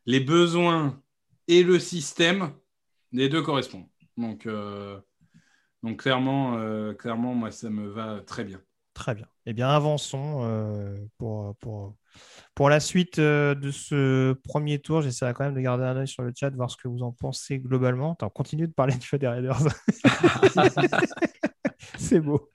les 0.07 0.21
besoins 0.21 1.03
et 1.49 1.65
le 1.65 1.81
système, 1.81 2.53
les 3.11 3.29
deux 3.29 3.43
correspondent. 3.43 3.89
Donc, 4.17 4.47
euh, 4.47 5.01
donc 5.83 6.03
clairement, 6.03 6.95
clairement, 6.95 7.35
moi, 7.35 7.51
ça 7.51 7.69
me 7.69 7.89
va 7.89 8.21
très 8.21 8.45
bien. 8.45 8.61
Très 8.95 9.17
bien. 9.17 9.27
Eh 9.47 9.53
bien, 9.53 9.69
avançons 9.69 10.97
pour, 11.19 11.57
pour, 11.57 11.97
pour 12.55 12.69
la 12.69 12.79
suite 12.79 13.19
euh, 13.19 13.55
de 13.55 13.71
ce 13.71 14.33
premier 14.33 14.79
tour, 14.79 15.03
j'essaierai 15.03 15.35
quand 15.35 15.45
même 15.45 15.55
de 15.55 15.61
garder 15.61 15.85
un 15.85 15.97
œil 15.97 16.09
sur 16.09 16.23
le 16.23 16.33
chat, 16.35 16.51
voir 16.51 16.71
ce 16.71 16.77
que 16.77 16.87
vous 16.87 17.03
en 17.03 17.11
pensez 17.11 17.59
globalement. 17.59 18.17
On 18.23 18.29
continue 18.29 18.69
de 18.69 18.73
parler 18.73 18.95
du 18.95 19.05
choix 19.05 19.19
des 19.19 19.27
Raiders. 19.27 19.59
C'est 21.99 22.21
beau. 22.21 22.49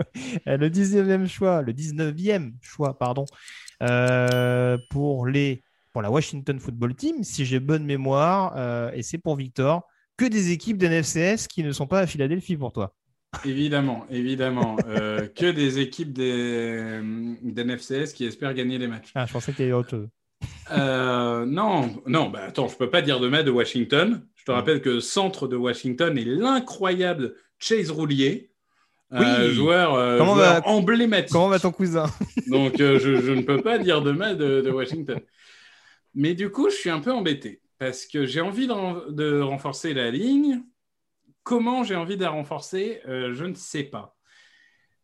Euh, 0.47 0.57
le 0.57 0.69
19e 0.69 1.27
choix, 1.27 1.61
le 1.61 1.73
19e 1.73 2.53
choix, 2.61 2.97
pardon, 2.97 3.25
euh, 3.83 4.77
pour, 4.89 5.27
les, 5.27 5.63
pour 5.91 6.01
la 6.01 6.09
Washington 6.09 6.59
Football 6.59 6.95
Team, 6.95 7.23
si 7.23 7.45
j'ai 7.45 7.59
bonne 7.59 7.83
mémoire, 7.83 8.93
et 8.93 9.03
c'est 9.03 9.17
pour 9.17 9.35
Victor, 9.35 9.85
que 10.17 10.25
des 10.25 10.51
équipes 10.51 10.77
d'NFCS 10.77 11.47
qui 11.47 11.63
ne 11.63 11.71
sont 11.71 11.87
pas 11.87 11.99
à 11.99 12.07
Philadelphie 12.07 12.57
pour 12.57 12.71
toi? 12.71 12.93
Évidemment, 13.45 14.05
évidemment. 14.09 14.77
Euh, 14.87 15.27
que 15.27 15.51
des 15.51 15.79
équipes 15.79 16.13
des, 16.13 16.99
d'NFCS 17.43 18.13
qui 18.13 18.25
espèrent 18.25 18.53
gagner 18.53 18.79
des 18.79 18.87
matchs. 18.87 19.11
Ah, 19.15 19.25
je 19.25 19.33
pensais 19.33 19.53
qu'il 19.53 19.65
y 19.65 19.67
avait 19.67 19.77
autre 19.77 19.91
chose. 19.91 20.07
Euh, 20.71 21.45
non, 21.45 22.01
non, 22.05 22.29
bah 22.29 22.41
attends, 22.47 22.67
je 22.67 22.75
peux 22.75 22.89
pas 22.89 23.01
dire 23.01 23.19
de 23.19 23.27
mal 23.27 23.43
de 23.43 23.51
Washington. 23.51 24.25
Je 24.35 24.45
te 24.45 24.51
rappelle 24.51 24.81
que 24.81 24.99
centre 24.99 25.47
de 25.47 25.55
Washington 25.55 26.17
est 26.17 26.25
l'incroyable 26.25 27.35
Chase 27.59 27.91
Roulier, 27.91 28.51
euh, 29.13 29.51
joueur, 29.51 30.67
emblématique. 30.67 31.31
Comment 31.31 31.49
va 31.49 31.59
ton 31.59 31.71
cousin? 31.71 32.05
Donc, 32.47 32.77
je, 32.77 33.31
ne 33.31 33.41
peux 33.41 33.61
pas 33.61 33.77
dire 33.77 34.01
de 34.01 34.11
mal 34.11 34.37
de, 34.37 34.69
Washington. 34.69 35.19
Mais 36.15 36.33
du 36.33 36.49
coup, 36.49 36.69
je 36.69 36.75
suis 36.75 36.89
un 36.89 36.99
peu 36.99 37.11
embêté 37.11 37.61
parce 37.77 38.05
que 38.05 38.25
j'ai 38.25 38.41
envie 38.41 38.67
de 38.67 39.41
renforcer 39.41 39.93
la 39.93 40.09
ligne, 40.09 40.63
Comment 41.49 41.83
j'ai 41.83 41.95
envie 41.95 42.15
de 42.15 42.21
la 42.21 42.29
renforcer 42.29 42.99
euh, 43.07 43.33
Je 43.33 43.43
ne 43.43 43.55
sais 43.55 43.81
pas. 43.81 44.15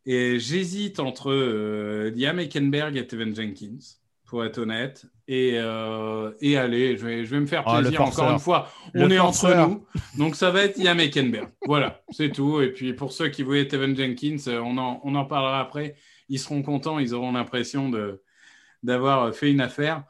Et 0.05 0.37
j'hésite 0.37 0.99
entre 0.99 1.31
euh, 1.31 2.11
Liam 2.15 2.39
Eckenberg 2.39 2.95
et 2.97 3.07
Teven 3.07 3.35
Jenkins, 3.35 3.79
pour 4.27 4.45
être 4.45 4.59
honnête. 4.59 5.07
Et, 5.27 5.53
euh, 5.55 6.33
et 6.41 6.55
allez, 6.55 6.97
je 6.97 7.03
vais, 7.07 7.25
je 7.25 7.31
vais 7.31 7.39
me 7.39 7.47
faire 7.47 7.63
ah, 7.65 7.79
plaisir 7.79 7.99
encore 7.99 8.29
une 8.29 8.37
fois. 8.37 8.69
On 8.93 9.09
est 9.09 9.17
entre 9.17 9.55
nous. 9.55 9.87
Donc 10.19 10.35
ça 10.35 10.51
va 10.51 10.65
être 10.65 10.77
Liam 10.77 10.99
Eckenberg. 10.99 11.49
voilà, 11.65 12.03
c'est 12.11 12.29
tout. 12.29 12.61
Et 12.61 12.71
puis 12.71 12.93
pour 12.93 13.11
ceux 13.11 13.29
qui 13.29 13.41
voulaient 13.41 13.67
Teven 13.67 13.97
Jenkins, 13.97 14.37
on 14.47 14.77
en, 14.77 15.01
on 15.03 15.15
en 15.15 15.25
parlera 15.25 15.59
après. 15.59 15.95
Ils 16.29 16.37
seront 16.37 16.61
contents, 16.61 16.99
ils 16.99 17.15
auront 17.15 17.31
l'impression 17.31 17.91
d'avoir 18.83 19.33
fait 19.33 19.49
une 19.49 19.61
affaire. 19.61 20.03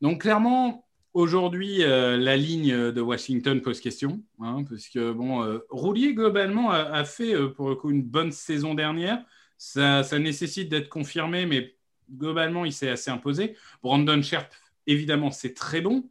Donc 0.00 0.22
clairement, 0.22 0.83
Aujourd'hui, 1.14 1.84
euh, 1.84 2.16
la 2.16 2.36
ligne 2.36 2.90
de 2.90 3.00
Washington 3.00 3.60
pose 3.62 3.80
question, 3.80 4.20
hein, 4.40 4.64
parce 4.68 4.88
que 4.88 5.12
bon, 5.12 5.44
euh, 5.44 5.60
Roulier 5.70 6.12
globalement 6.12 6.72
a, 6.72 7.04
fait 7.04 7.36
euh, 7.36 7.48
pour 7.48 7.68
le 7.68 7.76
coup 7.76 7.92
une 7.92 8.02
bonne 8.02 8.32
saison 8.32 8.74
dernière. 8.74 9.24
Ça, 9.56 10.02
nécessite 10.18 10.68
d'être 10.68 10.88
confirmé, 10.88 11.46
mais 11.46 11.76
globalement, 12.10 12.64
il 12.64 12.72
s'est 12.72 12.90
assez 12.90 13.12
imposé. 13.12 13.56
Brandon 13.80 14.20
Sherp, 14.20 14.52
évidemment, 14.88 15.30
c'est 15.30 15.54
très 15.54 15.80
bon. 15.80 16.10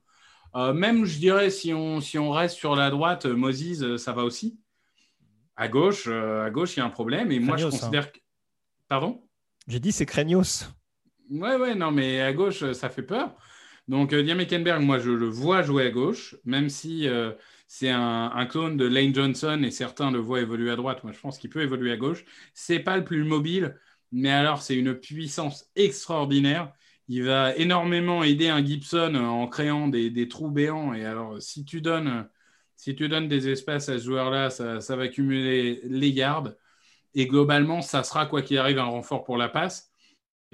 même, 0.56 1.04
je 1.04 1.20
dirais, 1.20 1.50
si 1.50 1.74
on, 1.74 2.00
si 2.00 2.18
on 2.18 2.32
reste 2.32 2.56
sur 2.56 2.74
la 2.78 2.90
droite, 2.90 3.26
Moses, 3.26 3.98
ça 3.98 4.14
va 4.14 4.24
aussi. 4.24 4.58
À 5.58 5.68
gauche, 5.68 6.08
à 6.08 6.50
gauche, 6.50 6.78
il 6.78 6.80
y 6.80 6.82
a 6.82 6.86
un 6.86 6.90
problème, 6.90 7.30
et 7.30 7.40
moi, 7.40 7.58
je 7.58 7.66
considère 7.66 8.06
hein. 8.06 8.12
que. 8.14 8.20
Pardon? 8.88 9.22
J'ai 9.68 9.82
dit 9.82 9.92
c'est 9.92 10.06
Craignos. 10.06 10.70
Ouais, 11.30 11.58
ouais, 11.58 11.76
non, 11.76 11.92
mais 11.92 12.22
à 12.22 12.32
gauche, 12.32 12.72
ça 12.72 12.90
fait 12.90 13.04
peur. 13.04 13.36
Donc, 13.88 14.14
euh, 14.14 14.24
Diam 14.24 14.40
moi, 14.82 15.00
je 15.00 15.12
le 15.12 15.28
vois 15.28 15.62
jouer 15.62 15.88
à 15.88 15.90
gauche, 15.92 16.36
même 16.46 16.70
si 16.70 17.08
euh, 17.08 17.32
c'est 17.68 17.90
un, 17.90 18.46
clone 18.46 18.78
de 18.78 18.86
Lane 18.86 19.14
Johnson 19.14 19.62
et 19.64 19.72
certains 19.72 20.12
le 20.12 20.20
voient 20.20 20.42
évoluer 20.42 20.72
à 20.72 20.76
droite. 20.76 21.04
Moi, 21.04 21.12
je 21.12 21.20
pense 21.20 21.38
qu'il 21.38 21.50
peut 21.50 21.62
évoluer 21.62 21.92
à 21.92 21.98
gauche. 21.98 22.24
C'est 22.54 22.80
pas 22.80 22.98
le 22.98 23.04
plus 23.04 23.24
mobile, 23.24 23.78
mais 24.12 24.32
alors, 24.32 24.62
c'est 24.62 24.76
une 24.76 24.94
puissance 24.96 25.70
extraordinaire. 25.76 26.74
Il 27.10 27.24
va 27.24 27.56
énormément 27.58 28.24
aider 28.24 28.48
un 28.48 28.64
Gibson 28.66 29.16
en 29.16 29.48
créant 29.48 29.90
des, 29.90 30.28
trous 30.30 30.52
béants. 30.52 30.94
Et 30.94 31.06
alors, 31.06 31.42
si 31.42 31.66
tu 31.66 31.82
donnes, 31.82 32.30
si 32.78 32.96
tu 32.96 33.10
donnes 33.10 33.28
des 33.28 33.50
espaces 33.50 33.90
à 33.90 34.00
ce 34.00 34.06
joueur-là, 34.06 34.50
ça, 34.50 34.80
ça 34.82 34.96
va 34.96 35.10
cumuler 35.10 35.82
les 35.84 36.14
gardes. 36.14 36.58
Et 37.16 37.28
globalement, 37.28 37.82
ça 37.82 38.04
sera, 38.04 38.26
quoi 38.28 38.42
qu'il 38.42 38.58
arrive, 38.58 38.80
un 38.80 38.86
renfort 38.86 39.24
pour 39.24 39.38
la 39.38 39.50
passe 39.50 39.93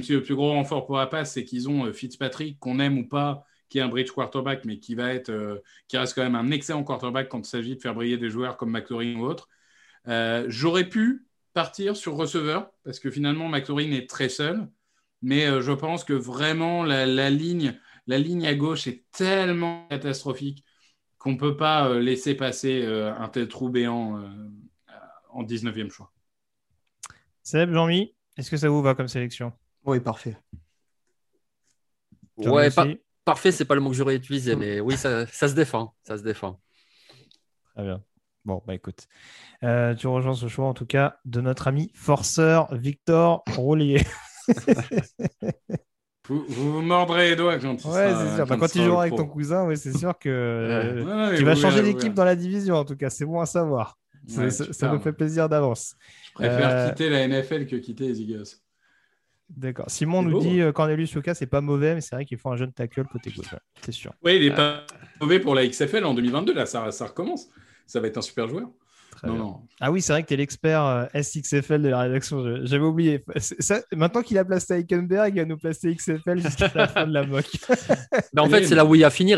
le 0.07 0.23
plus 0.23 0.35
gros 0.35 0.51
renfort 0.51 0.85
pour 0.85 0.97
la 0.97 1.07
passe, 1.07 1.33
c'est 1.33 1.43
qu'ils 1.43 1.69
ont 1.69 1.85
euh, 1.85 1.93
Fitzpatrick, 1.93 2.59
qu'on 2.59 2.79
aime 2.79 2.97
ou 2.97 3.07
pas, 3.07 3.45
qui 3.69 3.79
est 3.79 3.81
un 3.81 3.87
bridge 3.87 4.11
quarterback, 4.11 4.65
mais 4.65 4.79
qui 4.79 4.95
va 4.95 5.13
être, 5.13 5.29
euh, 5.29 5.59
qui 5.87 5.97
reste 5.97 6.15
quand 6.15 6.23
même 6.23 6.35
un 6.35 6.51
excellent 6.51 6.83
quarterback 6.83 7.29
quand 7.29 7.39
il 7.39 7.49
s'agit 7.49 7.75
de 7.75 7.81
faire 7.81 7.93
briller 7.93 8.17
des 8.17 8.29
joueurs 8.29 8.57
comme 8.57 8.71
McLaurin 8.71 9.15
ou 9.15 9.25
autres. 9.25 9.47
Euh, 10.07 10.45
j'aurais 10.47 10.87
pu 10.87 11.27
partir 11.53 11.95
sur 11.95 12.15
receveur 12.15 12.71
parce 12.83 12.99
que 12.99 13.11
finalement 13.11 13.49
McLaurin 13.49 13.91
est 13.91 14.09
très 14.09 14.29
seul, 14.29 14.67
mais 15.21 15.61
je 15.61 15.71
pense 15.73 16.03
que 16.03 16.13
vraiment 16.13 16.83
la, 16.83 17.29
ligne, 17.29 17.77
la 18.07 18.17
ligne 18.17 18.47
à 18.47 18.55
gauche 18.55 18.87
est 18.87 19.03
tellement 19.11 19.85
catastrophique 19.89 20.63
qu'on 21.17 21.33
ne 21.33 21.37
peut 21.37 21.57
pas 21.57 21.99
laisser 21.99 22.33
passer 22.35 22.85
un 22.85 23.27
tel 23.27 23.49
trou 23.49 23.69
béant 23.69 24.23
en 25.31 25.43
19e 25.43 25.89
choix. 25.89 26.13
Seb, 27.43 27.73
Jean-Mi, 27.73 28.13
est-ce 28.37 28.49
que 28.49 28.57
ça 28.57 28.69
vous 28.69 28.81
va 28.81 28.95
comme 28.95 29.09
sélection? 29.09 29.51
Oui, 29.89 29.99
parfait. 29.99 30.37
Ouais, 32.37 32.69
parfait, 33.25 33.51
c'est 33.51 33.65
pas 33.65 33.75
le 33.75 33.81
mot 33.81 33.89
que 33.89 33.95
j'aurais 33.95 34.15
utilisé, 34.15 34.55
mais 34.55 34.79
oui, 34.79 34.97
ça, 34.97 35.25
se 35.27 35.53
défend. 35.53 35.93
Ça 36.03 36.17
se 36.17 36.23
défend. 36.23 36.59
Très 37.75 37.83
bien. 37.83 38.01
Bon, 38.45 38.63
bah 38.65 38.73
écoute, 38.73 39.07
euh, 39.63 39.93
tu 39.93 40.07
rejoins 40.07 40.33
ce 40.33 40.47
choix 40.47 40.65
en 40.65 40.73
tout 40.73 40.85
cas 40.85 41.19
de 41.25 41.41
notre 41.41 41.67
ami 41.67 41.91
forceur 41.93 42.73
Victor 42.73 43.43
Roulier. 43.55 44.01
vous, 46.27 46.45
vous, 46.47 46.81
mordrez 46.81 47.31
les 47.31 47.35
doigts 47.35 47.59
quand 47.59 47.73
Ouais, 47.85 48.13
c'est 48.15 48.35
sûr. 48.35 48.47
Bah, 48.47 48.57
quand 48.57 48.71
tu 48.71 48.81
joueras 48.81 49.01
avec 49.01 49.15
ton 49.15 49.27
cousin, 49.27 49.65
ouais, 49.65 49.75
c'est 49.75 49.95
sûr 49.95 50.17
que 50.17 51.35
tu 51.37 51.43
vas 51.43 51.55
changer 51.55 51.83
d'équipe 51.83 52.13
dans 52.13 52.25
la 52.25 52.35
division 52.35 52.75
en 52.75 52.85
tout 52.85 52.95
cas. 52.95 53.09
C'est 53.09 53.25
bon 53.25 53.41
à 53.41 53.45
savoir. 53.45 53.99
ça, 54.27 54.91
nous 54.93 55.01
fait 55.01 55.13
plaisir 55.13 55.49
d'avance. 55.49 55.95
Je 56.29 56.33
préfère 56.33 56.69
euh, 56.69 56.89
quitter 56.89 57.09
la 57.09 57.27
NFL 57.27 57.67
que 57.67 57.75
quitter 57.75 58.07
les 58.07 58.21
Eagles. 58.21 58.47
D'accord. 59.49 59.89
Simon 59.89 60.21
nous 60.21 60.39
dit 60.39 60.61
euh, 60.61 60.71
Cornelius 60.71 61.11
Yoka, 61.11 61.33
c'est 61.33 61.47
pas 61.47 61.61
mauvais, 61.61 61.95
mais 61.95 62.01
c'est 62.01 62.15
vrai 62.15 62.25
qu'il 62.25 62.37
faut 62.37 62.49
un 62.49 62.55
jeune 62.55 62.71
tackle 62.71 63.05
côté 63.05 63.31
gauche. 63.31 63.55
C'est 63.81 63.91
sûr. 63.91 64.13
Oui, 64.23 64.37
il 64.37 64.47
n'est 64.47 64.55
pas 64.55 64.85
mauvais 65.19 65.39
pour 65.39 65.55
la 65.55 65.67
XFL 65.67 66.05
en 66.05 66.13
2022. 66.13 66.53
Là, 66.53 66.65
ça, 66.65 66.91
ça 66.91 67.07
recommence. 67.07 67.49
Ça 67.87 67.99
va 67.99 68.07
être 68.07 68.17
un 68.17 68.21
super 68.21 68.47
joueur. 68.47 68.69
Ah 69.81 69.91
oui, 69.91 70.01
c'est 70.01 70.13
vrai 70.13 70.23
que 70.23 70.27
tu 70.27 70.33
es 70.33 70.37
l'expert 70.37 70.83
euh, 70.85 71.05
SXFL 71.13 71.81
de 71.81 71.89
la 71.89 72.01
rédaction. 72.01 72.65
J'avais 72.65 72.83
oublié. 72.83 73.23
maintenant 73.91 74.21
qu'il 74.21 74.37
a 74.37 74.45
placé 74.45 74.79
Eichenberg, 74.79 75.33
il 75.35 75.39
va 75.39 75.45
nous 75.45 75.57
placer 75.57 75.93
XFL 75.93 76.39
jusqu'à 76.39 76.71
la 76.73 76.87
fin 76.87 77.07
de 77.07 77.13
la 77.13 77.25
moque. 77.25 77.49
Mais 78.33 78.41
en 78.41 78.49
fait, 78.49 78.65
c'est 78.65 78.75
là 78.75 78.85
où 78.85 78.95
il 78.95 79.03
a 79.03 79.09
fini. 79.09 79.33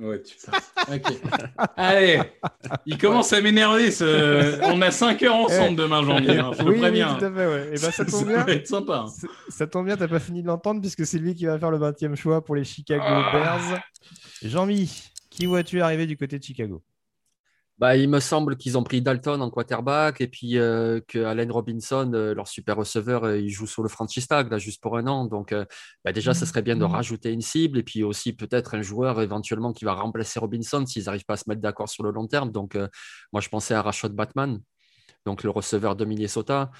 Ouais, 0.00 0.22
tu 0.22 0.34
Ok. 0.92 1.12
Allez, 1.76 2.20
il 2.86 2.96
commence 2.96 3.32
à 3.34 3.40
m'énerver. 3.42 3.90
Ce... 3.90 4.58
On 4.72 4.80
a 4.80 4.90
5 4.90 5.22
heures 5.24 5.36
ensemble 5.36 5.76
demain, 5.76 6.02
janvier. 6.02 6.38
Hein, 6.38 6.52
je 6.58 6.62
oui, 6.64 6.80
oui, 6.80 7.00
tout 7.18 7.24
à 7.24 7.30
fait, 7.30 7.46
ouais. 7.46 7.66
Et 7.68 7.78
ben, 7.78 7.90
ça 7.90 8.04
tombe 8.06 8.20
Ça 8.20 8.24
bien. 8.26 8.44
va 8.44 8.52
être 8.52 8.66
sympa. 8.66 9.04
Ça- 9.08 9.28
Ça 9.50 9.66
tombe 9.66 9.84
bien, 9.86 9.96
t'as 9.98 10.08
pas 10.08 10.18
fini 10.20 10.42
de 10.42 10.46
l'entendre 10.46 10.80
puisque 10.80 11.04
c'est 11.04 11.18
lui 11.18 11.34
qui 11.34 11.44
va 11.44 11.58
faire 11.58 11.70
le 11.70 11.78
20e 11.78 12.14
choix 12.16 12.42
pour 12.42 12.56
les 12.56 12.64
Chicago 12.64 13.02
Ah. 13.06 13.30
Bears. 13.32 13.80
Jean-Mi, 14.42 15.10
qui 15.28 15.44
vois-tu 15.46 15.82
arriver 15.82 16.06
du 16.06 16.16
côté 16.16 16.38
de 16.38 16.42
Chicago? 16.44 16.82
Bah, 17.80 17.96
il 17.96 18.10
me 18.10 18.20
semble 18.20 18.58
qu'ils 18.58 18.76
ont 18.76 18.82
pris 18.82 19.00
Dalton 19.00 19.40
en 19.40 19.48
quarterback 19.48 20.20
et 20.20 20.28
puis 20.28 20.58
euh, 20.58 21.00
que 21.08 21.18
Allen 21.24 21.50
Robinson, 21.50 22.10
euh, 22.12 22.34
leur 22.34 22.46
super 22.46 22.76
receveur, 22.76 23.24
euh, 23.24 23.38
il 23.38 23.48
joue 23.48 23.66
sur 23.66 23.82
le 23.82 23.88
franchise 23.88 24.26
tag 24.26 24.50
là, 24.50 24.58
juste 24.58 24.82
pour 24.82 24.98
un 24.98 25.06
an. 25.06 25.24
Donc, 25.24 25.52
euh, 25.52 25.64
bah, 26.04 26.12
déjà, 26.12 26.34
ça 26.34 26.44
serait 26.44 26.60
bien 26.60 26.76
de 26.76 26.84
rajouter 26.84 27.32
une 27.32 27.40
cible 27.40 27.78
et 27.78 27.82
puis 27.82 28.02
aussi 28.02 28.34
peut-être 28.34 28.74
un 28.74 28.82
joueur 28.82 29.22
éventuellement 29.22 29.72
qui 29.72 29.86
va 29.86 29.94
remplacer 29.94 30.38
Robinson 30.38 30.84
s'ils 30.84 31.04
n'arrivent 31.04 31.24
pas 31.24 31.34
à 31.34 31.36
se 31.38 31.48
mettre 31.48 31.62
d'accord 31.62 31.88
sur 31.88 32.04
le 32.04 32.10
long 32.10 32.26
terme. 32.26 32.52
Donc, 32.52 32.76
moi, 33.32 33.40
je 33.40 33.48
pensais 33.48 33.72
à 33.72 33.80
Rashad 33.80 34.12
Batman, 34.12 34.60
donc 35.24 35.42
le 35.42 35.48
receveur 35.48 35.96
de 35.96 36.04
Minnesota. 36.04 36.70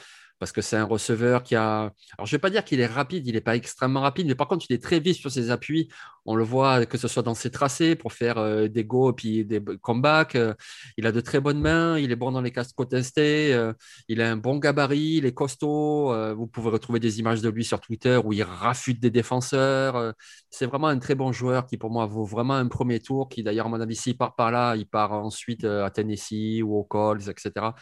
Parce 0.41 0.53
que 0.53 0.63
c'est 0.63 0.77
un 0.77 0.85
receveur 0.85 1.43
qui 1.43 1.55
a. 1.55 1.81
Alors, 1.83 1.93
je 2.25 2.35
ne 2.35 2.39
vais 2.39 2.39
pas 2.39 2.51
dire 2.51 2.65
qu'il 2.65 2.81
est 2.81 2.87
rapide, 2.87 3.27
il 3.27 3.35
n'est 3.35 3.43
pas 3.43 3.57
extrêmement 3.57 4.01
rapide, 4.01 4.27
mais 4.27 4.35
par 4.35 4.49
contre, 4.49 4.65
il 4.71 4.75
est 4.75 4.83
très 4.83 4.99
vif 4.99 5.19
sur 5.19 5.31
ses 5.31 5.51
appuis. 5.51 5.89
On 6.27 6.35
le 6.35 6.45
voit 6.45 6.87
que 6.87 6.99
ce 6.99 7.09
soit 7.09 7.23
dans 7.23 7.35
ses 7.35 7.51
tracés 7.51 7.95
pour 7.95 8.13
faire 8.13 8.39
euh, 8.39 8.69
des 8.69 8.85
go 8.85 9.11
et 9.11 9.15
puis 9.15 9.45
des 9.45 9.63
comebacks. 9.83 10.37
Euh, 10.37 10.55
il 10.97 11.07
a 11.07 11.13
de 11.13 11.21
très 11.21 11.41
bonnes 11.41 11.61
mains, 11.61 11.99
il 11.99 12.11
est 12.11 12.17
bon 12.17 12.33
dans 12.33 12.41
les 12.41 12.53
casques 12.53 12.75
contestés, 12.75 13.53
euh, 13.55 13.73
il 14.09 14.21
a 14.23 14.31
un 14.31 14.37
bon 14.37 14.59
gabarit, 14.59 15.17
il 15.19 15.27
est 15.27 15.35
costaud. 15.35 16.15
vous 16.35 16.47
pouvez 16.47 16.71
retrouver 16.71 17.01
des 17.01 17.19
images 17.21 17.43
de 17.43 17.49
lui 17.51 17.65
sur 17.65 17.81
Twitter 17.81 18.19
où 18.25 18.33
il 18.33 18.43
rafute 18.43 19.01
des 19.01 19.11
défenseurs. 19.11 20.15
c'est 20.51 20.67
vraiment 20.67 20.89
un 20.89 20.99
très 20.99 21.15
bon 21.15 21.33
joueur 21.33 21.67
qui, 21.67 21.77
pour 21.77 21.91
moi, 21.91 22.07
vaut 22.07 22.25
vraiment 22.25 22.55
un 22.55 22.69
premier 22.69 23.01
tour. 23.01 23.29
Qui, 23.29 23.43
d'ailleurs, 23.43 23.67
à 23.67 23.69
mon 23.69 23.81
avis, 23.81 23.97
s'il 23.97 24.17
part 24.17 24.35
par 24.35 24.51
là, 24.51 24.77
il 24.77 24.87
part 24.87 25.13
ensuite 25.13 25.65
à 25.65 25.91
Tennessee 25.91 26.63
ou 26.63 26.77
aux 26.77 26.85
Colts, 26.85 27.29
etc. 27.29 27.73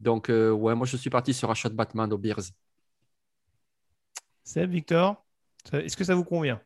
Donc, 0.00 0.30
euh, 0.30 0.50
ouais, 0.50 0.74
moi, 0.74 0.86
je 0.86 0.96
suis 0.96 1.10
parti 1.10 1.32
sur 1.34 1.50
Achat 1.50 1.70
Batman 1.70 2.12
aux 2.12 2.18
Bears. 2.18 2.52
Seb, 4.44 4.70
Victor, 4.70 5.24
est-ce 5.72 5.96
que 5.96 6.04
ça 6.04 6.14
vous 6.14 6.24
convient? 6.24 6.60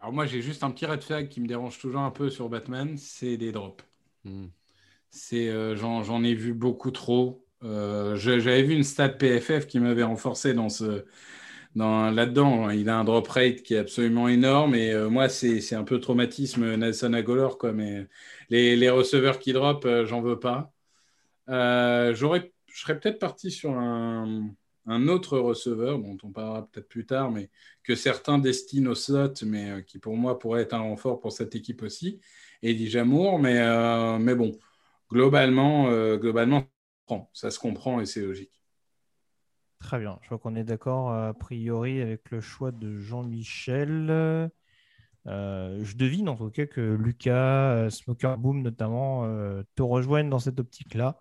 Alors 0.00 0.12
moi, 0.12 0.26
j'ai 0.26 0.42
juste 0.42 0.62
un 0.62 0.70
petit 0.70 0.86
red 0.86 1.02
flag 1.02 1.28
qui 1.28 1.40
me 1.40 1.46
dérange 1.46 1.78
toujours 1.78 2.00
un 2.00 2.10
peu 2.10 2.30
sur 2.30 2.48
Batman, 2.48 2.96
c'est 2.96 3.36
les 3.36 3.52
drops. 3.52 3.84
Hmm. 4.24 4.46
C'est, 5.10 5.48
euh, 5.48 5.74
j'en, 5.76 6.02
j'en 6.02 6.22
ai 6.22 6.34
vu 6.34 6.54
beaucoup 6.54 6.90
trop. 6.90 7.44
Euh, 7.64 8.14
j'avais 8.16 8.62
vu 8.62 8.74
une 8.74 8.84
stat 8.84 9.08
PFF 9.08 9.66
qui 9.66 9.80
m'avait 9.80 10.04
renforcé 10.04 10.54
dans 10.54 10.68
ce, 10.68 11.04
dans, 11.74 12.10
là-dedans. 12.10 12.70
Il 12.70 12.88
a 12.88 12.98
un 12.98 13.04
drop 13.04 13.28
rate 13.28 13.62
qui 13.62 13.74
est 13.74 13.78
absolument 13.78 14.28
énorme. 14.28 14.74
Et 14.74 14.92
euh, 14.92 15.08
moi, 15.08 15.28
c'est, 15.28 15.60
c'est 15.60 15.74
un 15.76 15.84
peu 15.84 16.00
traumatisme 16.00 16.76
Nelson 16.76 17.12
Aguilar, 17.14 17.58
quoi. 17.58 17.72
Mais 17.72 18.06
les, 18.50 18.76
les 18.76 18.90
receveurs 18.90 19.38
qui 19.38 19.52
drop, 19.52 19.84
euh, 19.84 20.06
j'en 20.06 20.20
veux 20.20 20.38
pas. 20.38 20.72
Euh, 21.48 22.14
j'aurais, 22.14 22.52
je 22.78 22.84
serais 22.84 23.00
peut-être 23.00 23.18
parti 23.18 23.50
sur 23.50 23.72
un, 23.76 24.54
autre 25.08 25.36
receveur 25.36 25.98
dont 25.98 26.16
on 26.22 26.30
parlera 26.30 26.64
peut-être 26.70 26.88
plus 26.88 27.06
tard, 27.06 27.32
mais 27.32 27.50
que 27.82 27.96
certains 27.96 28.38
destinent 28.38 28.92
au 28.92 28.94
slot, 28.94 29.34
mais 29.44 29.70
euh, 29.70 29.80
qui 29.82 29.98
pour 29.98 30.16
moi 30.16 30.38
pourrait 30.38 30.62
être 30.62 30.74
un 30.74 30.82
renfort 30.82 31.18
pour 31.18 31.32
cette 31.32 31.56
équipe 31.56 31.82
aussi. 31.82 32.20
Eddie 32.62 32.88
Jamour, 32.88 33.40
mais, 33.40 33.58
euh, 33.58 34.18
mais 34.18 34.36
bon, 34.36 34.56
globalement, 35.10 35.90
euh, 35.90 36.18
globalement, 36.18 36.68
ça 37.32 37.50
se 37.50 37.58
comprend. 37.58 38.00
et 38.00 38.06
c'est 38.06 38.20
logique. 38.20 38.60
Très 39.80 39.98
bien, 39.98 40.20
je 40.22 40.28
vois 40.28 40.38
qu'on 40.38 40.54
est 40.54 40.64
d'accord 40.64 41.12
a 41.12 41.34
priori 41.34 42.00
avec 42.00 42.30
le 42.30 42.40
choix 42.40 42.70
de 42.70 42.96
Jean-Michel. 42.96 44.50
Je 45.26 45.96
devine 45.96 46.28
en 46.28 46.36
tout 46.36 46.50
cas 46.50 46.66
que 46.66 46.80
Lucas, 46.80 47.90
Smoker 47.90 48.38
Boom 48.38 48.62
notamment, 48.62 49.24
te 49.74 49.82
rejoignent 49.82 50.30
dans 50.30 50.38
cette 50.38 50.60
optique-là. 50.60 51.20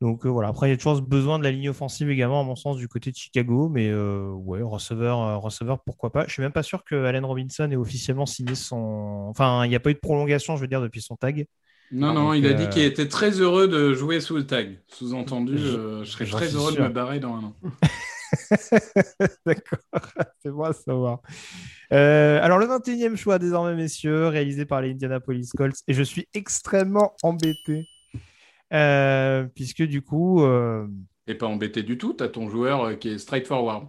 Donc 0.00 0.24
euh, 0.24 0.30
voilà, 0.30 0.48
après 0.48 0.68
il 0.68 0.70
y 0.70 0.74
a 0.74 0.76
toujours 0.78 1.00
besoin 1.02 1.38
de 1.38 1.44
la 1.44 1.50
ligne 1.50 1.68
offensive 1.68 2.08
également, 2.08 2.40
à 2.40 2.44
mon 2.44 2.56
sens, 2.56 2.78
du 2.78 2.88
côté 2.88 3.10
de 3.10 3.16
Chicago, 3.16 3.68
mais 3.68 3.88
euh, 3.90 4.30
ouais, 4.30 4.62
receveur, 4.62 5.20
euh, 5.20 5.36
receveur, 5.36 5.80
pourquoi 5.84 6.10
pas. 6.10 6.26
Je 6.26 6.32
suis 6.32 6.42
même 6.42 6.52
pas 6.52 6.62
sûr 6.62 6.84
que 6.84 7.04
Allen 7.04 7.24
Robinson 7.24 7.70
ait 7.70 7.76
officiellement 7.76 8.24
signé 8.24 8.54
son. 8.54 9.26
Enfin, 9.28 9.64
il 9.66 9.68
n'y 9.68 9.76
a 9.76 9.80
pas 9.80 9.90
eu 9.90 9.94
de 9.94 9.98
prolongation, 9.98 10.56
je 10.56 10.62
veux 10.62 10.68
dire, 10.68 10.80
depuis 10.80 11.02
son 11.02 11.16
tag. 11.16 11.46
Non, 11.92 12.14
non, 12.14 12.26
Donc, 12.28 12.36
il 12.38 12.46
a 12.46 12.50
euh, 12.50 12.54
dit 12.54 12.68
qu'il 12.68 12.82
était 12.82 13.08
très 13.08 13.30
heureux 13.40 13.68
de 13.68 13.92
jouer 13.94 14.20
sous 14.20 14.36
le 14.36 14.46
tag. 14.46 14.78
Sous-entendu, 14.88 15.58
Je- 15.58 15.76
euh, 15.76 16.04
je 16.04 16.10
serais 16.10 16.24
très 16.24 16.54
heureux 16.54 16.72
de 16.74 16.80
me 16.80 16.88
barrer 16.88 17.20
dans 17.20 17.34
un 17.34 17.44
an. 17.44 17.54
D'accord, 19.44 19.78
c'est 20.42 20.50
bon 20.50 20.64
à 20.64 20.72
savoir. 20.72 21.20
Euh, 21.92 22.38
alors, 22.42 22.58
le 22.58 22.66
21e 22.66 23.16
choix, 23.16 23.38
désormais, 23.38 23.74
messieurs, 23.74 24.28
réalisé 24.28 24.64
par 24.64 24.80
les 24.82 24.92
Indianapolis 24.92 25.50
Colts. 25.56 25.76
Et 25.88 25.94
je 25.94 26.02
suis 26.02 26.26
extrêmement 26.34 27.12
embêté. 27.22 27.86
Euh, 28.72 29.44
puisque 29.54 29.82
du 29.82 30.02
coup, 30.02 30.42
euh, 30.42 30.86
Et 31.26 31.34
pas 31.34 31.46
embêté 31.46 31.82
du 31.82 31.96
tout, 31.98 32.12
tu 32.14 32.22
as 32.24 32.28
ton 32.28 32.48
joueur 32.50 32.82
euh, 32.84 32.94
qui 32.94 33.08
est 33.08 33.18
straightforward. 33.18 33.88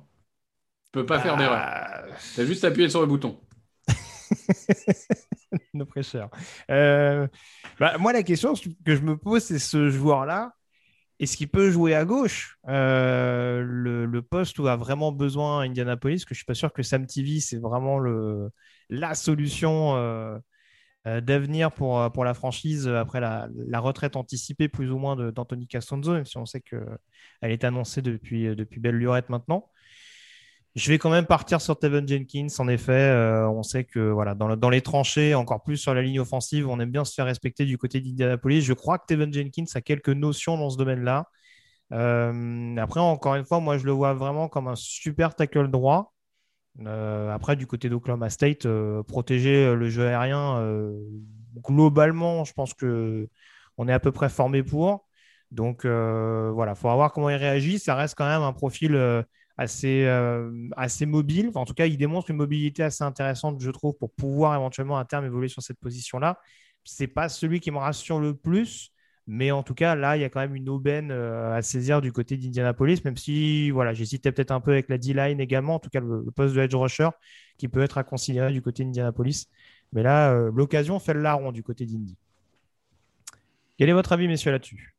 Tu 0.86 0.92
peux 0.94 1.06
pas 1.06 1.20
faire 1.20 1.38
d'erreur. 1.38 1.60
bah, 1.60 2.06
Tu 2.36 2.42
as 2.42 2.46
juste 2.46 2.64
appuyé 2.64 2.90
sur 2.90 3.02
le 3.02 3.08
bouton. 3.08 3.40
nos 5.74 5.86
prêcheurs. 5.86 6.30
Euh, 6.70 7.28
bah, 7.80 7.98
moi, 7.98 8.14
la 8.14 8.24
question 8.24 8.54
que 8.86 8.96
je 8.96 9.02
me 9.02 9.18
pose, 9.18 9.44
c'est 9.44 9.60
ce 9.60 9.90
joueur-là, 9.90 10.54
est-ce 11.20 11.38
qu'il 11.38 11.50
peut 11.50 11.72
jouer 11.72 11.96
à 11.96 12.06
gauche? 12.06 12.58
Euh, 12.70 13.64
le, 13.66 14.06
le 14.06 14.22
poste 14.22 14.60
où 14.60 14.68
a 14.68 14.76
vraiment 14.78 15.12
besoin 15.12 15.62
Indianapolis, 15.62 16.26
que 16.26 16.34
je 16.34 16.40
suis 16.40 16.46
pas 16.46 16.56
sûr 16.56 16.74
que 16.74 16.84
Sam 16.84 17.08
TV, 17.08 17.40
c'est 17.40 17.60
vraiment 17.60 18.00
le, 18.00 18.50
la 18.90 19.16
solution 19.16 19.96
euh, 19.98 20.38
d'avenir 21.06 21.72
pour, 21.72 22.12
pour 22.12 22.24
la 22.26 22.34
franchise 22.34 22.88
après 22.88 23.20
la, 23.20 23.48
la 23.56 23.80
retraite 23.80 24.16
anticipée 24.16 24.68
plus 24.70 24.92
ou 24.92 24.98
moins 25.00 25.16
d'Anthony 25.32 25.68
Castonzo, 25.68 26.14
même 26.14 26.26
si 26.26 26.38
on 26.38 26.46
sait 26.46 26.62
qu'elle 26.62 26.82
est 27.42 27.64
annoncée 27.64 28.02
depuis, 28.02 28.56
depuis 28.56 28.80
belle 28.80 28.96
lurette 28.98 29.30
maintenant. 29.30 29.70
Je 30.76 30.90
vais 30.90 30.98
quand 30.98 31.10
même 31.10 31.26
partir 31.26 31.60
sur 31.60 31.78
Tevin 31.78 32.06
Jenkins. 32.08 32.48
En 32.60 32.68
effet, 32.70 32.94
euh, 32.94 33.50
on 33.50 33.62
sait 33.62 33.84
que 33.84 34.00
voilà, 34.00 34.36
dans, 34.36 34.48
le- 34.48 34.56
dans 34.56 34.70
les 34.70 34.82
tranchées, 34.82 35.36
encore 35.36 35.64
plus 35.64 35.76
sur 35.78 35.94
la 35.94 36.02
ligne 36.02 36.20
offensive, 36.22 36.68
on 36.70 36.80
aime 36.80 36.92
bien 36.92 37.04
se 37.04 37.14
faire 37.14 37.26
respecter 37.26 37.66
du 37.66 37.78
côté 37.78 38.00
d'Indianapolis. 38.00 38.62
Je 38.62 38.74
crois 38.74 38.98
que 38.98 39.06
Tevin 39.08 39.32
Jenkins 39.32 39.66
a 39.76 39.82
quelques 39.82 40.10
notions 40.10 40.58
dans 40.58 40.70
ce 40.70 40.78
domaine-là. 40.78 41.26
Euh, 41.94 42.78
après, 42.78 43.00
encore 43.02 43.36
une 43.36 43.46
fois, 43.46 43.60
moi, 43.60 43.78
je 43.78 43.86
le 43.86 43.92
vois 43.92 44.14
vraiment 44.14 44.50
comme 44.50 44.68
un 44.68 44.76
super 44.76 45.36
tackle 45.36 45.70
droit. 45.70 46.14
Euh, 46.86 47.30
après, 47.32 47.56
du 47.56 47.68
côté 47.68 47.90
d'Oklahoma 47.90 48.30
State, 48.30 48.66
euh, 48.66 49.04
protéger 49.04 49.76
le 49.76 49.90
jeu 49.90 50.08
aérien, 50.08 50.58
euh, 50.60 50.94
globalement, 51.58 52.44
je 52.46 52.54
pense 52.54 52.74
que 52.74 53.28
on 53.78 53.88
est 53.88 53.94
à 53.94 54.00
peu 54.00 54.12
près 54.12 54.30
formé 54.30 54.64
pour. 54.64 55.08
Donc 55.52 55.86
euh, 55.86 56.52
voilà, 56.54 56.74
il 56.74 56.76
faudra 56.76 56.96
voir 56.96 57.12
comment 57.12 57.30
il 57.30 57.36
réagit. 57.36 57.80
Ça 57.80 57.96
reste 57.96 58.16
quand 58.16 58.28
même 58.28 58.42
un 58.42 58.54
profil 58.54 58.96
euh, 58.96 59.22
assez, 59.58 60.06
euh, 60.06 60.70
assez 60.78 61.06
mobile. 61.06 61.52
En 61.56 61.66
tout 61.66 61.74
cas, 61.74 61.86
il 61.86 61.98
démontre 61.98 62.30
une 62.30 62.38
mobilité 62.38 62.84
assez 62.84 63.04
intéressante, 63.04 63.62
je 63.62 63.72
trouve, 63.72 63.94
pour 63.98 64.12
pouvoir 64.14 64.56
éventuellement 64.56 64.98
à 64.98 65.06
terme 65.06 65.26
évoluer 65.26 65.50
sur 65.50 65.62
cette 65.62 65.80
position-là. 65.80 66.40
C'est 66.84 67.08
pas 67.08 67.30
celui 67.30 67.60
qui 67.60 67.70
me 67.72 67.78
rassure 67.78 68.20
le 68.20 68.36
plus, 68.36 68.92
mais 69.28 69.52
en 69.52 69.64
tout 69.64 69.74
cas, 69.74 69.96
là, 69.96 70.18
il 70.18 70.22
y 70.22 70.24
a 70.24 70.30
quand 70.30 70.40
même 70.40 70.56
une 70.56 70.70
aubaine 70.70 71.12
euh, 71.12 71.54
à 71.54 71.62
saisir 71.62 72.02
du 72.02 72.12
côté 72.12 72.38
d'Indianapolis, 72.38 73.02
même 73.06 73.18
si 73.18 73.70
voilà, 73.70 73.94
j'hésitais 73.94 74.32
peut-être 74.32 74.52
un 74.52 74.60
peu 74.60 74.72
avec 74.72 74.90
la 74.90 74.98
D-line 74.98 75.40
également, 75.40 75.76
en 75.76 75.80
tout 75.80 75.90
cas 75.90 76.00
le, 76.00 76.26
poste 76.36 76.56
de 76.56 76.62
edge 76.62 76.76
rusher 76.76 77.10
qui 77.58 77.68
peut 77.68 77.82
être 77.82 77.98
à 77.98 78.04
considérer 78.04 78.52
du 78.52 78.62
côté 78.62 78.84
d'Indianapolis. 78.84 79.48
Mais 79.94 80.04
là, 80.04 80.34
euh, 80.34 80.52
l'occasion 80.54 81.00
fait 81.00 81.14
le 81.14 81.22
larron 81.22 81.52
du 81.52 81.64
côté 81.64 81.86
d'Indy. 81.86 82.18
Quel 83.78 83.90
est 83.90 83.94
votre 83.94 84.12
avis, 84.12 84.28
messieurs, 84.28 84.52
là-dessus? 84.52 84.96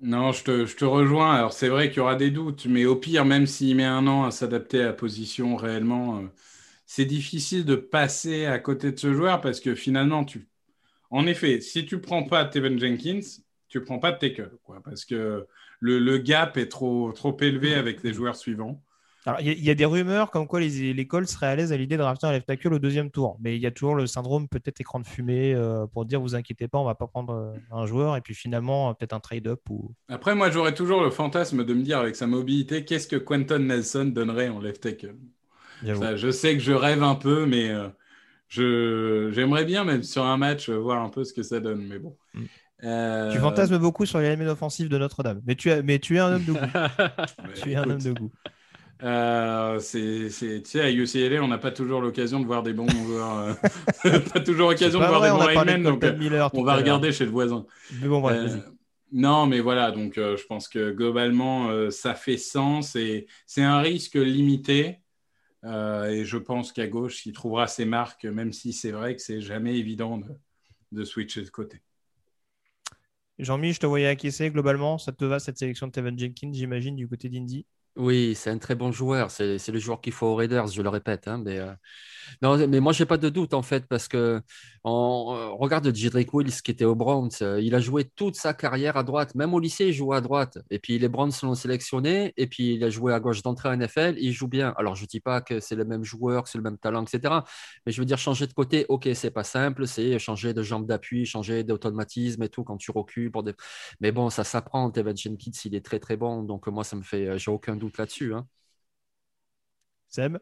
Non, 0.00 0.32
je 0.32 0.44
te, 0.44 0.84
rejoins. 0.84 1.34
Alors, 1.34 1.52
c'est 1.52 1.68
vrai 1.68 1.88
qu'il 1.88 1.98
y 1.98 2.00
aura 2.00 2.14
des 2.14 2.30
doutes, 2.30 2.66
mais 2.66 2.84
au 2.84 2.94
pire, 2.96 3.24
même 3.24 3.46
s'il 3.46 3.76
met 3.76 3.84
un 3.84 4.06
an 4.06 4.24
à 4.24 4.30
s'adapter 4.30 4.80
à 4.80 4.86
la 4.86 4.92
position 4.92 5.56
réellement, 5.56 6.18
euh, 6.18 6.28
c'est 6.86 7.04
difficile 7.04 7.64
de 7.64 7.74
passer 7.74 8.46
à 8.46 8.58
côté 8.60 8.92
de 8.92 8.98
ce 8.98 9.12
joueur 9.12 9.40
parce 9.40 9.60
que 9.60 9.74
finalement, 9.74 10.24
tu... 10.24 10.48
en 11.10 11.26
effet, 11.26 11.60
si 11.60 11.84
tu 11.84 12.00
prends 12.00 12.22
pas 12.24 12.44
Tevin 12.44 12.78
Jenkins, 12.78 13.20
tu 13.68 13.82
prends 13.82 13.98
pas 13.98 14.12
de 14.12 14.18
tackle, 14.18 14.50
quoi, 14.64 14.80
parce 14.84 15.04
que 15.04 15.46
le, 15.80 15.98
le 15.98 16.18
gap 16.18 16.56
est 16.56 16.68
trop, 16.68 17.12
trop 17.12 17.36
élevé 17.40 17.74
avec 17.74 18.02
les 18.02 18.12
joueurs 18.12 18.36
suivants. 18.36 18.82
Il 19.40 19.46
y, 19.46 19.50
a- 19.50 19.52
il 19.52 19.64
y 19.64 19.68
a 19.70 19.74
des 19.74 19.84
rumeurs 19.84 20.30
comme 20.30 20.46
quoi 20.46 20.58
les, 20.58 20.94
les 20.94 21.06
Colts 21.06 21.28
seraient 21.28 21.48
à 21.48 21.56
l'aise 21.56 21.70
à 21.72 21.76
l'idée 21.76 21.96
de 21.96 22.02
drafter 22.02 22.26
un 22.28 22.32
left 22.32 22.46
tackle 22.46 22.72
au 22.72 22.78
deuxième 22.78 23.10
tour. 23.10 23.36
Mais 23.40 23.56
il 23.56 23.60
y 23.60 23.66
a 23.66 23.70
toujours 23.70 23.94
le 23.94 24.06
syndrome 24.06 24.48
peut-être 24.48 24.80
écran 24.80 25.00
de 25.00 25.06
fumée 25.06 25.54
euh, 25.54 25.86
pour 25.86 26.06
dire 26.06 26.20
vous 26.20 26.34
inquiétez 26.34 26.66
pas, 26.66 26.78
on 26.78 26.84
va 26.84 26.94
pas 26.94 27.06
prendre 27.08 27.34
euh, 27.34 27.52
un 27.70 27.84
joueur 27.84 28.16
et 28.16 28.22
puis 28.22 28.34
finalement 28.34 28.94
peut-être 28.94 29.12
un 29.12 29.20
trade-up 29.20 29.60
ou 29.68 29.92
Après, 30.08 30.34
moi, 30.34 30.50
j'aurais 30.50 30.72
toujours 30.72 31.02
le 31.02 31.10
fantasme 31.10 31.64
de 31.64 31.74
me 31.74 31.82
dire, 31.82 31.98
avec 31.98 32.16
sa 32.16 32.26
mobilité, 32.26 32.84
qu'est-ce 32.86 33.06
que 33.06 33.16
Quentin 33.16 33.58
Nelson 33.58 34.06
donnerait 34.06 34.48
en 34.48 34.60
left 34.60 34.82
tackle? 34.82 35.14
Ça, 35.84 36.16
je 36.16 36.30
sais 36.30 36.54
que 36.54 36.60
je 36.60 36.72
rêve 36.72 37.02
un 37.02 37.14
peu, 37.14 37.44
mais 37.44 37.68
euh, 37.70 37.88
je, 38.48 39.30
j'aimerais 39.32 39.64
bien, 39.64 39.84
même 39.84 40.02
sur 40.02 40.24
un 40.24 40.36
match, 40.38 40.70
voir 40.70 41.02
un 41.02 41.10
peu 41.10 41.24
ce 41.24 41.32
que 41.34 41.42
ça 41.42 41.60
donne. 41.60 41.86
Mais 41.86 41.98
bon. 41.98 42.16
Mm. 42.34 42.44
Euh, 42.84 43.32
Tu 43.32 43.38
fantasmes 43.38 43.78
beaucoup 43.78 44.06
sur 44.06 44.20
les 44.20 44.34
lignes 44.34 44.46
offensives 44.46 44.88
de 44.88 44.98
Notre-Dame, 44.98 45.40
mais 45.46 45.54
tu, 45.56 45.70
as, 45.70 45.82
mais 45.82 45.98
tu 45.98 46.16
es 46.16 46.18
un 46.20 46.34
homme 46.34 46.44
de 46.44 46.52
goût. 46.52 46.58
tu 47.54 47.72
es 47.72 47.76
un 47.76 47.82
écoute, 47.82 47.92
homme 47.92 48.02
de 48.02 48.12
goût. 48.12 48.30
Euh, 49.02 49.78
c'est, 49.78 50.28
tu 50.30 50.62
sais, 50.64 50.80
à 50.80 50.90
UCLA, 50.90 51.42
on 51.42 51.48
n'a 51.48 51.58
pas 51.58 51.70
toujours 51.70 52.00
l'occasion 52.00 52.40
de 52.40 52.46
voir 52.46 52.62
des 52.62 52.72
bons 52.72 52.88
joueurs. 52.88 53.56
euh, 54.04 54.20
pas 54.32 54.40
toujours 54.40 54.70
l'occasion 54.70 55.00
de 55.00 55.06
voir 55.06 55.20
vrai, 55.20 55.28
des 55.28 55.34
on 55.34 55.38
bons 55.38 55.48
linemen, 55.48 55.82
de 55.82 55.88
donc 55.90 56.04
euh, 56.04 56.16
Miller 56.16 56.50
on 56.54 56.62
va 56.62 56.76
regarder 56.76 57.12
chez 57.12 57.24
le 57.24 57.30
voisin. 57.30 57.66
Mais 58.00 58.08
bon, 58.08 58.22
non, 59.10 59.46
mais 59.46 59.60
voilà, 59.60 59.90
donc 59.90 60.14
je 60.16 60.44
pense 60.46 60.68
que 60.68 60.90
globalement, 60.90 61.90
ça 61.90 62.14
fait 62.14 62.36
sens 62.36 62.94
et 62.94 63.26
c'est 63.46 63.62
un 63.62 63.78
risque 63.78 64.16
limité. 64.16 64.98
Et 65.64 66.24
je 66.24 66.36
pense 66.36 66.72
qu'à 66.72 66.86
gauche, 66.86 67.24
il 67.24 67.32
trouvera 67.32 67.66
ses 67.66 67.86
marques, 67.86 68.24
même 68.26 68.52
si 68.52 68.72
c'est 68.72 68.90
vrai 68.90 69.16
que 69.16 69.22
c'est 69.22 69.40
jamais 69.40 69.78
évident 69.78 70.18
de, 70.18 70.26
de 70.92 71.04
switcher 71.04 71.42
de 71.42 71.48
côté. 71.50 71.80
Jean-Mi, 73.40 73.72
je 73.72 73.80
te 73.80 73.86
voyais 73.86 74.06
acquiescer 74.06 74.48
globalement. 74.50 74.96
Ça 74.98 75.10
te 75.12 75.24
va 75.24 75.40
cette 75.40 75.58
sélection 75.58 75.86
de 75.88 75.92
Tevin 75.92 76.16
Jenkins, 76.16 76.52
j'imagine, 76.52 76.94
du 76.96 77.08
côté 77.08 77.28
d'Indy? 77.28 77.66
Oui, 77.96 78.34
c'est 78.36 78.50
un 78.50 78.58
très 78.58 78.76
bon 78.76 78.92
joueur. 78.92 79.30
C'est 79.32 79.58
le 79.68 79.78
joueur 79.80 80.00
qu'il 80.00 80.12
faut 80.12 80.26
aux 80.26 80.36
Raiders, 80.36 80.68
je 80.68 80.82
le 80.82 80.88
répète. 80.88 81.26
hein, 81.26 81.42
mais, 81.44 81.58
euh, 81.58 81.72
non, 82.42 82.56
mais 82.68 82.80
moi, 82.80 82.92
j'ai 82.92 83.06
pas 83.06 83.18
de 83.18 83.28
doute 83.28 83.54
en 83.54 83.62
fait 83.62 83.86
parce 83.88 84.08
que 84.08 84.40
on 84.84 85.34
euh, 85.36 85.48
regarde 85.52 85.94
Jedrick 85.94 86.32
Wills 86.34 86.62
qui 86.62 86.70
était 86.72 86.84
au 86.84 86.94
Browns. 86.94 87.30
euh, 87.42 87.60
il 87.62 87.74
a 87.74 87.80
joué 87.80 88.04
toute 88.04 88.36
sa 88.36 88.54
carrière 88.54 88.96
à 88.96 89.04
droite. 89.04 89.34
Même 89.34 89.54
au 89.54 89.60
lycée, 89.60 89.86
il 89.88 89.92
jouait 89.94 90.16
à 90.16 90.20
droite. 90.20 90.58
Et 90.70 90.78
puis 90.78 90.98
les 90.98 91.08
Browns 91.08 91.32
l'ont 91.42 91.54
sélectionné. 91.56 92.34
Et 92.36 92.46
puis 92.48 92.74
il 92.74 92.84
a 92.84 92.90
joué 92.90 93.14
à 93.14 93.20
gauche 93.20 93.42
d'entrée 93.42 93.68
en 93.70 93.72
NFL. 93.74 94.16
Il 94.18 94.32
joue 94.32 94.48
bien. 94.48 94.74
Alors 94.78 94.94
je 94.96 95.06
dis 95.06 95.20
pas 95.20 95.40
que 95.40 95.60
c'est 95.60 95.76
le 95.76 95.84
même 95.84 96.04
joueur, 96.04 96.44
que 96.44 96.50
c'est 96.50 96.58
le 96.58 96.64
même 96.64 96.78
talent, 96.78 97.04
etc. 97.04 97.44
Mais 97.86 97.92
je 97.92 98.00
veux 98.00 98.06
dire 98.06 98.18
changer 98.18 98.46
de 98.46 98.52
côté. 98.54 98.86
Ok, 98.88 99.08
c'est 99.14 99.30
pas 99.32 99.44
simple. 99.44 99.86
C'est 99.88 100.18
changer 100.20 100.54
de 100.54 100.62
jambe 100.62 100.86
d'appui, 100.86 101.26
changer 101.26 101.64
d'automatisme 101.64 102.42
et 102.44 102.48
tout 102.50 102.64
quand 102.64 102.76
tu 102.78 102.90
recules. 102.92 103.30
Mais 104.00 104.12
bon, 104.12 104.30
ça 104.30 104.44
s'apprend. 104.44 104.90
Tevin 104.90 105.14
Jenkins, 105.14 105.50
il 105.64 105.74
est 105.74 105.84
très 105.84 105.98
très 105.98 106.16
bon. 106.16 106.42
Donc 106.42 106.66
moi, 106.68 106.84
ça 106.84 106.96
me 106.96 107.02
fait. 107.02 107.38
J'ai 107.38 107.50
aucun 107.50 107.76
doute 107.78 107.98
là-dessus. 107.98 108.34
hein. 108.34 108.46
Seb? 110.08 110.38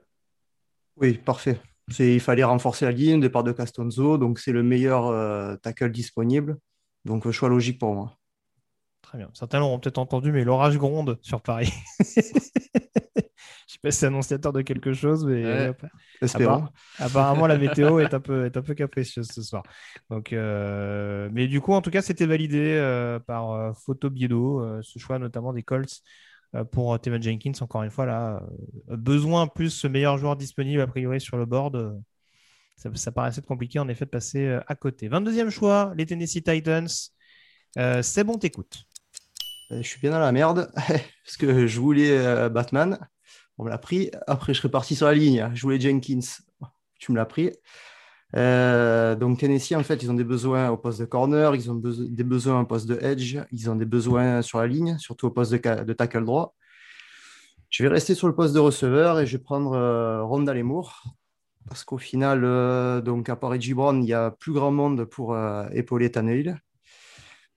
Oui, 0.97 1.15
parfait. 1.19 1.61
C'est, 1.89 2.15
il 2.15 2.21
fallait 2.21 2.45
renforcer 2.45 2.85
la 2.85 2.93
ligne, 2.93 3.21
départ 3.21 3.45
de 3.45 3.53
Castonzo, 3.53 4.19
donc 4.19 4.39
c'est 4.39 4.53
le 4.53 4.63
meilleur 4.63 5.07
euh, 5.07 5.57
tackle 5.57 5.91
disponible. 5.91 6.59
Donc, 7.05 7.27
euh, 7.27 7.33
choix 7.33 7.49
logique 7.49 7.79
pour 7.79 7.95
moi. 7.95 8.19
Très 9.03 9.19
bien. 9.19 9.31
Certains 9.35 9.61
l'auront 9.61 9.79
peut-être 9.79 9.99
entendu, 9.99 10.33
mais 10.33 10.43
l'orage 10.43 10.79
gronde 10.79 11.19
sur 11.23 11.41
Paris. 11.43 11.73
Je 13.69 13.73
sais 13.75 13.79
pas 13.83 13.91
si 13.91 13.99
c'est 13.99 14.07
annonciateur 14.07 14.53
de 14.53 14.63
quelque 14.63 14.93
chose, 14.93 15.25
mais 15.27 15.45
Ouais. 15.45 15.73
Appar- 16.23 16.71
apparemment, 16.99 17.47
la 17.47 17.59
météo 17.59 17.99
est 18.01 18.15
un 18.15 18.21
peu, 18.21 18.47
est 18.47 18.57
un 18.57 18.63
peu 18.63 18.75
capricieuse 18.75 19.29
ce 19.29 19.43
soir. 19.43 19.63
Donc, 20.11 20.33
euh, 20.33 21.29
Mais 21.33 21.47
du 21.47 21.61
coup, 21.61 21.73
en 21.73 21.83
tout 21.83 21.91
cas, 21.91 22.03
c'était 22.03 22.27
validé 22.27 22.59
euh, 22.75 23.19
par 23.21 23.51
euh, 23.53 23.73
Photo 23.75 24.09
Biedo, 24.11 24.61
euh, 24.63 24.81
ce 24.83 24.99
choix 24.99 25.19
notamment 25.19 25.53
des 25.53 25.63
Colts 25.63 25.89
euh, 25.89 26.01
pour 26.65 26.95
euh, 26.95 26.99
Tevin 26.99 27.21
Jenkins. 27.21 27.53
Encore 27.61 27.83
une 27.83 27.91
fois, 27.91 28.07
là, 28.07 28.43
euh, 28.91 28.97
besoin 28.97 29.47
plus 29.47 29.71
ce 29.71 29.87
meilleur 29.87 30.19
joueur 30.19 30.37
disponible 30.37 30.81
a 30.83 30.87
priori 30.87 31.21
sur 31.21 31.37
le 31.37 31.47
board. 31.47 31.77
euh, 31.77 31.93
ça, 32.77 32.91
ça 32.95 33.13
paraissait 33.13 33.43
compliqué 33.43 33.79
en 33.79 33.89
effet 33.89 34.05
de 34.05 34.11
passer 34.11 34.47
euh, 34.47 34.61
à 34.69 34.75
côté. 34.75 35.09
22e 35.09 35.51
choix, 35.51 35.93
les 35.97 36.07
Tennessee 36.07 36.43
Titans. 36.45 36.89
Euh, 37.79 38.03
c'est 38.03 38.25
bon, 38.25 38.39
t'écoutes. 38.39 38.85
Euh, 39.73 39.83
Je 39.83 39.89
suis 39.89 40.01
bien 40.01 40.11
dans 40.11 40.21
la 40.21 40.33
merde 40.33 40.71
parce 41.25 41.37
que 41.39 41.67
je 41.67 41.81
voulais 41.81 42.11
euh, 42.19 42.49
Batman. 42.49 42.99
On 43.59 43.65
me 43.65 43.71
l'a 43.71 43.79
pris. 43.79 44.11
Après, 44.27 44.55
je 44.55 44.61
serais 44.61 44.71
parti 44.71 44.97
sur 44.97 45.07
la 45.07 45.15
ligne. 45.15 45.51
Je 45.55 45.63
voulais 45.63 45.81
Jenkins. 45.81 46.21
Tu 46.99 47.13
me 47.13 47.17
l'as 47.17 47.27
pris. 47.27 47.53
Euh, 48.35 49.15
donc, 49.15 49.39
Tennessee, 49.39 49.73
en 49.73 49.83
fait, 49.83 50.03
ils 50.03 50.11
ont 50.11 50.15
des 50.15 50.25
besoins 50.25 50.71
au 50.71 50.77
poste 50.77 51.01
de 51.01 51.05
corner, 51.05 51.55
ils 51.55 51.71
ont 51.71 51.77
des 51.77 52.25
besoins 52.25 52.61
au 52.61 52.67
poste 52.67 52.87
de 52.89 52.99
edge, 53.01 53.39
ils 53.53 53.71
ont 53.71 53.77
des 53.77 53.85
besoins 53.85 54.43
sur 54.43 54.59
la 54.59 54.67
ligne, 54.67 54.99
surtout 54.99 55.27
au 55.27 55.31
poste 55.31 55.53
de, 55.53 55.93
tackle 55.93 56.25
droit. 56.25 56.55
Je 57.71 57.83
vais 57.83 57.89
rester 57.89 58.15
sur 58.15 58.29
le 58.29 58.35
poste 58.35 58.55
de 58.55 58.61
receveur 58.61 59.21
et 59.21 59.27
je 59.27 59.37
vais 59.37 59.43
prendre 59.43 59.73
euh, 59.73 60.23
Rondale 60.23 60.59
et 60.59 60.63
Moore. 60.63 61.03
Parce 61.69 61.85
qu'au 61.85 61.99
final, 61.99 62.43
euh, 62.45 63.01
donc, 63.01 63.29
à 63.29 63.37
part 63.37 63.51
Reggie 63.51 63.75
Brown, 63.75 64.03
il 64.03 64.09
y 64.09 64.15
a 64.15 64.31
plus 64.31 64.53
grand 64.53 64.71
monde 64.71 65.05
pour 65.05 65.35
euh, 65.35 65.69
épauler 65.73 66.11
Tannehill. 66.11 66.61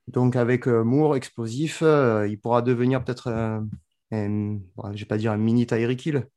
Donc, 0.07 0.35
avec 0.35 0.65
Moore 0.67 1.15
explosif, 1.15 1.83
il 1.83 2.39
pourra 2.41 2.63
devenir 2.63 3.03
peut-être 3.03 3.29
un, 3.29 3.67
un- 4.11 4.57
bon, 4.75 4.91
vais 4.91 5.05
pas 5.05 5.17
dire 5.17 5.31
un 5.31 5.37
mini 5.37 5.67
Tyreek 5.67 6.03
Hill, 6.03 6.27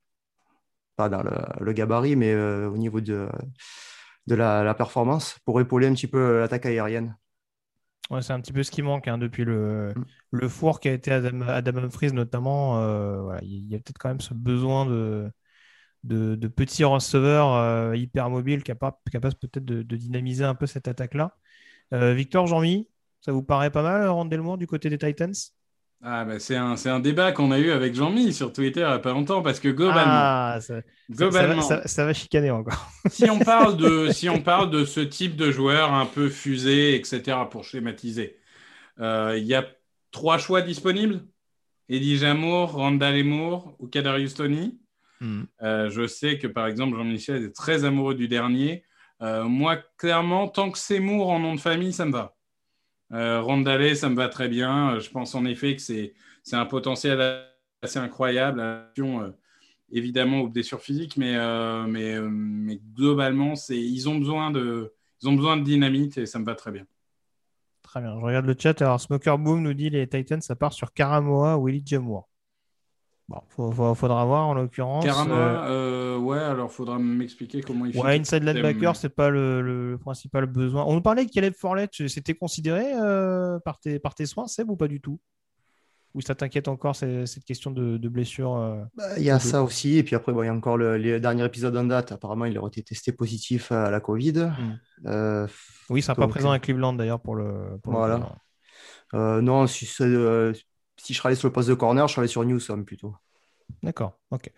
pas 0.96 1.08
dans 1.08 1.22
le, 1.22 1.72
gabarit, 1.72 2.14
mais 2.14 2.34
au 2.34 2.76
niveau 2.76 3.00
de, 3.00 3.28
de 4.26 4.34
la, 4.34 4.64
la 4.64 4.74
performance, 4.74 5.38
pour 5.44 5.60
épauler 5.60 5.86
un 5.88 5.94
petit 5.94 6.06
peu 6.08 6.40
l'attaque 6.40 6.66
aérienne. 6.66 7.16
Ouais, 8.10 8.20
c'est 8.22 8.32
un 8.32 8.40
petit 8.40 8.52
peu 8.52 8.62
ce 8.62 8.70
qui 8.70 8.82
manque 8.82 9.08
hein, 9.08 9.16
depuis 9.16 9.44
le, 9.44 9.96
Mm. 9.96 10.06
le 10.32 10.48
four 10.48 10.80
qui 10.80 10.88
a 10.88 10.92
été 10.92 11.12
Adam, 11.12 11.40
Adam 11.42 11.76
Humphries 11.84 12.12
notamment. 12.12 12.78
euh, 12.82 13.22
voilà, 13.22 13.40
il 13.42 13.66
y 13.68 13.74
a 13.74 13.78
peut-être 13.78 13.98
quand 13.98 14.08
même 14.10 14.20
ce 14.20 14.34
besoin 14.34 14.84
de, 14.86 15.30
de, 16.04 16.36
de 16.36 16.48
petits 16.48 16.84
receveurs 16.84 17.54
euh, 17.54 17.96
hyper 17.96 18.30
mobiles 18.30 18.62
capables, 18.64 18.96
capables 19.12 19.36
peut-être 19.36 19.64
de, 19.64 19.82
de 19.82 19.96
dynamiser 19.96 20.44
un 20.44 20.54
peu 20.56 20.66
cette 20.66 20.88
attaque-là. 20.88 21.36
Euh, 21.94 22.14
Victor, 22.14 22.46
Jean-Mi, 22.46 22.88
ça 23.22 23.32
vous 23.32 23.42
paraît 23.44 23.70
pas 23.72 23.82
mal, 23.82 24.08
Randall 24.08 24.42
Moore 24.42 24.58
du 24.58 24.66
côté 24.68 24.90
des 24.90 24.98
Titans? 24.98 25.34
Ah, 26.04 26.24
bah, 26.24 26.40
c'est 26.40 26.56
un, 26.56 26.74
un 26.84 27.00
débat 27.00 27.30
qu'on 27.30 27.52
a 27.52 27.58
eu 27.58 27.70
avec 27.70 27.94
Jean-Mi 27.94 28.32
sur 28.32 28.52
Twitter 28.52 28.80
il 28.80 28.86
n'y 28.86 28.92
a 28.92 28.98
pas 28.98 29.12
longtemps 29.12 29.40
parce 29.40 29.60
que 29.60 29.68
globalement, 29.68 30.00
Ah, 30.04 30.58
ça, 30.60 30.74
va, 30.74 30.80
globalement 31.10 31.62
ça- 31.62 31.86
ça 31.86 32.04
va 32.04 32.12
chicaner 32.12 32.50
encore. 32.50 32.90
si, 33.10 33.30
on 33.30 33.38
parle 33.38 33.76
de, 33.76 34.08
si 34.12 34.28
on 34.28 34.40
parle 34.42 34.70
de 34.70 34.84
ce 34.84 34.98
type 35.00 35.36
de 35.36 35.52
joueur 35.52 35.92
un 35.94 36.06
peu 36.06 36.28
fusé, 36.28 36.96
etc., 36.96 37.48
pour 37.48 37.64
schématiser, 37.64 38.36
euh, 39.00 39.36
il 39.38 39.44
y 39.44 39.54
a 39.54 39.64
trois 40.10 40.38
choix 40.38 40.62
disponibles? 40.62 41.24
Eddie 41.88 42.16
Jamour, 42.18 42.72
Randall 42.72 43.16
Emour 43.16 43.76
ou 43.78 43.86
Kadarius 43.86 44.34
Tony? 44.34 44.78
Euh, 45.62 45.90
je 45.90 46.06
sais 46.06 46.38
que 46.38 46.46
par 46.48 46.66
exemple 46.66 46.96
Jean-Michel 46.96 47.44
est 47.44 47.54
très 47.54 47.84
amoureux 47.84 48.14
du 48.14 48.26
dernier. 48.28 48.84
Euh, 49.22 49.44
moi, 49.44 49.76
clairement, 49.98 50.48
tant 50.48 50.70
que 50.72 50.78
c'est 50.78 50.98
Moore 51.00 51.30
en 51.30 51.38
nom 51.38 51.54
de 51.54 51.60
famille, 51.60 51.92
ça 51.92 52.04
me 52.06 52.12
va. 52.12 52.34
Euh, 53.12 53.40
Rondale, 53.42 53.94
ça 53.96 54.08
me 54.08 54.16
va 54.16 54.28
très 54.28 54.48
bien. 54.48 54.94
Euh, 54.94 55.00
Je 55.00 55.10
pense 55.10 55.34
en 55.34 55.44
effet 55.44 55.76
que 55.76 55.82
c'est 55.82 56.14
un 56.52 56.66
potentiel 56.66 57.44
assez 57.82 57.98
incroyable. 57.98 58.60
Euh, 58.60 59.30
évidemment 59.90 60.40
aux 60.40 60.48
blessures 60.48 60.80
physiques, 60.80 61.18
mais, 61.18 61.36
mais, 61.86 62.18
mais 62.20 62.80
globalement, 62.94 63.54
ils 63.68 64.08
ont 64.08 64.18
besoin 64.18 64.50
de 64.50 64.94
ils 65.20 65.28
ont 65.28 65.34
besoin 65.34 65.56
de 65.56 65.62
dynamite 65.62 66.18
et 66.18 66.26
ça 66.26 66.38
me 66.38 66.44
va 66.44 66.54
très 66.54 66.72
bien. 66.72 66.84
Très 67.82 68.00
bien, 68.00 68.18
je 68.18 68.24
regarde 68.24 68.46
le 68.46 68.56
chat. 68.58 68.80
Alors, 68.80 69.00
Smoker 69.00 69.38
Boom 69.38 69.62
nous 69.62 69.74
dit 69.74 69.90
les 69.90 70.08
Titans, 70.08 70.40
ça 70.40 70.56
part 70.56 70.72
sur 70.72 70.92
Karamoa 70.92 71.58
ou 71.58 71.66
Willie 71.66 71.82
Jamour. 71.84 72.31
Bon, 73.32 73.40
faut- 73.48 73.72
faut- 73.72 73.94
faudra 73.94 74.24
voir 74.26 74.46
en 74.48 74.54
l'occurrence. 74.54 75.04
Karama, 75.06 75.34
Euh, 75.34 76.16
euh, 76.16 76.18
ouais, 76.18 76.38
alors 76.38 76.70
faudra 76.70 76.98
m'expliquer 76.98 77.62
comment 77.62 77.86
il 77.86 77.94
fait. 77.94 77.98
Ouais, 78.00 78.18
inside 78.20 78.42
linebacker, 78.44 78.94
c'est 78.94 79.08
pas 79.08 79.30
le, 79.30 79.62
le 79.62 79.96
principal 79.98 80.44
besoin. 80.44 80.84
On 80.86 80.92
nous 80.94 81.00
parlait 81.00 81.24
de 81.24 81.30
Caleb 81.30 81.54
Fourlette, 81.54 82.08
c'était 82.08 82.34
considéré 82.34 82.92
euh, 82.94 83.58
par, 83.60 83.78
tes, 83.80 83.98
par 83.98 84.14
tes 84.14 84.26
soins, 84.26 84.46
Seb, 84.48 84.68
ou 84.68 84.76
pas 84.76 84.86
du 84.88 85.00
tout? 85.00 85.18
Ou 86.14 86.20
ça 86.20 86.34
t'inquiète 86.34 86.68
encore, 86.68 86.94
cette 86.94 87.44
question 87.46 87.70
de, 87.70 87.96
de 87.96 88.08
blessure 88.10 88.54
euh, 88.54 88.82
Bah, 88.94 89.16
Il 89.16 89.22
y 89.22 89.30
a 89.30 89.38
ça 89.38 89.62
aussi. 89.62 89.96
Et 89.96 90.02
puis 90.02 90.14
après, 90.14 90.30
bon, 90.34 90.42
il 90.42 90.46
y 90.46 90.48
a 90.50 90.54
encore 90.54 90.76
le, 90.76 90.98
les 90.98 91.18
derniers 91.18 91.46
épisodes 91.46 91.74
en 91.74 91.84
date. 91.84 92.12
Apparemment, 92.12 92.44
il 92.44 92.58
aurait 92.58 92.68
été 92.68 92.82
testé 92.82 93.12
positif 93.12 93.72
à 93.72 93.90
la 93.90 94.00
Covid. 94.00 94.50
Euh, 95.06 95.46
Oui, 95.88 96.00
il 96.00 96.02
sera 96.02 96.14
pas 96.14 96.22
Donc, 96.24 96.32
présent 96.32 96.50
à 96.50 96.58
Cleveland 96.58 96.92
d'ailleurs 96.92 97.20
pour 97.20 97.34
le. 97.34 97.78
pour 97.82 97.94
Voilà. 97.94 98.28
euh, 99.14 99.40
non, 99.40 99.66
si, 99.66 99.86
c'est, 99.86 100.04
euh, 100.04 100.52
si 101.02 101.12
je 101.14 101.18
serais 101.18 101.28
allé 101.28 101.36
sur 101.36 101.48
le 101.48 101.52
poste 101.52 101.68
de 101.68 101.74
corner, 101.74 102.06
je 102.06 102.12
serais 102.12 102.22
allé 102.22 102.28
sur 102.28 102.44
Newsom 102.44 102.84
plutôt. 102.84 103.14
D'accord, 103.82 104.18
ok. 104.30 104.52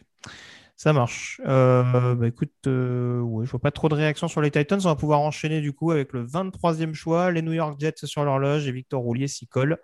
Ça 0.76 0.92
marche. 0.92 1.40
Euh, 1.46 2.14
bah, 2.14 2.26
écoute, 2.26 2.52
euh, 2.66 3.20
ouais, 3.20 3.46
je 3.46 3.50
vois 3.50 3.60
pas 3.60 3.70
trop 3.70 3.88
de 3.88 3.94
réactions 3.94 4.28
sur 4.28 4.40
les 4.42 4.50
Titans. 4.50 4.80
On 4.84 4.88
va 4.88 4.96
pouvoir 4.96 5.20
enchaîner 5.20 5.60
du 5.60 5.72
coup 5.72 5.92
avec 5.92 6.12
le 6.12 6.24
23e 6.24 6.92
choix. 6.94 7.30
Les 7.30 7.42
New 7.42 7.52
York 7.52 7.76
Jets 7.78 8.04
sur 8.04 8.24
l'horloge 8.24 8.66
et 8.66 8.72
Victor 8.72 9.00
Roulier 9.00 9.28
s'y 9.28 9.46
colle. 9.46 9.78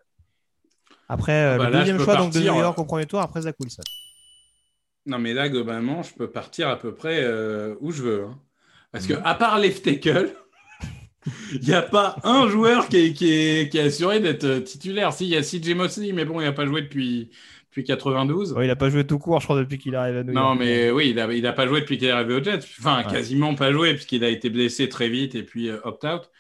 Après, 1.09 1.33
euh, 1.33 1.59
bah 1.59 1.67
le 1.67 1.71
là, 1.71 1.79
deuxième 1.79 1.99
choix 1.99 2.17
donc, 2.17 2.33
de 2.33 2.41
New 2.41 2.45
York 2.45 2.79
au 2.79 2.85
premier 2.85 3.07
tour, 3.07 3.21
après 3.21 3.43
Zach 3.43 3.57
Wilson. 3.59 3.83
Non, 5.07 5.19
mais 5.19 5.33
là, 5.33 5.49
globalement, 5.49 6.03
je 6.03 6.13
peux 6.15 6.31
partir 6.31 6.69
à 6.69 6.79
peu 6.79 6.95
près 6.95 7.23
euh, 7.23 7.75
où 7.81 7.91
je 7.91 8.03
veux. 8.03 8.25
hein. 8.25 8.39
Parce 8.93 9.07
que, 9.07 9.15
à 9.25 9.35
part 9.35 9.59
left 9.59 9.85
tackle, 9.85 10.35
il 11.53 11.61
n'y 11.69 11.75
a 11.75 11.83
pas 11.83 12.17
un 12.25 12.49
joueur 12.49 12.89
qui 12.89 12.97
est, 12.99 13.13
qui 13.13 13.31
est, 13.33 13.69
qui 13.71 13.79
est 13.79 13.83
assuré 13.83 14.21
d'être 14.21 14.45
euh, 14.45 14.61
titulaire. 14.61 15.13
Si, 15.13 15.25
il 15.27 15.31
y 15.31 15.37
a 15.37 15.43
CJ 15.43 15.75
Mosley, 15.75 16.13
mais 16.13 16.25
bon, 16.25 16.41
il 16.41 16.45
n'a 16.45 16.53
pas 16.53 16.67
joué 16.67 16.83
depuis, 16.83 17.31
depuis 17.69 17.85
92. 17.85 18.53
Ouais, 18.53 18.67
il 18.67 18.71
a 18.71 18.77
pas 18.77 18.91
joué 18.91 19.07
tout 19.07 19.19
court, 19.19 19.41
je 19.41 19.47
crois, 19.47 19.59
depuis 19.59 19.79
qu'il 19.79 19.95
arrive 19.97 20.17
à 20.17 20.25
New 20.25 20.33
Non, 20.33 20.55
York. 20.55 20.59
mais 20.59 20.91
oui, 20.91 21.11
il 21.11 21.17
n'a 21.17 21.33
il 21.33 21.47
a 21.47 21.53
pas 21.53 21.67
joué 21.67 21.81
depuis 21.81 21.99
qu'il 21.99 22.09
est 22.09 22.11
arrivé 22.11 22.35
aux 22.35 22.43
Jets. 22.43 22.61
Enfin, 22.79 23.05
Ouais. 23.05 23.11
quasiment 23.11 23.55
pas 23.55 23.73
joué, 23.73 23.95
puisqu'il 23.95 24.25
a 24.25 24.29
été 24.29 24.49
blessé 24.51 24.89
très 24.89 25.09
vite 25.09 25.35
et 25.35 25.43
puis 25.43 25.69
euh, 25.69 25.81
opt-out. 25.85 26.31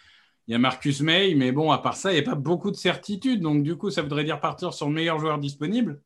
Il 0.48 0.52
y 0.52 0.54
a 0.54 0.58
Marcus 0.58 1.00
May, 1.02 1.34
mais 1.36 1.52
bon, 1.52 1.72
à 1.72 1.78
part 1.78 1.96
ça, 1.96 2.12
il 2.12 2.16
n'y 2.16 2.20
a 2.20 2.24
pas 2.30 2.36
beaucoup 2.36 2.70
de 2.70 2.76
certitude. 2.76 3.40
Donc, 3.42 3.62
du 3.64 3.76
coup, 3.76 3.90
ça 3.90 4.02
voudrait 4.02 4.24
dire 4.24 4.40
partir 4.40 4.74
sur 4.74 4.88
le 4.88 4.94
meilleur 4.94 5.18
joueur 5.20 5.38
disponible. 5.38 6.02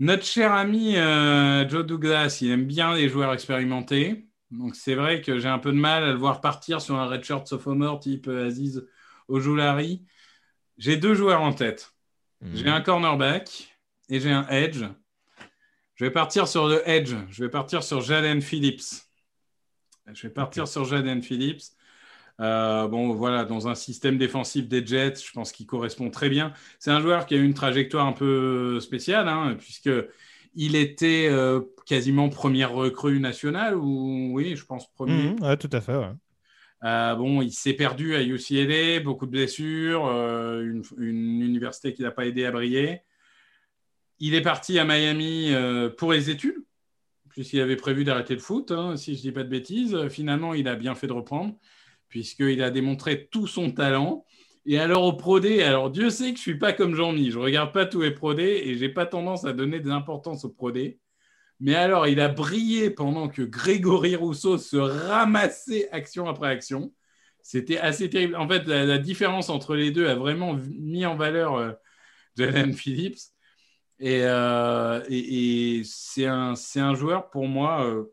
Notre 0.00 0.24
cher 0.24 0.52
ami 0.52 0.96
euh, 0.96 1.68
Joe 1.68 1.86
Douglas, 1.86 2.38
il 2.42 2.50
aime 2.50 2.64
bien 2.66 2.94
les 2.94 3.08
joueurs 3.08 3.32
expérimentés. 3.32 4.26
Donc, 4.58 4.76
c'est 4.76 4.94
vrai 4.94 5.20
que 5.20 5.38
j'ai 5.38 5.48
un 5.48 5.58
peu 5.58 5.72
de 5.72 5.78
mal 5.78 6.04
à 6.04 6.12
le 6.12 6.18
voir 6.18 6.40
partir 6.40 6.80
sur 6.80 6.96
un 6.96 7.06
redshirt 7.06 7.46
sophomore 7.46 8.00
type 8.00 8.28
euh, 8.28 8.46
Aziz 8.46 8.86
Ojulari. 9.28 10.04
J'ai 10.78 10.96
deux 10.96 11.14
joueurs 11.14 11.42
en 11.42 11.52
tête. 11.52 11.92
J'ai 12.52 12.68
un 12.68 12.82
cornerback 12.82 13.74
et 14.10 14.20
j'ai 14.20 14.30
un 14.30 14.46
edge. 14.48 14.84
Je 15.94 16.04
vais 16.04 16.10
partir 16.10 16.46
sur 16.46 16.68
le 16.68 16.86
edge. 16.88 17.14
Je 17.30 17.42
vais 17.42 17.48
partir 17.48 17.82
sur 17.82 18.02
Jaden 18.02 18.42
Phillips. 18.42 19.06
Je 20.12 20.26
vais 20.26 20.32
partir 20.32 20.68
sur 20.68 20.84
Jaden 20.84 21.22
Phillips. 21.22 21.62
Euh, 22.40 22.88
bon, 22.88 23.14
voilà, 23.14 23.44
dans 23.44 23.68
un 23.68 23.74
système 23.74 24.18
défensif 24.18 24.68
des 24.68 24.84
Jets, 24.84 25.22
je 25.24 25.32
pense 25.32 25.52
qu'il 25.52 25.66
correspond 25.66 26.10
très 26.10 26.28
bien. 26.28 26.52
C'est 26.78 26.90
un 26.90 27.00
joueur 27.00 27.26
qui 27.26 27.34
a 27.34 27.38
une 27.38 27.54
trajectoire 27.54 28.06
un 28.06 28.12
peu 28.12 28.80
spéciale, 28.80 29.28
hein, 29.28 29.56
puisque 29.58 29.90
il 30.54 30.76
était 30.76 31.28
euh, 31.30 31.60
quasiment 31.86 32.28
première 32.28 32.72
recrue 32.72 33.20
nationale, 33.20 33.76
ou 33.76 34.30
oui, 34.32 34.56
je 34.56 34.64
pense 34.64 34.90
premier. 34.92 35.34
Ouais, 35.40 35.56
tout 35.56 35.70
à 35.72 35.80
fait. 35.80 35.96
ouais. 35.96 36.12
Euh, 36.84 37.14
bon, 37.14 37.40
il 37.40 37.52
s'est 37.52 37.72
perdu 37.72 38.14
à 38.14 38.22
UCLA, 38.22 39.00
beaucoup 39.00 39.26
de 39.26 39.30
blessures, 39.30 40.06
euh, 40.06 40.62
une, 40.62 40.82
une 40.98 41.42
université 41.42 41.94
qui 41.94 42.02
n'a 42.02 42.10
pas 42.10 42.26
aidé 42.26 42.44
à 42.44 42.52
briller. 42.52 43.00
Il 44.20 44.34
est 44.34 44.42
parti 44.42 44.78
à 44.78 44.84
Miami 44.84 45.52
pour 45.96 46.12
les 46.12 46.30
études, 46.30 46.62
puisqu'il 47.30 47.60
avait 47.60 47.76
prévu 47.76 48.04
d'arrêter 48.04 48.34
le 48.34 48.40
foot, 48.40 48.70
hein, 48.70 48.96
si 48.96 49.14
je 49.14 49.18
ne 49.18 49.22
dis 49.22 49.32
pas 49.32 49.42
de 49.42 49.48
bêtises. 49.48 50.08
Finalement, 50.08 50.54
il 50.54 50.68
a 50.68 50.76
bien 50.76 50.94
fait 50.94 51.08
de 51.08 51.12
reprendre, 51.12 51.54
puisqu'il 52.08 52.62
a 52.62 52.70
démontré 52.70 53.26
tout 53.26 53.46
son 53.46 53.72
talent. 53.72 54.24
Et 54.66 54.78
alors 54.78 55.04
au 55.04 55.12
Pro 55.14 55.40
D, 55.40 55.62
alors 55.62 55.90
Dieu 55.90 56.08
sait 56.10 56.30
que 56.32 56.36
je 56.38 56.42
suis 56.42 56.58
pas 56.58 56.72
comme 56.72 56.94
Jean-Mi, 56.94 57.30
je 57.30 57.38
regarde 57.38 57.72
pas 57.72 57.84
tous 57.86 58.00
les 58.00 58.10
Pro 58.12 58.32
D 58.34 58.42
et 58.64 58.76
j'ai 58.76 58.88
pas 58.88 59.04
tendance 59.06 59.44
à 59.44 59.52
donner 59.52 59.80
de 59.80 59.88
l'importance 59.88 60.44
au 60.44 60.50
Pro 60.50 60.72
D. 60.72 61.00
Mais 61.60 61.74
alors, 61.74 62.06
il 62.08 62.20
a 62.20 62.28
brillé 62.28 62.90
pendant 62.90 63.28
que 63.28 63.42
Grégory 63.42 64.16
Rousseau 64.16 64.58
se 64.58 64.76
ramassait 64.76 65.90
action 65.92 66.28
après 66.28 66.48
action. 66.48 66.92
C'était 67.42 67.78
assez 67.78 68.10
terrible. 68.10 68.36
En 68.36 68.48
fait, 68.48 68.64
la, 68.66 68.98
différence 68.98 69.50
entre 69.50 69.76
les 69.76 69.90
deux 69.92 70.08
a 70.08 70.14
vraiment 70.16 70.54
mis 70.54 71.06
en 71.06 71.16
valeur 71.16 71.56
euh, 71.56 71.72
Jalen 72.36 72.74
Phillips. 72.74 73.18
Et, 74.00 74.20
euh, 74.24 75.02
et- 75.08 75.78
et 75.80 75.84
c'est 75.84 76.26
un, 76.26 76.54
c'est 76.56 76.80
un 76.80 76.94
joueur, 76.94 77.30
pour 77.30 77.46
moi, 77.48 77.84
euh, 77.86 78.04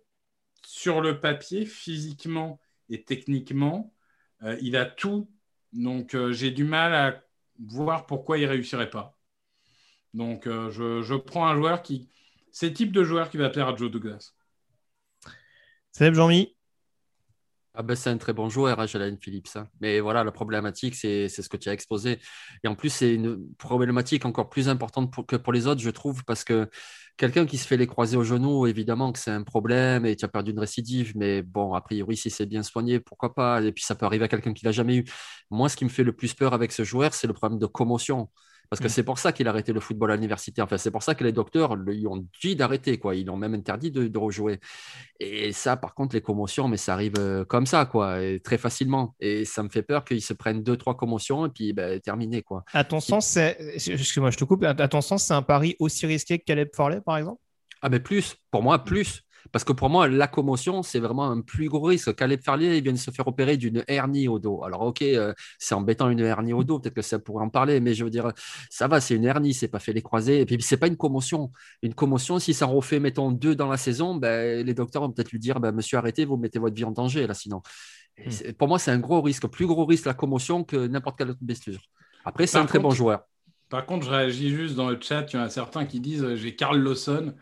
sur 0.65 1.01
le 1.01 1.19
papier, 1.19 1.65
physiquement 1.65 2.59
et 2.89 3.03
techniquement, 3.03 3.93
euh, 4.43 4.57
il 4.61 4.75
a 4.77 4.85
tout. 4.85 5.29
Donc, 5.73 6.15
euh, 6.15 6.31
j'ai 6.33 6.51
du 6.51 6.63
mal 6.63 6.93
à 6.93 7.23
voir 7.59 8.05
pourquoi 8.05 8.37
il 8.37 8.43
ne 8.43 8.49
réussirait 8.49 8.89
pas. 8.89 9.17
Donc, 10.13 10.47
euh, 10.47 10.69
je, 10.71 11.15
prends 11.15 11.47
un 11.47 11.55
joueur 11.55 11.81
qui. 11.81 12.09
C'est 12.51 12.69
le 12.69 12.73
type 12.73 12.91
de 12.91 13.03
joueur 13.03 13.29
qui 13.29 13.37
va 13.37 13.49
plaire 13.49 13.69
à 13.69 13.75
Joe 13.75 13.89
Douglas. 13.89 14.33
Seb, 15.91 16.13
Jean-Mi? 16.13 16.55
Ah 17.73 17.83
ben, 17.83 17.95
c'est 17.95 18.09
un 18.09 18.17
très 18.17 18.33
bon 18.33 18.49
joueur, 18.49 18.85
Jalen 18.85 19.17
Phillips. 19.17 19.47
hein. 19.55 19.65
Mais 19.79 20.01
voilà, 20.01 20.25
la 20.25 20.31
problématique, 20.33 20.93
c'est 20.95 21.29
ce 21.29 21.47
que 21.47 21.55
tu 21.55 21.69
as 21.69 21.73
exposé. 21.73 22.19
Et 22.65 22.67
en 22.67 22.75
plus, 22.75 22.89
c'est 22.89 23.13
une 23.15 23.53
problématique 23.55 24.25
encore 24.25 24.49
plus 24.49 24.67
importante 24.67 25.13
que 25.25 25.37
pour 25.37 25.53
les 25.53 25.67
autres, 25.67 25.79
je 25.81 25.89
trouve, 25.89 26.25
parce 26.25 26.43
que 26.43 26.69
quelqu'un 27.15 27.45
qui 27.45 27.57
se 27.57 27.65
fait 27.65 27.77
les 27.77 27.87
croisés 27.87 28.17
au 28.17 28.25
genou, 28.25 28.67
évidemment 28.67 29.13
que 29.13 29.19
c'est 29.19 29.31
un 29.31 29.43
problème 29.43 30.05
et 30.05 30.17
tu 30.17 30.25
as 30.25 30.27
perdu 30.27 30.51
une 30.51 30.59
récidive. 30.59 31.13
Mais 31.15 31.43
bon, 31.43 31.73
a 31.73 31.79
priori, 31.81 32.17
si 32.17 32.29
c'est 32.29 32.45
bien 32.45 32.61
soigné, 32.61 32.99
pourquoi 32.99 33.33
pas? 33.33 33.61
Et 33.61 33.71
puis, 33.71 33.85
ça 33.85 33.95
peut 33.95 34.05
arriver 34.05 34.25
à 34.25 34.27
quelqu'un 34.27 34.51
qui 34.53 34.65
l'a 34.65 34.73
jamais 34.73 34.97
eu. 34.97 35.05
Moi, 35.49 35.69
ce 35.69 35.77
qui 35.77 35.85
me 35.85 35.89
fait 35.89 36.03
le 36.03 36.11
plus 36.13 36.33
peur 36.33 36.53
avec 36.53 36.73
ce 36.73 36.83
joueur, 36.83 37.13
c'est 37.13 37.27
le 37.27 37.33
problème 37.33 37.57
de 37.59 37.67
commotion. 37.67 38.29
Parce 38.71 38.79
que 38.79 38.87
Mm. 38.87 38.89
c'est 38.89 39.03
pour 39.03 39.19
ça 39.19 39.33
qu'il 39.33 39.47
a 39.47 39.51
arrêté 39.51 39.73
le 39.73 39.81
football 39.81 40.11
à 40.11 40.15
l'université. 40.15 40.61
Enfin, 40.61 40.77
c'est 40.77 40.91
pour 40.91 41.03
ça 41.03 41.13
que 41.13 41.23
les 41.25 41.33
docteurs 41.33 41.75
lui 41.75 42.07
ont 42.07 42.25
dit 42.41 42.55
d'arrêter, 42.55 42.97
quoi. 42.97 43.15
Ils 43.15 43.25
l'ont 43.27 43.37
même 43.37 43.53
interdit 43.53 43.91
de, 43.91 44.07
de 44.07 44.17
rejouer. 44.17 44.59
Et 45.19 45.51
ça, 45.51 45.75
par 45.77 45.93
contre, 45.93 46.15
les 46.15 46.21
commotions, 46.21 46.67
mais 46.69 46.77
ça 46.77 46.93
arrive 46.93 47.15
euh, 47.19 47.43
comme 47.45 47.65
ça, 47.65 47.85
quoi, 47.85 48.21
et 48.23 48.39
très 48.39 48.57
facilement. 48.57 49.13
Et 49.19 49.43
ça 49.45 49.61
me 49.61 49.69
fait 49.69 49.83
peur 49.83 50.05
qu'ils 50.05 50.21
se 50.21 50.33
prennent 50.33 50.63
deux, 50.63 50.77
trois 50.77 50.95
commotions 50.95 51.45
et 51.45 51.49
puis 51.49 51.73
ben, 51.73 51.99
terminé, 51.99 52.41
quoi. 52.41 52.63
À 52.73 52.83
ton 52.85 53.01
sens, 53.01 53.27
c'est. 53.27 53.57
Excuse-moi, 53.75 54.31
je 54.31 54.37
te 54.37 54.45
coupe. 54.45 54.63
À 54.63 54.69
à 54.69 54.87
ton 54.87 55.01
sens, 55.01 55.25
c'est 55.25 55.33
un 55.33 55.41
pari 55.41 55.75
aussi 55.79 56.05
risqué 56.05 56.39
que 56.39 56.45
Caleb 56.45 56.69
Forley, 56.73 57.01
par 57.01 57.17
exemple? 57.17 57.41
Ah, 57.81 57.89
mais 57.89 57.99
plus, 57.99 58.37
pour 58.51 58.63
moi, 58.63 58.83
plus. 58.83 59.23
Parce 59.51 59.63
que 59.63 59.73
pour 59.73 59.89
moi, 59.89 60.07
la 60.07 60.27
commotion, 60.27 60.83
c'est 60.83 60.99
vraiment 60.99 61.29
un 61.29 61.41
plus 61.41 61.69
gros 61.69 61.81
risque. 61.81 62.15
Caleb 62.15 62.41
Farlier, 62.43 62.77
il 62.77 62.83
vient 62.83 62.93
de 62.93 62.97
se 62.97 63.11
faire 63.11 63.27
opérer 63.27 63.57
d'une 63.57 63.83
hernie 63.87 64.27
au 64.27 64.39
dos. 64.39 64.63
Alors, 64.63 64.81
ok, 64.81 65.01
euh, 65.01 65.33
c'est 65.59 65.75
embêtant 65.75 66.09
une 66.09 66.19
hernie 66.19 66.53
au 66.53 66.63
dos, 66.63 66.79
peut-être 66.79 66.95
que 66.95 67.01
ça 67.01 67.19
pourrait 67.19 67.43
en 67.43 67.49
parler, 67.49 67.79
mais 67.79 67.93
je 67.93 68.03
veux 68.03 68.09
dire, 68.09 68.31
ça 68.69 68.87
va, 68.87 69.01
c'est 69.01 69.15
une 69.15 69.25
hernie, 69.25 69.53
c'est 69.53 69.67
pas 69.67 69.79
fait 69.79 69.93
les 69.93 70.01
croisés. 70.01 70.41
Et 70.41 70.45
puis, 70.45 70.57
c'est 70.61 70.77
pas 70.77 70.87
une 70.87 70.97
commotion. 70.97 71.51
Une 71.81 71.93
commotion, 71.93 72.39
si 72.39 72.53
ça 72.53 72.65
refait, 72.65 72.99
mettons, 72.99 73.31
deux 73.31 73.55
dans 73.55 73.67
la 73.67 73.77
saison, 73.77 74.15
ben, 74.15 74.65
les 74.65 74.73
docteurs 74.73 75.01
vont 75.01 75.11
peut-être 75.11 75.31
lui 75.31 75.39
dire, 75.39 75.59
ben, 75.59 75.71
monsieur, 75.71 75.97
arrêtez, 75.97 76.25
vous 76.25 76.37
mettez 76.37 76.59
votre 76.59 76.75
vie 76.75 76.85
en 76.85 76.91
danger, 76.91 77.27
là, 77.27 77.33
sinon. 77.33 77.61
Et 78.17 78.29
Hmm. 78.29 78.53
Pour 78.53 78.67
moi, 78.67 78.79
c'est 78.79 78.91
un 78.91 78.99
gros 78.99 79.21
risque, 79.21 79.47
plus 79.47 79.65
gros 79.65 79.85
risque 79.85 80.05
la 80.05 80.13
commotion 80.13 80.63
que 80.63 80.87
n'importe 80.87 81.17
quelle 81.17 81.31
autre 81.31 81.39
blessure. 81.41 81.79
Après, 82.25 82.47
c'est 82.47 82.57
un 82.57 82.65
très 82.65 82.79
bon 82.79 82.91
joueur. 82.91 83.23
Par 83.69 83.85
contre, 83.85 84.05
je 84.05 84.11
réagis 84.11 84.49
juste 84.49 84.75
dans 84.75 84.89
le 84.89 84.99
chat. 84.99 85.25
Il 85.31 85.37
y 85.37 85.39
en 85.39 85.43
a 85.43 85.49
certains 85.49 85.85
qui 85.85 85.99
disent 85.99 86.23
euh, 86.23 86.35
J'ai 86.35 86.55
Carl 86.55 86.77
Lawson. 86.77 87.33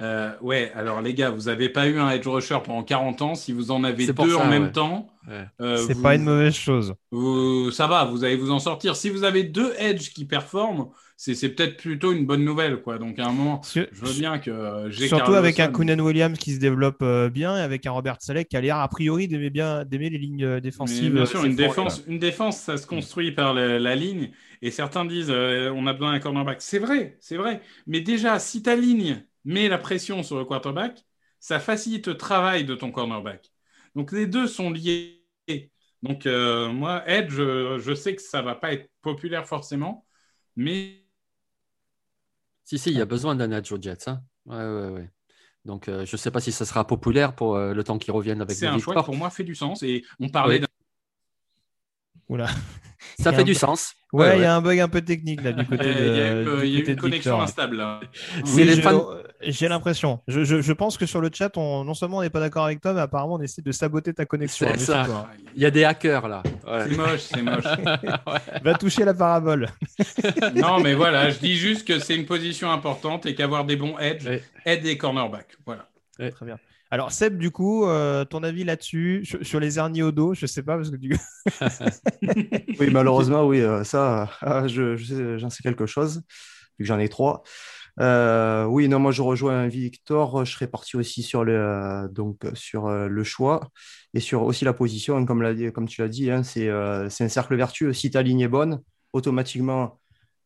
Euh, 0.00 0.32
ouais, 0.40 0.72
alors 0.74 1.00
les 1.02 1.14
gars, 1.14 1.30
vous 1.30 1.42
n'avez 1.42 1.68
pas 1.68 1.86
eu 1.86 1.98
un 2.00 2.10
edge 2.10 2.26
rusher 2.26 2.58
pendant 2.64 2.82
40 2.82 3.22
ans. 3.22 3.34
Si 3.36 3.52
vous 3.52 3.70
en 3.70 3.84
avez 3.84 4.06
deux 4.08 4.30
ça, 4.30 4.38
en 4.38 4.46
même 4.48 4.64
ouais. 4.64 4.72
temps, 4.72 5.06
Ouais. 5.28 5.46
euh, 5.60 5.76
C'est 5.86 5.94
vous- 5.94 6.02
pas 6.02 6.16
une 6.16 6.24
mauvaise 6.24 6.54
chose. 6.54 6.94
vous- 7.12 7.70
ça 7.70 7.86
va, 7.86 8.04
vous 8.04 8.24
allez 8.24 8.36
vous 8.36 8.50
en 8.50 8.58
sortir. 8.58 8.96
Si 8.96 9.08
vous 9.08 9.22
avez 9.24 9.44
deux 9.44 9.72
edge 9.78 10.10
qui 10.12 10.24
performent, 10.24 10.88
c'est 11.16 11.48
peut-être 11.54 11.76
plutôt 11.76 12.12
une 12.12 12.26
bonne 12.26 12.44
nouvelle. 12.44 12.82
Quoi. 12.82 12.98
Donc 12.98 13.20
à 13.20 13.26
un 13.26 13.32
moment, 13.32 13.62
Sur- 13.62 13.86
je 13.92 14.04
veux 14.04 14.12
bien 14.18 14.38
que 14.40 14.50
euh, 14.50 14.90
j'ai 14.90 15.06
Surtout 15.06 15.26
Carl 15.26 15.36
avec 15.36 15.60
un. 15.60 15.68
Koonan 15.68 16.00
Williams 16.00 16.36
qui 16.38 16.52
se 16.54 16.58
développe 16.58 17.00
euh, 17.02 17.30
bien 17.30 17.56
et 17.56 17.60
avec 17.60 17.86
un 17.86 17.92
Robert 17.92 18.16
Saleh 18.20 18.44
qui 18.44 18.56
a 18.56 18.60
l'air 18.60 18.78
a 18.78 18.88
priori 18.88 19.28
d'aimer 19.28 19.48
bien 19.50 19.84
d'aimer 19.84 20.10
les 20.10 20.18
lignes 20.18 20.44
euh, 20.44 20.54
Mais 20.56 20.60
défensives. 20.60 21.12
bien 21.14 21.24
sûr, 21.24 21.44
une 21.44 21.56
fort, 21.56 21.68
défense, 21.68 22.02
une 22.08 22.18
défense, 22.18 22.58
ça 22.58 22.76
se 22.78 22.86
construit 22.86 23.30
par 23.30 23.54
le- 23.54 23.78
la 23.78 23.94
ligne. 23.94 24.32
Et 24.60 24.72
certains 24.72 25.04
disent, 25.04 25.30
euh, 25.30 25.70
on 25.74 25.86
a 25.86 25.92
besoin 25.92 26.12
d'un 26.12 26.20
cornerback. 26.20 26.60
C'est 26.60 26.80
vrai, 26.80 27.16
c'est 27.20 27.36
vrai. 27.36 27.60
Mais 27.86 28.00
déjà, 28.00 28.38
si 28.40 28.60
ta 28.62 28.74
ligne 28.74 29.24
met 29.44 29.68
la 29.68 29.78
pression 29.78 30.22
sur 30.22 30.38
le 30.38 30.44
quarterback, 30.44 31.04
ça 31.40 31.60
facilite 31.60 32.06
le 32.08 32.16
travail 32.16 32.64
de 32.64 32.74
ton 32.74 32.90
cornerback. 32.92 33.50
Donc 33.94 34.12
les 34.12 34.26
deux 34.26 34.46
sont 34.48 34.70
liés. 34.70 35.22
Donc 36.02 36.26
euh, 36.26 36.70
moi, 36.72 37.02
Edge, 37.08 37.30
je, 37.32 37.78
je 37.78 37.94
sais 37.94 38.14
que 38.16 38.22
ça 38.22 38.42
va 38.42 38.54
pas 38.54 38.72
être 38.72 38.90
populaire 39.02 39.46
forcément, 39.46 40.06
mais 40.56 41.04
Si, 42.64 42.78
si, 42.78 42.90
il 42.90 42.96
y 42.96 43.00
a 43.00 43.04
besoin 43.04 43.34
d'un 43.34 43.50
edge 43.52 43.72
aux 43.72 43.80
Jets. 43.80 44.08
Hein. 44.08 44.22
Ouais, 44.46 44.56
ouais, 44.56 44.88
ouais. 44.90 45.10
Donc, 45.64 45.88
euh, 45.88 46.04
je 46.06 46.14
ne 46.14 46.18
sais 46.18 46.30
pas 46.30 46.40
si 46.40 46.52
ça 46.52 46.64
sera 46.64 46.86
populaire 46.86 47.34
pour 47.34 47.56
euh, 47.56 47.74
le 47.74 47.84
temps 47.84 47.98
qu'ils 47.98 48.12
reviennent 48.12 48.40
avec 48.42 48.56
c'est 48.58 48.66
un 48.66 48.78
choix 48.78 48.96
qui 48.96 49.04
pour 49.04 49.16
moi 49.16 49.30
fait 49.30 49.44
du 49.44 49.54
sens. 49.54 49.82
Et 49.82 50.04
on 50.20 50.28
parlait 50.28 50.58
d'un 50.58 50.66
Oula. 52.34 52.46
Ça 53.20 53.32
fait 53.32 53.42
un 53.42 53.44
du 53.44 53.54
sens. 53.54 53.94
Ouais, 54.12 54.26
il 54.26 54.38
Ouais, 54.38 54.40
y 54.42 54.44
a 54.44 54.56
un 54.56 54.60
bug 54.60 54.78
un 54.80 54.88
peu 54.88 55.00
technique 55.00 55.42
là 55.42 55.52
du 55.52 55.64
côté 55.66 55.84
Il 55.86 55.90
y 55.90 56.20
a 56.20 56.32
eu, 56.42 56.48
euh, 56.48 56.66
y 56.66 56.76
a 56.76 56.78
une 56.90 56.96
connexion 56.96 57.32
Victor. 57.32 57.42
instable. 57.42 57.76
là. 57.76 58.00
C'est 58.44 58.54
Oui, 58.54 58.64
les 58.64 58.80
fans- 58.80 59.06
J'ai 59.40 59.68
l'impression. 59.68 60.20
Je, 60.26 60.42
je- 60.42 60.60
je 60.62 60.72
pense 60.72 60.96
que 60.98 61.04
sur 61.06 61.20
le 61.20 61.30
chat, 61.32 61.56
on, 61.56 61.84
non 61.84 61.94
seulement 61.94 62.18
on 62.18 62.22
n'est 62.22 62.30
pas 62.30 62.40
d'accord 62.40 62.64
avec 62.64 62.80
toi, 62.80 62.92
mais 62.94 63.00
apparemment 63.00 63.34
on 63.34 63.40
essaie 63.40 63.62
de 63.62 63.70
saboter 63.72 64.14
ta 64.14 64.24
connexion. 64.24 64.66
C'est 64.70 64.74
hein, 64.74 64.78
ça. 64.84 64.98
méfie-toi. 65.02 65.28
Il 65.54 65.62
y 65.62 65.66
a 65.66 65.70
des 65.70 65.84
hackers 65.84 66.26
là. 66.28 66.42
Ouais. 66.66 66.84
C'est 66.88 66.96
moche, 66.96 67.20
c'est 67.20 67.42
moche. 67.42 67.64
Va 68.64 68.74
toucher 68.74 69.04
la 69.04 69.14
parabole. 69.14 69.68
Non, 70.56 70.80
mais 70.80 70.94
voilà, 70.94 71.30
je 71.30 71.38
dis 71.38 71.56
juste 71.56 71.86
que 71.86 71.98
c'est 71.98 72.16
une 72.16 72.26
position 72.26 72.70
importante 72.70 73.26
et 73.26 73.34
qu'avoir 73.34 73.64
des 73.64 73.76
bons 73.76 73.96
edge 73.98 74.24
Ouais. 74.26 74.42
aide 74.64 74.82
les 74.84 74.96
cornerbacks. 74.96 75.56
Voilà. 75.66 75.86
Très 76.18 76.46
bien. 76.46 76.56
Alors 76.94 77.10
Seb, 77.10 77.38
du 77.38 77.50
coup, 77.50 77.86
euh, 77.86 78.24
ton 78.24 78.44
avis 78.44 78.62
là-dessus 78.62 79.26
sur, 79.42 79.58
les 79.58 79.80
hernies 79.80 80.04
au 80.04 80.12
dos, 80.12 80.32
je 80.32 80.46
sais 80.46 80.62
pas 80.62 80.76
parce 80.76 80.92
que 80.92 80.96
Oui, 82.78 82.88
malheureusement, 82.92 83.48
oui, 83.48 83.60
euh, 83.60 83.82
ça, 83.82 84.30
ah, 84.42 84.68
je, 84.68 84.94
je 84.94 85.04
sais- 85.04 85.38
j'en 85.40 85.50
sais 85.50 85.64
quelque 85.64 85.86
chose, 85.86 86.18
vu 86.78 86.84
que 86.84 86.84
j'en 86.84 87.00
ai 87.00 87.08
trois. 87.08 87.42
Euh, 87.98 88.64
oui, 88.66 88.86
non, 88.88 89.00
moi 89.00 89.10
je 89.10 89.22
rejoins 89.22 89.66
Victor, 89.66 90.44
je 90.44 90.52
serais 90.52 90.68
parti 90.68 90.96
aussi 90.96 91.24
sur 91.24 91.42
le, 91.42 91.54
euh, 91.56 92.06
euh, 92.06 93.24
choix 93.24 93.70
et 94.14 94.20
sur 94.20 94.44
aussi 94.44 94.64
la 94.64 94.72
position, 94.72 95.26
comme, 95.26 95.88
tu 95.88 96.00
l'as 96.00 96.08
dit, 96.08 96.30
hein, 96.30 96.44
c'est 96.44 96.68
euh, 96.68 97.08
un 97.08 97.28
cercle 97.28 97.56
vertueux. 97.56 97.92
Si 97.92 98.12
ta 98.12 98.22
ligne 98.22 98.42
est 98.42 98.46
bonne, 98.48 98.80
automatiquement, 99.12 99.98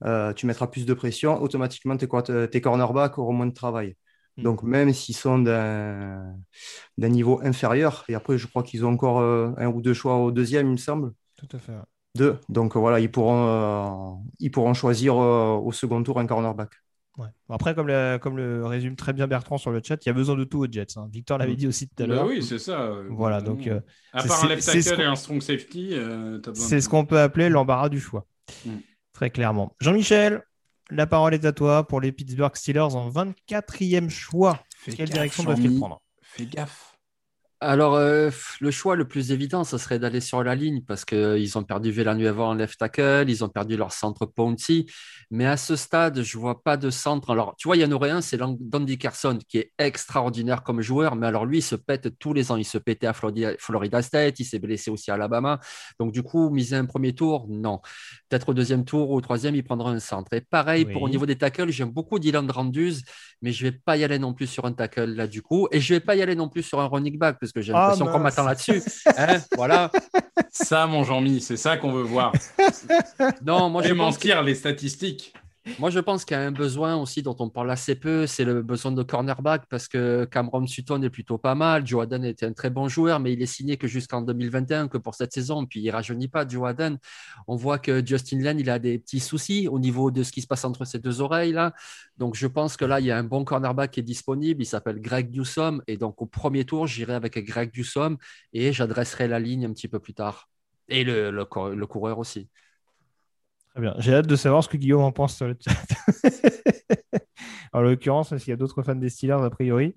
euh, 0.07 0.33
tu 0.33 0.47
mettras 0.47 0.69
plus 0.69 0.87
de 0.87 0.95
pression, 0.95 1.43
automatiquement 1.43 1.99
tes, 1.99 2.09
tes 2.49 2.61
cornerbacks 2.63 3.19
auront 3.19 3.35
moins 3.35 3.47
de 3.47 3.53
travail. 3.53 3.97
Mm. 4.39 4.43
Donc 4.43 4.63
même 4.63 4.93
s'ils 4.95 5.17
sont 5.17 5.39
d'un 5.39 7.09
niveau 7.09 7.41
inférieur, 7.43 8.05
et 8.09 8.15
après 8.15 8.39
je 8.39 8.47
crois 8.47 8.63
qu'ils 8.63 8.85
ont 8.87 8.93
encore 8.93 9.21
euh, 9.21 9.53
un 9.59 9.67
ou 9.69 9.83
deux 9.83 9.95
choix 9.95 10.17
au 10.17 10.31
deuxième, 10.31 10.67
il 10.69 10.73
me 10.73 10.77
semble. 10.77 11.13
tout 11.37 11.49
à 11.57 11.59
fait. 11.59 11.73
Deux. 12.17 12.39
Donc 12.49 12.75
euh, 12.75 12.79
voilà, 12.81 13.01
ils 13.01 13.11
pourront, 13.11 13.47
euh, 13.47 14.15
ils 14.41 14.51
pourront 14.51 14.75
choisir 14.75 15.17
euh, 15.17 15.57
au 15.57 15.73
second 15.73 16.03
tour 16.03 16.19
un 16.19 16.27
cornerback. 16.27 16.71
Ouais. 17.17 17.27
Après, 17.49 17.75
comme 17.75 17.89
le, 17.89 18.17
comme 18.23 18.37
le 18.37 18.65
résume 18.65 18.95
très 18.95 19.13
bien 19.13 19.27
Bertrand 19.27 19.59
sur 19.59 19.73
le 19.73 19.81
chat, 19.85 19.97
il 20.05 20.09
y 20.09 20.11
a 20.11 20.13
besoin 20.13 20.37
de 20.37 20.45
tout 20.45 20.61
aux 20.61 20.71
Jets. 20.71 20.97
hein. 20.97 21.09
Victor 21.13 21.37
l'avait 21.39 21.53
Mm. 21.53 21.57
dit 21.57 21.67
aussi 21.67 21.89
tout 21.89 22.03
à 22.03 22.07
Bah 22.07 22.15
l'heure. 22.15 22.27
oui, 22.27 22.43
c'est 22.45 22.59
ça. 22.61 22.93
Voilà, 23.11 23.41
donc 23.41 23.67
euh, 23.67 23.81
à 24.13 24.23
part 24.23 24.45
un 24.45 24.49
left 24.49 24.63
ce 24.63 24.71
tackle 24.89 25.01
et 25.03 25.05
un 25.05 25.17
strong 25.17 25.41
safety, 25.43 25.91
euh, 25.95 26.41
c'est 26.55 26.77
de- 26.77 26.81
ce 26.81 26.89
qu'on 26.89 27.05
peut 27.05 27.19
appeler 27.21 27.49
l'embarras 27.49 27.89
du 27.89 27.99
choix. 28.01 28.25
Mm. 28.65 28.71
Très 29.13 29.31
clairement. 29.31 29.75
Jean-Michel, 29.81 30.43
la 30.91 31.07
parole 31.07 31.35
est 31.35 31.45
à 31.45 31.53
toi 31.53 31.87
pour 31.87 32.01
les 32.01 32.13
Pittsburgh 32.13 32.55
Steelers 32.57 32.95
en 32.95 33.11
24e 33.11 34.09
choix. 34.09 34.61
Fais 34.77 34.93
Quelle 34.93 35.07
gaffe, 35.07 35.15
direction 35.15 35.45
doivent-ils 35.45 35.79
prendre? 35.79 36.01
Fais 36.23 36.47
gaffe. 36.47 36.88
Alors, 37.61 37.97
euh, 37.97 38.31
le 38.61 38.71
choix 38.71 38.95
le 38.95 39.09
plus 39.09 39.33
évident, 39.33 39.65
ce 39.65 39.79
serait 39.79 39.99
d'aller 39.99 40.21
sur 40.21 40.45
la 40.45 40.55
ligne 40.55 40.81
parce 40.83 41.05
qu'ils 41.05 41.59
ont 41.59 41.65
perdu 41.65 41.91
Villanueva 41.91 42.45
en 42.45 42.55
left 42.55 42.79
tackle, 42.79 43.25
ils 43.27 43.43
ont 43.43 43.49
perdu 43.49 43.77
leur 43.77 43.91
centre 43.91 44.27
Ponty. 44.27 44.87
Mais 45.33 45.45
à 45.45 45.57
ce 45.57 45.75
stade, 45.75 46.23
je 46.23 46.37
ne 46.37 46.41
vois 46.41 46.63
pas 46.63 46.77
de 46.77 46.89
centre. 46.89 47.31
Alors, 47.31 47.57
tu 47.57 47.67
vois, 47.67 47.77
il 47.77 47.81
y 47.81 47.85
en 47.85 47.91
aurait 47.91 48.11
un, 48.11 48.21
c'est 48.21 48.39
Don 48.39 48.81
Dickerson, 48.81 49.41
qui 49.49 49.59
est 49.59 49.73
extraordinaire 49.77 50.63
comme 50.63 50.81
joueur. 50.81 51.17
Mais 51.17 51.27
alors, 51.27 51.47
lui, 51.47 51.59
il 51.59 51.63
se 51.63 51.75
pète 51.75 52.17
tous 52.21 52.33
les 52.33 52.53
ans. 52.53 52.57
Il 52.57 52.65
se 52.65 52.79
pétait 52.79 53.09
à 53.09 53.13
Florida 53.13 54.03
State, 54.03 54.39
il 54.39 54.45
s'est 54.45 54.61
blessé 54.61 54.93
aussi 54.93 55.11
à 55.11 55.15
Alabama. 55.15 55.59
Donc, 55.99 56.13
du 56.13 56.23
coup, 56.23 56.51
miser 56.51 56.77
un 56.77 56.87
premier 56.87 57.13
tour, 57.13 57.47
non. 57.49 57.81
Peut-être 58.29 58.51
au 58.51 58.55
deuxième 58.55 58.85
tour 58.85 59.11
ou 59.11 59.17
au 59.17 59.21
troisième, 59.21 59.57
il 59.57 59.65
prendra 59.65 59.91
un 59.91 59.99
centre. 59.99 60.33
Et 60.33 60.43
pareil, 60.43 60.85
pour 60.85 61.03
au 61.03 61.09
niveau 61.09 61.27
des 61.27 61.37
tackles, 61.37 61.71
j'aime 61.71 61.91
beaucoup 61.91 62.21
Dylan 62.21 62.47
Dranduz, 62.47 63.03
mais 63.43 63.51
je 63.51 63.67
ne 63.67 63.71
vais 63.71 63.77
pas 63.85 63.97
y 63.97 64.05
aller 64.05 64.21
non 64.21 64.33
plus 64.33 64.47
sur 64.47 64.65
un 64.65 64.73
tackle 64.73 65.15
là, 65.15 65.27
du 65.27 65.43
coup. 65.43 65.67
Et 65.73 65.81
je 65.81 65.93
ne 65.93 65.99
vais 65.99 66.05
pas 66.05 66.15
y 66.15 66.23
aller 66.23 66.37
non 66.37 66.49
plus 66.49 66.63
sur 66.63 66.81
un 66.81 66.87
running 66.87 67.19
back 67.19 67.39
parce 67.49 67.53
que 67.53 67.61
j'ai 67.63 67.73
l'impression 67.73 68.07
qu'on 68.07 68.19
m'attend 68.19 68.45
là-dessus. 68.45 68.83
Hein, 69.17 69.39
voilà. 69.57 69.91
Ça, 70.51 70.87
mon 70.87 71.03
Jean-Mi, 71.03 71.41
c'est 71.41 71.57
ça 71.57 71.77
qu'on 71.77 71.93
veut 71.93 72.03
voir. 72.03 72.33
non, 73.45 73.69
moi, 73.71 73.83
je 73.83 73.93
mentir 73.95 74.43
les 74.43 74.55
statistiques. 74.55 75.35
Moi, 75.79 75.91
je 75.91 75.99
pense 76.01 76.25
qu'il 76.25 76.37
y 76.37 76.41
a 76.41 76.43
un 76.43 76.53
besoin 76.53 76.97
aussi 76.97 77.23
dont 77.23 77.37
on 77.39 77.49
parle 77.51 77.71
assez 77.71 77.95
peu, 77.95 78.27
c'est 78.27 78.45
le 78.45 78.63
besoin 78.63 78.93
de 78.93 79.03
cornerback 79.03 79.67
parce 79.69 79.89
que 79.89 80.25
Cameron 80.25 80.67
Sutton 80.67 81.03
est 81.03 81.11
plutôt 81.11 81.39
pas 81.39 81.55
mal. 81.55 81.87
Joe 81.87 82.03
Aden 82.03 82.25
était 82.25 82.47
un 82.47 82.53
très 82.53 82.71
bon 82.71 82.89
joueur, 82.89 83.21
mais 83.21 83.33
il 83.33 83.43
est 83.43 83.47
signé 83.47 83.77
que 83.77 83.87
jusqu'en 83.87 84.23
2021, 84.23 84.89
que 84.89 84.99
pour 84.99 85.15
cette 85.15 85.33
saison. 85.33 85.67
Puis 85.67 85.81
il 85.81 85.91
rajeunit 85.91 86.29
pas, 86.29 86.47
Joe 86.47 86.69
Aden. 86.69 86.99
On 87.47 87.57
voit 87.57 87.79
que 87.79 88.05
Justin 88.05 88.41
Lane, 88.41 88.61
il 88.61 88.71
a 88.71 88.79
des 88.79 88.99
petits 88.99 89.21
soucis 89.21 89.69
au 89.69 89.79
niveau 89.79 90.11
de 90.11 90.23
ce 90.23 90.33
qui 90.33 90.43
se 90.43 90.47
passe 90.47 90.65
entre 90.65 90.85
ses 90.85 90.99
deux 90.99 91.21
oreilles. 91.21 91.53
Là. 91.53 91.75
Donc 92.17 92.35
je 92.35 92.47
pense 92.47 92.77
que 92.77 92.85
là, 92.85 93.01
il 93.01 93.07
y 93.07 93.11
a 93.11 93.19
un 93.19 93.25
bon 93.25 93.45
cornerback 93.45 93.93
qui 93.93 94.01
est 94.01 94.03
disponible. 94.03 94.63
Il 94.63 94.67
s'appelle 94.67 95.01
Greg 95.01 95.31
Newsom. 95.35 95.83
Et 95.87 95.97
donc 95.97 96.21
au 96.23 96.27
premier 96.27 96.65
tour, 96.65 96.87
j'irai 96.87 97.15
avec 97.15 97.39
Greg 97.45 97.77
Newsom 97.77 98.17
et 98.53 98.73
j'adresserai 98.73 99.29
la 99.29 99.39
ligne 99.39 99.67
un 99.67 99.73
petit 99.73 99.89
peu 99.89 99.99
plus 100.01 100.15
tard. 100.15 100.49
Et 100.89 101.05
le, 101.05 101.31
le 101.31 101.87
coureur 101.87 102.19
aussi. 102.19 102.49
J'ai 103.99 104.15
hâte 104.15 104.27
de 104.27 104.37
savoir 104.37 104.65
ce 104.65 104.69
que 104.69 104.77
Guillaume 104.77 105.03
en 105.03 105.13
pense 105.13 105.37
sur 105.37 105.47
le 105.47 105.57
chat. 105.59 105.73
en 107.73 107.81
l'occurrence, 107.81 108.37
s'il 108.37 108.51
y 108.51 108.53
a 108.53 108.57
d'autres 108.57 108.83
fans 108.83 108.95
des 108.95 109.09
Steelers, 109.09 109.43
a 109.43 109.51
priori. 109.51 109.95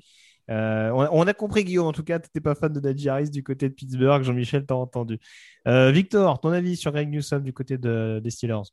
Euh, 0.49 0.89
on, 0.91 1.27
a, 1.27 1.33
compris, 1.33 1.63
Guillaume, 1.63 1.87
en 1.87 1.93
tout 1.93 2.03
cas, 2.03 2.19
tu 2.19 2.25
n'étais 2.25 2.41
pas 2.41 2.55
fan 2.55 2.73
de 2.73 2.79
Najee 2.79 3.09
Harris 3.09 3.29
du 3.29 3.43
côté 3.43 3.69
de 3.69 3.73
Pittsburgh. 3.73 4.23
Jean-Michel, 4.23 4.65
t'as 4.65 4.75
entendu. 4.75 5.19
Euh, 5.67 5.91
Victor, 5.91 6.39
ton 6.41 6.49
avis 6.49 6.75
sur 6.75 6.91
Greg 6.91 7.09
Newsom 7.09 7.41
du 7.41 7.53
côté 7.53 7.77
des 7.77 8.29
Steelers? 8.29 8.69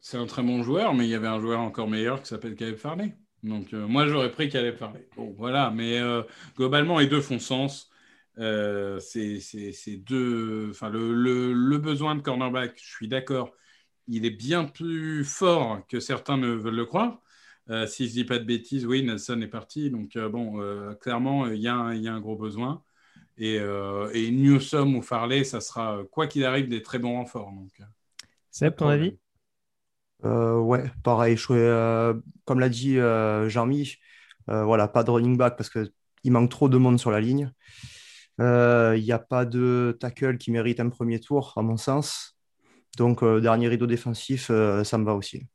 C'est 0.00 0.18
un 0.18 0.26
très 0.26 0.42
bon 0.42 0.62
joueur, 0.62 0.94
mais 0.94 1.04
il 1.04 1.10
y 1.10 1.14
avait 1.14 1.26
un 1.26 1.40
joueur 1.40 1.60
encore 1.60 1.88
meilleur 1.88 2.22
qui 2.22 2.28
s'appelle 2.28 2.54
Caleb 2.54 2.76
Farley. 2.76 3.16
Donc, 3.42 3.74
euh, 3.74 3.86
moi, 3.86 4.06
j'aurais 4.06 4.30
pris 4.30 4.48
Caleb 4.48 4.76
Farley. 4.76 5.08
Bon, 5.16 5.34
voilà, 5.36 5.72
mais 5.74 6.00
globalement, 6.56 6.98
les 6.98 7.08
deux 7.08 7.20
font 7.20 7.40
sens. 7.40 7.90
c'est 8.36 9.96
deux. 9.96 10.68
Enfin, 10.70 10.90
le, 10.90 11.78
besoin 11.78 12.14
de 12.14 12.20
cornerback, 12.20 12.74
je 12.76 12.88
suis 12.88 13.08
d'accord 13.08 13.52
il 14.08 14.24
est 14.24 14.30
bien 14.30 14.64
plus 14.64 15.24
fort 15.24 15.80
que 15.88 16.00
certains 16.00 16.36
ne 16.36 16.48
veulent 16.48 16.76
le 16.76 16.86
croire. 16.86 17.20
Euh, 17.68 17.86
si 17.86 18.04
je 18.06 18.10
ne 18.10 18.14
dis 18.14 18.24
pas 18.24 18.38
de 18.38 18.44
bêtises, 18.44 18.86
oui, 18.86 19.02
Nelson 19.02 19.40
est 19.40 19.48
parti. 19.48 19.90
Donc, 19.90 20.16
euh, 20.16 20.28
bon, 20.28 20.60
euh, 20.60 20.94
clairement, 20.94 21.48
il 21.48 21.60
y, 21.60 21.68
a 21.68 21.74
un 21.74 22.20
gros 22.20 22.36
besoin. 22.36 22.82
Et, 23.38 23.56
et 23.56 24.30
Newsom 24.30 24.96
ou 24.96 25.02
Farley, 25.02 25.44
ça 25.44 25.60
sera, 25.60 26.02
quoi 26.10 26.26
qu'il 26.26 26.44
arrive, 26.44 26.68
des 26.68 26.80
très 26.80 26.98
bons 26.98 27.16
renforts. 27.16 27.52
Donc, 27.52 27.70
Seb, 28.50 28.76
ton 28.76 28.88
avis? 28.88 29.18
Ouais, 30.22 30.84
pareil. 31.02 31.36
comme 31.36 32.60
l'a 32.60 32.68
dit 32.70 32.96
Jean-Mi, 33.48 33.96
voilà, 34.46 34.88
pas 34.88 35.04
de 35.04 35.10
running 35.10 35.36
back 35.36 35.56
parce 35.58 35.68
qu'il 35.68 36.32
manque 36.32 36.50
trop 36.50 36.70
de 36.70 36.78
monde 36.78 36.98
sur 36.98 37.10
la 37.10 37.20
ligne. 37.20 37.52
Il 38.38 39.02
n'y 39.02 39.12
a 39.12 39.18
pas 39.18 39.44
de 39.44 39.94
tackle 40.00 40.38
qui 40.38 40.50
mérite 40.50 40.80
un 40.80 40.88
premier 40.88 41.20
tour, 41.20 41.52
à 41.56 41.62
mon 41.62 41.76
sens. 41.76 42.35
Donc, 42.96 43.22
euh, 43.22 43.40
dernier 43.40 43.68
rideau 43.68 43.86
défensif, 43.86 44.48
euh, 44.50 44.82
ça 44.82 44.96
me 44.96 45.04
va 45.04 45.14
aussi. 45.14 45.46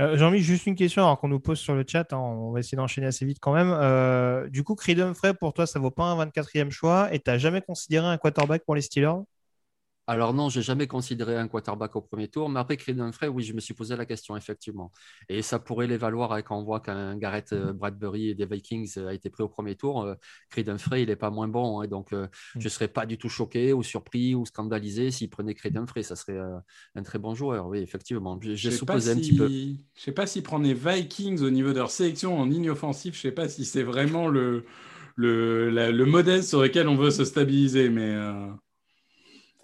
Euh, 0.00 0.16
Jean-Mi, 0.16 0.40
juste 0.40 0.66
une 0.66 0.74
question 0.74 1.02
alors 1.02 1.20
qu'on 1.20 1.28
nous 1.28 1.38
pose 1.38 1.58
sur 1.58 1.74
le 1.74 1.84
chat. 1.86 2.12
Hein, 2.12 2.18
on 2.18 2.50
va 2.50 2.60
essayer 2.60 2.76
d'enchaîner 2.76 3.06
assez 3.06 3.24
vite 3.24 3.38
quand 3.40 3.52
même. 3.52 4.50
du 4.50 4.64
coup, 4.64 4.74
Creed 4.74 4.98
Humphrey, 5.00 5.34
pour 5.34 5.52
toi, 5.52 5.66
ça 5.66 5.78
vaut 5.78 5.90
pas 5.90 6.04
un 6.04 6.16
24e 6.16 6.70
choix 6.70 7.12
et 7.14 7.20
tu 7.20 7.30
n'as 7.30 7.38
jamais 7.38 7.60
considéré 7.62 8.06
un 8.06 8.16
quarterback 8.16 8.64
pour 8.64 8.74
les 8.74 8.82
Steelers? 8.82 9.20
Alors 10.12 10.34
non, 10.34 10.50
j'ai 10.50 10.60
jamais 10.60 10.86
considéré 10.86 11.38
un 11.38 11.48
quarterback 11.48 11.96
au 11.96 12.02
premier 12.02 12.28
tour, 12.28 12.50
mais 12.50 12.60
après 12.60 12.76
Creed 12.76 13.00
Humphrey, 13.00 13.28
oui, 13.28 13.42
je 13.44 13.54
me 13.54 13.60
suis 13.60 13.72
posé 13.72 13.96
la 13.96 14.04
question 14.04 14.36
effectivement. 14.36 14.92
Et 15.30 15.40
ça 15.40 15.58
pourrait 15.58 15.86
l'évaluer 15.86 16.42
quand 16.44 16.58
on 16.58 16.62
voit 16.62 16.80
qu'un 16.80 17.16
Garrett 17.16 17.54
euh, 17.54 17.72
Bradbury 17.72 18.28
et 18.28 18.34
des 18.34 18.44
Vikings 18.44 18.92
euh, 18.98 19.08
a 19.08 19.14
été 19.14 19.30
pris 19.30 19.42
au 19.42 19.48
premier 19.48 19.74
tour. 19.74 20.02
Euh, 20.02 20.14
Creed 20.50 20.68
Humphrey, 20.68 21.04
il 21.04 21.08
n'est 21.08 21.16
pas 21.16 21.30
moins 21.30 21.48
bon, 21.48 21.80
et 21.80 21.86
hein, 21.86 21.88
donc 21.88 22.08
je 22.10 22.16
ne 22.16 22.64
mm. 22.64 22.68
serais 22.68 22.88
pas 22.88 23.06
du 23.06 23.16
tout 23.16 23.30
choqué 23.30 23.72
ou 23.72 23.82
surpris 23.82 24.34
ou 24.34 24.44
scandalisé 24.44 25.10
s'il 25.10 25.30
prenait 25.30 25.54
Creed 25.54 25.78
Humphrey. 25.78 26.02
Ça 26.02 26.14
serait 26.14 26.38
un 26.94 27.02
très 27.02 27.18
bon 27.18 27.34
joueur, 27.34 27.66
oui, 27.68 27.78
effectivement. 27.78 28.38
J'ai 28.42 28.70
supposé 28.70 29.12
un 29.12 29.16
petit 29.16 29.34
peu. 29.34 29.48
Je 29.48 29.54
ne 29.54 29.76
sais 29.94 30.12
pas 30.12 30.26
s'il 30.26 30.42
prenait 30.42 30.74
Vikings 30.74 31.40
au 31.40 31.50
niveau 31.50 31.70
de 31.70 31.78
leur 31.78 31.90
sélection 31.90 32.38
en 32.38 32.44
ligne 32.44 32.68
offensive. 32.68 33.14
Je 33.14 33.18
ne 33.18 33.22
sais 33.22 33.32
pas 33.32 33.48
si 33.48 33.64
c'est 33.64 33.82
vraiment 33.82 34.28
le 34.28 34.66
le, 35.16 35.70
le, 35.70 36.04
modèle 36.06 36.42
sur 36.42 36.62
lequel 36.62 36.88
on 36.88 36.96
veut 36.96 37.10
se 37.10 37.24
stabiliser, 37.24 37.88
mais. 37.88 38.14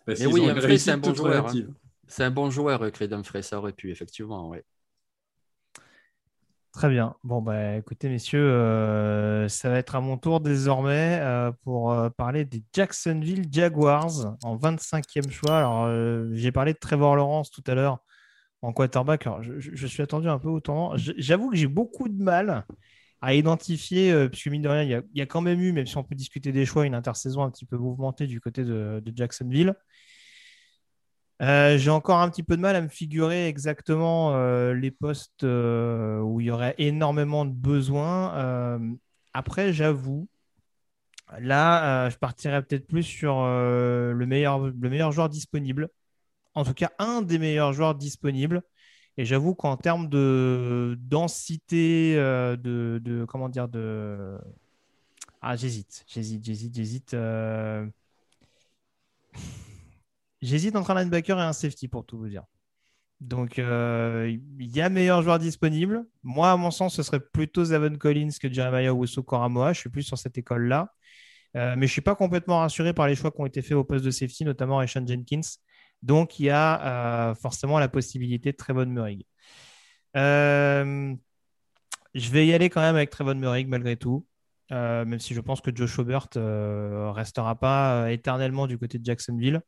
Mais 0.09 0.26
oui, 0.26 0.48
Humphrey, 0.48 0.78
c'est 0.78 0.90
un 0.90 0.98
bon 0.98 1.14
joueur. 1.14 1.48
Hein. 1.48 1.66
C'est 2.06 2.24
un 2.24 2.30
bon 2.30 2.51
joueur, 2.51 2.90
Creed 2.90 3.12
Humphrey, 3.12 3.43
ça 3.43 3.59
aurait 3.59 3.72
pu, 3.72 3.90
effectivement, 3.90 4.48
oui. 4.48 4.59
Très 6.72 6.90
bien. 6.90 7.16
Bon, 7.24 7.43
bah, 7.43 7.74
écoutez, 7.74 8.09
messieurs, 8.09 8.52
euh, 8.52 9.48
ça 9.48 9.68
va 9.68 9.78
être 9.78 9.97
à 9.97 10.01
mon 10.01 10.16
tour 10.16 10.40
désormais 10.40 11.18
euh, 11.20 11.51
pour 11.64 11.93
euh, 11.93 12.09
parler 12.09 12.44
des 12.44 12.62
Jacksonville 12.72 13.47
Jaguars 13.51 14.36
en 14.44 14.56
25e 14.56 15.28
choix. 15.30 15.59
Alors, 15.59 15.90
j'ai 16.35 16.52
parlé 16.52 16.74
de 16.74 16.78
Trevor 16.78 17.16
Lawrence 17.16 17.51
tout 17.51 17.64
à 17.66 17.74
l'heure 17.74 17.98
en 18.62 18.72
quarterback. 18.72 19.26
Alors, 19.26 19.43
je, 19.43 19.86
suis 19.89 20.02
attendu 20.02 20.28
un 20.28 20.39
peu 20.39 20.48
au 20.48 20.60
temps. 20.60 20.93
J'avoue 20.97 21.51
que 21.51 21.56
j'ai 21.56 21.66
beaucoup 21.66 22.09
de 22.09 22.22
mal 22.22 22.64
à 23.20 23.35
identifier, 23.35 24.28
puisque 24.28 24.49
mine 24.49 24.62
de 24.62 24.69
rien, 24.69 24.82
il 24.82 25.19
y, 25.19 25.20
a, 25.20 25.27
quand 25.27 25.40
même 25.40 25.61
eu, 25.61 25.73
même 25.73 25.86
si 25.86 25.97
on 25.97 26.05
peut 26.05 26.15
discuter 26.15 26.53
des 26.53 26.65
choix, 26.65 26.86
une 26.86 26.95
intersaison 26.95 27.43
un 27.43 27.51
petit 27.51 27.66
peu 27.66 27.77
mouvementée 27.77 28.27
du 28.27 28.40
côté 28.40 28.65
de 28.65 29.12
Jacksonville. 29.15 29.74
Euh, 31.40 31.78
j'ai 31.78 31.90
encore 31.90 32.19
un 32.19 32.28
petit 32.31 32.43
peu 32.43 32.57
de 32.57 32.62
mal 32.62 32.74
à 32.74 32.81
me 32.81 32.89
figurer 32.89 33.47
exactement 33.47 34.35
euh, 34.35 34.74
les 34.74 34.90
postes 34.90 35.45
euh, 35.45 36.19
où 36.20 36.40
il 36.40 36.47
y 36.47 36.51
aurait 36.51 36.74
énormément 36.78 37.45
de 37.45 37.53
besoins. 37.53 38.81
après, 39.35 39.73
j'avoue, 39.73 40.28
là, 41.39 42.11
je 42.11 42.16
partirais 42.16 42.62
peut-être 42.62 42.86
plus 42.86 43.03
sur 43.03 43.45
le, 43.45 44.24
meilleur, 44.27 44.59
le 44.59 44.90
meilleur 44.90 45.12
joueur 45.12 45.28
disponible. 45.28 45.89
En 46.55 46.65
tout 46.65 46.74
cas, 46.74 46.90
un 46.99 47.23
des 47.23 47.39
meilleurs 47.39 47.73
joueurs 47.73 47.95
disponibles. 47.95 48.62
Et 49.19 49.24
j'avoue 49.27 49.55
qu'en 49.55 49.77
termes 49.77 50.09
de 50.09 50.97
densité, 51.01 52.15
de, 52.16 53.01
de, 53.05 53.24
comment 53.27 53.49
dire, 53.51 53.69
de... 53.69 54.39
Ah, 55.43 55.57
j'hésite, 55.57 56.05
j'hésite, 56.09 56.45
j'hésite, 56.45 56.74
j'hésite. 56.74 57.16
J'hésite 60.40 60.77
entre 60.77 60.93
un 60.93 61.03
linebacker 61.03 61.39
et 61.39 61.43
un 61.43 61.53
safety 61.53 61.89
pour 61.89 62.07
tout 62.07 62.19
vous 62.19 62.28
dire. 62.28 62.45
Donc, 63.20 63.59
euh, 63.59 64.36
il 64.61 64.77
y 64.77 64.81
a 64.81 64.89
meilleur 64.89 65.23
joueur 65.23 65.40
disponible. 65.40 66.07
Moi, 66.23 66.53
à 66.53 66.57
mon 66.57 66.70
sens, 66.70 66.95
ce 66.95 67.03
serait 67.03 67.20
plutôt 67.20 67.65
Zavon 67.65 67.97
Collins 67.97 68.31
que 68.40 68.53
Jeremiah 68.53 68.95
Wusso 68.95 69.23
Koramoa. 69.24 69.73
Je 69.73 69.81
suis 69.81 69.90
plus 69.90 70.05
sur 70.05 70.16
cette 70.16 70.39
école-là. 70.39 70.93
Euh, 71.57 71.74
mais 71.77 71.86
je 71.86 71.90
ne 71.90 71.95
suis 71.95 72.01
pas 72.03 72.15
complètement 72.15 72.61
rassuré 72.61 72.93
par 72.93 73.09
les 73.09 73.16
choix 73.16 73.32
qui 73.32 73.40
ont 73.40 73.47
été 73.47 73.62
faits 73.62 73.77
au 73.77 73.82
poste 73.82 74.05
de 74.05 74.11
safety, 74.12 74.45
notamment 74.45 74.77
Rashan 74.77 75.05
Jenkins. 75.07 75.40
Donc, 76.02 76.38
il 76.38 76.46
y 76.46 76.50
a 76.50 77.30
euh, 77.30 77.34
forcément 77.34 77.78
la 77.78 77.88
possibilité 77.88 78.52
de 78.52 78.56
Trevon 78.56 78.86
Murray. 78.86 79.26
je 80.14 81.16
vais 82.30 82.46
y 82.46 82.54
aller 82.54 82.70
quand 82.70 82.80
même 82.80 82.96
avec 82.96 83.10
Trevon 83.10 83.34
Murray 83.34 83.64
malgré 83.64 83.96
tout. 83.96 84.26
même 84.70 85.18
si 85.18 85.34
je 85.34 85.40
pense 85.40 85.60
que 85.60 85.70
Joe 85.74 85.90
Schobert 85.90 86.28
ne 86.36 87.10
restera 87.12 87.58
pas 87.58 88.10
éternellement 88.12 88.66
du 88.66 88.78
côté 88.78 88.98
de 88.98 89.04
Jacksonville. 89.04 89.62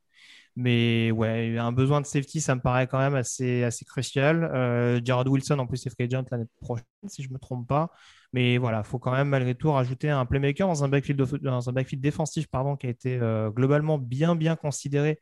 Mais 0.56 1.10
ouais, 1.12 1.56
un 1.58 1.72
besoin 1.72 2.00
de 2.00 2.06
safety, 2.06 2.40
ça 2.40 2.54
me 2.54 2.60
paraît 2.60 2.86
quand 2.86 2.98
même 2.98 3.14
assez, 3.14 3.68
crucial. 3.86 4.44
Euh, 4.52 5.00
Jared 5.04 5.28
Wilson, 5.28 5.58
en 5.58 5.66
plus, 5.66 5.78
c'est 5.78 5.90
free 5.90 6.04
agent 6.04 6.24
l'année 6.30 6.46
prochaine, 6.60 6.84
si 7.06 7.22
je 7.22 7.28
ne 7.28 7.34
me 7.34 7.38
trompe 7.38 7.68
pas. 7.68 7.90
Mais 8.32 8.58
voilà, 8.58 8.82
il 8.84 8.84
faut 8.84 8.98
quand 8.98 9.12
même 9.12 9.28
malgré 9.28 9.54
tout 9.54 9.70
rajouter 9.72 10.10
un 10.10 10.26
playmaker 10.26 10.66
dans 10.66 10.84
un 10.84 10.88
backfield, 10.88 11.20
dans 11.42 11.68
un 11.68 11.72
backfield 11.72 12.02
défensif 12.02 12.46
qui 12.78 12.86
a 12.86 12.90
été 12.90 13.18
euh, 13.20 13.50
globalement 13.50 13.98
bien, 13.98 14.36
bien 14.36 14.56
considéré 14.56 15.20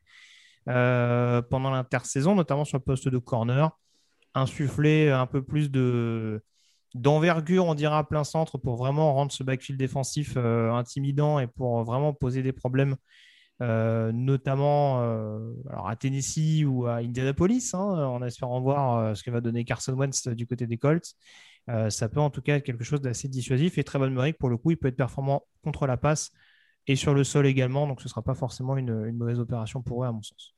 euh, 0.69 1.43
pendant 1.43 1.71
l'intersaison, 1.71 2.35
notamment 2.35 2.65
sur 2.65 2.79
le 2.79 2.85
poste 2.85 3.09
de 3.09 3.19
corner. 3.19 3.71
Insuffler 4.35 5.11
un 5.11 5.27
peu 5.27 5.43
plus 5.43 5.71
de 5.71 6.43
d'envergure, 6.95 7.67
on 7.67 7.75
dira, 7.75 7.99
à 7.99 8.05
plein 8.05 8.25
centre 8.25 8.57
pour 8.59 8.77
vraiment 8.77 9.13
rendre 9.15 9.31
ce 9.31 9.43
backfield 9.43 9.79
défensif 9.79 10.37
intimidant 10.37 11.39
et 11.39 11.47
pour 11.47 11.85
vraiment 11.85 12.15
poser 12.15 12.43
des 12.43 12.53
problèmes 12.53 12.97
euh, 13.61 14.13
notamment 14.13 15.03
euh, 15.03 15.53
à 15.71 15.97
Tennessee 15.97 16.65
ou 16.65 16.87
à 16.87 16.97
Indianapolis, 16.99 17.75
hein, 17.75 17.81
en 17.81 18.23
espérant 18.23 18.61
voir 18.61 18.99
euh, 18.99 19.15
ce 19.15 19.25
que 19.25 19.33
va 19.33 19.41
donner 19.41 19.65
Carson 19.65 19.95
Wentz 19.95 20.29
du 20.29 20.47
côté 20.47 20.69
des 20.69 20.79
Colts. 20.79 21.15
ça 21.89 22.09
peut 22.09 22.21
en 22.21 22.31
tout 22.31 22.41
cas 22.41 22.57
être 22.57 22.65
quelque 22.65 22.85
chose 22.85 23.01
d'assez 23.01 23.29
dissuasif. 23.29 23.77
Et 23.79 23.85
Trevon 23.85 24.11
Murray, 24.11 24.33
pour 24.33 24.49
le 24.49 24.57
coup, 24.57 24.71
il 24.71 24.77
peut 24.77 24.89
être 24.89 24.97
performant 24.97 25.45
contre 25.65 25.87
la 25.87 25.97
passe 25.97 26.31
et 26.87 26.97
sur 26.97 27.15
le 27.15 27.25
sol 27.25 27.47
également, 27.47 27.87
donc 27.87 28.01
ce 28.01 28.07
ne 28.07 28.11
sera 28.11 28.23
pas 28.23 28.35
forcément 28.35 28.77
une, 28.77 29.13
mauvaise 29.13 29.41
opération 29.41 29.83
pour 29.83 30.05
eux, 30.05 30.07
à 30.07 30.13
mon 30.13 30.23
sens. 30.23 30.55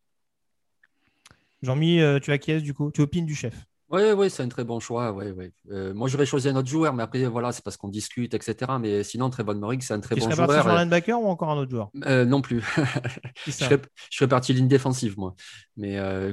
Jean-Mi, 1.63 2.01
tu 2.23 2.33
acquiesces 2.33 2.63
du 2.63 2.75
coup 2.75 2.91
Tu 2.93 3.01
opines 3.01 3.27
du 3.27 3.35
chef 3.35 3.55
oui, 3.93 4.03
oui, 4.17 4.31
c'est 4.31 4.45
un 4.45 4.49
très 4.49 4.63
bon 4.63 4.79
choix. 4.79 5.11
Ouais, 5.11 5.33
ouais. 5.33 5.51
Euh, 5.73 5.93
moi, 5.93 6.07
j'aurais 6.07 6.25
choisi 6.25 6.49
un 6.49 6.55
autre 6.55 6.69
joueur, 6.69 6.95
mais 6.95 7.03
après, 7.03 7.25
voilà, 7.27 7.51
c'est 7.51 7.65
parce 7.65 7.77
qu'on 7.77 7.89
discute, 7.89 8.35
etc. 8.35 8.71
Mais 8.81 9.03
sinon, 9.03 9.31
Trevon 9.31 9.57
Moring, 9.57 9.81
c'est 9.81 9.95
un 9.95 9.99
très 9.99 10.15
bon 10.15 10.21
joueur. 10.21 10.31
Tu 10.31 10.37
serais 10.37 10.47
parti 10.47 10.63
sur 10.63 10.71
un 10.71 10.85
linebacker 10.85 11.21
ou 11.21 11.27
encore 11.27 11.51
un 11.51 11.57
autre 11.57 11.73
joueur? 11.73 11.91
euh, 12.07 12.25
Non 12.25 12.41
plus. 12.41 12.63
je, 13.47 13.51
serais, 13.51 13.81
je 14.11 14.17
serais 14.17 14.29
parti 14.29 14.53
ligne 14.53 14.69
défensive, 14.69 15.19
moi. 15.19 15.35
Mais 15.77 15.99
euh, 15.99 16.33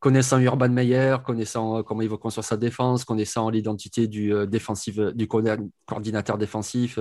connaissant 0.00 0.40
Urban 0.40 0.68
Meyer, 0.68 1.18
connaissant 1.24 1.84
comment 1.84 2.02
il 2.02 2.08
va 2.08 2.16
construire 2.16 2.44
sa 2.44 2.56
défense, 2.56 3.04
connaissant 3.04 3.50
l'identité 3.50 4.08
du, 4.08 4.32
défensif, 4.48 4.98
du 4.98 5.28
coordinateur 5.28 6.38
défensif, 6.38 6.98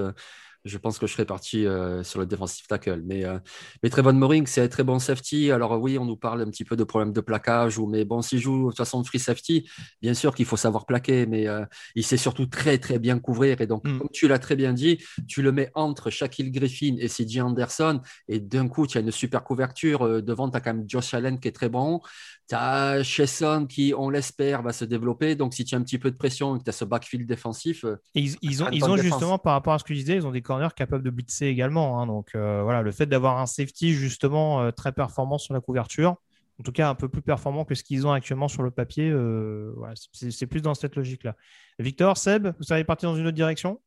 je 0.65 0.77
pense 0.79 0.97
que 0.97 1.05
je 1.05 1.13
serais 1.13 1.25
parti 1.25 1.65
euh, 1.65 2.03
sur 2.03 2.19
le 2.19 2.25
defensive 2.25 2.65
tackle. 2.67 3.01
Mais, 3.05 3.23
euh, 3.23 3.37
mais 3.83 3.89
Trevon 3.89 4.13
Moring, 4.13 4.47
c'est 4.47 4.61
un 4.61 4.67
très 4.67 4.83
bon 4.83 4.97
safety. 4.97 5.51
Alors 5.51 5.79
oui, 5.79 5.97
on 5.99 6.05
nous 6.05 6.17
parle 6.17 6.41
un 6.41 6.49
petit 6.49 6.65
peu 6.65 6.75
de 6.75 6.83
problèmes 6.83 7.13
de 7.13 7.21
plaquage, 7.21 7.77
ou, 7.77 7.85
mais 7.85 8.03
bon, 8.03 8.21
s'il 8.23 8.39
joue 8.39 8.63
de 8.63 8.67
toute 8.69 8.77
façon 8.77 9.03
free 9.03 9.19
safety, 9.19 9.69
bien 10.01 10.15
sûr 10.15 10.33
qu'il 10.33 10.45
faut 10.45 10.57
savoir 10.57 10.87
plaquer, 10.87 11.27
mais 11.27 11.47
euh, 11.47 11.63
il 11.93 12.03
sait 12.03 12.17
surtout 12.17 12.47
très 12.47 12.79
très 12.79 12.97
bien 12.97 13.19
couvrir. 13.19 13.61
Et 13.61 13.67
donc, 13.67 13.85
mm. 13.85 13.99
comme 13.99 14.09
tu 14.11 14.27
l'as 14.27 14.39
très 14.39 14.55
bien 14.55 14.73
dit, 14.73 14.97
tu 15.27 15.43
le 15.43 15.51
mets 15.51 15.71
entre 15.75 16.09
Shaquille 16.09 16.51
Griffin 16.51 16.95
et 16.99 17.07
CJ 17.07 17.39
Anderson, 17.39 18.01
et 18.27 18.39
d'un 18.39 18.67
coup, 18.67 18.87
tu 18.87 18.97
as 18.97 19.01
une 19.01 19.11
super 19.11 19.43
couverture. 19.43 20.23
Devant, 20.23 20.49
tu 20.49 20.57
as 20.57 20.61
quand 20.61 20.73
même 20.73 20.85
Josh 20.87 21.13
Allen 21.13 21.39
qui 21.39 21.47
est 21.47 21.51
très 21.51 21.69
bon. 21.69 22.01
Tu 22.49 22.55
as 22.55 23.03
Chesson 23.03 23.67
qui, 23.69 23.93
on 23.95 24.09
l'espère, 24.09 24.63
va 24.63 24.73
se 24.73 24.85
développer. 24.85 25.35
Donc, 25.35 25.53
si 25.53 25.63
tu 25.63 25.75
as 25.75 25.77
un 25.77 25.83
petit 25.83 25.99
peu 25.99 26.09
de 26.09 26.17
pression 26.17 26.55
et 26.55 26.59
que 26.59 26.63
tu 26.63 26.69
as 26.69 26.73
ce 26.73 26.85
backfield 26.85 27.27
défensif. 27.27 27.85
ils, 28.15 28.35
ils, 28.41 28.63
ont, 28.63 28.69
ils 28.71 28.83
ont 28.83 28.97
justement, 28.97 29.37
par 29.37 29.53
rapport 29.53 29.73
à 29.73 29.79
ce 29.79 29.83
que 29.83 29.93
je 29.93 29.99
disais, 29.99 30.15
ils 30.15 30.25
ont 30.25 30.31
des 30.31 30.41
capables 30.73 31.03
de 31.03 31.09
blitzer 31.09 31.47
également. 31.47 31.99
Hein. 31.99 32.07
donc, 32.07 32.31
euh, 32.35 32.61
voilà, 32.63 32.81
le 32.81 32.91
fait 32.91 33.05
d'avoir 33.05 33.39
un 33.39 33.45
safety 33.45 33.93
justement 33.93 34.61
euh, 34.61 34.71
très 34.71 34.91
performant 34.91 35.37
sur 35.37 35.53
la 35.53 35.61
couverture, 35.61 36.15
en 36.59 36.63
tout 36.63 36.71
cas 36.71 36.89
un 36.89 36.95
peu 36.95 37.09
plus 37.09 37.21
performant 37.21 37.65
que 37.65 37.75
ce 37.75 37.83
qu'ils 37.83 38.07
ont 38.07 38.11
actuellement 38.11 38.47
sur 38.47 38.63
le 38.63 38.71
papier, 38.71 39.09
euh, 39.09 39.73
voilà, 39.77 39.93
c'est 40.13 40.47
plus 40.47 40.61
dans 40.61 40.73
cette 40.73 40.95
logique-là. 40.95 41.35
Victor, 41.79 42.17
Seb, 42.17 42.47
vous 42.57 42.63
savez 42.63 42.83
partir 42.83 43.09
dans 43.09 43.17
une 43.17 43.27
autre 43.27 43.35
direction? 43.35 43.81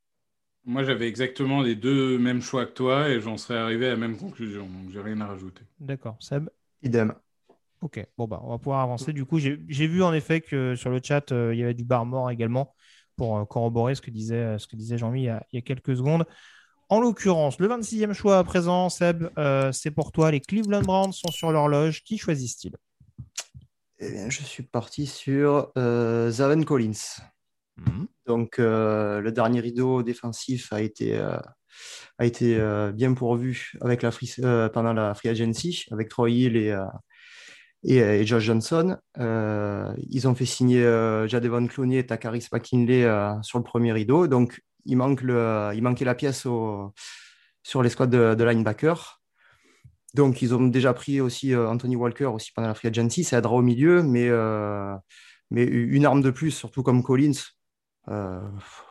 Moi, 0.65 0.85
j'avais 0.85 1.09
exactement 1.09 1.63
les 1.63 1.75
deux 1.75 2.19
mêmes 2.19 2.43
choix 2.43 2.67
que 2.67 2.73
toi 2.73 3.09
et 3.09 3.21
j'en 3.21 3.39
serais 3.39 3.59
arrivé 3.59 3.87
à 3.87 3.91
la 3.91 3.97
même 3.97 4.19
conclusion. 4.19 4.67
Donc, 4.67 4.91
j'ai 4.91 5.01
rien 5.01 5.21
à 5.23 5.27
rajouter. 5.27 5.63
D'accord. 5.81 6.17
Seb? 6.21 6.51
Idem. 6.83 7.15
Ok, 7.81 8.05
bon 8.17 8.27
bah 8.27 8.41
on 8.43 8.51
va 8.51 8.59
pouvoir 8.59 8.81
avancer. 8.81 9.13
Du 9.13 9.25
coup, 9.25 9.39
j'ai 9.39 9.87
vu 9.87 10.03
en 10.03 10.13
effet 10.13 10.41
que 10.41 10.75
sur 10.75 10.91
le 10.91 11.01
chat, 11.03 11.31
euh, 11.31 11.55
il 11.55 11.61
y 11.61 11.63
avait 11.63 11.75
du 11.75 11.85
bar 11.85 12.05
mort 12.07 12.31
également 12.31 12.75
pour 13.17 13.39
euh, 13.39 13.45
corroborer 13.45 13.95
ce 13.95 14.01
que 14.01 14.11
disait, 14.11 14.59
ce 14.59 14.67
que 14.67 14.75
disait 14.75 14.99
Jean-Mi 14.99 15.23
il, 15.23 15.41
y 15.53 15.59
a 15.59 15.61
quelques 15.61 15.97
secondes. 15.97 16.25
En 16.89 17.01
l'occurrence, 17.01 17.59
le 17.59 17.69
26e 17.69 18.13
choix 18.13 18.39
à 18.39 18.45
présent, 18.45 18.89
Seb, 18.89 19.29
c'est 19.73 19.91
pour 19.91 20.13
toi. 20.13 20.31
Les 20.31 20.41
Cleveland 20.41 20.83
Browns 20.83 21.13
sont 21.13 21.31
sur 21.31 21.53
l'horloge. 21.53 22.03
Qui 22.03 22.19
choisissent-ils? 22.19 22.77
Eh 23.99 24.11
bien, 24.11 24.31
Je 24.31 24.43
suis 24.43 24.63
parti 24.63 25.07
sur 25.07 25.71
Zaven 25.77 26.65
Collins. 26.65 27.21
Mhm. 27.77 28.07
Donc, 28.27 28.57
le 28.59 29.31
dernier 29.31 29.61
rideau 29.61 30.03
défensif 30.03 30.73
a 30.73 30.81
été, 30.81 31.19
a 31.19 32.25
été 32.25 32.59
bien 32.95 33.13
pourvu 33.13 33.73
avec 33.83 34.03
la 34.03 34.11
pendant 34.71 34.95
la 34.95 35.15
free 35.15 35.29
agency, 35.29 35.85
avec 35.91 36.09
Troy 36.09 36.31
Hill 36.31 36.57
et, 36.57 36.75
et, 37.85 38.27
Josh 38.27 38.45
Johnson. 38.45 38.97
Euh, 39.19 39.93
ils 40.09 40.27
ont 40.29 40.35
fait 40.35 40.47
signer 40.47 40.83
euh, 40.85 41.27
Jadevon 41.29 41.67
Clooney 41.67 41.99
et 41.99 42.07
Takaris 42.07 42.49
McKinley 42.53 43.05
euh, 43.05 43.41
sur 43.43 43.59
le 43.59 43.65
premier 43.65 43.93
rideau. 43.93 44.27
Donc, 44.27 44.61
il, 44.89 44.97
manque 44.97 45.23
le, 45.23 45.71
il 45.75 45.83
manquait 45.83 46.05
la 46.05 46.15
pièce 46.15 46.47
sur 47.63 47.83
les 47.83 47.89
squads 47.89 48.07
de, 48.09 48.45
linebacker. 48.45 49.21
Donc, 50.15 50.43
ils 50.43 50.55
ont 50.55 50.67
déjà 50.67 50.95
pris 50.95 51.21
aussi 51.21 51.55
Anthony 51.55 51.97
Walker 51.97 52.27
aussi 52.27 52.51
pendant 52.53 52.69
la 52.69 52.75
free 52.75 52.89
agency. 52.89 53.25
Ça 53.25 53.39
aidera 53.39 53.55
au 53.55 53.63
milieu, 53.63 54.03
mais, 54.03 54.29
mais 55.51 55.65
une 55.65 56.07
arme 56.07 56.23
de 56.23 56.31
plus, 56.31 56.51
surtout 56.51 56.83
comme 56.83 57.03
Collins. 57.03 57.41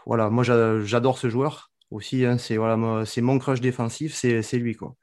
voilà, 0.05 0.29
moi, 0.29 0.43
j'adore 0.43 1.17
ce 1.17 1.29
joueur 1.29 1.71
aussi. 1.91 2.25
Hein. 2.25 2.37
c'est 2.37 2.57
voilà, 2.57 2.77
mon 2.77 3.39
crush 3.39 3.61
défensif, 3.61 4.13
c'est 4.13 4.57
lui. 4.59 4.75
quoi 4.75 4.95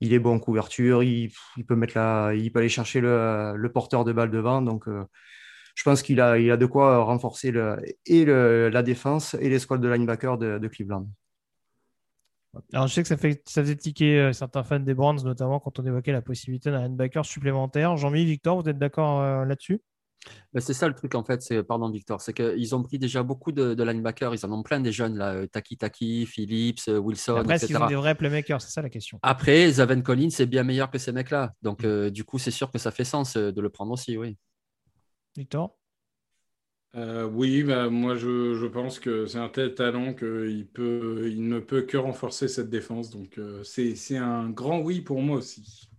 il 0.00 0.12
est 0.12 0.18
bon 0.18 0.34
en 0.34 0.38
couverture, 0.38 1.02
il, 1.02 1.32
peut 1.66 1.76
mettre 1.76 1.96
la, 1.96 2.34
il 2.34 2.52
peut 2.52 2.58
aller 2.60 2.68
chercher 2.68 3.00
le, 3.00 3.70
porteur 3.72 4.04
de 4.04 4.12
balle 4.12 4.30
devant. 4.30 4.62
Donc, 4.62 4.88
euh, 4.88 5.04
je 5.76 5.82
pense 5.82 6.02
qu'il 6.02 6.20
a, 6.20 6.38
il 6.38 6.50
a 6.50 6.56
de 6.56 6.66
quoi 6.66 7.04
renforcer 7.04 7.50
le, 7.50 7.76
et 8.06 8.24
la 8.24 8.82
défense 8.82 9.34
et 9.34 9.50
les 9.50 9.58
squads 9.58 9.78
de 9.78 9.88
linebacker 9.88 10.38
de, 10.38 10.68
Cleveland. 10.68 11.06
Alors, 12.72 12.86
je 12.86 12.94
sais 12.94 13.02
que 13.02 13.08
ça, 13.08 13.18
fait, 13.18 13.42
ça 13.44 13.60
faisait 13.60 13.76
tiquer 13.76 14.18
euh, 14.18 14.32
certains 14.32 14.64
fans 14.64 14.80
des 14.80 14.94
Browns, 14.94 15.22
notamment 15.22 15.60
quand 15.60 15.78
on 15.78 15.84
évoquait 15.84 16.12
la 16.12 16.22
possibilité 16.22 16.70
d'un 16.70 16.80
linebacker 16.80 17.22
supplémentaire. 17.26 17.98
Jean-Mi, 17.98 18.24
Victor, 18.24 18.62
vous 18.62 18.66
êtes 18.66 18.78
d'accord 18.78 19.20
euh, 19.20 19.44
là-dessus? 19.44 19.82
Ben, 20.54 20.60
c'est 20.60 20.72
ça 20.72 20.88
le 20.88 20.94
truc 20.94 21.14
en 21.14 21.22
fait, 21.22 21.42
c'est 21.42 21.62
pardon 21.62 21.88
Victor, 21.90 22.20
c'est 22.20 22.32
qu'ils 22.32 22.74
ont 22.74 22.82
pris 22.82 22.98
déjà 22.98 23.22
beaucoup 23.22 23.52
de, 23.52 23.80
linebackers, 23.80 24.34
ils 24.34 24.44
en 24.44 24.50
ont 24.50 24.62
plein 24.62 24.80
des 24.80 24.90
jeunes 24.90 25.16
là, 25.16 25.34
euh, 25.34 25.46
Taki 25.46 25.76
Taki, 25.76 26.26
Phillips, 26.26 26.88
Wilson, 26.88 27.36
Après, 27.36 27.56
etc. 27.56 27.74
Ils 27.74 27.82
ont 27.82 27.86
des 27.86 27.94
vrais 27.94 28.14
playmakers, 28.16 28.60
c'est 28.60 28.70
ça 28.70 28.82
la 28.82 28.90
question. 28.90 29.20
Après, 29.22 29.70
Zaven 29.70 30.02
Collins 30.02 30.30
c'est 30.30 30.46
bien 30.46 30.64
meilleur 30.64 30.90
que 30.90 30.98
ces 30.98 31.12
mecs-là, 31.12 31.52
donc 31.62 31.82
mm. 31.82 31.86
euh, 31.86 32.10
du 32.10 32.24
coup 32.24 32.38
c'est 32.38 32.50
sûr 32.50 32.72
que 32.72 32.78
ça 32.78 32.90
fait 32.90 33.04
sens 33.04 33.36
de 33.36 33.60
le 33.60 33.68
prendre 33.68 33.92
aussi, 33.92 34.16
oui. 34.16 34.36
Victor? 35.36 35.76
Oui, 36.94 37.62
bah, 37.62 37.90
moi 37.90 38.14
je, 38.14 38.54
je, 38.54 38.66
pense 38.66 38.98
que 38.98 39.26
c'est 39.26 39.36
un 39.36 39.50
tel 39.50 39.74
talent 39.74 40.14
qu'il 40.14 40.66
peut, 40.66 41.28
il 41.30 41.46
ne 41.46 41.58
peut 41.58 41.82
que 41.82 41.98
renforcer 41.98 42.48
cette 42.48 42.70
défense. 42.70 43.10
Donc 43.10 43.38
c'est 43.64 44.16
un 44.16 44.48
grand 44.48 44.80
oui 44.80 45.02
pour 45.02 45.20
moi 45.20 45.36
aussi. 45.36 45.90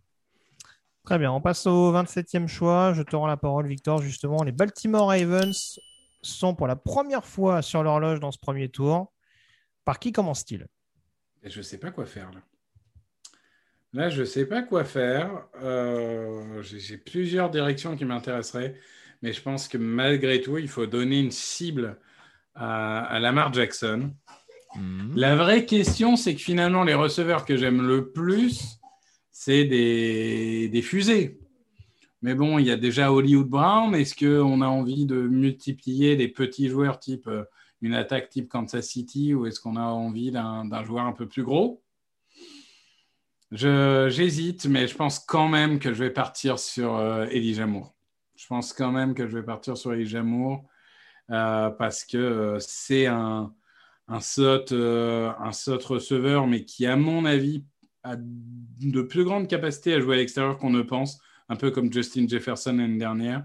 Très 1.07 1.19
bien, 1.19 1.31
on 1.31 1.39
passe 1.39 1.65
au 1.65 1.93
27e 1.93 2.47
choix. 2.47 2.91
Je 2.91 3.01
te 3.01 3.15
rends 3.15 3.27
la 3.27 3.37
parole, 3.37 3.65
Victor. 3.65 4.01
Justement, 4.01 4.43
les 4.43 4.51
Baltimore 4.51 5.07
Ravens 5.07 5.79
sont 6.21 6.53
pour 6.53 6.67
la 6.67 6.75
première 6.75 7.25
fois 7.25 7.61
sur 7.61 7.81
l'horloge 7.81 8.19
dans 8.19 8.33
ce 8.33 8.37
premier 8.37 8.67
tour. 8.67 9.13
Par 9.85 9.99
qui 9.99 10.11
commence-t-il? 10.11 10.67
Je 11.43 11.59
ne 11.59 11.63
sais 11.63 11.77
pas 11.77 11.91
quoi 11.91 12.05
faire 12.05 12.29
là. 12.31 12.41
Là, 13.93 14.09
je 14.09 14.19
ne 14.19 14.25
sais 14.25 14.45
pas 14.45 14.63
quoi 14.63 14.83
faire. 14.83 15.47
Euh, 15.61 16.61
j'ai 16.61 16.97
plusieurs 16.97 17.49
directions 17.49 17.95
qui 17.95 18.03
m'intéresseraient, 18.03 18.75
mais 19.21 19.33
je 19.33 19.41
pense 19.41 19.67
que 19.67 19.77
malgré 19.77 20.41
tout, 20.41 20.57
il 20.57 20.67
faut 20.67 20.85
donner 20.85 21.19
une 21.19 21.31
cible 21.31 21.97
à, 22.55 23.19
Lamar 23.19 23.53
Jackson. 23.53 24.11
Mhm. 24.75 25.13
La 25.15 25.35
vraie 25.35 25.65
question, 25.65 26.15
c'est 26.15 26.35
que 26.35 26.41
finalement, 26.41 26.83
les 26.83 26.93
receveurs 26.93 27.45
que 27.45 27.57
j'aime 27.57 27.85
le 27.85 28.11
plus, 28.11 28.79
c'est 29.31 29.65
des, 29.65 30.81
fusées. 30.83 31.39
Mais 32.21 32.33
bon, 32.33 32.57
il 32.57 32.65
y 32.65 32.71
a 32.71 32.77
déjà 32.77 33.11
Hollywood 33.11 33.47
Brown. 33.47 33.95
Est-ce 33.95 34.15
qu'on 34.15 34.61
a 34.61 34.67
envie 34.67 35.05
de 35.05 35.21
multiplier 35.27 36.15
des 36.15 36.27
petits 36.27 36.67
joueurs 36.67 36.99
type 36.99 37.27
euh, 37.27 37.43
une 37.81 37.93
attaque 37.93 38.29
type 38.29 38.49
Kansas 38.49 38.87
City 38.87 39.35
ou 39.35 39.45
est-ce 39.45 39.59
qu'on 39.59 39.75
a 39.75 39.83
envie 39.83 40.31
d'un 40.31 40.83
joueur 40.83 41.05
un 41.05 41.13
peu 41.13 41.27
plus 41.27 41.43
gros? 41.43 41.83
J'hésite, 43.51 44.65
mais 44.65 44.87
je 44.87 44.95
pense 44.95 45.19
quand 45.19 45.47
même 45.47 45.79
que 45.79 45.93
je 45.93 46.03
vais 46.03 46.09
partir 46.09 46.59
sur 46.59 46.95
euh, 46.95 47.25
Elijah 47.27 47.65
Moore. 47.65 47.96
Je 48.37 48.47
pense 48.47 48.71
quand 48.73 48.91
même 48.91 49.13
que 49.13 49.27
je 49.27 49.37
vais 49.37 49.43
partir 49.43 49.75
sur 49.77 49.91
Moore 50.23 50.63
euh, 51.31 51.69
parce 51.71 52.05
que 52.05 52.57
c'est 52.59 53.07
un, 53.07 53.53
un, 54.07 54.15
un 54.17 54.21
saut 55.51 55.79
receveur, 55.79 56.47
mais 56.47 56.63
qui, 56.63 56.85
à 56.85 56.95
mon 56.95 57.25
avis, 57.25 57.65
a 58.03 58.15
de 58.15 59.01
plus 59.01 59.23
grandes 59.23 59.47
capacités 59.47 59.93
à 59.93 59.99
jouer 59.99 60.15
à 60.15 60.17
l'extérieur 60.19 60.57
qu'on 60.57 60.69
ne 60.69 60.81
pense, 60.81 61.19
un 61.49 61.55
peu 61.55 61.71
comme 61.71 61.91
Justin 61.91 62.27
Jefferson 62.27 62.73
l'année 62.77 62.97
dernière. 62.97 63.43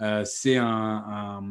Euh, 0.00 0.24
c'est 0.24 0.56
un, 0.56 1.42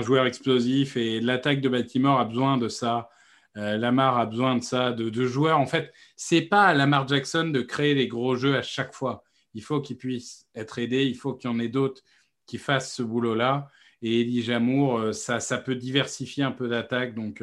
joueur 0.00 0.24
explosif 0.26 0.96
et 0.96 1.20
l'attaque 1.20 1.60
de 1.60 1.68
Baltimore 1.68 2.20
a 2.20 2.24
besoin 2.24 2.56
de 2.56 2.68
ça. 2.68 3.10
Euh, 3.58 3.76
Lamar 3.76 4.18
a 4.18 4.24
besoin 4.24 4.56
de 4.56 4.62
ça, 4.62 4.92
de, 4.92 5.26
joueurs. 5.26 5.58
En 5.58 5.66
fait, 5.66 5.92
c'est 6.16 6.42
pas 6.42 6.64
à 6.64 6.74
Lamar 6.74 7.06
Jackson 7.06 7.48
de 7.48 7.60
créer 7.60 7.94
des 7.94 8.08
gros 8.08 8.34
jeux 8.36 8.56
à 8.56 8.62
chaque 8.62 8.94
fois. 8.94 9.24
Il 9.54 9.62
faut 9.62 9.80
qu'il 9.80 9.96
puisse 9.96 10.46
être 10.54 10.78
aidé, 10.78 11.04
il 11.04 11.16
faut 11.16 11.34
qu'il 11.34 11.50
y 11.50 11.52
en 11.52 11.58
ait 11.58 11.68
d'autres 11.68 12.02
qui 12.46 12.58
fassent 12.58 12.94
ce 12.94 13.02
boulot-là. 13.02 13.70
Et 14.02 14.22
Elie 14.22 14.42
Jamour, 14.42 14.98
euh, 14.98 15.12
ça, 15.12 15.40
ça 15.40 15.58
peut 15.58 15.76
diversifier 15.76 16.44
un 16.44 16.52
peu 16.52 16.68
d'attaque. 16.68 17.14
Donc, 17.14 17.42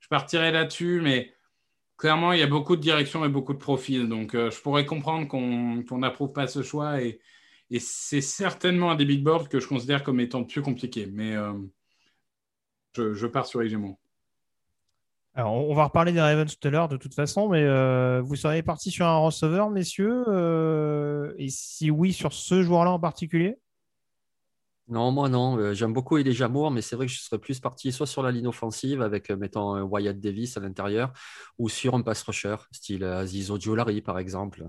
je 0.00 0.08
partirai 0.08 0.52
là-dessus, 0.52 1.00
mais 1.02 1.32
clairement, 1.96 2.32
il 2.32 2.40
y 2.40 2.42
a 2.42 2.46
beaucoup 2.46 2.76
de 2.76 2.80
directions 2.80 3.24
et 3.24 3.28
beaucoup 3.28 3.52
de 3.52 3.58
profils. 3.58 4.08
Donc, 4.08 4.34
euh, 4.34 4.50
je 4.50 4.60
pourrais 4.60 4.86
comprendre 4.86 5.26
qu'on 5.28 5.98
n'approuve 5.98 6.32
pas 6.32 6.46
ce 6.46 6.62
choix. 6.62 7.02
Et, 7.02 7.20
c'est 7.80 8.20
certainement 8.20 8.92
un 8.92 8.94
des 8.94 9.04
big 9.04 9.24
boards 9.24 9.48
que 9.48 9.58
je 9.58 9.66
considère 9.66 10.04
comme 10.04 10.20
étant 10.20 10.44
plus 10.44 10.62
compliqué. 10.62 11.06
Mais 11.06 11.34
euh, 11.34 11.52
je, 12.94 13.26
pars 13.26 13.46
sur 13.46 13.62
Igemo. 13.64 13.98
Alors, 15.36 15.52
on 15.68 15.74
va 15.74 15.84
reparler 15.84 16.12
des 16.12 16.20
Ravens 16.20 16.58
tout 16.58 16.66
à 16.66 16.70
l'heure, 16.70 16.88
de 16.88 16.96
toute 16.96 17.14
façon. 17.14 17.48
Mais 17.48 17.62
euh, 17.62 18.22
vous 18.22 18.36
seriez 18.36 18.62
parti 18.62 18.90
sur 18.90 19.06
un 19.06 19.18
receveur, 19.18 19.68
messieurs 19.70 20.24
Et 21.38 21.48
si 21.50 21.90
oui, 21.90 22.12
sur 22.14 22.32
ce 22.32 22.62
joueur-là 22.62 22.90
en 22.92 22.98
particulier? 22.98 23.58
Non, 24.88 25.10
moi 25.10 25.28
non. 25.28 25.58
Euh, 25.58 25.74
j'aime 25.74 25.92
beaucoup 25.92 26.16
Elijah 26.16 26.46
Jamour, 26.46 26.70
mais 26.70 26.80
c'est 26.80 26.94
vrai 26.96 27.06
que 27.06 27.12
je 27.12 27.18
serais 27.20 27.40
plus 27.40 27.58
parti 27.60 27.90
soit 27.92 28.06
sur 28.06 28.22
la 28.22 28.30
ligne 28.30 28.46
offensive 28.46 29.02
avec, 29.02 29.30
euh, 29.30 29.36
mettons, 29.36 29.82
Wyatt 29.82 30.18
Davis 30.20 30.56
à 30.56 30.60
l'intérieur, 30.60 31.12
ou 31.58 31.68
sur 31.68 31.94
un 31.96 32.02
pass 32.02 32.22
rusher, 32.22 32.56
style 32.72 33.02
Aziz 33.04 33.50
Ojolari, 33.50 34.00
par 34.00 34.18
exemple. 34.18 34.64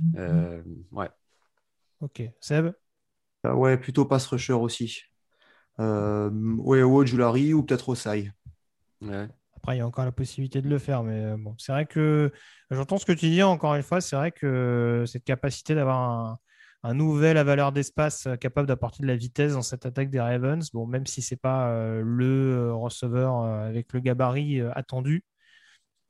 Mhm. 0.00 0.86
ouais. 0.92 1.10
Ok. 2.00 2.22
Seb? 2.40 2.74
Ouais, 3.44 3.76
plutôt 3.78 4.04
pass 4.04 4.26
rusher 4.26 4.52
aussi. 4.54 5.02
ouais, 5.78 6.82
ou 6.82 7.62
peut-être 7.62 7.88
Osai. 7.90 8.32
Ouais. 9.00 9.28
Après, 9.58 9.76
il 9.76 9.78
y 9.78 9.82
a 9.82 9.86
encore 9.86 10.04
la 10.04 10.12
possibilité 10.12 10.62
de 10.62 10.68
le 10.68 10.78
faire, 10.78 11.02
mais 11.02 11.36
bon, 11.36 11.54
c'est 11.58 11.72
vrai 11.72 11.86
que 11.86 12.32
j'entends 12.70 12.98
ce 12.98 13.06
que 13.06 13.12
tu 13.12 13.28
dis 13.28 13.42
encore 13.42 13.74
une 13.74 13.82
fois. 13.82 14.00
C'est 14.00 14.16
vrai 14.16 14.32
que 14.32 15.04
cette 15.06 15.24
capacité 15.24 15.74
d'avoir 15.74 15.98
un 15.98 16.38
un 16.82 16.94
nouvel 16.94 17.36
à 17.36 17.44
valeur 17.44 17.72
d'espace 17.72 18.26
euh, 18.26 18.36
capable 18.36 18.68
d'apporter 18.68 19.02
de 19.02 19.08
la 19.08 19.16
vitesse 19.16 19.52
dans 19.52 19.62
cette 19.62 19.86
attaque 19.86 20.10
des 20.10 20.20
Ravens. 20.20 20.70
Bon, 20.72 20.86
même 20.86 21.06
si 21.06 21.22
ce 21.22 21.34
n'est 21.34 21.38
pas 21.38 21.70
euh, 21.70 22.02
le 22.04 22.54
euh, 22.54 22.74
receveur 22.74 23.42
avec 23.42 23.92
le 23.92 24.00
gabarit 24.00 24.60
attendu, 24.74 25.24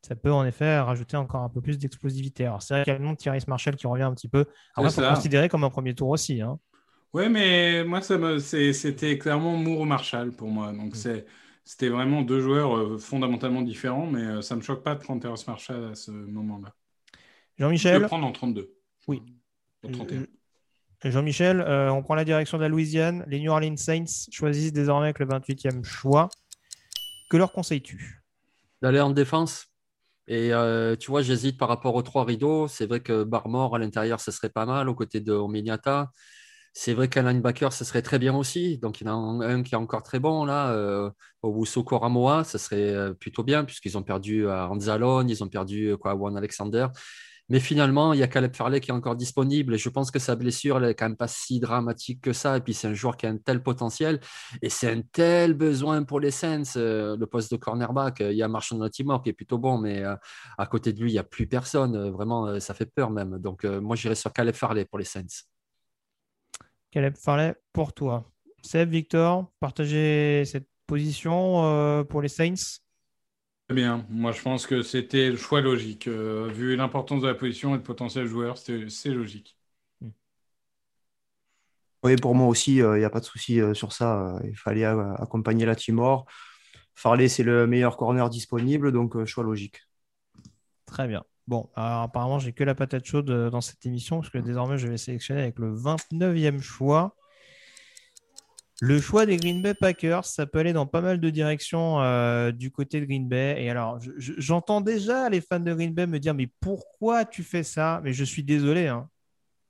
ça 0.02 0.14
peut 0.14 0.30
en 0.30 0.44
effet 0.44 0.78
rajouter 0.78 1.16
encore 1.16 1.42
un 1.42 1.48
peu 1.48 1.60
plus 1.60 1.78
d'explosivité. 1.78 2.46
Alors, 2.46 2.62
c'est 2.62 2.74
vrai 2.74 2.84
qu'il 2.84 2.92
y 2.92 2.96
a 2.96 2.98
le 2.98 3.04
nom 3.04 3.12
de 3.12 3.16
Thierry 3.16 3.40
Marshall 3.48 3.76
qui 3.76 3.86
revient 3.86 4.04
un 4.04 4.14
petit 4.14 4.28
peu. 4.28 4.46
Alors, 4.76 4.90
il 4.90 4.94
faut 4.94 5.02
considérer 5.02 5.48
comme 5.48 5.64
un 5.64 5.70
premier 5.70 5.94
tour 5.94 6.10
aussi. 6.10 6.40
Hein. 6.40 6.58
Oui, 7.12 7.28
mais 7.28 7.82
moi, 7.84 8.00
ça 8.00 8.16
me... 8.16 8.38
c'était 8.38 9.18
clairement 9.18 9.56
Moore 9.56 9.86
Marshall 9.86 10.30
pour 10.30 10.48
moi. 10.48 10.72
Donc, 10.72 10.94
mm. 10.94 11.22
C'était 11.68 11.90
vraiment 11.90 12.22
deux 12.22 12.40
joueurs 12.40 12.98
fondamentalement 12.98 13.60
différents, 13.60 14.06
mais 14.06 14.40
ça 14.40 14.54
ne 14.54 14.60
me 14.60 14.64
choque 14.64 14.82
pas 14.82 14.94
de 14.94 15.00
prendre 15.00 15.20
Terrence 15.20 15.46
Marshall 15.46 15.90
à 15.92 15.94
ce 15.94 16.10
moment-là. 16.10 16.72
Jean-Michel 17.58 17.96
Je 17.96 18.00
le 18.00 18.06
prendre 18.06 18.26
en 18.26 18.32
32. 18.32 18.74
Oui. 19.06 19.22
31. 19.82 20.24
Jean-Michel, 21.04 21.60
euh, 21.60 21.92
on 21.92 22.02
prend 22.02 22.14
la 22.14 22.24
direction 22.24 22.56
de 22.56 22.62
la 22.62 22.70
Louisiane. 22.70 23.22
Les 23.28 23.38
New 23.38 23.50
Orleans 23.52 23.76
Saints 23.76 24.26
choisissent 24.32 24.72
désormais 24.72 25.08
avec 25.08 25.18
le 25.18 25.26
28e 25.26 25.84
choix. 25.84 26.30
Que 27.28 27.36
leur 27.36 27.52
conseilles-tu? 27.52 28.22
D'aller 28.80 29.00
en 29.00 29.10
défense. 29.10 29.66
Et 30.26 30.54
euh, 30.54 30.96
tu 30.96 31.10
vois, 31.10 31.20
j'hésite 31.20 31.58
par 31.58 31.68
rapport 31.68 31.94
aux 31.94 32.02
trois 32.02 32.24
rideaux. 32.24 32.66
C'est 32.66 32.86
vrai 32.86 33.00
que 33.00 33.24
Barmore 33.24 33.76
à 33.76 33.78
l'intérieur, 33.78 34.20
ce 34.20 34.30
serait 34.30 34.48
pas 34.48 34.64
mal, 34.64 34.88
aux 34.88 34.94
côtés 34.94 35.20
de 35.20 35.32
Ominiata. 35.32 36.10
C'est 36.80 36.94
vrai 36.94 37.08
qu'un 37.08 37.24
linebacker, 37.24 37.72
ce 37.72 37.84
serait 37.84 38.02
très 38.02 38.20
bien 38.20 38.36
aussi. 38.36 38.78
Donc, 38.78 39.00
il 39.00 39.06
y 39.08 39.10
en 39.10 39.40
a 39.40 39.46
un 39.46 39.64
qui 39.64 39.74
est 39.74 39.76
encore 39.76 40.04
très 40.04 40.20
bon, 40.20 40.44
là, 40.44 40.70
euh, 40.70 41.10
Owusu 41.42 41.82
Koramoa, 41.82 42.44
ce 42.44 42.56
serait 42.56 42.94
euh, 42.94 43.14
plutôt 43.14 43.42
bien, 43.42 43.64
puisqu'ils 43.64 43.98
ont 43.98 44.04
perdu 44.04 44.48
à 44.48 44.70
Anzalone, 44.70 45.28
ils 45.28 45.42
ont 45.42 45.48
perdu 45.48 45.96
quoi, 45.98 46.14
One 46.14 46.36
Alexander. 46.36 46.86
Mais 47.48 47.58
finalement, 47.58 48.12
il 48.12 48.20
y 48.20 48.22
a 48.22 48.28
Caleb 48.28 48.54
Farley 48.54 48.78
qui 48.78 48.90
est 48.90 48.94
encore 48.94 49.16
disponible 49.16 49.76
je 49.76 49.88
pense 49.88 50.12
que 50.12 50.20
sa 50.20 50.36
blessure, 50.36 50.78
n'est 50.78 50.94
quand 50.94 51.06
même 51.06 51.16
pas 51.16 51.26
si 51.26 51.58
dramatique 51.58 52.20
que 52.20 52.32
ça. 52.32 52.58
Et 52.58 52.60
puis, 52.60 52.74
c'est 52.74 52.86
un 52.86 52.94
joueur 52.94 53.16
qui 53.16 53.26
a 53.26 53.30
un 53.30 53.38
tel 53.38 53.60
potentiel 53.60 54.20
et 54.62 54.68
c'est 54.68 54.88
un 54.88 55.02
tel 55.02 55.54
besoin 55.54 56.04
pour 56.04 56.20
les 56.20 56.30
Saints. 56.30 56.76
Euh, 56.76 57.16
le 57.16 57.26
poste 57.26 57.50
de 57.50 57.56
cornerback, 57.56 58.20
il 58.20 58.36
y 58.36 58.42
a 58.44 58.46
Marshall 58.46 58.88
Timor 58.90 59.22
qui 59.22 59.30
est 59.30 59.32
plutôt 59.32 59.58
bon, 59.58 59.78
mais 59.78 60.04
euh, 60.04 60.14
à 60.58 60.66
côté 60.66 60.92
de 60.92 61.00
lui, 61.00 61.10
il 61.10 61.14
n'y 61.14 61.18
a 61.18 61.24
plus 61.24 61.48
personne. 61.48 61.96
Euh, 61.96 62.10
vraiment, 62.12 62.60
ça 62.60 62.72
fait 62.72 62.86
peur 62.86 63.10
même. 63.10 63.38
Donc, 63.38 63.64
moi, 63.64 63.96
j'irai 63.96 64.14
sur 64.14 64.32
Caleb 64.32 64.54
Farley 64.54 64.84
pour 64.84 65.00
les 65.00 65.04
Saints. 65.04 65.24
Caleb 66.90 67.16
Farley 67.16 67.54
pour 67.72 67.92
toi. 67.92 68.30
Seb, 68.62 68.90
Victor, 68.90 69.50
partagez 69.60 70.44
cette 70.44 70.68
position 70.86 72.04
pour 72.08 72.22
les 72.22 72.28
Saints 72.28 72.80
Très 73.68 73.74
bien. 73.74 74.06
Moi, 74.08 74.32
je 74.32 74.40
pense 74.40 74.66
que 74.66 74.80
c'était 74.80 75.28
le 75.28 75.36
choix 75.36 75.60
logique. 75.60 76.08
Euh, 76.08 76.48
vu 76.50 76.74
l'importance 76.74 77.20
de 77.20 77.26
la 77.26 77.34
position 77.34 77.74
et 77.74 77.76
le 77.76 77.82
potentiel 77.82 78.26
joueur, 78.26 78.56
c'est 78.56 79.10
logique. 79.10 79.58
Oui, 82.02 82.16
pour 82.16 82.34
moi 82.34 82.46
aussi, 82.46 82.76
il 82.76 82.92
n'y 82.92 83.04
a 83.04 83.10
pas 83.10 83.20
de 83.20 83.26
souci 83.26 83.60
euh, 83.60 83.74
sur 83.74 83.92
ça. 83.92 84.38
Il 84.44 84.56
fallait 84.56 84.84
accompagner 84.86 85.66
la 85.66 85.74
Timor. 85.74 86.24
Farley, 86.94 87.28
c'est 87.28 87.42
le 87.42 87.66
meilleur 87.66 87.98
corner 87.98 88.30
disponible, 88.30 88.90
donc 88.90 89.16
euh, 89.16 89.26
choix 89.26 89.44
logique. 89.44 89.82
Très 90.86 91.06
bien. 91.06 91.22
Bon, 91.48 91.70
alors 91.76 92.02
apparemment, 92.02 92.38
j'ai 92.38 92.52
que 92.52 92.62
la 92.62 92.74
patate 92.74 93.06
chaude 93.06 93.30
dans 93.50 93.62
cette 93.62 93.86
émission, 93.86 94.20
parce 94.20 94.28
que 94.28 94.36
désormais, 94.36 94.76
je 94.76 94.86
vais 94.86 94.98
sélectionner 94.98 95.40
avec 95.40 95.58
le 95.58 95.74
29e 95.74 96.60
choix. 96.60 97.16
Le 98.82 99.00
choix 99.00 99.24
des 99.24 99.38
Green 99.38 99.62
Bay 99.62 99.72
Packers, 99.72 100.26
ça 100.26 100.44
peut 100.44 100.58
aller 100.58 100.74
dans 100.74 100.86
pas 100.86 101.00
mal 101.00 101.18
de 101.18 101.30
directions 101.30 102.02
euh, 102.02 102.52
du 102.52 102.70
côté 102.70 103.00
de 103.00 103.06
Green 103.06 103.26
Bay. 103.26 103.56
Et 103.64 103.70
alors, 103.70 103.98
j'entends 104.18 104.82
déjà 104.82 105.30
les 105.30 105.40
fans 105.40 105.58
de 105.58 105.72
Green 105.72 105.94
Bay 105.94 106.06
me 106.06 106.18
dire 106.20 106.34
Mais 106.34 106.50
pourquoi 106.60 107.24
tu 107.24 107.42
fais 107.42 107.62
ça? 107.62 108.02
Mais 108.04 108.12
je 108.12 108.24
suis 108.24 108.44
désolé. 108.44 108.88
Hein. 108.88 109.08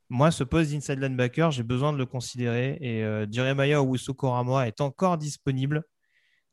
Moi, 0.08 0.32
ce 0.32 0.42
poste 0.42 0.72
d'inside 0.72 0.98
linebacker, 0.98 1.52
j'ai 1.52 1.62
besoin 1.62 1.92
de 1.92 1.98
le 1.98 2.06
considérer. 2.06 2.76
Et 2.80 3.04
euh, 3.04 3.24
Jeremiah 3.30 3.80
Owusu 3.80 4.14
Koramoa 4.14 4.66
est 4.66 4.80
encore 4.80 5.16
disponible. 5.16 5.84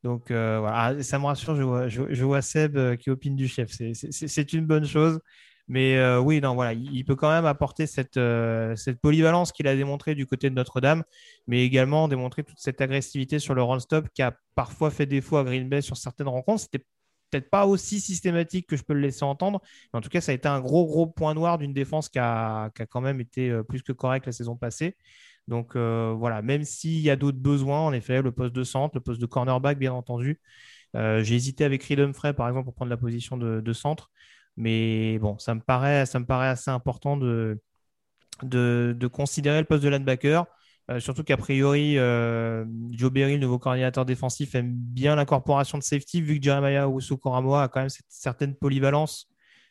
Donc 0.06 0.30
euh, 0.30 0.60
voilà, 0.60 0.78
ah, 0.78 1.04
ça 1.04 1.18
me 1.18 1.26
rassure, 1.26 1.56
je 1.90 2.24
vois, 2.24 2.42
Seb 2.44 2.78
euh, 2.78 2.96
qui 2.96 3.10
opine 3.10 3.36
du 3.36 3.48
chef. 3.48 3.72
C'est 3.72 4.54
une 4.54 4.68
bonne 4.68 4.86
chose. 4.86 5.20
Mais 5.68 5.98
euh, 5.98 6.20
oui, 6.20 6.40
non, 6.42 6.54
voilà, 6.54 6.74
il, 6.74 7.04
peut 7.06 7.16
quand 7.16 7.32
même 7.32 7.48
apporter 7.48 7.88
cette, 7.88 8.20
polyvalence 9.02 9.52
qu'il 9.52 9.68
a 9.68 9.76
démontré 9.76 10.14
du 10.14 10.28
côté 10.28 10.52
de 10.52 10.56
Notre-Dame, 10.56 11.04
mais 11.48 11.66
également 11.66 12.08
démontrer 12.08 12.44
toute 12.44 12.60
cette 12.60 12.82
agressivité 12.82 13.40
sur 13.40 13.56
le 13.56 13.64
run-stop 13.64 14.08
qui 14.14 14.22
a 14.22 14.38
parfois 14.54 14.92
fait 14.92 15.08
défaut 15.08 15.38
à 15.38 15.44
Green 15.44 15.68
Bay 15.68 15.82
sur 15.82 15.98
certaines 15.98 16.28
rencontres. 16.28 16.62
C'était 16.62 16.86
peut-être 17.32 17.50
pas 17.50 17.66
aussi 17.66 18.00
systématique 18.00 18.68
que 18.68 18.78
je 18.78 18.84
peux 18.84 18.94
le 18.94 19.02
laisser 19.02 19.24
entendre, 19.24 19.60
mais 19.92 19.98
en 19.98 20.02
tout 20.02 20.10
cas, 20.10 20.22
ça 20.22 20.34
a 20.34 20.36
été 20.36 20.48
un 20.48 20.60
gros, 20.60 20.86
gros 20.86 21.08
point 21.08 21.34
noir 21.34 21.58
d'une 21.58 21.74
défense 21.74 22.10
qui 22.10 22.20
a, 22.20 22.70
quand 22.92 23.02
même 23.02 23.20
été 23.20 23.60
plus 23.68 23.82
que 23.82 23.92
correcte 23.92 24.28
la 24.28 24.34
saison 24.34 24.56
passée. 24.56 24.96
Donc 25.48 25.76
voilà, 25.76 26.42
même 26.42 26.64
s'il 26.64 27.00
y 27.00 27.10
a 27.10 27.16
d'autres 27.16 27.38
besoins, 27.38 27.80
en 27.82 27.94
effet, 27.94 28.22
le 28.22 28.32
poste 28.32 28.54
de 28.56 28.64
centre, 28.64 28.96
le 28.96 29.02
poste 29.02 29.22
de 29.22 29.26
cornerback, 29.26 29.78
bien 29.78 29.94
entendu. 29.94 30.40
J'ai 30.94 31.36
hésité 31.36 31.66
avec 31.66 31.84
Reed 31.84 32.00
Humphrey, 32.00 32.34
par 32.34 32.48
exemple, 32.48 32.66
pour 32.66 32.74
prendre 32.76 32.90
la 32.90 32.98
position 32.98 33.38
de, 33.38 33.74
centre. 33.74 34.12
Mais 34.58 35.20
bon, 35.20 35.38
ça 35.38 35.54
me 35.56 35.62
paraît, 35.62 36.00
assez 36.00 36.72
important 36.72 37.18
de, 37.18 37.60
considérer 39.12 39.60
le 39.60 39.66
poste 39.66 39.84
de 39.84 39.90
linebacker. 39.90 40.46
Euh, 40.92 41.00
surtout 41.00 41.24
qu'a 41.24 41.38
priori, 41.38 41.98
euh, 41.98 42.64
Joe 42.92 43.12
Berry, 43.12 43.34
le 43.34 43.40
nouveau 43.40 43.58
coordinateur 43.58 44.06
défensif, 44.06 44.54
aime 44.54 44.72
bien 44.72 45.16
l'incorporation 45.16 45.78
de 45.80 45.84
safety, 45.84 46.22
vu 46.22 46.38
que 46.40 46.44
Jeremiah 46.44 46.88
Ousso 46.88 47.18
Koramoa 47.18 47.64
a 47.64 47.68
quand 47.68 47.80
même 47.80 47.90
cette 47.90 48.06
certaine 48.08 48.56
polyvalence. 48.56 49.28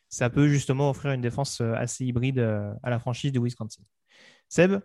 Ça 0.09 0.29
peut 0.29 0.47
justement 0.49 0.89
offrir 0.89 1.13
une 1.13 1.21
défense 1.21 1.61
euh, 1.61 1.73
assez 1.75 2.05
hybride 2.05 2.39
à 2.83 2.89
la 2.89 2.99
franchise 2.99 3.31
de 3.31 3.39
Wisconsin. 3.39 3.81
Seb? 4.49 4.79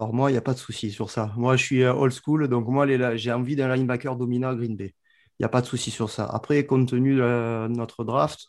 Alors 0.00 0.14
moi, 0.14 0.30
il 0.30 0.32
n'y 0.32 0.38
a 0.38 0.42
pas 0.42 0.54
de 0.54 0.58
souci 0.58 0.90
sur 0.90 1.10
ça. 1.10 1.30
Moi, 1.36 1.56
je 1.56 1.64
suis 1.64 1.84
old 1.84 2.12
school, 2.12 2.48
donc 2.48 2.66
moi, 2.68 2.86
j'ai 3.16 3.32
envie 3.32 3.54
d'un 3.54 3.74
linebacker 3.74 4.16
dominant 4.16 4.48
à 4.48 4.54
Green 4.54 4.74
Bay. 4.74 4.94
Il 5.38 5.42
n'y 5.42 5.44
a 5.44 5.50
pas 5.50 5.60
de 5.60 5.66
souci 5.66 5.90
sur 5.90 6.08
ça. 6.08 6.24
Après, 6.24 6.64
compte 6.64 6.88
tenu 6.88 7.16
de 7.16 7.68
notre 7.68 8.02
draft, 8.04 8.46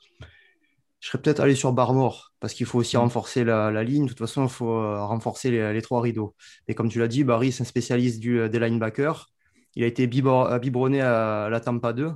je 1.02 1.10
serais 1.10 1.22
peut-être 1.22 1.42
allé 1.42 1.56
sur 1.56 1.74
Barmore 1.74 2.32
parce 2.40 2.54
qu'il 2.54 2.66
faut 2.66 2.80
aussi 2.80 2.96
mm. 2.96 3.02
renforcer 3.02 3.44
la, 3.44 3.84
ligne. 3.84 4.04
De 4.04 4.10
toute 4.10 4.20
façon, 4.20 4.44
il 4.44 4.50
faut 4.50 4.72
euh, 4.72 5.04
renforcer 5.04 5.52
les, 5.52 5.82
trois 5.82 6.00
rideaux. 6.00 6.36
Et 6.70 6.74
comme 6.74 6.88
tu 6.88 7.00
l'as 7.00 7.10
dit, 7.10 7.26
Barry, 7.26 7.52
c'est 7.52 7.64
un 7.64 7.66
spécialiste 7.66 8.22
du, 8.22 8.48
des 8.48 8.60
linebackers. 8.60 9.30
Il 9.76 9.84
a 9.84 9.88
été 9.88 10.08
biberonné 10.08 11.02
à 11.02 11.50
la 11.50 11.60
Tampa 11.60 11.92
2. 11.92 12.14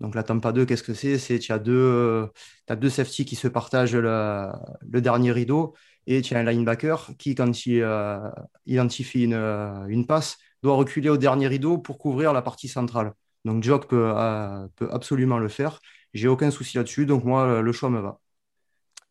Donc 0.00 0.16
la 0.16 0.24
Tampa 0.24 0.50
2, 0.50 0.66
qu'est-ce 0.66 0.82
que 0.82 0.94
c'est? 0.94 1.18
C'est 1.18 1.38
tu 1.38 1.52
as 1.52 1.60
deux, 1.60 2.28
as 2.68 2.74
deux 2.74 2.90
safety 2.90 3.24
qui 3.24 3.36
se 3.36 3.46
partagent 3.46 3.94
le, 3.94 4.50
dernier 4.82 5.30
rideau 5.30 5.74
et 6.06 6.22
tu 6.22 6.34
as 6.34 6.38
un 6.40 6.44
linebacker 6.44 7.10
qui, 7.18 7.34
quand 7.34 7.66
il 7.66 7.80
euh, 7.82 8.18
identifie 8.66 9.24
une, 9.24 9.34
une 9.34 10.06
passe, 10.06 10.38
doit 10.62 10.76
reculer 10.76 11.08
au 11.08 11.16
dernier 11.16 11.48
rideau 11.48 11.78
pour 11.78 11.98
couvrir 11.98 12.32
la 12.32 12.42
partie 12.42 12.68
centrale. 12.68 13.12
Donc 13.44 13.62
Jock 13.62 13.88
peut, 13.88 14.12
euh, 14.16 14.66
peut 14.76 14.88
absolument 14.92 15.38
le 15.38 15.48
faire. 15.48 15.80
J'ai 16.14 16.28
aucun 16.28 16.50
souci 16.50 16.76
là-dessus, 16.76 17.06
donc 17.06 17.24
moi, 17.24 17.62
le 17.62 17.72
choix 17.72 17.90
me 17.90 18.00
va. 18.00 18.20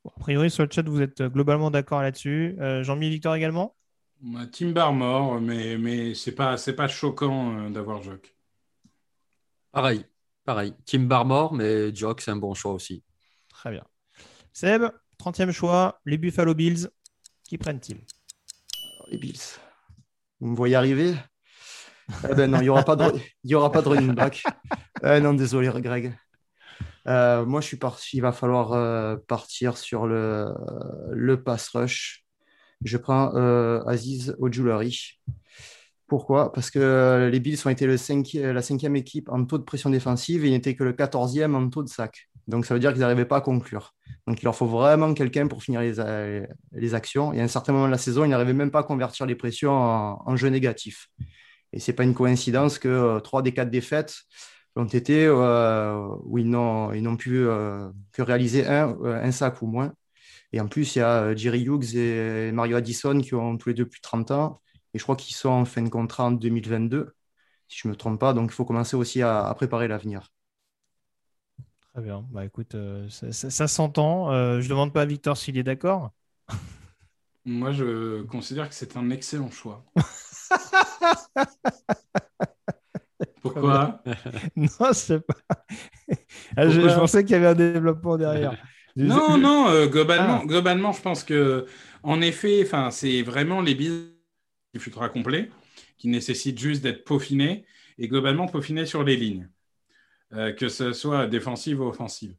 a 0.06 0.20
priori, 0.20 0.50
sur 0.50 0.64
le 0.64 0.70
chat, 0.72 0.88
vous 0.88 1.02
êtes 1.02 1.22
globalement 1.24 1.72
d'accord 1.72 2.02
là-dessus. 2.02 2.56
Euh, 2.60 2.84
Jean-Mi 2.84 3.10
Victor 3.10 3.36
également? 3.36 3.76
Tim 4.52 4.70
Barmore, 4.70 5.42
mais, 5.42 5.78
mais 5.78 6.14
ce 6.14 6.30
n'est 6.30 6.36
pas, 6.36 6.56
pas 6.78 6.88
choquant 6.88 7.58
euh, 7.58 7.70
d'avoir 7.70 8.04
Jock. 8.04 8.36
Pareil, 9.72 10.06
pareil. 10.46 10.74
Tim 10.86 11.02
Barmore, 11.02 11.54
mais 11.54 11.94
Jock, 11.94 12.22
c'est 12.22 12.32
un 12.32 12.36
bon 12.36 12.54
choix 12.54 12.74
aussi. 12.74 13.04
Très 13.50 13.72
bien. 13.72 13.84
Seb, 14.54 14.84
30e 15.22 15.52
choix, 15.52 16.02
les 16.06 16.18
Buffalo 16.18 16.56
Bills, 16.56 16.90
qui 17.44 17.60
prennent-ils? 17.60 18.02
Les 19.10 19.18
Bills. 19.18 19.60
Vous 20.40 20.48
me 20.48 20.56
voyez 20.56 20.76
arriver? 20.76 21.14
Eh 22.28 22.34
ben 22.34 22.50
non, 22.50 22.58
il 22.60 22.64
n'y 22.64 22.70
aura, 22.70 22.84
pas 22.84 22.96
de, 22.96 23.20
y 23.44 23.54
aura 23.54 23.72
pas 23.72 23.84
de 23.84 23.90
running 23.90 24.14
back. 24.14 24.44
Eh 25.04 25.20
non, 25.22 25.36
désolé, 25.36 25.70
Greg. 25.76 26.18
Euh, 27.08 27.46
moi, 27.46 27.62
je 27.62 27.68
suis 27.68 27.78
parti. 27.78 28.18
Il 28.18 28.22
va 28.22 28.32
falloir 28.32 28.74
euh, 28.74 29.16
partir 29.28 29.78
sur 29.78 30.08
le, 30.08 30.54
le 31.12 31.44
pass 31.44 31.70
rush. 31.70 32.26
Je 32.84 32.98
prends 32.98 33.36
euh, 33.36 33.84
Aziz 33.86 34.36
Ojulari. 34.40 35.20
Pourquoi? 36.08 36.52
Parce 36.52 36.72
que 36.72 37.30
les 37.32 37.40
Bills 37.40 37.60
ont 37.64 37.70
été 37.70 37.86
le 37.86 37.96
la 38.52 38.62
cinquième 38.62 38.96
équipe 38.96 39.30
en 39.30 39.46
taux 39.46 39.60
de 39.60 39.64
pression 39.64 39.92
défensive 39.92 40.44
et 40.44 40.48
ils 40.48 40.52
n'étaient 40.52 40.76
que 40.76 40.84
le 40.84 40.94
quatorzième 40.94 41.56
en 41.56 41.70
taux 41.70 41.84
de 41.84 41.90
sac. 41.90 42.31
Donc 42.48 42.66
ça 42.66 42.74
veut 42.74 42.80
dire 42.80 42.92
qu'ils 42.92 43.02
n'arrivaient 43.02 43.26
pas 43.26 43.38
à 43.38 43.42
conclure. 43.42 43.94
Donc 44.28 44.42
il 44.42 44.46
leur 44.46 44.56
faut 44.56 44.66
vraiment 44.66 45.14
quelqu'un 45.14 45.48
pour 45.48 45.64
finir 45.64 45.82
les, 45.82 46.00
euh, 46.00 46.46
les 46.74 46.94
actions. 46.94 47.34
Et 47.34 47.42
à 47.42 47.44
un 47.44 47.48
certain 47.48 47.74
moment 47.74 47.86
de 47.86 47.92
la 47.92 47.98
saison, 47.98 48.24
ils 48.24 48.30
n'arrivaient 48.30 48.54
même 48.54 48.72
pas 48.72 48.80
à 48.80 48.84
convertir 48.84 49.26
les 49.26 49.36
pressions 49.36 49.72
en, 49.72 50.36
jeu 50.36 50.50
négatif. 50.50 51.10
Et 51.74 51.80
ce 51.80 51.92
n'est 51.92 51.96
pas 51.96 52.04
une 52.04 52.14
coïncidence 52.14 52.80
que 52.80 52.88
euh, 52.88 53.20
trois 53.20 53.42
des 53.42 53.54
quatre 53.54 53.70
défaites 53.70 54.16
l'ont 54.76 54.86
été 54.86 55.26
euh, 55.26 56.08
où 56.24 56.38
ils 56.38 56.50
n'ont 56.50 57.18
pu 57.18 57.46
que 58.14 58.22
réaliser 58.22 58.66
un, 58.68 58.98
un 59.04 59.32
sac 59.32 59.62
ou 59.62 59.68
moins. 59.68 59.94
Et 60.54 60.62
en 60.62 60.68
plus, 60.68 60.96
il 60.96 61.00
y 61.00 61.02
a 61.02 61.36
Jerry 61.36 61.64
Hughes 61.64 61.96
et 61.96 62.52
Mario 62.52 62.78
Addison 62.78 63.20
qui 63.22 63.34
ont 63.36 63.58
tous 63.58 63.70
les 63.70 63.76
deux 63.76 63.86
plus 63.88 64.00
de 64.00 64.04
30 64.04 64.32
ans. 64.32 64.62
Et 64.94 65.00
je 65.00 65.04
crois 65.04 65.16
qu'ils 65.16 65.36
sont 65.36 65.50
en 65.50 65.66
fin 65.66 65.82
de 65.82 65.90
contrat 65.90 66.26
en 66.26 66.32
2022, 66.32 67.14
si 67.70 67.80
je 67.80 67.88
ne 67.88 67.94
me 67.94 67.98
trompe 67.98 68.20
pas. 68.20 68.34
Donc 68.34 68.52
il 68.52 68.54
faut 68.54 68.66
commencer 68.66 68.96
aussi 68.96 69.22
à 69.22 69.54
préparer 69.56 69.88
l'avenir. 69.88 70.30
Très 71.94 72.04
bien. 72.04 72.26
Bah 72.32 72.46
écoute, 72.46 72.76
euh, 72.76 73.10
ça, 73.10 73.68
s'entend. 73.68 74.32
Euh, 74.32 74.62
je 74.62 74.66
ne 74.66 74.70
demande 74.70 74.94
pas 74.94 75.02
à 75.02 75.06
Victor 75.06 75.36
s'il 75.36 75.58
est 75.58 75.64
d'accord. 75.64 76.12
Moi, 77.44 77.72
je 77.74 78.22
considère 78.24 78.70
que 78.70 78.76
c'est 78.76 78.96
un 78.96 79.10
excellent 79.10 79.52
choix. 79.52 79.84
Pourquoi? 83.42 84.02
Non, 84.56 84.94
c'est 84.94 85.20
pas. 85.20 85.34
Ah, 86.56 86.70
je, 86.70 86.82
pensais 86.82 87.24
qu'il 87.24 87.32
y 87.34 87.36
avait 87.36 87.48
un 87.48 87.56
développement 87.56 88.18
derrière. 88.18 88.56
non, 88.96 89.38
non, 89.38 89.68
euh, 89.70 89.88
globalement, 89.88 90.40
ah. 90.44 90.46
globalement, 90.46 90.92
je 90.94 91.02
pense 91.02 91.24
que, 91.24 91.66
en 92.04 92.22
effet, 92.22 92.68
c'est 92.92 93.22
vraiment 93.24 93.62
les 93.62 93.76
billes 93.76 94.14
qui 94.74 94.80
fut 94.80 94.92
complet, 94.92 95.50
qui 95.98 96.08
nécessitent 96.08 96.60
juste 96.60 96.84
d'être 96.84 97.04
peaufinés 97.04 97.66
et 97.98 98.08
globalement 98.08 98.48
peaufinés 98.48 98.86
sur 98.86 99.04
les 99.04 99.18
lignes. 99.18 99.50
Euh, 100.34 100.54
que 100.54 100.70
ce 100.70 100.94
soit 100.94 101.28
défensive 101.28 101.82
ou 101.82 101.86
offensive. 101.88 102.36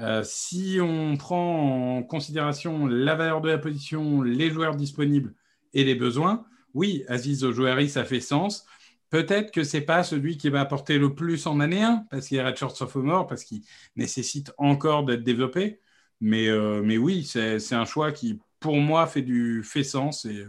Euh, 0.00 0.22
si 0.24 0.78
on 0.82 1.16
prend 1.16 1.98
en 1.98 2.02
considération 2.02 2.86
la 2.86 3.14
valeur 3.14 3.40
de 3.40 3.48
la 3.48 3.58
position, 3.58 4.20
les 4.22 4.50
joueurs 4.50 4.74
disponibles 4.74 5.32
et 5.72 5.84
les 5.84 5.94
besoins, 5.94 6.44
oui, 6.74 7.04
Aziz 7.06 7.44
Ojouari, 7.44 7.88
ça 7.88 8.04
fait 8.04 8.20
sens. 8.20 8.66
Peut-être 9.10 9.52
que 9.52 9.62
ce 9.62 9.76
n'est 9.76 9.84
pas 9.84 10.02
celui 10.02 10.36
qui 10.36 10.48
va 10.48 10.60
apporter 10.60 10.98
le 10.98 11.14
plus 11.14 11.46
en 11.46 11.60
année 11.60 11.84
1, 11.84 12.06
parce 12.10 12.26
qu'il 12.26 12.36
est 12.38 12.44
redshirt 12.44 12.74
sophomore, 12.74 13.28
parce 13.28 13.44
qu'il 13.44 13.62
nécessite 13.94 14.52
encore 14.58 15.04
d'être 15.04 15.22
développé. 15.22 15.78
Mais, 16.20 16.48
euh, 16.48 16.82
mais 16.82 16.98
oui, 16.98 17.22
c'est 17.22 17.74
un 17.74 17.84
choix 17.84 18.10
qui, 18.10 18.40
pour 18.58 18.76
moi, 18.76 19.06
fait, 19.06 19.22
du, 19.22 19.62
fait 19.62 19.84
sens 19.84 20.24
et 20.24 20.44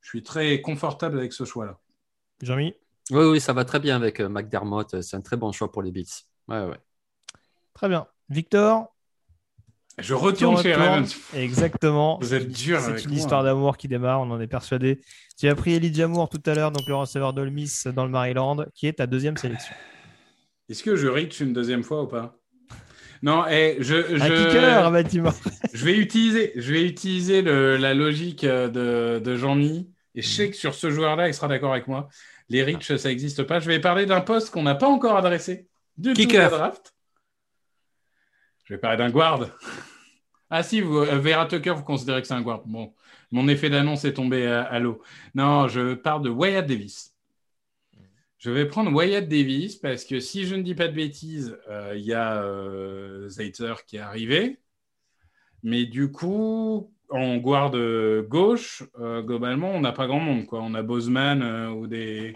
je 0.00 0.08
suis 0.08 0.24
très 0.24 0.60
confortable 0.60 1.18
avec 1.18 1.32
ce 1.32 1.44
choix-là. 1.44 1.78
Jean-Mi? 2.42 2.74
Oui, 3.10 3.24
oui, 3.24 3.40
ça 3.40 3.52
va 3.52 3.64
très 3.64 3.78
bien 3.80 3.96
avec 3.96 4.20
euh, 4.20 4.28
McDermott. 4.28 5.00
C'est 5.00 5.16
un 5.16 5.20
très 5.20 5.36
bon 5.36 5.52
choix 5.52 5.70
pour 5.70 5.82
les 5.82 5.92
Bills. 5.92 6.06
Ouais, 6.48 6.64
ouais. 6.64 6.78
Très 7.74 7.88
bien. 7.88 8.06
Victor? 8.28 8.92
Je 9.98 10.12
retourne 10.12 10.62
chez 10.62 10.74
Ravens. 10.74 11.16
Exactement. 11.34 12.18
Vous 12.20 12.34
êtes 12.34 12.50
dur 12.50 12.80
C'est 12.80 13.04
une 13.04 13.14
histoire 13.14 13.42
d'amour 13.42 13.76
qui 13.76 13.88
démarre, 13.88 14.20
on 14.20 14.30
en 14.30 14.40
est 14.40 14.46
persuadé. 14.46 15.00
Tu 15.38 15.48
as 15.48 15.54
pris 15.54 15.74
Elijah 15.74 16.06
Moore 16.06 16.28
tout 16.28 16.42
à 16.44 16.54
l'heure, 16.54 16.70
donc 16.70 16.86
le 16.86 16.94
receveur 16.94 17.32
d'Olmis 17.32 17.84
dans 17.94 18.04
le 18.04 18.10
Maryland, 18.10 18.66
qui 18.74 18.86
est 18.88 18.94
ta 18.94 19.06
deuxième 19.06 19.36
sélection. 19.38 19.74
Est-ce 20.68 20.82
que 20.82 20.96
je 20.96 21.06
reach 21.06 21.40
une 21.40 21.52
deuxième 21.52 21.82
fois 21.82 22.02
ou 22.02 22.08
pas? 22.08 22.38
Non, 23.22 23.46
et 23.46 23.78
je, 23.80 24.02
je, 24.16 24.16
je 25.72 25.84
vais 25.84 25.96
utiliser, 25.96 26.52
je 26.56 26.72
vais 26.72 26.84
utiliser 26.86 27.40
la 27.42 27.94
logique 27.94 28.44
euh, 28.44 28.68
de, 28.68 29.18
de 29.24 29.36
Jean-Mi. 29.36 29.90
Et 30.14 30.22
je 30.22 30.28
sais 30.28 30.50
que 30.50 30.56
sur 30.56 30.74
ce 30.74 30.90
joueur-là, 30.90 31.28
il 31.28 31.34
sera 31.34 31.48
d'accord 31.48 31.72
avec 31.72 31.88
moi. 31.88 32.08
Les 32.48 32.62
Rich, 32.62 32.96
ça 32.96 33.08
n'existe 33.08 33.42
pas. 33.42 33.60
Je 33.60 33.66
vais 33.66 33.80
parler 33.80 34.06
d'un 34.06 34.20
poste 34.20 34.50
qu'on 34.50 34.62
n'a 34.62 34.74
pas 34.74 34.86
encore 34.86 35.16
adressé 35.16 35.68
du 35.96 36.12
Kicker. 36.12 36.50
draft. 36.50 36.94
Je 38.64 38.74
vais 38.74 38.78
parler 38.78 38.98
d'un 38.98 39.10
guard. 39.10 39.46
Ah 40.48 40.62
si, 40.62 40.80
vous, 40.80 40.98
euh, 40.98 41.18
Vera 41.18 41.46
Tucker, 41.46 41.72
vous 41.72 41.82
considérez 41.82 42.22
que 42.22 42.28
c'est 42.28 42.34
un 42.34 42.40
guard. 42.40 42.62
Bon, 42.66 42.94
mon 43.32 43.48
effet 43.48 43.68
d'annonce 43.68 44.04
est 44.04 44.12
tombé 44.12 44.46
à, 44.46 44.78
l'eau. 44.78 45.02
Non, 45.34 45.66
je 45.66 45.94
parle 45.94 46.22
de 46.22 46.30
Wyatt 46.30 46.64
Davis. 46.64 47.16
Je 48.38 48.52
vais 48.52 48.66
prendre 48.66 48.92
Wyatt 48.92 49.28
Davis 49.28 49.74
parce 49.74 50.04
que 50.04 50.20
si 50.20 50.46
je 50.46 50.54
ne 50.54 50.62
dis 50.62 50.76
pas 50.76 50.86
de 50.86 50.94
bêtises, 50.94 51.58
euh, 51.68 51.94
il 51.96 52.04
y 52.04 52.12
a 52.12 52.44
euh, 52.44 53.28
qui 53.88 53.96
est 53.96 53.98
arrivé. 53.98 54.60
Mais 55.64 55.84
du 55.84 56.12
coup, 56.12 56.94
en 57.10 57.36
garde 57.38 57.76
gauche, 58.28 58.82
euh, 59.00 59.22
globalement, 59.22 59.70
on 59.70 59.80
n'a 59.80 59.92
pas 59.92 60.06
grand 60.06 60.20
monde. 60.20 60.46
Quoi. 60.46 60.60
On 60.62 60.74
a 60.74 60.82
Bosman 60.82 61.42
euh, 61.42 61.70
ou 61.70 61.86
des. 61.86 62.34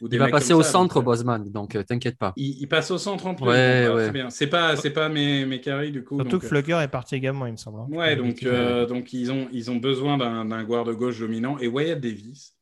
Ou 0.00 0.08
des 0.08 0.16
il 0.16 0.18
va 0.18 0.28
passer 0.28 0.54
au 0.54 0.62
centre, 0.62 0.98
euh, 0.98 1.02
Bosman, 1.02 1.50
donc 1.50 1.76
t'inquiète 1.84 2.16
pas. 2.16 2.32
Il, 2.36 2.66
passe 2.68 2.90
au 2.90 2.96
centre 2.96 3.26
en 3.26 3.34
plus. 3.34 3.46
Ouais, 3.46 3.86
ouais. 3.88 4.10
bien. 4.10 4.30
C'est 4.30 4.46
pas, 4.46 4.74
c'est 4.76 4.90
pas 4.90 5.10
mes, 5.10 5.44
mes 5.44 5.60
carrés 5.60 5.90
du 5.90 6.02
coup. 6.04 6.16
Surtout 6.16 6.38
que 6.38 6.46
Flugger 6.46 6.80
est 6.82 6.88
parti 6.88 7.16
également, 7.16 7.44
il 7.44 7.52
me 7.52 7.58
semble. 7.58 7.80
Hein. 7.80 7.86
Ouais, 7.90 8.16
donc, 8.16 8.42
donc 8.88 9.12
ils, 9.12 9.30
ont, 9.30 9.46
ils 9.52 9.70
ont 9.70 9.76
besoin 9.76 10.16
d'un 10.16 10.64
guard 10.64 10.90
gauche 10.94 11.20
dominant. 11.20 11.58
Et 11.58 11.68
Wyatt 11.68 12.00
Davis, 12.00 12.56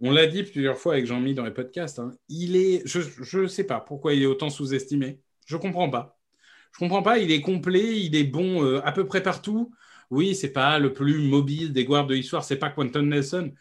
on 0.00 0.12
l'a 0.12 0.26
dit 0.26 0.44
plusieurs 0.44 0.78
fois 0.78 0.94
avec 0.94 1.04
Jean-Mi 1.04 1.34
dans 1.34 1.44
les 1.44 1.50
podcasts, 1.50 1.98
hein, 1.98 2.12
il 2.30 2.56
est. 2.56 2.82
Je 2.86 3.38
ne 3.40 3.46
sais 3.48 3.64
pas 3.64 3.80
pourquoi 3.80 4.14
il 4.14 4.22
est 4.22 4.26
autant 4.26 4.48
sous-estimé. 4.48 5.20
Je 5.44 5.58
comprends 5.58 5.90
pas. 5.90 6.18
Je 6.72 6.78
comprends 6.78 7.02
pas. 7.02 7.18
Il 7.18 7.30
est 7.32 7.42
complet, 7.42 8.00
il 8.00 8.16
est 8.16 8.24
bon 8.24 8.78
à 8.78 8.92
peu 8.92 9.06
près 9.06 9.22
partout 9.22 9.70
oui, 10.10 10.34
c'est 10.34 10.52
pas 10.52 10.78
le 10.78 10.92
plus 10.92 11.18
mobile 11.18 11.72
des 11.72 11.84
guards 11.84 12.06
de 12.06 12.14
l'histoire, 12.14 12.44
c'est 12.44 12.56
pas 12.56 12.70
Quentin 12.70 13.02
Nelson, 13.02 13.52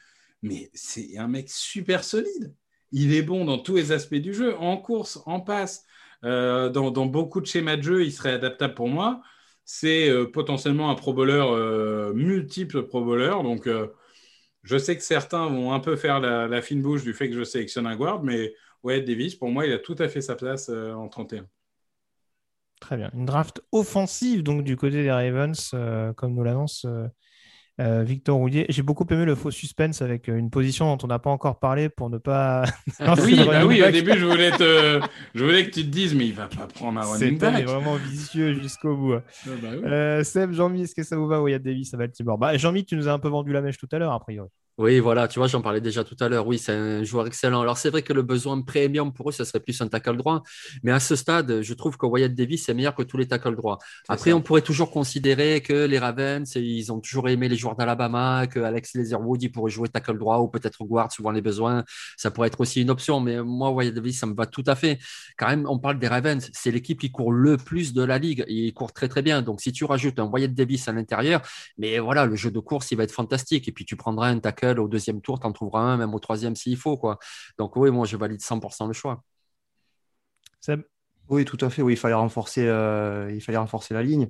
mais 0.41 0.69
c'est 0.73 1.17
un 1.17 1.27
mec 1.27 1.49
super 1.49 2.03
solide. 2.03 2.53
Il 2.91 3.13
est 3.13 3.21
bon 3.21 3.45
dans 3.45 3.57
tous 3.57 3.75
les 3.75 3.91
aspects 3.91 4.15
du 4.15 4.33
jeu, 4.33 4.55
en 4.57 4.77
course, 4.77 5.21
en 5.25 5.41
passe, 5.41 5.85
euh, 6.23 6.69
dans, 6.69 7.05
beaucoup 7.05 7.41
de 7.41 7.45
schémas 7.45 7.77
de 7.77 7.81
jeu, 7.83 8.05
il 8.05 8.11
serait 8.11 8.33
adaptable 8.33 8.73
pour 8.73 8.87
moi. 8.89 9.21
C'est 9.65 10.09
euh, 10.09 10.25
potentiellement 10.25 10.89
un 10.89 10.95
pro 10.95 11.13
bowler, 11.13 11.43
euh, 11.49 12.13
multiple 12.13 12.83
pro 12.87 13.03
bowler, 13.03 13.35
donc 13.43 13.69
je 14.63 14.77
sais 14.77 14.97
que 14.97 15.03
certains 15.03 15.47
vont 15.47 15.73
un 15.73 15.79
peu 15.79 15.95
faire 15.95 16.19
la, 16.19 16.61
fine 16.61 16.81
bouche 16.81 17.03
du 17.03 17.13
fait 17.13 17.29
que 17.29 17.35
je 17.35 17.43
sélectionne 17.43 17.87
un 17.87 17.95
guard, 17.95 18.23
mais 18.23 18.53
ouais, 18.83 19.01
Davis, 19.01 19.35
pour 19.35 19.49
moi, 19.49 19.65
il 19.65 19.73
a 19.73 19.79
tout 19.79 19.95
à 19.99 20.07
fait 20.09 20.21
sa 20.21 20.35
place 20.35 20.69
en 20.69 21.07
31. 21.09 21.47
Très 22.79 22.97
bien. 22.97 23.09
Une 23.13 23.25
draft 23.25 23.61
offensive 23.71 24.43
donc 24.43 24.63
du 24.63 24.75
côté 24.75 25.03
des 25.03 25.11
Ravens, 25.11 25.71
euh, 25.73 26.13
comme 26.13 26.35
nous 26.35 26.43
l'annonce 26.43 26.85
euh, 26.85 27.07
euh, 27.79 28.03
Victor 28.03 28.37
Rouillet. 28.37 28.65
J'ai 28.69 28.83
beaucoup 28.83 29.05
aimé 29.09 29.25
le 29.25 29.35
faux 29.35 29.51
suspense 29.51 30.01
avec 30.01 30.27
une 30.27 30.49
position 30.49 30.95
dont 30.95 31.03
on 31.03 31.07
n'a 31.07 31.19
pas 31.19 31.29
encore 31.29 31.59
parlé 31.59 31.89
pour 31.89 32.09
ne 32.09 32.17
pas. 32.17 32.63
oui, 33.23 33.39
bah 33.45 33.65
oui 33.65 33.81
au 33.81 33.91
début, 33.91 34.17
je 34.17 34.25
voulais, 34.25 34.51
je 35.35 35.43
voulais 35.43 35.65
que 35.65 35.71
tu 35.71 35.83
te 35.83 35.89
dises, 35.89 36.13
mais 36.13 36.27
il 36.27 36.33
va 36.33 36.47
pas 36.47 36.67
prendre 36.67 36.99
un 36.99 37.03
running 37.03 37.37
back. 37.39 37.55
C'est 37.57 37.63
vraiment 37.63 37.95
vicieux 37.95 38.53
jusqu'au 38.61 38.95
bout. 38.95 39.13
Ah, 39.13 39.21
bah 39.83 40.23
Seb, 40.23 40.51
Jean-Mi, 40.53 40.83
est-ce 40.83 40.95
que 40.95 41.03
ça 41.03 41.17
vous 41.17 41.27
va, 41.27 41.41
Wyatt 41.41 41.61
Davis 41.61 41.93
à 41.93 41.97
Baltimore 41.97 42.37
bah, 42.37 42.57
Jean-Mi, 42.57 42.85
tu 42.85 42.95
nous 42.95 43.07
as 43.07 43.11
un 43.11 43.19
peu 43.19 43.29
vendu 43.29 43.51
la 43.53 43.61
mèche 43.61 43.77
tout 43.77 43.89
à 43.91 43.97
l'heure, 43.97 44.13
a 44.13 44.19
priori. 44.19 44.49
Oui, 44.79 44.99
voilà, 44.99 45.27
tu 45.27 45.39
vois, 45.39 45.47
j'en 45.47 45.63
parlais 45.63 45.81
déjà 45.81 46.03
tout 46.03 46.15
à 46.19 46.29
l'heure. 46.29 46.45
Oui, 46.45 46.59
c'est 46.59 46.71
un 46.71 47.03
joueur 47.03 47.25
excellent. 47.25 47.61
Alors, 47.61 47.79
c'est 47.79 47.89
vrai 47.89 48.03
que 48.03 48.13
le 48.13 48.21
besoin 48.21 48.61
premium 48.61 49.11
pour 49.11 49.29
eux, 49.29 49.31
ça 49.31 49.43
serait 49.43 49.59
plus 49.59 49.81
un 49.81 49.87
tackle 49.87 50.15
droit. 50.17 50.43
Mais 50.83 50.91
à 50.91 50.99
ce 50.99 51.15
stade, 51.15 51.63
je 51.63 51.73
trouve 51.73 51.97
que 51.97 52.05
Wyatt 52.05 52.35
Davis 52.35 52.69
est 52.69 52.75
meilleur 52.75 52.93
que 52.93 53.01
tous 53.01 53.17
les 53.17 53.27
tackles 53.27 53.55
droits. 53.55 53.79
Après, 54.07 54.33
on 54.33 54.41
pourrait 54.41 54.61
toujours 54.61 54.91
considérer 54.91 55.61
que 55.61 55.85
les 55.85 55.97
Ravens, 55.97 56.53
ils 56.55 56.91
ont 56.91 56.99
toujours 56.99 57.27
aimé 57.27 57.49
les 57.49 57.55
joueurs 57.55 57.75
d'Alabama, 57.75 58.45
que 58.45 58.59
Alex 58.59 58.93
Leatherwood, 58.93 59.41
il 59.41 59.51
pourrait 59.51 59.71
jouer 59.71 59.89
tackle 59.89 60.19
droit 60.19 60.37
ou 60.37 60.47
peut-être 60.47 60.83
guard, 60.83 61.11
souvent 61.11 61.31
les 61.31 61.41
besoins. 61.41 61.83
Ça 62.15 62.29
pourrait 62.29 62.49
être 62.49 62.61
aussi 62.61 62.83
une 62.83 62.91
option. 62.91 63.19
Mais 63.19 63.41
moi, 63.41 63.71
Wyatt 63.71 63.95
Davis, 63.95 64.19
ça 64.19 64.27
me 64.27 64.35
va 64.35 64.45
tout 64.45 64.63
à 64.67 64.75
fait. 64.75 64.99
Quand 65.39 65.47
même, 65.47 65.65
on 65.67 65.79
parle 65.79 65.97
des 65.97 66.07
Ravens. 66.07 66.51
C'est 66.53 66.69
l'équipe 66.69 66.99
qui 66.99 67.09
court 67.09 67.31
le 67.31 67.57
plus 67.57 67.95
de 67.95 68.03
la 68.03 68.19
ligue. 68.19 68.45
Il 68.47 68.71
court 68.75 68.93
très, 68.93 69.07
très 69.07 69.23
bien. 69.23 69.41
Donc, 69.41 69.59
si 69.59 69.71
tu 69.71 69.85
rajoutes 69.85 70.19
un 70.19 70.25
Wyatt 70.25 70.53
Davis 70.53 70.87
à 70.87 70.91
l'intérieur, 70.91 71.41
mais 71.79 71.97
voilà, 71.97 72.27
le 72.27 72.35
jeu 72.35 72.51
de 72.51 72.59
course, 72.59 72.91
il 72.91 72.97
va 72.97 73.05
être 73.05 73.11
fantastique. 73.11 73.67
Et 73.67 73.71
puis, 73.71 73.83
tu 73.83 73.95
prendras 73.95 74.27
un 74.27 74.37
tackle 74.37 74.66
au 74.76 74.88
deuxième 74.88 75.22
tour, 75.22 75.39
en 75.44 75.52
trouveras 75.52 75.81
un, 75.81 75.98
même 75.98 76.14
au 76.14 76.19
troisième 76.19 76.56
s'il 76.56 76.77
faut. 76.77 76.98
Quoi. 76.98 77.19
Donc 77.57 77.76
oui, 77.76 77.91
moi, 77.91 78.06
je 78.06 78.18
valide 78.18 78.41
100% 78.41 78.88
le 78.88 78.94
choix. 78.94 79.23
Oui, 81.30 81.45
tout 81.45 81.57
à 81.61 81.69
fait. 81.69 81.81
Oui, 81.81 81.94
il 81.94 81.98
fallait 81.98 82.14
renforcer, 82.14 82.68
euh, 82.68 83.31
il 83.34 83.41
fallait 83.41 83.57
renforcer 83.57 83.94
la 83.94 84.03
ligne. 84.03 84.30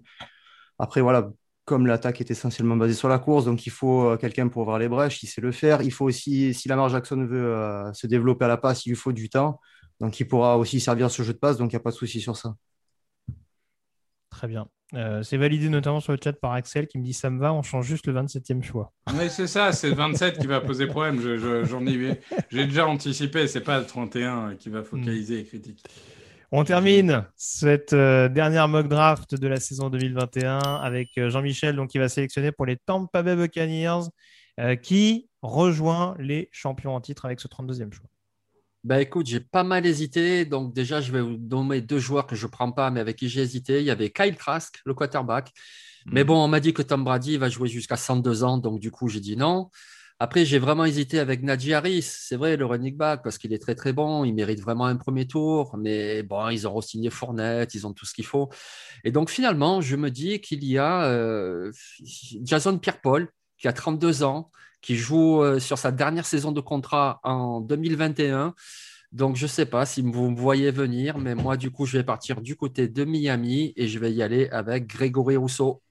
Après, 0.79 1.01
voilà, 1.01 1.29
comme 1.65 1.85
l'attaque 1.87 2.21
est 2.21 2.31
essentiellement 2.31 2.77
basée 2.77 2.93
sur 2.93 3.09
la 3.09 3.19
course, 3.19 3.45
donc 3.45 3.65
il 3.65 3.71
faut 3.71 4.11
euh, 4.11 4.17
quelqu'un 4.17 4.47
pour 4.47 4.63
ouvrir 4.63 4.79
les 4.79 4.87
brèches, 4.87 5.21
il 5.23 5.27
sait 5.27 5.41
le 5.41 5.51
faire. 5.51 5.81
Il 5.81 5.91
faut 5.91 6.05
aussi, 6.05 6.53
si 6.53 6.67
Lamar 6.69 6.89
Jackson 6.89 7.25
veut 7.25 7.53
euh, 7.53 7.91
se 7.93 8.07
développer 8.07 8.45
à 8.45 8.47
la 8.47 8.57
passe, 8.57 8.85
il 8.85 8.89
lui 8.89 8.95
faut 8.95 9.11
du 9.13 9.29
temps. 9.29 9.59
Donc 9.99 10.19
il 10.19 10.27
pourra 10.27 10.57
aussi 10.57 10.79
servir 10.79 11.11
ce 11.11 11.23
jeu 11.23 11.33
de 11.33 11.39
passe, 11.39 11.57
donc 11.57 11.71
il 11.73 11.75
n'y 11.75 11.79
a 11.79 11.83
pas 11.83 11.91
de 11.91 11.95
souci 11.95 12.21
sur 12.21 12.37
ça. 12.37 12.55
Très 14.29 14.47
bien. 14.47 14.69
Euh, 14.93 15.21
c'est 15.21 15.35
validé 15.35 15.67
notamment 15.67 15.99
sur 15.99 16.13
le 16.13 16.19
chat 16.23 16.33
par 16.33 16.53
Axel 16.53 16.87
qui 16.87 16.97
me 16.97 17.03
dit 17.03 17.13
ça 17.13 17.29
me 17.29 17.39
va, 17.39 17.53
on 17.53 17.61
change 17.61 17.85
juste 17.85 18.07
le 18.07 18.13
27e 18.13 18.63
choix. 18.63 18.93
Oui, 19.13 19.29
c'est 19.29 19.47
ça, 19.47 19.73
c'est 19.73 19.89
le 19.89 19.95
27 19.95 20.39
qui 20.39 20.47
va 20.47 20.61
poser 20.61 20.87
problème. 20.87 21.19
J'en 21.65 21.85
ai, 21.85 22.19
j'ai 22.49 22.65
déjà 22.65 22.87
anticipé, 22.87 23.47
c'est 23.47 23.61
pas 23.61 23.79
le 23.79 23.85
31 23.85 24.55
qui 24.55 24.69
va 24.69 24.83
focaliser 24.83 25.37
les 25.37 25.43
critiques. 25.43 25.83
On 26.53 26.63
termine 26.63 27.25
cette 27.35 27.91
euh, 27.91 28.29
dernière 28.29 28.69
mock 28.69 28.87
draft 28.87 29.35
de 29.35 29.47
la 29.49 29.59
saison 29.59 29.89
2021 29.89 30.59
avec 30.59 31.09
euh, 31.17 31.29
Jean-Michel 31.29 31.75
donc, 31.75 31.89
qui 31.89 31.97
va 31.97 32.07
sélectionner 32.07 32.53
pour 32.53 32.65
les 32.65 32.77
Tampa 32.77 33.21
Bay 33.23 33.35
Buccaneers 33.35 34.07
qui 34.81 35.29
rejoint 35.43 36.15
les 36.17 36.49
champions 36.51 36.95
en 36.95 36.99
titre 36.99 37.25
avec 37.25 37.39
ce 37.39 37.47
32e 37.47 37.93
choix. 37.93 38.07
Ben 38.87 38.99
écoute, 38.99 39.25
j'ai 39.27 39.41
pas 39.41 39.63
mal 39.65 39.85
hésité. 39.85 40.45
Donc 40.45 40.73
déjà, 40.73 41.01
je 41.01 41.11
vais 41.11 41.19
vous 41.21 41.37
nommer 41.37 41.81
deux 41.81 41.99
joueurs 41.99 42.25
que 42.25 42.35
je 42.37 42.45
ne 42.45 42.51
prends 42.51 42.71
pas, 42.71 42.89
mais 42.89 43.01
avec 43.01 43.17
qui 43.17 43.27
j'ai 43.27 43.41
hésité. 43.41 43.79
Il 43.81 43.85
y 43.85 43.91
avait 43.91 44.11
Kyle 44.11 44.37
Trask, 44.37 44.79
le 44.85 44.93
quarterback. 44.93 45.51
Mais 46.05 46.21
Mhm. 46.21 46.27
bon, 46.27 46.43
on 46.45 46.47
m'a 46.47 46.61
dit 46.61 46.73
que 46.73 46.81
Tom 46.81 47.03
Brady 47.03 47.35
va 47.37 47.49
jouer 47.49 47.67
jusqu'à 47.67 47.97
102 47.97 48.45
ans, 48.45 48.57
donc 48.57 48.79
du 48.79 48.89
coup, 48.89 49.09
j'ai 49.09 49.19
dit 49.19 49.35
non. 49.35 49.69
Après, 50.19 50.45
j'ai 50.45 50.57
vraiment 50.57 50.85
hésité 50.85 51.19
avec 51.19 51.43
Najee 51.43 51.73
Harris. 51.73 52.01
C'est 52.03 52.37
vrai, 52.37 52.55
le 52.55 52.65
running 52.65 52.95
back, 52.95 53.23
parce 53.23 53.37
qu'il 53.37 53.51
est 53.53 53.59
très 53.59 53.75
très 53.75 53.91
bon. 53.93 54.23
Il 54.23 54.33
mérite 54.33 54.61
vraiment 54.61 54.85
un 54.85 54.95
premier 54.95 55.27
tour. 55.27 55.75
Mais 55.77 56.23
bon, 56.23 56.47
ils 56.49 56.65
ont 56.67 56.73
re-signé 56.73 57.09
Fournette, 57.09 57.75
ils 57.75 57.85
ont 57.85 57.93
tout 57.93 58.05
ce 58.05 58.13
qu'il 58.13 58.25
faut. 58.25 58.49
Et 59.03 59.11
donc 59.11 59.29
finalement, 59.29 59.81
je 59.81 59.95
me 59.97 60.09
dis 60.09 60.39
qu'il 60.41 60.63
y 60.63 60.77
a 60.77 61.03
euh, 61.07 61.71
Jason 62.43 62.77
Pierre-Paul, 62.79 63.29
qui 63.57 63.67
a 63.67 63.73
32 63.73 64.23
ans, 64.23 64.49
qui 64.81 64.95
joue 64.95 65.41
euh, 65.41 65.59
sur 65.59 65.77
sa 65.77 65.91
dernière 65.91 66.25
saison 66.25 66.51
de 66.51 66.61
contrat 66.61 67.19
en 67.23 67.61
2021. 67.61 68.53
Donc, 69.11 69.35
je 69.35 69.45
ne 69.45 69.49
sais 69.49 69.65
pas 69.65 69.85
si 69.85 70.01
vous 70.01 70.29
me 70.29 70.35
voyez 70.35 70.71
venir, 70.71 71.17
mais 71.17 71.33
moi, 71.33 71.57
du 71.57 71.71
coup, 71.71 71.85
je 71.85 71.97
vais 71.97 72.03
partir 72.03 72.41
du 72.41 72.55
côté 72.55 72.87
de 72.87 73.05
Miami 73.05 73.73
et 73.75 73.87
je 73.87 73.99
vais 73.99 74.11
y 74.11 74.21
aller 74.21 74.49
avec 74.49 74.87
Grégory 74.87 75.37
Rousseau. 75.37 75.81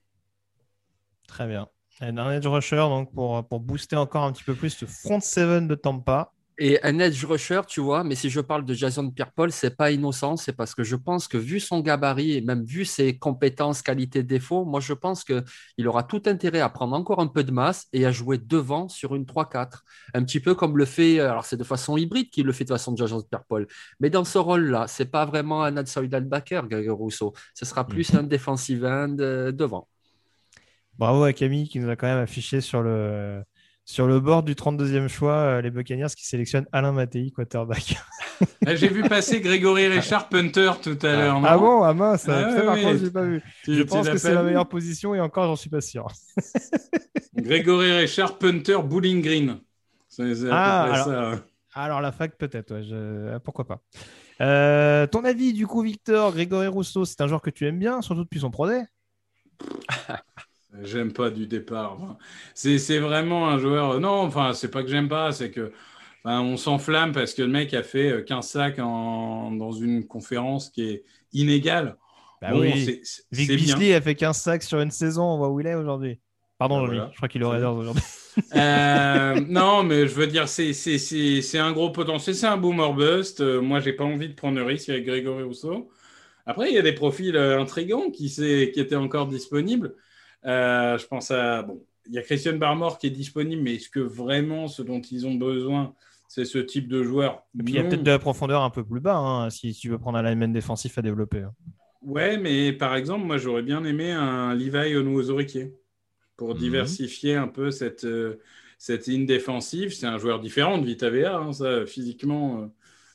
Très 1.26 1.46
bien. 1.46 1.68
Un 2.00 2.30
edge 2.30 2.46
rusher 2.46 2.76
donc 2.76 3.12
pour, 3.14 3.46
pour 3.48 3.60
booster 3.60 3.96
encore 3.96 4.24
un 4.24 4.32
petit 4.32 4.44
peu 4.44 4.54
plus 4.54 4.80
le 4.82 4.86
front 4.86 5.20
seven 5.20 5.66
de 5.66 5.74
Tampa. 5.74 6.32
Et 6.58 6.82
un 6.82 6.98
edge 7.00 7.22
rusher, 7.26 7.60
tu 7.68 7.80
vois, 7.80 8.02
mais 8.02 8.14
si 8.14 8.30
je 8.30 8.40
parle 8.40 8.64
de 8.64 8.72
Jason 8.72 9.10
Pierre-Paul, 9.10 9.52
c'est 9.52 9.76
pas 9.76 9.90
innocent, 9.90 10.36
c'est 10.38 10.54
parce 10.54 10.74
que 10.74 10.84
je 10.84 10.96
pense 10.96 11.28
que 11.28 11.36
vu 11.36 11.60
son 11.60 11.80
gabarit 11.80 12.32
et 12.32 12.40
même 12.40 12.64
vu 12.64 12.86
ses 12.86 13.18
compétences, 13.18 13.82
qualités, 13.82 14.22
défauts, 14.22 14.64
moi 14.64 14.80
je 14.80 14.94
pense 14.94 15.22
qu'il 15.22 15.86
aura 15.86 16.02
tout 16.02 16.22
intérêt 16.24 16.60
à 16.60 16.70
prendre 16.70 16.96
encore 16.96 17.20
un 17.20 17.26
peu 17.26 17.44
de 17.44 17.50
masse 17.50 17.88
et 17.92 18.06
à 18.06 18.10
jouer 18.10 18.38
devant 18.38 18.88
sur 18.88 19.14
une 19.14 19.24
3-4. 19.24 19.82
Un 20.14 20.24
petit 20.24 20.40
peu 20.40 20.54
comme 20.54 20.78
le 20.78 20.86
fait, 20.86 21.20
alors 21.20 21.44
c'est 21.44 21.58
de 21.58 21.64
façon 21.64 21.98
hybride 21.98 22.30
qu'il 22.30 22.46
le 22.46 22.52
fait 22.52 22.64
de 22.64 22.70
façon 22.70 22.96
Jason 22.96 23.20
Pierre-Paul. 23.20 23.66
Mais 24.00 24.08
dans 24.08 24.24
ce 24.24 24.38
rôle-là, 24.38 24.86
c'est 24.88 25.10
pas 25.10 25.26
vraiment 25.26 25.62
un 25.62 25.76
outside 25.76 26.10
linebacker, 26.10 26.68
Grégory 26.68 26.88
Rousseau. 26.88 27.34
Ce 27.52 27.66
sera 27.66 27.86
plus 27.86 28.14
un 28.14 28.22
defensive 28.22 28.86
end 28.86 29.16
euh, 29.20 29.52
devant. 29.52 29.88
Bravo 30.98 31.24
à 31.24 31.34
Camille 31.34 31.68
qui 31.68 31.80
nous 31.80 31.90
a 31.90 31.96
quand 31.96 32.06
même 32.06 32.16
affiché 32.16 32.62
sur 32.62 32.80
le, 32.80 33.42
sur 33.88 34.06
le 34.06 34.18
bord 34.20 34.42
du 34.42 34.54
32e 34.54 35.06
choix 35.08 35.32
euh, 35.32 35.60
les 35.62 35.70
Buccaneers 35.70 36.08
qui 36.14 36.26
sélectionnent 36.26 36.66
Alain 36.72 36.92
Mattei, 36.92 37.30
quarterback. 37.30 37.96
Ah, 38.66 38.74
J'ai 38.74 38.88
vu 38.88 39.02
passer 39.02 39.40
Grégory 39.40 39.86
Richard 39.86 40.28
Punter 40.28 40.72
tout 40.82 40.98
à 41.02 41.12
l'heure. 41.16 41.40
ah 41.44 41.56
bon? 41.56 41.82
Ah 41.84 41.94
mince 41.94 42.28
Ah 42.28 42.50
ça, 42.54 42.62
par 42.64 42.74
contre, 42.76 42.98
j'ai 42.98 43.10
pas 43.10 43.22
vu. 43.22 43.42
Tu- 43.64 43.74
Je 43.74 43.80
tu 43.82 43.86
pense 43.86 44.06
que 44.08 44.18
c'est 44.18 44.34
la 44.34 44.42
meilleure 44.42 44.68
position 44.68 45.14
et 45.14 45.20
encore, 45.20 45.46
j'en 45.46 45.56
suis 45.56 45.70
pas 45.70 45.80
sûr. 45.80 46.06
Grégory 47.36 47.92
Richard 47.92 48.36
Punter 48.38 48.78
Bowling 48.84 49.22
Green. 49.22 49.58
Ah, 50.50 50.82
alors- 50.92 51.06
ça. 51.06 51.30
ouais. 51.30 51.36
Alors 51.78 52.00
la 52.00 52.10
fac 52.10 52.36
peut-être, 52.38 52.72
ouais, 52.74 52.82
je- 52.82 53.34
ah, 53.34 53.40
pourquoi 53.40 53.66
pas. 53.66 53.80
Euh, 54.40 55.06
ton 55.06 55.24
avis 55.24 55.52
du 55.52 55.66
coup, 55.66 55.82
Victor, 55.82 56.32
Grégory 56.32 56.66
Rousseau, 56.66 57.04
c'est 57.04 57.20
un 57.20 57.26
joueur 57.28 57.40
que 57.42 57.50
tu 57.50 57.66
aimes 57.66 57.78
bien, 57.78 58.02
surtout 58.02 58.24
depuis 58.24 58.40
son 58.40 58.50
pro 58.50 58.66
day 58.66 58.82
J'aime 60.82 61.12
pas 61.12 61.30
du 61.30 61.46
départ. 61.46 61.94
Enfin, 61.94 62.16
c'est 62.54 62.98
vraiment 62.98 63.48
un 63.48 63.58
joueur. 63.58 64.00
Non, 64.00 64.20
enfin, 64.22 64.52
c'est 64.52 64.70
pas 64.70 64.82
que 64.82 64.88
j'aime 64.88 65.08
pas, 65.08 65.32
c'est 65.32 65.50
que 65.50 65.72
on 66.24 66.56
s'enflamme 66.56 67.12
parce 67.12 67.34
que 67.34 67.42
le 67.42 67.48
mec 67.48 67.72
a 67.72 67.82
fait 67.84 68.10
euh, 68.10 68.22
15 68.22 68.48
sacs 68.48 68.78
en- 68.80 69.52
dans 69.52 69.70
une 69.72 70.06
conférence 70.06 70.70
qui 70.70 70.82
est 70.82 71.04
inégale. 71.32 71.96
Bah 72.42 72.50
Bon, 72.50 72.60
oui. 72.60 72.84
c'est- 72.84 73.00
c'est 73.04 73.22
Vic 73.30 73.46
c'est 73.46 73.56
bien. 73.56 73.76
Beasley 73.76 73.94
a 73.94 74.00
fait 74.00 74.14
15 74.16 74.38
sacs 74.38 74.62
sur 74.64 74.80
une 74.80 74.90
saison, 74.90 75.22
on 75.22 75.38
voit 75.38 75.48
où 75.50 75.60
il 75.60 75.66
est 75.66 75.74
aujourd'hui. 75.74 76.18
Pardon, 76.58 76.84
voilà. 76.84 77.10
je 77.12 77.16
crois 77.16 77.28
qu'il 77.28 77.42
est 77.42 77.44
au 77.44 77.50
Raiders 77.50 77.74
aujourd'hui. 77.74 78.02
Euh, 78.54 79.40
non, 79.48 79.82
mais 79.82 80.06
je 80.06 80.14
veux 80.14 80.26
dire, 80.26 80.46
c'est 80.46 81.58
un 81.58 81.72
gros 81.72 81.88
potentiel, 81.90 82.34
c'est 82.34 82.46
un 82.46 82.58
boomer 82.58 82.92
bust. 82.92 83.40
Euh, 83.40 83.62
moi, 83.62 83.80
j'ai 83.80 83.94
pas 83.94 84.04
envie 84.04 84.28
de 84.28 84.34
prendre 84.34 84.58
le 84.58 84.62
risque 84.62 84.90
avec 84.90 85.06
Grégory 85.06 85.42
Rousseau. 85.42 85.88
Après, 86.44 86.68
il 86.68 86.74
y 86.74 86.78
a 86.78 86.82
des 86.82 86.92
profils 86.92 87.34
euh, 87.34 87.58
intrigants 87.58 88.10
qui 88.10 88.26
étaient 88.76 88.94
encore 88.94 89.26
disponibles. 89.26 89.94
Euh, 90.46 90.96
je 90.98 91.06
pense 91.06 91.30
à. 91.30 91.62
Bon, 91.62 91.82
il 92.06 92.14
y 92.14 92.18
a 92.18 92.22
Christian 92.22 92.56
Barmore 92.56 92.98
qui 92.98 93.08
est 93.08 93.10
disponible, 93.10 93.62
mais 93.62 93.74
est-ce 93.74 93.88
que 93.88 94.00
vraiment 94.00 94.68
ce 94.68 94.82
dont 94.82 95.00
ils 95.00 95.26
ont 95.26 95.34
besoin, 95.34 95.94
c'est 96.28 96.44
ce 96.44 96.58
type 96.58 96.88
de 96.88 97.02
joueur? 97.02 97.42
Et 97.58 97.62
puis 97.64 97.74
il 97.74 97.76
y 97.76 97.80
a 97.80 97.84
peut-être 97.84 98.02
de 98.02 98.10
la 98.10 98.18
profondeur 98.18 98.62
un 98.62 98.70
peu 98.70 98.84
plus 98.84 99.00
bas, 99.00 99.16
hein, 99.16 99.50
si 99.50 99.72
tu 99.74 99.88
veux 99.88 99.98
prendre 99.98 100.18
un 100.18 100.22
lineman 100.22 100.52
défensif 100.52 100.98
à 100.98 101.02
développer. 101.02 101.42
hein. 101.42 101.52
Ouais, 102.02 102.36
mais 102.38 102.72
par 102.72 102.94
exemple, 102.94 103.24
moi, 103.26 103.38
j'aurais 103.38 103.62
bien 103.62 103.84
aimé 103.84 104.12
un 104.12 104.54
Levi 104.54 104.96
Onwuzurike 104.96 105.58
pour 106.36 106.50
Mhm. 106.54 106.58
diversifier 106.60 107.34
un 107.36 107.48
peu 107.48 107.70
cette, 107.70 108.04
euh, 108.04 108.40
cette 108.78 109.06
ligne 109.06 109.26
défensive. 109.26 109.92
C'est 109.94 110.06
un 110.06 110.18
joueur 110.18 110.40
différent 110.40 110.78
de 110.78 110.86
Vita 110.86 111.10
Vea, 111.10 111.36
hein, 111.38 111.52
ça, 111.52 111.86
physiquement, 111.86 112.62
euh, 112.62 112.66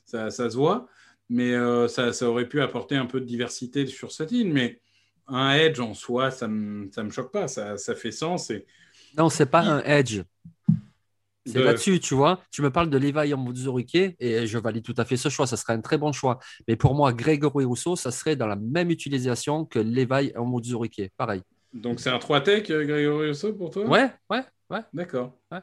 ça, 0.06 0.30
ça 0.32 0.49
se 0.49 0.58
voit, 0.58 0.88
mais 1.30 1.53
euh, 1.53 1.88
ça, 1.88 2.14
ça 2.14 2.30
aurait 2.30 2.48
pu 2.49 2.62
apporter 2.62 2.95
un 2.98 3.06
peu 3.06 3.22
de 3.22 3.26
diversité 3.26 3.86
sur 3.88 4.12
cette 4.12 4.32
ligne. 4.32 4.52
Mais 4.52 4.81
un 5.32 5.53
edge 5.56 5.80
en 5.80 5.94
soi, 5.94 6.32
ça 6.32 6.48
ne 6.48 6.53
me, 6.53 6.91
ça 6.91 7.03
me 7.03 7.10
choque 7.10 7.32
pas, 7.32 7.48
ça, 7.48 7.78
ça 7.78 7.95
fait 7.95 8.12
sens. 8.12 8.49
Et 8.49 8.66
Non, 9.18 9.30
c'est 9.30 9.45
pas 9.45 9.62
un 9.62 9.82
edge. 9.84 10.22
C'est 11.45 11.60
de- 11.60 11.66
là-dessus, 11.66 11.99
tu 11.99 12.14
vois. 12.14 12.41
Tu 12.52 12.62
me 12.62 12.70
parles 12.72 12.90
de 12.90 12.98
Levi 12.98 13.34
Onwuzurike 13.34 13.95
et 14.20 14.45
je 14.48 14.58
valide 14.58 14.84
tout 14.84 14.94
à 14.98 15.06
fait 15.06 15.18
ce 15.18 15.30
choix. 15.30 15.48
Ça 15.48 15.58
serait 15.58 15.74
un 15.74 15.82
très 15.82 15.98
bon 15.98 16.12
choix. 16.12 16.40
Mais 16.68 16.76
pour 16.76 16.94
moi, 16.95 17.14
Grégory 17.14 17.66
Rousseau, 17.66 17.95
ça 17.95 18.12
serait 18.12 18.36
dans 18.36 18.48
la 18.48 18.56
même 18.56 18.91
utilisation 18.91 19.66
que 19.66 19.80
Levi 19.80 20.32
Onwuzurike. 20.38 21.12
Pareil. 21.18 21.41
Donc, 21.74 21.99
c'est 21.99 22.10
un 22.10 22.20
3-tech, 22.20 22.70
euh, 22.70 22.86
Grégory 22.86 23.30
Rousseau, 23.30 23.53
pour 23.53 23.70
toi? 23.72 23.86
Ouais, 23.88 24.12
ouais, 24.30 24.44
ouais. 24.70 24.82
D'accord. 24.94 25.38
Ouais. 25.52 25.60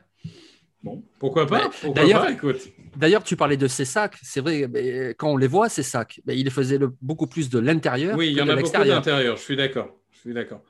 Bon, 0.82 1.02
pourquoi 1.18 1.46
pas 1.46 1.68
Pourquoi 1.80 2.02
d'ailleurs- 2.02 2.22
pas, 2.26 2.32
écoute. 2.32 2.68
D'ailleurs, 2.96 3.24
tu 3.24 3.36
parlais 3.36 3.56
de 3.56 3.66
ses 3.66 3.84
sacs. 3.84 4.16
C'est 4.22 4.40
vrai, 4.40 4.66
mais 4.68 5.10
quand 5.18 5.30
on 5.32 5.36
les 5.36 5.46
voit, 5.48 5.68
ces 5.68 5.82
sacs, 5.82 6.20
mais 6.26 6.36
il 6.38 6.44
les 6.44 6.50
faisait 6.50 6.78
le- 6.78 6.92
beaucoup 7.02 7.26
plus 7.26 7.50
de 7.50 7.58
l'intérieur 7.58 8.16
Oui, 8.16 8.28
il 8.30 8.36
y 8.36 8.40
en 8.40 8.48
a 8.48 8.56
beaucoup 8.56 8.70
d'intérieur, 8.84 9.36
je 9.36 9.42
suis 9.42 9.56
d'accord. 9.56 9.94
Je 10.12 10.18
suis 10.20 10.32
d'accord. 10.34 10.62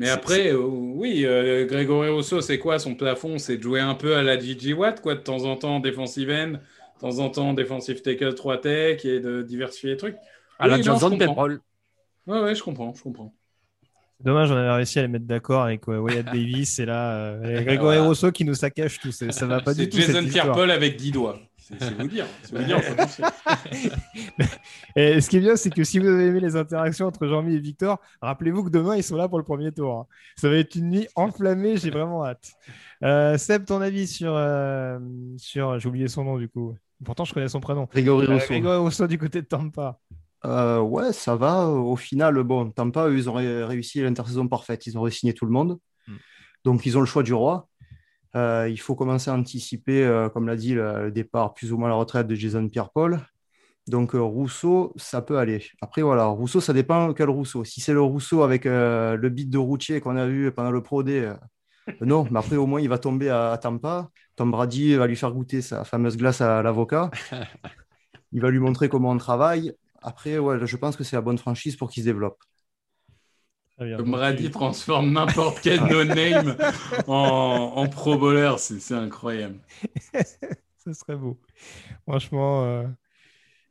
Mais 0.00 0.08
après, 0.08 0.50
euh, 0.52 0.56
oui, 0.58 1.24
euh, 1.26 1.66
Grégory 1.66 2.08
Rousseau, 2.08 2.40
c'est 2.40 2.58
quoi 2.58 2.78
son 2.78 2.94
plafond? 2.94 3.38
C'est 3.38 3.58
de 3.58 3.62
jouer 3.62 3.80
un 3.80 3.94
peu 3.94 4.16
à 4.16 4.22
la 4.22 4.38
Gigi 4.38 4.72
Watt, 4.72 5.00
quoi, 5.02 5.14
de 5.14 5.20
temps 5.20 5.44
en 5.44 5.56
temps 5.56 5.78
défensive 5.80 6.30
end, 6.30 6.52
de 6.52 7.00
temps 7.00 7.18
en 7.18 7.28
temps 7.28 7.52
défensive 7.52 8.00
tackle 8.00 8.34
3 8.34 8.58
tech 8.60 9.04
et 9.04 9.20
de 9.20 9.42
diversifier 9.42 9.90
les 9.90 9.96
trucs. 9.96 10.16
À 10.58 10.68
la 10.68 10.76
Oui, 10.76 10.80
non, 10.80 10.94
je 10.94 11.00
Johnson. 11.00 11.58
Ouais, 12.26 12.40
ouais, 12.40 12.54
je 12.54 12.62
comprends, 12.62 12.94
je 12.94 13.02
comprends. 13.02 13.34
Dommage, 14.24 14.50
on 14.50 14.56
avait 14.56 14.72
réussi 14.72 14.98
à 14.98 15.02
les 15.02 15.08
mettre 15.08 15.26
d'accord 15.26 15.62
avec 15.62 15.86
euh, 15.88 15.98
Wyatt 15.98 16.26
Davis 16.32 16.78
et 16.78 16.86
là, 16.86 17.12
euh, 17.14 17.40
Grégory 17.62 17.96
Voilà. 17.96 18.02
Rousseau 18.04 18.32
qui 18.32 18.44
nous 18.44 18.54
saccage 18.54 18.98
tout. 19.00 19.12
c'est- 19.12 19.32
Ça 19.32 19.46
va 19.46 19.60
pas 19.60 19.74
du 19.74 19.84
C'est 19.84 19.88
tout. 19.90 19.98
Jason 19.98 20.12
cette 20.14 20.24
histoire. 20.26 20.44
Pierre-Paul 20.46 20.70
avec 20.70 20.96
10 20.96 21.12
doigts. 21.12 21.38
C'est 21.56 21.94
vous 21.98 22.08
dire. 22.08 22.26
C'est 22.42 22.56
vous 22.58 22.64
dire. 22.64 22.78
Et 24.96 25.20
ce 25.20 25.28
qui 25.30 25.36
est 25.38 25.40
bien, 25.40 25.56
c'est 25.56 25.70
que 25.70 25.84
si 25.84 25.98
vous 25.98 26.06
avez 26.06 26.26
aimé 26.26 26.40
les 26.40 26.56
interactions 26.56 27.06
entre 27.06 27.26
Jean-Mi 27.26 27.54
et 27.54 27.58
Victor, 27.58 28.00
rappelez-vous 28.20 28.64
que 28.64 28.70
demain, 28.70 28.96
ils 28.96 29.02
sont 29.02 29.16
là 29.16 29.28
pour 29.28 29.38
le 29.38 29.44
premier 29.44 29.72
tour. 29.72 29.98
hein. 30.00 30.06
Ça 30.36 30.48
va 30.48 30.56
être 30.56 30.74
une 30.74 30.90
nuit 30.90 31.08
enflammée, 31.16 31.76
j'ai 31.76 31.90
vraiment 31.90 32.24
hâte. 32.24 32.52
Euh, 33.02 33.36
Seb, 33.38 33.64
ton 33.64 33.80
avis 33.80 34.06
sur. 34.06 34.34
euh, 34.36 34.98
sur 35.36 35.78
j'ai 35.78 35.88
oublié 35.88 36.08
son 36.08 36.24
nom 36.24 36.38
du 36.38 36.48
coup. 36.48 36.74
Pourtant, 37.04 37.24
je 37.24 37.34
connais 37.34 37.48
son 37.48 37.60
prénom. 37.60 37.86
Grégory 37.90 38.26
Rousseau. 38.26 38.46
Grégory 38.48 38.76
Rousseau 38.78 39.06
du 39.06 39.18
côté 39.18 39.42
de 39.42 39.46
Tampa. 39.46 39.98
Euh, 40.44 40.80
ouais, 40.80 41.12
ça 41.12 41.36
va. 41.36 41.68
Au 41.68 41.96
final, 41.96 42.42
bon, 42.42 42.70
Tampa, 42.70 43.08
eux, 43.08 43.16
ils 43.16 43.30
ont 43.30 43.34
ré- 43.34 43.64
réussi 43.64 44.02
l'intersaison 44.02 44.48
parfaite. 44.48 44.86
Ils 44.86 44.98
ont 44.98 45.02
re-signé 45.02 45.32
tout 45.34 45.46
le 45.46 45.52
monde. 45.52 45.78
Mm. 46.06 46.12
Donc, 46.64 46.86
ils 46.86 46.96
ont 46.96 47.00
le 47.00 47.06
choix 47.06 47.22
du 47.22 47.34
roi. 47.34 47.68
Euh, 48.36 48.68
il 48.68 48.78
faut 48.78 48.94
commencer 48.94 49.30
à 49.30 49.34
anticiper, 49.34 50.04
euh, 50.04 50.28
comme 50.28 50.46
l'a 50.46 50.56
dit, 50.56 50.74
le, 50.74 51.10
départ 51.10 51.54
plus 51.54 51.72
ou 51.72 51.78
moins 51.78 51.88
la 51.88 51.94
retraite 51.94 52.26
de 52.26 52.34
Jason 52.34 52.68
Pierre-Paul. 52.68 53.20
Donc, 53.86 54.14
euh, 54.14 54.20
Rousseau, 54.20 54.92
ça 54.96 55.22
peut 55.22 55.38
aller. 55.38 55.62
Après, 55.80 56.02
voilà, 56.02 56.24
Rousseau, 56.26 56.60
ça 56.60 56.72
dépend 56.72 57.12
quel 57.12 57.28
Rousseau. 57.28 57.64
Si 57.64 57.80
c'est 57.80 57.92
le 57.92 58.00
Rousseau 58.00 58.42
avec 58.42 58.66
euh, 58.66 59.16
le 59.16 59.28
beat 59.28 59.50
de 59.50 59.58
Routier 59.58 60.00
qu'on 60.00 60.16
a 60.16 60.26
vu 60.26 60.50
pendant 60.52 60.70
le 60.70 60.82
Pro 60.82 61.02
D, 61.02 61.20
euh, 61.20 61.34
non, 62.00 62.26
mais 62.30 62.38
après, 62.38 62.56
au 62.56 62.66
moins, 62.66 62.80
il 62.80 62.88
va 62.88 62.98
tomber 62.98 63.28
à, 63.28 63.52
à 63.52 63.58
Tampa. 63.58 64.10
Tom 64.36 64.50
Brady 64.50 64.94
va 64.96 65.06
lui 65.06 65.16
faire 65.16 65.32
goûter 65.32 65.62
sa 65.62 65.84
fameuse 65.84 66.16
glace 66.16 66.40
à 66.40 66.62
l'avocat. 66.62 67.10
Il 68.32 68.40
va 68.40 68.50
lui 68.50 68.58
montrer 68.58 68.88
comment 68.88 69.10
on 69.10 69.16
travaille. 69.16 69.72
Après, 70.04 70.38
ouais, 70.38 70.58
je 70.66 70.76
pense 70.76 70.96
que 70.96 71.04
c'est 71.04 71.16
la 71.16 71.22
bonne 71.22 71.38
franchise 71.38 71.76
pour 71.76 71.90
qu'il 71.90 72.02
se 72.02 72.08
développe. 72.08 72.38
Très 73.76 73.86
bien. 73.86 73.96
Comme 73.96 74.06
Donc, 74.06 74.14
Brady 74.16 74.50
transforme 74.50 75.10
n'importe 75.12 75.60
quel 75.62 75.80
no-name 75.90 76.56
en, 77.08 77.72
en 77.76 77.88
pro 77.88 78.16
bowler, 78.16 78.54
c'est 78.58 78.94
incroyable. 78.94 79.58
Ce 80.84 80.92
serait 80.92 81.16
beau. 81.16 81.40
Franchement. 82.06 82.64
euh, 82.64 82.84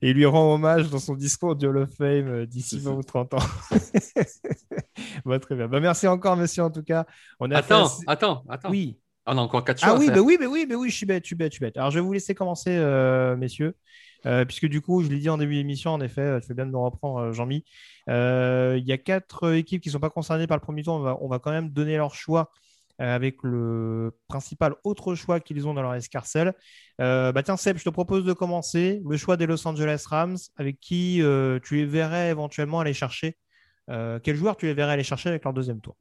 Et 0.02 0.10
il 0.12 0.16
lui 0.16 0.26
rend 0.26 0.54
hommage 0.56 0.90
dans 0.90 1.00
son 1.00 1.16
discours 1.16 1.56
du 1.56 1.68
Hall 1.68 1.78
of 1.78 1.92
Fame 1.96 2.28
euh, 2.28 2.46
d'ici 2.46 2.78
C'est 2.80 2.84
20 2.84 2.92
ça. 2.92 2.98
ou 2.98 3.04
30 3.04 3.34
ans. 3.36 3.40
Bah, 5.26 5.40
très 5.40 5.56
bien. 5.56 5.68
Bah, 5.68 5.80
merci 5.80 6.08
encore, 6.08 6.36
monsieur, 6.38 6.64
en 6.64 6.72
tout 6.72 6.84
cas. 6.84 7.06
On 7.40 7.50
a 7.52 7.58
Attends, 7.58 7.86
assez- 7.86 8.04
attends, 8.08 8.44
attends. 8.50 8.70
Oui. 8.70 9.00
On 9.26 9.38
a 9.38 9.42
encore 9.42 9.64
quatre 9.64 9.80
choix. 9.80 9.94
Ah 9.94 9.96
oui, 9.98 10.08
faire. 10.08 10.16
bah 10.16 10.22
oui, 10.22 10.38
bah 10.40 10.48
oui, 10.50 10.66
bah 10.68 10.76
oui, 10.76 10.90
je 10.90 10.96
suis 10.98 11.06
bête, 11.06 11.24
je 11.24 11.28
suis 11.28 11.36
bête, 11.36 11.52
je 11.54 11.58
suis 11.58 11.66
bête. 11.66 11.78
Alors, 11.78 11.92
je 11.92 12.00
vais 12.00 12.06
vous 12.06 12.12
laisser 12.14 12.36
commencer, 12.36 12.72
euh, 12.76 13.38
messieurs, 13.38 13.74
euh, 14.26 14.46
puisque 14.46 14.68
du 14.68 14.82
coup, 14.82 15.04
je 15.04 15.10
l'ai 15.10 15.20
dit 15.20 15.30
en 15.30 15.38
début 15.38 15.56
d'émission, 15.56 15.92
en 15.92 16.02
effet, 16.02 16.22
euh, 16.22 16.40
tu 16.40 16.48
fais 16.48 16.54
bien 16.54 16.66
de 16.66 16.72
me 16.72 16.78
reprendre, 16.78 17.20
euh, 17.20 17.34
Jean-Mi. 17.34 17.64
Euh, 18.10 18.78
Il 18.80 18.88
y 18.88 18.92
a 18.92 18.98
quatre 18.98 19.46
euh, 19.48 19.58
équipes 19.58 19.82
qui 19.82 19.90
ne 19.90 19.94
sont 19.94 20.00
pas 20.00 20.10
concernées 20.10 20.48
par 20.48 20.58
le 20.58 20.62
premier 20.62 20.84
tour. 20.84 20.96
On 21.22 21.28
va, 21.28 21.40
quand 21.40 21.52
même 21.52 21.70
donner 21.70 21.98
leur 21.98 22.16
choix 22.16 22.52
euh, 23.02 23.16
avec 23.16 23.38
le 23.44 24.12
principal 24.28 24.76
autre 24.84 25.16
choix 25.16 25.40
qu'ils 25.40 25.68
ont 25.68 25.74
dans 25.74 25.82
leur 25.82 25.94
escarcelle. 25.96 26.54
Euh, 27.02 27.32
bah 27.32 27.44
tiens, 27.44 27.58
Seb, 27.58 27.78
je 27.78 27.84
te 27.84 27.90
propose 27.90 28.24
de 28.24 28.34
commencer. 28.34 29.02
Le 29.08 29.18
choix 29.18 29.36
des 29.36 29.46
Los 29.46 29.68
Angeles 29.68 30.06
Rams, 30.08 30.38
avec 30.58 30.80
qui 30.80 31.22
euh, 31.22 31.60
tu 31.62 31.76
les 31.76 31.86
verrais 31.86 32.30
éventuellement 32.30 32.80
aller 32.80 32.94
chercher. 32.94 33.38
quel 33.88 34.36
joueur 34.36 34.56
tu 34.56 34.66
les 34.68 34.74
verrais 34.74 34.94
aller 34.94 35.04
chercher 35.04 35.30
avec 35.30 35.44
leur 35.44 35.54
deuxième 35.54 35.82
tour? 35.82 35.96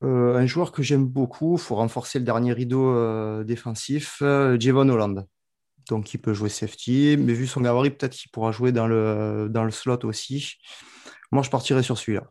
Un 0.00 0.46
joueur 0.46 0.70
que 0.70 0.82
j'aime 0.82 1.06
beaucoup, 1.06 1.56
il 1.56 1.60
faut 1.60 1.74
renforcer 1.74 2.20
le 2.20 2.24
dernier 2.24 2.52
rideau 2.52 3.42
défensif, 3.42 4.22
Javon 4.58 4.88
Holland. 4.90 5.26
Donc, 5.88 6.12
il 6.14 6.18
peut 6.18 6.34
jouer 6.34 6.48
safety, 6.48 7.16
mais 7.18 7.32
vu 7.32 7.46
son 7.46 7.60
gabarit, 7.60 7.90
peut-être 7.90 8.12
qu'il 8.14 8.30
pourra 8.30 8.52
jouer 8.52 8.72
dans 8.72 8.86
le, 8.86 9.48
dans 9.50 9.64
le 9.64 9.70
slot 9.70 10.04
aussi. 10.04 10.54
Moi, 11.32 11.42
je 11.42 11.50
partirais 11.50 11.82
sur 11.82 11.98
celui-là. 11.98 12.24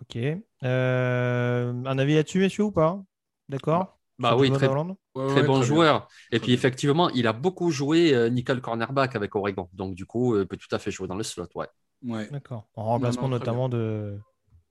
Ok. 0.00 0.18
Euh, 0.64 1.72
un 1.84 1.98
avis 1.98 2.14
là-dessus, 2.14 2.40
messieurs, 2.40 2.64
ou 2.64 2.72
pas? 2.72 3.00
D'accord 3.48 3.98
Bah 4.18 4.36
oui, 4.36 4.50
très, 4.50 4.68
très 4.68 5.42
bon 5.42 5.62
joueur. 5.62 6.08
Et 6.30 6.40
puis 6.40 6.52
effectivement, 6.52 7.08
il 7.10 7.26
a 7.26 7.32
beaucoup 7.32 7.70
joué 7.70 8.14
euh, 8.14 8.28
nickel 8.28 8.60
cornerback 8.60 9.14
avec 9.16 9.34
Oregon. 9.34 9.68
Donc 9.72 9.94
du 9.94 10.06
coup, 10.06 10.38
il 10.38 10.46
peut 10.46 10.56
tout 10.56 10.74
à 10.74 10.78
fait 10.78 10.90
jouer 10.90 11.08
dans 11.08 11.16
le 11.16 11.22
slot. 11.22 11.48
Ouais. 11.54 11.66
ouais. 12.04 12.28
D'accord. 12.30 12.66
En 12.74 12.84
remplacement 12.84 13.28
notamment 13.28 13.68
de, 13.68 14.18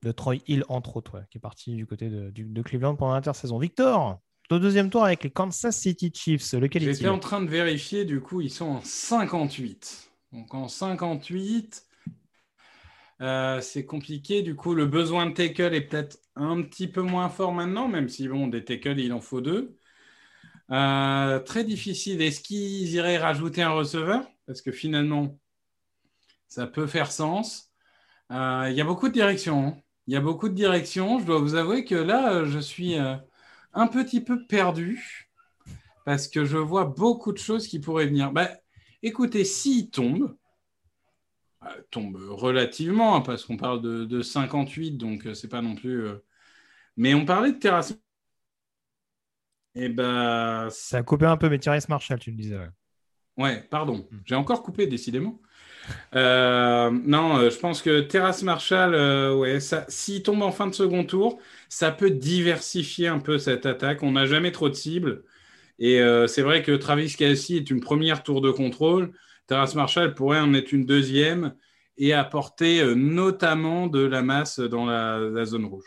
de 0.04 0.12
Troy 0.12 0.38
Hill, 0.48 0.64
entre 0.68 0.98
autres, 0.98 1.24
qui 1.30 1.38
est 1.38 1.42
parti 1.42 1.76
du 1.76 1.86
côté 1.86 2.10
de, 2.10 2.32
de 2.32 2.62
Cleveland 2.62 2.96
pendant 2.96 3.14
l'intersaison. 3.14 3.58
Victor, 3.58 4.20
au 4.52 4.60
deuxième 4.60 4.90
tour 4.90 5.06
avec 5.06 5.24
les 5.24 5.30
Kansas 5.30 5.78
City 5.78 6.12
Chiefs, 6.14 6.54
lequel 6.54 6.84
J'étais 6.84 7.08
en 7.08 7.20
train 7.20 7.42
de 7.42 7.50
vérifier, 7.50 8.06
du 8.06 8.22
coup, 8.22 8.42
ils 8.42 8.52
sont 8.52 8.66
en 8.66 8.82
58. 8.82 10.12
Donc 10.34 10.54
en 10.54 10.68
58, 10.68 11.86
euh, 13.22 13.62
c'est 13.62 13.86
compliqué. 13.86 14.42
Du 14.42 14.56
coup, 14.56 14.74
le 14.74 14.86
besoin 14.86 15.28
de 15.28 15.34
tackle 15.34 15.74
est 15.74 15.82
peut-être 15.82 16.18
un 16.36 16.62
petit 16.62 16.88
peu 16.88 17.02
moins 17.02 17.30
fort 17.30 17.54
maintenant, 17.54 17.88
même 17.88 18.10
si, 18.10 18.28
bon, 18.28 18.48
des 18.48 18.64
tackles, 18.64 19.00
il 19.00 19.14
en 19.14 19.22
faut 19.22 19.42
deux. 19.42 19.78
Euh, 20.72 21.40
très 21.40 21.64
difficile. 21.64 22.22
Est-ce 22.22 22.42
qu'ils 22.42 22.90
iraient 22.94 23.18
rajouter 23.18 23.62
un 23.62 23.72
receveur? 23.72 24.26
Parce 24.48 24.62
que 24.62 24.72
finalement, 24.72 25.38
ça 26.48 26.68
peut 26.68 26.88
faire 26.88 27.12
sens. 27.12 27.72
Euh, 28.32 28.68
il 28.70 28.76
y 28.76 28.82
a 28.82 28.86
beaucoup 28.86 29.10
de 29.10 29.14
directions. 29.14 29.68
Hein. 29.68 29.78
Il 30.08 30.14
y 30.14 30.18
a 30.18 30.22
beaucoup 30.22 30.50
de 30.50 30.56
directions. 30.56 31.20
Je 31.20 31.26
dois 31.26 31.40
vous 31.40 31.56
avouer 31.56 31.86
que 31.86 31.96
là, 31.96 32.46
je 32.46 32.60
suis 32.60 32.96
un 33.74 33.88
petit 33.88 34.22
peu 34.22 34.46
perdu 34.46 35.30
parce 36.06 36.28
que 36.28 36.46
je 36.46 36.58
vois 36.58 36.86
beaucoup 36.86 37.32
de 37.32 37.38
choses 37.38 37.68
qui 37.68 37.80
pourraient 37.80 38.08
venir. 38.08 38.32
Bah, 38.32 38.50
écoutez, 39.04 39.44
s'il 39.44 39.90
tombe, 39.90 40.36
euh, 41.64 41.68
tombe 41.92 42.18
relativement, 42.30 43.16
hein, 43.16 43.22
parce 43.22 43.46
qu'on 43.46 43.58
parle 43.58 43.82
de, 43.82 44.22
58, 44.22 44.98
donc 44.98 45.26
euh, 45.26 45.34
c'est 45.34 45.48
pas 45.48 45.62
non 45.62 45.76
plus. 45.76 46.08
Euh, 46.08 46.24
mais 46.98 47.14
on 47.14 47.26
parlait 47.26 47.54
de 47.54 47.60
terrasse. 47.60 47.92
Et 49.74 49.86
eh 49.86 49.90
ben. 49.90 50.68
Ça 50.70 50.98
a 50.98 51.04
coupé 51.04 51.26
un 51.26 51.38
peu, 51.38 51.50
mais 51.50 51.60
Thierry 51.60 51.80
Marshall, 51.88 52.20
tu 52.20 52.32
le 52.32 52.38
disais. 52.38 52.60
Ouais, 53.38 53.64
pardon. 53.70 54.08
Hmm. 54.12 54.20
J'ai 54.26 54.36
encore 54.36 54.64
coupé, 54.64 54.88
décidément. 54.88 55.40
Non, 56.14 57.50
je 57.50 57.58
pense 57.58 57.82
que 57.82 58.02
Terrace 58.02 58.44
Marshall, 58.44 58.94
ouais, 59.38 59.60
s'il 59.88 60.24
tombe 60.24 60.42
en 60.42 60.52
fin 60.52 60.68
de 60.68 60.74
second 60.74 61.04
tour, 61.04 61.40
ça 61.70 61.92
peut 61.92 62.12
diversifier 62.12 63.08
un 63.08 63.20
peu 63.20 63.38
cette 63.38 63.66
attaque. 63.66 64.04
On 64.04 64.12
n'a 64.12 64.26
jamais 64.26 64.52
trop 64.52 64.70
de 64.70 64.76
cibles. 64.76 65.24
Et 65.80 66.02
c'est 66.28 66.42
vrai 66.42 66.62
que 66.64 66.72
Travis 66.74 67.16
Kelsey 67.16 67.58
est 67.58 67.70
une 67.70 67.80
première 67.80 68.24
tour 68.24 68.42
de 68.42 68.52
contrôle. 68.52 69.12
Terrace 69.48 69.76
Marshall 69.76 70.14
pourrait 70.14 70.40
en 70.40 70.54
être 70.54 70.72
une 70.72 70.86
deuxième 70.86 71.56
et 71.98 72.14
apporter 72.14 72.82
euh, 72.82 72.96
notamment 72.96 73.88
de 73.88 74.00
la 74.00 74.22
masse 74.22 74.60
dans 74.60 74.86
la, 74.86 75.46
zone 75.46 75.66
rouge. 75.66 75.86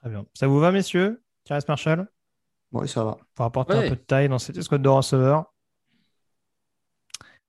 Très 0.00 0.10
bien. 0.10 0.26
Ça 0.34 0.46
vous 0.46 0.58
va, 0.58 0.72
messieurs 0.72 1.22
Terrace 1.44 1.66
Marshall? 1.68 2.06
Oui, 2.72 2.88
ça 2.88 3.04
va. 3.04 3.18
Pour 3.34 3.44
apporter 3.44 3.74
un 3.74 3.88
peu 3.88 3.90
de 3.90 3.94
taille 3.94 4.28
dans 4.28 4.38
cette 4.38 4.56
escouade 4.56 4.82
de 4.82 4.88
receveurs. 4.88 5.52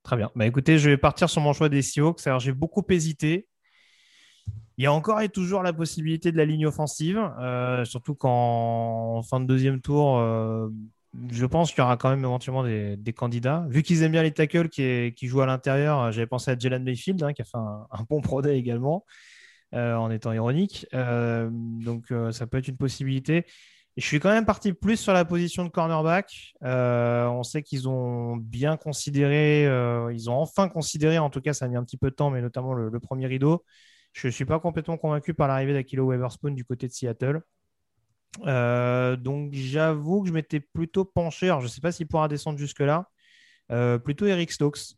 Très 0.04 0.18
bien. 0.18 0.32
Bah, 0.36 0.46
écoutez, 0.46 0.78
je 0.80 0.90
vais 0.90 0.98
partir 0.98 1.30
sur 1.30 1.42
mon 1.42 1.54
choix 1.54 1.70
des 1.70 1.82
Seahawks. 1.82 2.26
Alors, 2.26 2.40
j'ai 2.40 2.54
beaucoup 2.54 2.84
hésité. 2.90 3.48
Il 4.78 4.84
y 4.84 4.88
a 4.88 4.94
encore 4.94 5.22
et 5.22 5.30
toujours 5.30 5.62
la 5.62 5.74
possibilité 5.74 6.32
de 6.32 6.38
la 6.38 6.46
ligne 6.46 6.66
offensive, 6.66 7.22
euh, 7.40 7.86
surtout 7.86 8.16
qu'en 8.16 9.22
fin 9.22 9.40
de 9.40 9.46
deuxième 9.46 9.80
tour, 9.80 10.18
euh, 10.18 10.70
je 11.30 11.46
pense 11.46 11.72
qu'il 11.72 11.80
y 11.80 11.82
aura 11.82 11.98
quand 11.98 12.10
même 12.10 12.22
éventuellement 12.24 12.64
des, 12.64 13.14
candidats. 13.16 13.66
Vu 13.70 13.84
qu'ils 13.84 14.04
aiment 14.04 14.14
bien 14.14 14.24
les 14.24 14.32
tackles 14.32 14.70
qui, 14.70 15.14
jouent 15.28 15.42
à 15.42 15.46
l'intérieur, 15.46 16.12
j'avais 16.12 16.28
pensé 16.28 16.52
à 16.52 16.58
Jalen 16.58 16.84
Mayfield, 16.84 17.22
hein, 17.24 17.34
qui 17.34 17.42
a 17.42 17.46
fait 17.46 17.58
un, 17.58 18.06
bon 18.10 18.22
pro 18.22 18.42
également, 18.44 19.06
euh, 19.74 19.96
en 19.96 20.10
étant 20.10 20.32
ironique. 20.32 20.86
Euh, 20.94 21.50
donc, 21.52 22.12
euh, 22.12 22.32
ça 22.32 22.48
peut 22.48 22.58
être 22.58 22.68
une 22.68 22.78
possibilité. 22.78 23.46
Je 23.98 24.06
suis 24.06 24.20
quand 24.20 24.30
même 24.30 24.46
parti 24.46 24.74
plus 24.74 24.98
sur 24.98 25.14
la 25.14 25.26
position 25.26 25.66
de 25.66 25.70
cornerback. 25.70 26.54
on 26.62 27.44
sait 27.44 27.64
qu'ils 27.64 27.90
ont 27.90 28.38
bien 28.38 28.78
considéré, 28.78 29.64
ils 30.14 30.30
ont 30.30 30.36
enfin 30.36 30.70
considéré, 30.70 31.20
en 31.20 31.30
tout 31.30 31.42
cas, 31.42 31.54
ça 31.54 31.66
a 31.66 31.68
mis 31.68 31.76
un 31.76 31.84
petit 31.84 31.98
peu 31.98 32.10
de 32.10 32.16
temps, 32.16 32.30
mais 32.30 32.42
notamment 32.42 32.74
le, 32.74 33.00
premier 33.00 33.28
rideau. 33.28 33.66
Je 34.14 34.28
ne 34.28 34.32
suis 34.32 34.46
pas 34.46 34.60
complètement 34.60 34.98
convaincu 34.98 35.34
par 35.34 35.48
l'arrivée 35.48 35.74
d'Akilo 35.74 36.06
Weatherspoon 36.06 36.52
du 36.52 36.66
côté 36.66 36.88
de 36.88 36.94
Seattle. 36.94 37.42
Euh, 38.46 39.16
donc 39.18 39.54
j'avoue 39.54 40.22
que 40.22 40.30
je 40.30 40.34
m'étais 40.34 40.60
plutôt 40.62 41.06
penché, 41.06 41.48
alors 41.48 41.60
je 41.60 41.66
ne 41.66 41.70
sais 41.70 41.82
pas 41.82 41.92
s'il 41.92 42.08
pourra 42.08 42.28
descendre 42.28 42.58
jusque-là, 42.58 43.10
euh, 43.72 43.98
plutôt 43.98 44.26
Eric 44.26 44.52
Stokes, 44.52 44.96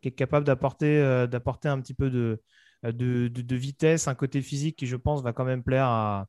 qui 0.00 0.08
est 0.08 0.12
capable 0.12 0.46
d'apporter 0.46 0.98
euh, 0.98 1.26
d'apporter 1.26 1.68
un 1.68 1.80
petit 1.80 1.94
peu 1.94 2.10
de, 2.10 2.42
de, 2.82 3.56
vitesse, 3.56 4.08
un 4.08 4.14
côté 4.14 4.42
physique 4.42 4.76
qui 4.76 4.86
je 4.86 4.96
pense 4.96 5.22
va 5.22 5.32
quand 5.32 5.44
même 5.44 5.62
plaire 5.62 5.86
à, 5.86 6.26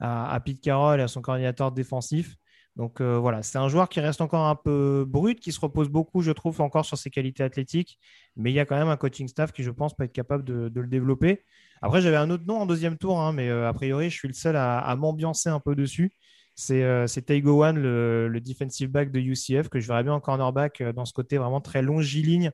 à, 0.00 0.38
Pete 0.44 0.60
Carroll 0.60 1.00
et 1.00 1.02
à 1.02 1.08
son 1.08 1.22
coordinateur 1.22 1.72
défensif. 1.72 2.36
Donc 2.76 3.02
voilà, 3.02 3.42
c'est 3.42 3.58
un 3.58 3.68
joueur 3.68 3.88
qui 3.88 4.00
reste 4.00 4.20
encore 4.22 4.46
un 4.46 4.56
peu 4.56 5.04
brut, 5.06 5.38
qui 5.40 5.52
se 5.52 5.60
repose 5.60 5.88
beaucoup, 5.90 6.22
je 6.22 6.30
trouve, 6.32 6.60
encore 6.62 6.86
sur 6.86 6.96
ses 6.96 7.10
qualités 7.10 7.42
athlétiques, 7.42 7.98
mais 8.36 8.50
il 8.50 8.54
y 8.54 8.60
a 8.60 8.64
quand 8.64 8.76
même 8.76 8.88
un 8.88 8.96
coaching 8.96 9.28
staff 9.28 9.52
qui, 9.52 9.62
je 9.62 9.70
pense, 9.70 9.94
peut 9.94 10.04
être 10.04 10.12
capable 10.12 10.44
de, 10.44 10.70
le 10.74 10.86
développer. 10.86 11.44
Après, 11.82 12.00
j'avais 12.00 12.16
un 12.16 12.30
autre 12.30 12.44
nom 12.46 12.58
en 12.60 12.66
deuxième 12.66 12.96
tour, 12.96 13.20
hein, 13.20 13.32
mais 13.32 13.48
euh, 13.48 13.68
a 13.68 13.72
priori, 13.72 14.08
je 14.08 14.16
suis 14.16 14.28
le 14.28 14.34
seul 14.34 14.56
à, 14.56 14.94
m'ambiancer 14.96 15.48
un 15.48 15.60
peu 15.60 15.74
dessus. 15.74 16.12
C'est 16.54 16.82
euh, 16.82 17.06
Taigo 17.06 17.64
One, 17.64 17.78
le, 17.78 18.40
defensive 18.40 18.88
back 18.88 19.10
de 19.10 19.20
UCF, 19.20 19.68
que 19.68 19.80
je 19.80 19.88
verrais 19.88 20.04
bien 20.04 20.14
en 20.14 20.20
cornerback 20.20 20.80
euh, 20.80 20.92
dans 20.92 21.04
ce 21.04 21.12
côté 21.12 21.38
vraiment 21.38 21.60
très 21.60 21.82
longiligne, 21.82 22.50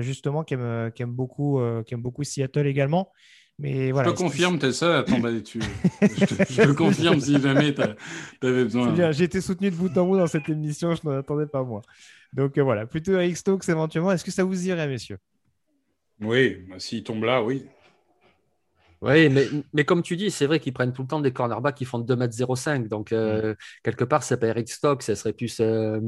justement, 0.00 0.44
qui 0.44 0.54
aime, 0.54 0.90
beaucoup, 1.06 1.60
qui 1.86 1.94
aime 1.94 2.02
beaucoup 2.02 2.24
Seattle 2.24 2.66
également. 2.66 3.10
Mais 3.58 3.90
voilà, 3.90 4.10
je 4.10 4.14
te 4.14 4.18
confirme, 4.18 4.58
t'es 4.58 4.72
seul 4.72 4.94
à 4.94 5.02
t'emballer 5.02 5.40
dessus. 5.40 5.60
je, 6.00 6.62
te, 6.62 6.72
confirme 6.72 7.20
si 7.20 7.40
jamais 7.40 7.74
tu 7.74 7.82
avais 8.46 8.64
besoin. 8.64 9.12
J'ai 9.12 9.24
été 9.24 9.40
soutenu 9.40 9.70
de 9.70 9.76
bout 9.76 9.96
en 9.98 10.06
bout 10.06 10.16
dans 10.16 10.28
cette 10.28 10.48
émission, 10.48 10.94
je 10.94 11.00
n'en 11.04 11.18
attendais 11.18 11.46
pas 11.46 11.64
moi. 11.64 11.82
Donc 12.32 12.56
voilà, 12.58 12.86
plutôt 12.86 13.12
Eric 13.12 13.36
Stokes 13.36 13.68
éventuellement. 13.68 14.12
Est-ce 14.12 14.24
que 14.24 14.30
ça 14.30 14.44
vous 14.44 14.68
irait, 14.68 14.86
messieurs? 14.86 15.18
Oui, 16.20 16.64
bah, 16.68 16.78
s'il 16.78 17.02
tombe 17.02 17.24
là, 17.24 17.42
oui. 17.42 17.66
Oui, 19.00 19.28
mais, 19.28 19.46
mais, 19.72 19.84
comme 19.84 20.02
tu 20.02 20.16
dis, 20.16 20.30
c'est 20.30 20.46
vrai 20.46 20.58
qu'ils 20.58 20.72
prennent 20.72 20.92
tout 20.92 21.02
le 21.02 21.08
temps 21.08 21.20
des 21.20 21.32
cornerbacks 21.32 21.76
qui 21.76 21.84
font 21.84 22.00
2m05. 22.00 22.88
Donc, 22.88 23.12
euh, 23.12 23.52
mm. 23.52 23.56
quelque 23.84 24.04
part, 24.04 24.24
c'est 24.24 24.38
pas 24.38 24.48
Eric 24.48 24.68
Stock, 24.68 25.02
ça 25.02 25.14
serait 25.14 25.32
plus 25.32 25.60
euh, 25.60 26.00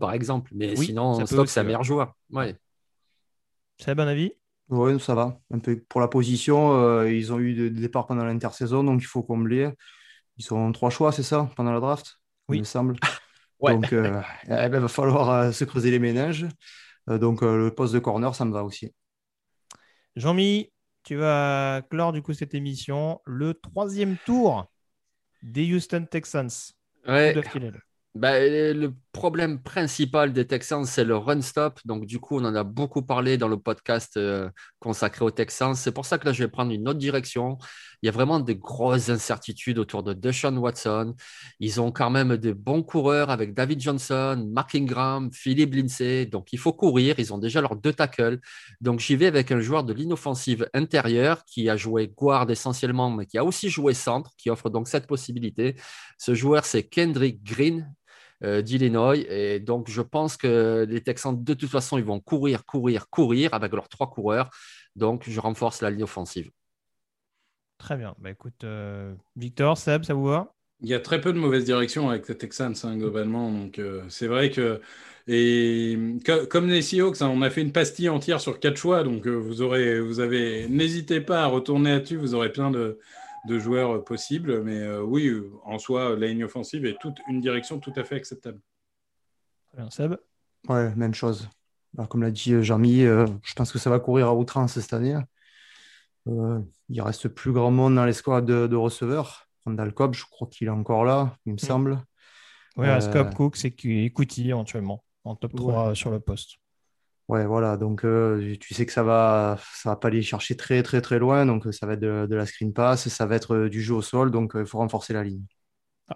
par 0.00 0.12
exemple. 0.12 0.50
Mais 0.54 0.74
sinon, 0.74 1.24
Stock, 1.26 1.48
c'est 1.48 1.60
un 1.60 1.64
meilleur 1.64 1.84
joueur. 1.84 2.16
Ouais. 2.30 2.56
C'est 3.78 3.92
un 3.92 3.94
bon 3.94 4.08
avis? 4.08 4.32
Oui, 4.68 4.98
ça 4.98 5.14
va. 5.14 5.38
Un 5.50 5.58
peu 5.58 5.78
pour 5.88 6.00
la 6.00 6.08
position, 6.08 6.74
euh, 6.74 7.10
ils 7.10 7.32
ont 7.32 7.38
eu 7.38 7.54
des 7.54 7.70
départs 7.70 8.06
pendant 8.06 8.24
l'intersaison, 8.24 8.82
donc 8.82 9.02
il 9.02 9.06
faut 9.06 9.22
combler. 9.22 9.70
Ils 10.36 10.44
sont 10.44 10.72
trois 10.72 10.90
choix, 10.90 11.12
c'est 11.12 11.22
ça, 11.22 11.50
pendant 11.56 11.72
la 11.72 11.80
draft 11.80 12.20
Oui. 12.48 12.58
Il 12.58 12.60
me 12.60 12.64
semble. 12.64 12.96
Donc, 13.60 13.94
euh, 13.94 14.20
eh 14.44 14.48
ben, 14.48 14.74
il 14.74 14.80
va 14.80 14.88
falloir 14.88 15.54
se 15.54 15.64
creuser 15.64 15.90
les 15.90 15.98
ménages. 15.98 16.44
donc, 17.06 17.40
le 17.40 17.70
poste 17.70 17.94
de 17.94 17.98
corner, 17.98 18.34
ça 18.34 18.44
me 18.44 18.52
va 18.52 18.62
aussi. 18.62 18.92
Jean-Mi, 20.16 20.70
tu 21.02 21.16
vas 21.16 21.80
clore 21.88 22.12
du 22.12 22.20
coup 22.20 22.34
cette 22.34 22.52
émission. 22.52 23.22
Le 23.24 23.54
troisième 23.54 24.16
tour 24.26 24.66
des 25.42 25.72
Houston 25.72 26.06
Texans. 26.10 26.50
Ouais. 27.06 27.34
Bah, 28.14 28.38
le 28.38 28.94
problème 29.10 29.60
principal 29.60 30.32
des 30.32 30.46
Texans, 30.46 30.84
c'est 30.84 31.02
le 31.02 31.16
run-stop. 31.16 31.80
Donc, 31.84 32.06
du 32.06 32.20
coup, 32.20 32.38
on 32.38 32.44
en 32.44 32.54
a 32.54 32.62
beaucoup 32.62 33.02
parlé 33.02 33.38
dans 33.38 33.48
le 33.48 33.56
podcast 33.58 34.16
euh, 34.16 34.48
consacré 34.78 35.24
aux 35.24 35.32
Texans. 35.32 35.74
C'est 35.74 35.90
pour 35.90 36.06
ça 36.06 36.18
que 36.18 36.26
là, 36.26 36.32
je 36.32 36.44
vais 36.44 36.48
prendre 36.48 36.70
une 36.70 36.88
autre 36.88 37.00
direction. 37.00 37.58
Il 38.02 38.06
y 38.06 38.08
a 38.08 38.12
vraiment 38.12 38.38
des 38.38 38.54
grosses 38.54 39.08
incertitudes 39.08 39.80
autour 39.80 40.04
de 40.04 40.12
Deshaun 40.12 40.56
Watson. 40.58 41.16
Ils 41.58 41.80
ont 41.80 41.90
quand 41.90 42.08
même 42.08 42.36
des 42.36 42.54
bons 42.54 42.84
coureurs 42.84 43.30
avec 43.30 43.52
David 43.52 43.80
Johnson, 43.80 44.48
Mark 44.48 44.76
Ingram, 44.76 45.30
Philippe 45.32 45.74
Lindsay. 45.74 46.26
Donc, 46.26 46.52
il 46.52 46.58
faut 46.60 46.72
courir. 46.72 47.16
Ils 47.18 47.34
ont 47.34 47.38
déjà 47.38 47.60
leurs 47.60 47.74
deux 47.74 47.92
tackles. 47.92 48.38
Donc, 48.80 49.00
j'y 49.00 49.16
vais 49.16 49.26
avec 49.26 49.50
un 49.50 49.58
joueur 49.58 49.82
de 49.82 49.92
l'inoffensive 49.92 50.68
intérieure 50.72 51.44
qui 51.46 51.68
a 51.68 51.76
joué 51.76 52.12
guard 52.16 52.48
essentiellement, 52.48 53.10
mais 53.10 53.26
qui 53.26 53.38
a 53.38 53.44
aussi 53.44 53.70
joué 53.70 53.92
centre, 53.92 54.30
qui 54.38 54.50
offre 54.50 54.70
donc 54.70 54.86
cette 54.86 55.08
possibilité. 55.08 55.74
Ce 56.16 56.32
joueur, 56.34 56.64
c'est 56.64 56.84
Kendrick 56.84 57.42
Green 57.42 57.92
d'Illinois. 58.62 59.16
Et 59.16 59.60
donc, 59.60 59.88
je 59.88 60.02
pense 60.02 60.36
que 60.36 60.86
les 60.88 61.00
Texans, 61.00 61.42
de 61.42 61.54
toute 61.54 61.70
façon, 61.70 61.98
ils 61.98 62.04
vont 62.04 62.20
courir, 62.20 62.64
courir, 62.66 63.08
courir 63.08 63.54
avec 63.54 63.72
leurs 63.72 63.88
trois 63.88 64.10
coureurs. 64.10 64.50
Donc, 64.96 65.24
je 65.28 65.40
renforce 65.40 65.80
la 65.82 65.90
ligne 65.90 66.04
offensive. 66.04 66.50
Très 67.78 67.96
bien. 67.96 68.14
Bah 68.18 68.30
écoute, 68.30 68.64
Victor, 69.36 69.76
Seb, 69.76 70.04
ça 70.04 70.14
vous 70.14 70.26
va? 70.26 70.54
Il 70.80 70.88
y 70.88 70.94
a 70.94 71.00
très 71.00 71.20
peu 71.20 71.32
de 71.32 71.38
mauvaises 71.38 71.64
directions 71.64 72.10
avec 72.10 72.28
les 72.28 72.36
Texans, 72.36 72.74
hein, 72.82 72.96
globalement. 72.96 73.50
Donc, 73.50 73.80
c'est 74.08 74.26
vrai 74.26 74.50
que. 74.50 74.80
Et 75.26 75.96
comme 76.50 76.68
les 76.68 76.82
Seahawks, 76.82 77.22
hein, 77.22 77.30
on 77.32 77.40
a 77.42 77.48
fait 77.48 77.62
une 77.62 77.72
pastille 77.72 78.08
entière 78.10 78.40
sur 78.40 78.60
quatre 78.60 78.76
choix. 78.76 79.02
Donc, 79.02 79.26
vous 79.26 79.62
aurez. 79.62 80.00
Vous 80.00 80.20
avez. 80.20 80.68
N'hésitez 80.68 81.20
pas 81.20 81.42
à 81.42 81.46
retourner 81.46 81.92
là-dessus. 81.92 82.16
Vous 82.16 82.34
aurez 82.34 82.52
plein 82.52 82.70
de, 82.70 82.98
de 83.46 83.58
joueurs 83.58 84.04
possibles. 84.04 84.62
Mais 84.62 84.96
oui, 84.98 85.32
en 85.64 85.78
soi, 85.78 86.16
la 86.16 86.26
ligne 86.26 86.44
offensive 86.44 86.84
est 86.86 86.98
toute 87.00 87.18
une 87.28 87.40
direction 87.40 87.78
tout 87.78 87.92
à 87.96 88.04
fait 88.04 88.16
acceptable. 88.16 88.60
Très 89.68 89.78
bien, 89.78 89.90
Seb 89.90 90.16
Ouais, 90.68 90.94
même 90.94 91.14
chose. 91.14 91.48
Bah, 91.92 92.06
comme 92.08 92.22
l'a 92.22 92.30
dit 92.30 92.62
Jean-Mi, 92.62 93.00
je 93.00 93.54
pense 93.54 93.70
que 93.70 93.78
ça 93.78 93.90
va 93.90 94.00
courir 94.00 94.28
à 94.28 94.34
outrance 94.34 94.78
cette 94.78 94.92
année. 94.92 95.16
Euh, 96.28 96.60
il 96.88 97.02
reste 97.02 97.28
plus 97.28 97.52
grand 97.52 97.70
monde 97.70 97.94
dans 97.94 98.04
les 98.04 98.12
squads 98.12 98.42
de, 98.42 98.74
receveurs. 98.74 99.48
Randall 99.64 99.94
Cobb, 99.94 100.14
je 100.14 100.24
crois 100.24 100.48
qu'il 100.48 100.66
est 100.66 100.70
encore 100.70 101.04
là, 101.04 101.36
il 101.46 101.52
me 101.52 101.56
mm. 101.56 101.58
semble. 101.58 102.02
Oui, 102.76 102.86
euh... 102.86 103.12
Cobb, 103.12 103.34
Cook, 103.34 103.56
c'est 103.56 103.74
Écoutille 103.84 104.50
éventuellement 104.50 105.04
en 105.24 105.36
top 105.36 105.54
3 105.54 105.94
sur 105.94 106.10
le 106.10 106.20
poste. 106.20 106.56
Ouais, 107.28 107.46
voilà. 107.46 107.76
Donc, 107.76 108.04
euh, 108.04 108.54
tu 108.60 108.74
sais 108.74 108.84
que 108.84 108.92
ça 108.92 109.02
va, 109.02 109.58
ça 109.74 109.90
va 109.90 109.96
pas 109.96 110.08
aller 110.08 110.22
chercher 110.22 110.56
très, 110.56 110.82
très, 110.82 111.00
très 111.00 111.18
loin. 111.18 111.46
Donc, 111.46 111.66
ça 111.72 111.86
va 111.86 111.94
être 111.94 112.00
de, 112.00 112.34
la 112.34 112.46
screen 112.46 112.72
pass, 112.72 113.08
ça 113.08 113.26
va 113.26 113.36
être 113.36 113.68
du 113.68 113.82
jeu 113.82 113.94
au 113.94 114.02
sol. 114.02 114.30
Donc, 114.30 114.52
il 114.54 114.66
faut 114.66 114.78
renforcer 114.78 115.14
la 115.14 115.24
ligne. 115.24 115.44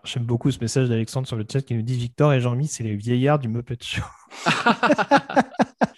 J'aime 0.04 0.24
beaucoup 0.24 0.50
ce 0.50 0.58
message 0.60 0.90
d'Alexandre 0.90 1.26
sur 1.26 1.36
le 1.36 1.46
chat 1.50 1.62
qui 1.62 1.74
nous 1.74 1.82
dit 1.82 1.96
Victor 1.96 2.34
et 2.34 2.40
Jean-Mi, 2.40 2.68
c'est 2.68 2.84
les 2.84 2.94
vieillards 2.94 3.38
du 3.38 3.48
Muppet 3.48 3.78
Show. 3.80 4.02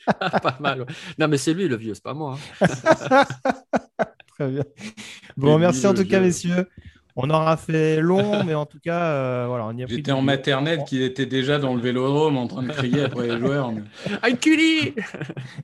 pas 0.06 0.56
mal. 0.60 0.86
Non, 1.18 1.26
mais 1.26 1.38
c'est 1.38 1.54
lui 1.54 1.66
le 1.66 1.76
vieux, 1.76 1.94
c'est 1.94 2.02
pas 2.04 2.14
moi. 2.14 2.38
Hein. 2.60 3.24
Très 4.28 4.48
bien. 4.48 4.64
Bon, 5.36 5.58
merci 5.58 5.86
en 5.88 5.94
tout 5.94 6.06
cas, 6.06 6.20
messieurs. 6.20 6.68
On 7.16 7.28
aura 7.30 7.56
fait 7.56 8.00
long, 8.00 8.44
mais 8.46 8.54
en 8.54 8.66
tout 8.66 8.78
cas, 8.80 9.02
euh, 9.02 9.44
voilà, 9.48 9.66
on 9.66 9.76
y 9.76 9.82
a 9.82 9.86
J'étais 9.86 10.12
en 10.12 10.22
maternelle 10.22 10.84
qui 10.86 11.02
était 11.02 11.26
déjà 11.26 11.58
dans 11.58 11.74
le 11.74 11.80
vélodrome 11.80 12.36
en 12.36 12.46
train 12.46 12.62
de 12.62 12.72
crier 12.72 13.04
après 13.04 13.28
les 13.28 13.38
joueurs. 13.38 13.72
Mais... 13.72 13.82
Un 14.22 14.32
culi 14.34 14.94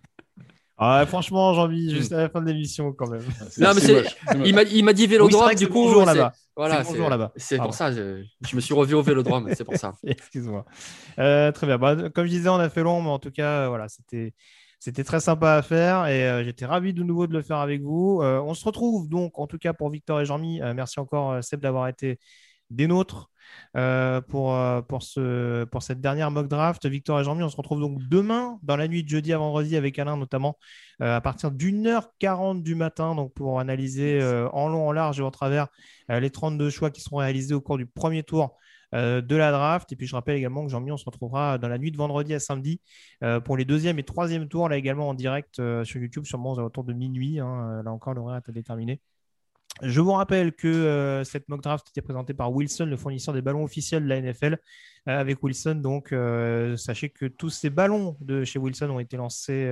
ah, 0.79 1.05
franchement, 1.07 1.55
j'ai 1.55 1.61
envie 1.61 1.95
juste 1.95 2.13
à 2.13 2.19
la 2.19 2.29
fin 2.29 2.41
de 2.41 2.47
l'émission 2.47 2.93
quand 2.93 3.09
même. 3.09 3.23
Non, 3.59 3.71
mais 3.75 4.65
il 4.75 4.85
m'a 4.85 4.93
dit 4.93 5.07
vélodrome, 5.07 5.55
du 5.55 5.69
coup. 5.69 5.85
Bonjour 5.85 6.05
là-bas. 6.05 6.33
Voilà, 6.57 6.85
c'est 6.85 6.97
là-bas. 6.97 7.33
C'est 7.37 7.59
pour 7.59 7.75
ça, 7.75 7.93
je, 7.93 8.23
je, 8.49 8.57
me 8.57 8.61
suis 8.61 8.73
revu 8.73 8.95
au 8.95 9.03
vélodrome, 9.03 9.51
c'est 9.55 9.65
pour 9.65 9.77
ça. 9.77 9.95
Excuse-moi. 10.05 10.65
Euh, 11.19 11.53
très 11.53 11.67
bien. 11.67 11.77
Bah, 11.77 11.97
comme 12.15 12.25
je 12.25 12.31
disais, 12.31 12.49
on 12.49 12.55
a 12.55 12.71
fait 12.71 12.83
long, 12.83 13.03
mais 13.03 13.11
en 13.11 13.19
tout 13.19 13.31
cas, 13.31 13.69
voilà, 13.69 13.89
c'était 13.89 14.33
c'était 14.79 15.05
très 15.05 15.21
sympa 15.21 15.55
à 15.55 15.63
faire 15.63 16.07
et 16.07 16.29
euh, 16.29 16.45
j'étais 16.45 16.67
ravi 16.67 16.93
de 16.93 17.03
nouveau 17.03 17.27
de 17.27 17.33
le 17.33 17.43
faire 17.43 17.59
avec 17.59 17.83
vous. 17.83 18.21
Euh, 18.23 18.41
on 18.41 18.55
se 18.55 18.65
retrouve 18.65 19.09
donc, 19.09 19.39
en 19.39 19.47
tout 19.47 19.59
cas 19.59 19.73
pour 19.73 19.91
Victor 19.91 20.21
et 20.21 20.27
Jean-Mi. 20.27 20.63
Euh, 20.63 20.75
merci 20.75 21.01
encore, 21.01 21.43
Seb, 21.43 21.61
d'avoir 21.61 21.89
été 21.89 22.19
des 22.71 22.87
nôtres 22.87 23.31
pour, 24.29 24.59
pour, 24.89 25.03
ce, 25.03 25.65
pour 25.65 25.83
cette 25.83 26.01
dernière 26.01 26.33
mock 26.33 26.49
draft. 26.49 26.85
Victor 26.87 27.21
et 27.21 27.25
Jean-Mi, 27.25 27.45
on 27.45 27.49
se 27.49 27.57
retrouve 27.57 27.81
donc 27.81 28.01
demain, 28.09 28.59
dans 28.63 28.77
la 28.77 28.89
nuit 28.89 29.05
de 29.05 29.09
jeudi 29.09 29.33
à 29.33 29.39
vendredi, 29.39 29.77
avec 29.77 29.99
Alain 30.01 30.17
notamment, 30.17 30.59
à 30.99 31.21
partir 31.21 31.53
d'une 31.53 31.87
heure 31.87 32.11
40 32.19 32.65
du 32.65 32.75
matin, 32.75 33.15
donc 33.15 33.33
pour 33.35 33.61
analyser 33.61 34.21
en 34.53 34.69
long, 34.69 34.89
en 34.89 34.93
large 34.93 35.21
et 35.21 35.23
en 35.23 35.31
travers 35.31 35.69
les 36.09 36.31
32 36.31 36.71
choix 36.71 36.91
qui 36.91 37.01
seront 37.01 37.19
réalisés 37.19 37.55
au 37.55 37.61
cours 37.61 37.79
du 37.79 37.87
premier 37.87 38.25
tour 38.25 38.57
de 38.93 39.37
la 39.37 39.51
draft. 39.53 39.93
Et 39.93 39.97
puis 39.97 40.07
je 40.07 40.15
rappelle 40.15 40.37
également 40.37 40.65
que 40.65 40.71
Jean-Mi, 40.71 40.93
on 40.93 40.97
se 40.97 41.05
retrouvera 41.05 41.59
dans 41.59 41.69
la 41.69 41.79
nuit 41.79 41.91
de 41.91 41.97
vendredi 41.97 42.35
à 42.35 42.41
samedi 42.41 42.81
euh, 43.23 43.41
pour 43.41 43.57
les 43.57 43.65
deuxième 43.65 43.99
et 43.99 44.05
troisième 44.05 44.49
tours, 44.49 44.69
là 44.69 44.77
également 44.77 45.09
en 45.09 45.15
direct 45.15 45.59
euh, 45.59 45.85
sur 45.85 46.01
YouTube, 46.01 46.25
sûrement 46.27 46.53
autour 46.53 46.85
de 46.85 46.93
minuit. 46.93 47.41
Hein. 47.41 47.83
là 47.85 47.93
encore, 47.93 48.15
l'horaire 48.15 48.37
est 48.45 48.49
à 48.49 48.53
déterminer. 48.53 49.01
Je 49.83 50.01
vous 50.01 50.13
rappelle 50.13 50.53
que 50.53 50.69
euh, 50.69 51.25
cette 51.25 51.49
mock 51.49 51.63
draft 51.63 51.89
était 51.91 52.01
présentée 52.01 52.33
par 52.33 52.53
Wilson, 52.53 52.87
le 52.87 52.97
fournisseur 52.97 53.35
des 53.35 53.43
ballons 53.43 53.63
officiels 53.63 54.03
de 54.03 54.09
la 54.09 54.21
NFL. 54.21 54.59
Euh, 55.09 55.21
avec 55.21 55.43
Wilson, 55.43 55.77
donc, 55.77 56.13
euh, 56.13 56.77
sachez 56.77 57.11
que 57.11 57.27
tous 57.27 57.51
ces 57.51 57.71
ballons 57.71 58.17
de 58.21 58.43
chez 58.45 58.59
Wilson 58.59 58.91
ont 58.91 58.99
été 58.99 59.17
lancés. 59.17 59.71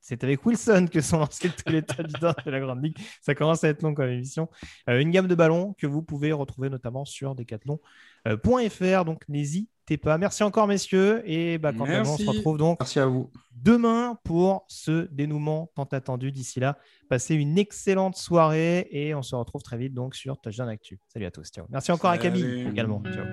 C'est 0.00 0.24
avec 0.24 0.44
Wilson 0.44 0.88
que 0.90 1.00
sont 1.00 1.18
lancés 1.18 1.50
tous 1.50 1.72
les 1.72 1.82
candidats 1.82 2.34
de 2.44 2.50
la 2.50 2.60
Grande 2.60 2.82
Ligue. 2.82 2.96
Ça 3.20 3.34
commence 3.34 3.62
à 3.64 3.68
être 3.68 3.82
long 3.82 3.94
comme 3.94 4.08
émission. 4.08 4.48
une 4.88 5.10
gamme 5.10 5.28
de 5.28 5.34
ballons 5.34 5.74
que 5.78 5.86
vous 5.86 6.02
pouvez 6.02 6.32
retrouver 6.32 6.70
notamment 6.70 7.04
sur 7.04 7.34
decathlon.fr. 7.34 9.04
donc, 9.04 9.28
n'hésitez 9.28 9.68
pas. 9.96 10.18
Merci 10.18 10.42
encore, 10.42 10.66
messieurs. 10.66 11.22
Et 11.24 11.58
bah, 11.58 11.70
à 11.70 11.72
nous, 11.72 11.84
on 11.84 12.16
se 12.16 12.26
retrouve 12.26 12.58
donc. 12.58 12.78
Merci 12.80 13.00
à 13.00 13.06
vous 13.06 13.30
demain 13.62 14.18
pour 14.24 14.64
ce 14.68 15.08
dénouement 15.12 15.70
tant 15.74 15.84
attendu. 15.84 16.32
D'ici 16.32 16.60
là, 16.60 16.78
passez 17.08 17.34
une 17.34 17.58
excellente 17.58 18.16
soirée 18.16 18.88
et 18.90 19.14
on 19.14 19.22
se 19.22 19.34
retrouve 19.34 19.62
très 19.62 19.76
vite 19.76 19.94
donc 19.94 20.14
sur 20.14 20.40
Touchdown 20.40 20.68
Actu. 20.68 20.98
Salut 21.12 21.26
à 21.26 21.30
tous. 21.30 21.48
Ciao. 21.50 21.66
Merci 21.70 21.92
encore 21.92 22.10
à 22.10 22.18
Camille 22.18 22.66
également. 22.68 23.02
Ciao. 23.12 23.24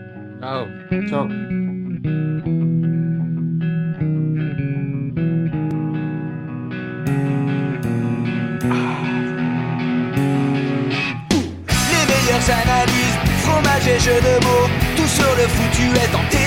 Ciao. 0.41 0.67
Ciao. 1.07 1.27
Les 11.89 12.03
meilleures 12.05 12.49
analyses, 12.49 13.17
fromage 13.39 13.87
et 13.87 13.99
jeux 13.99 14.21
de 14.21 14.43
mots, 14.43 14.69
tout 14.95 15.07
sur 15.07 15.35
le 15.35 15.47
foutu 15.47 15.83
est. 15.97 16.46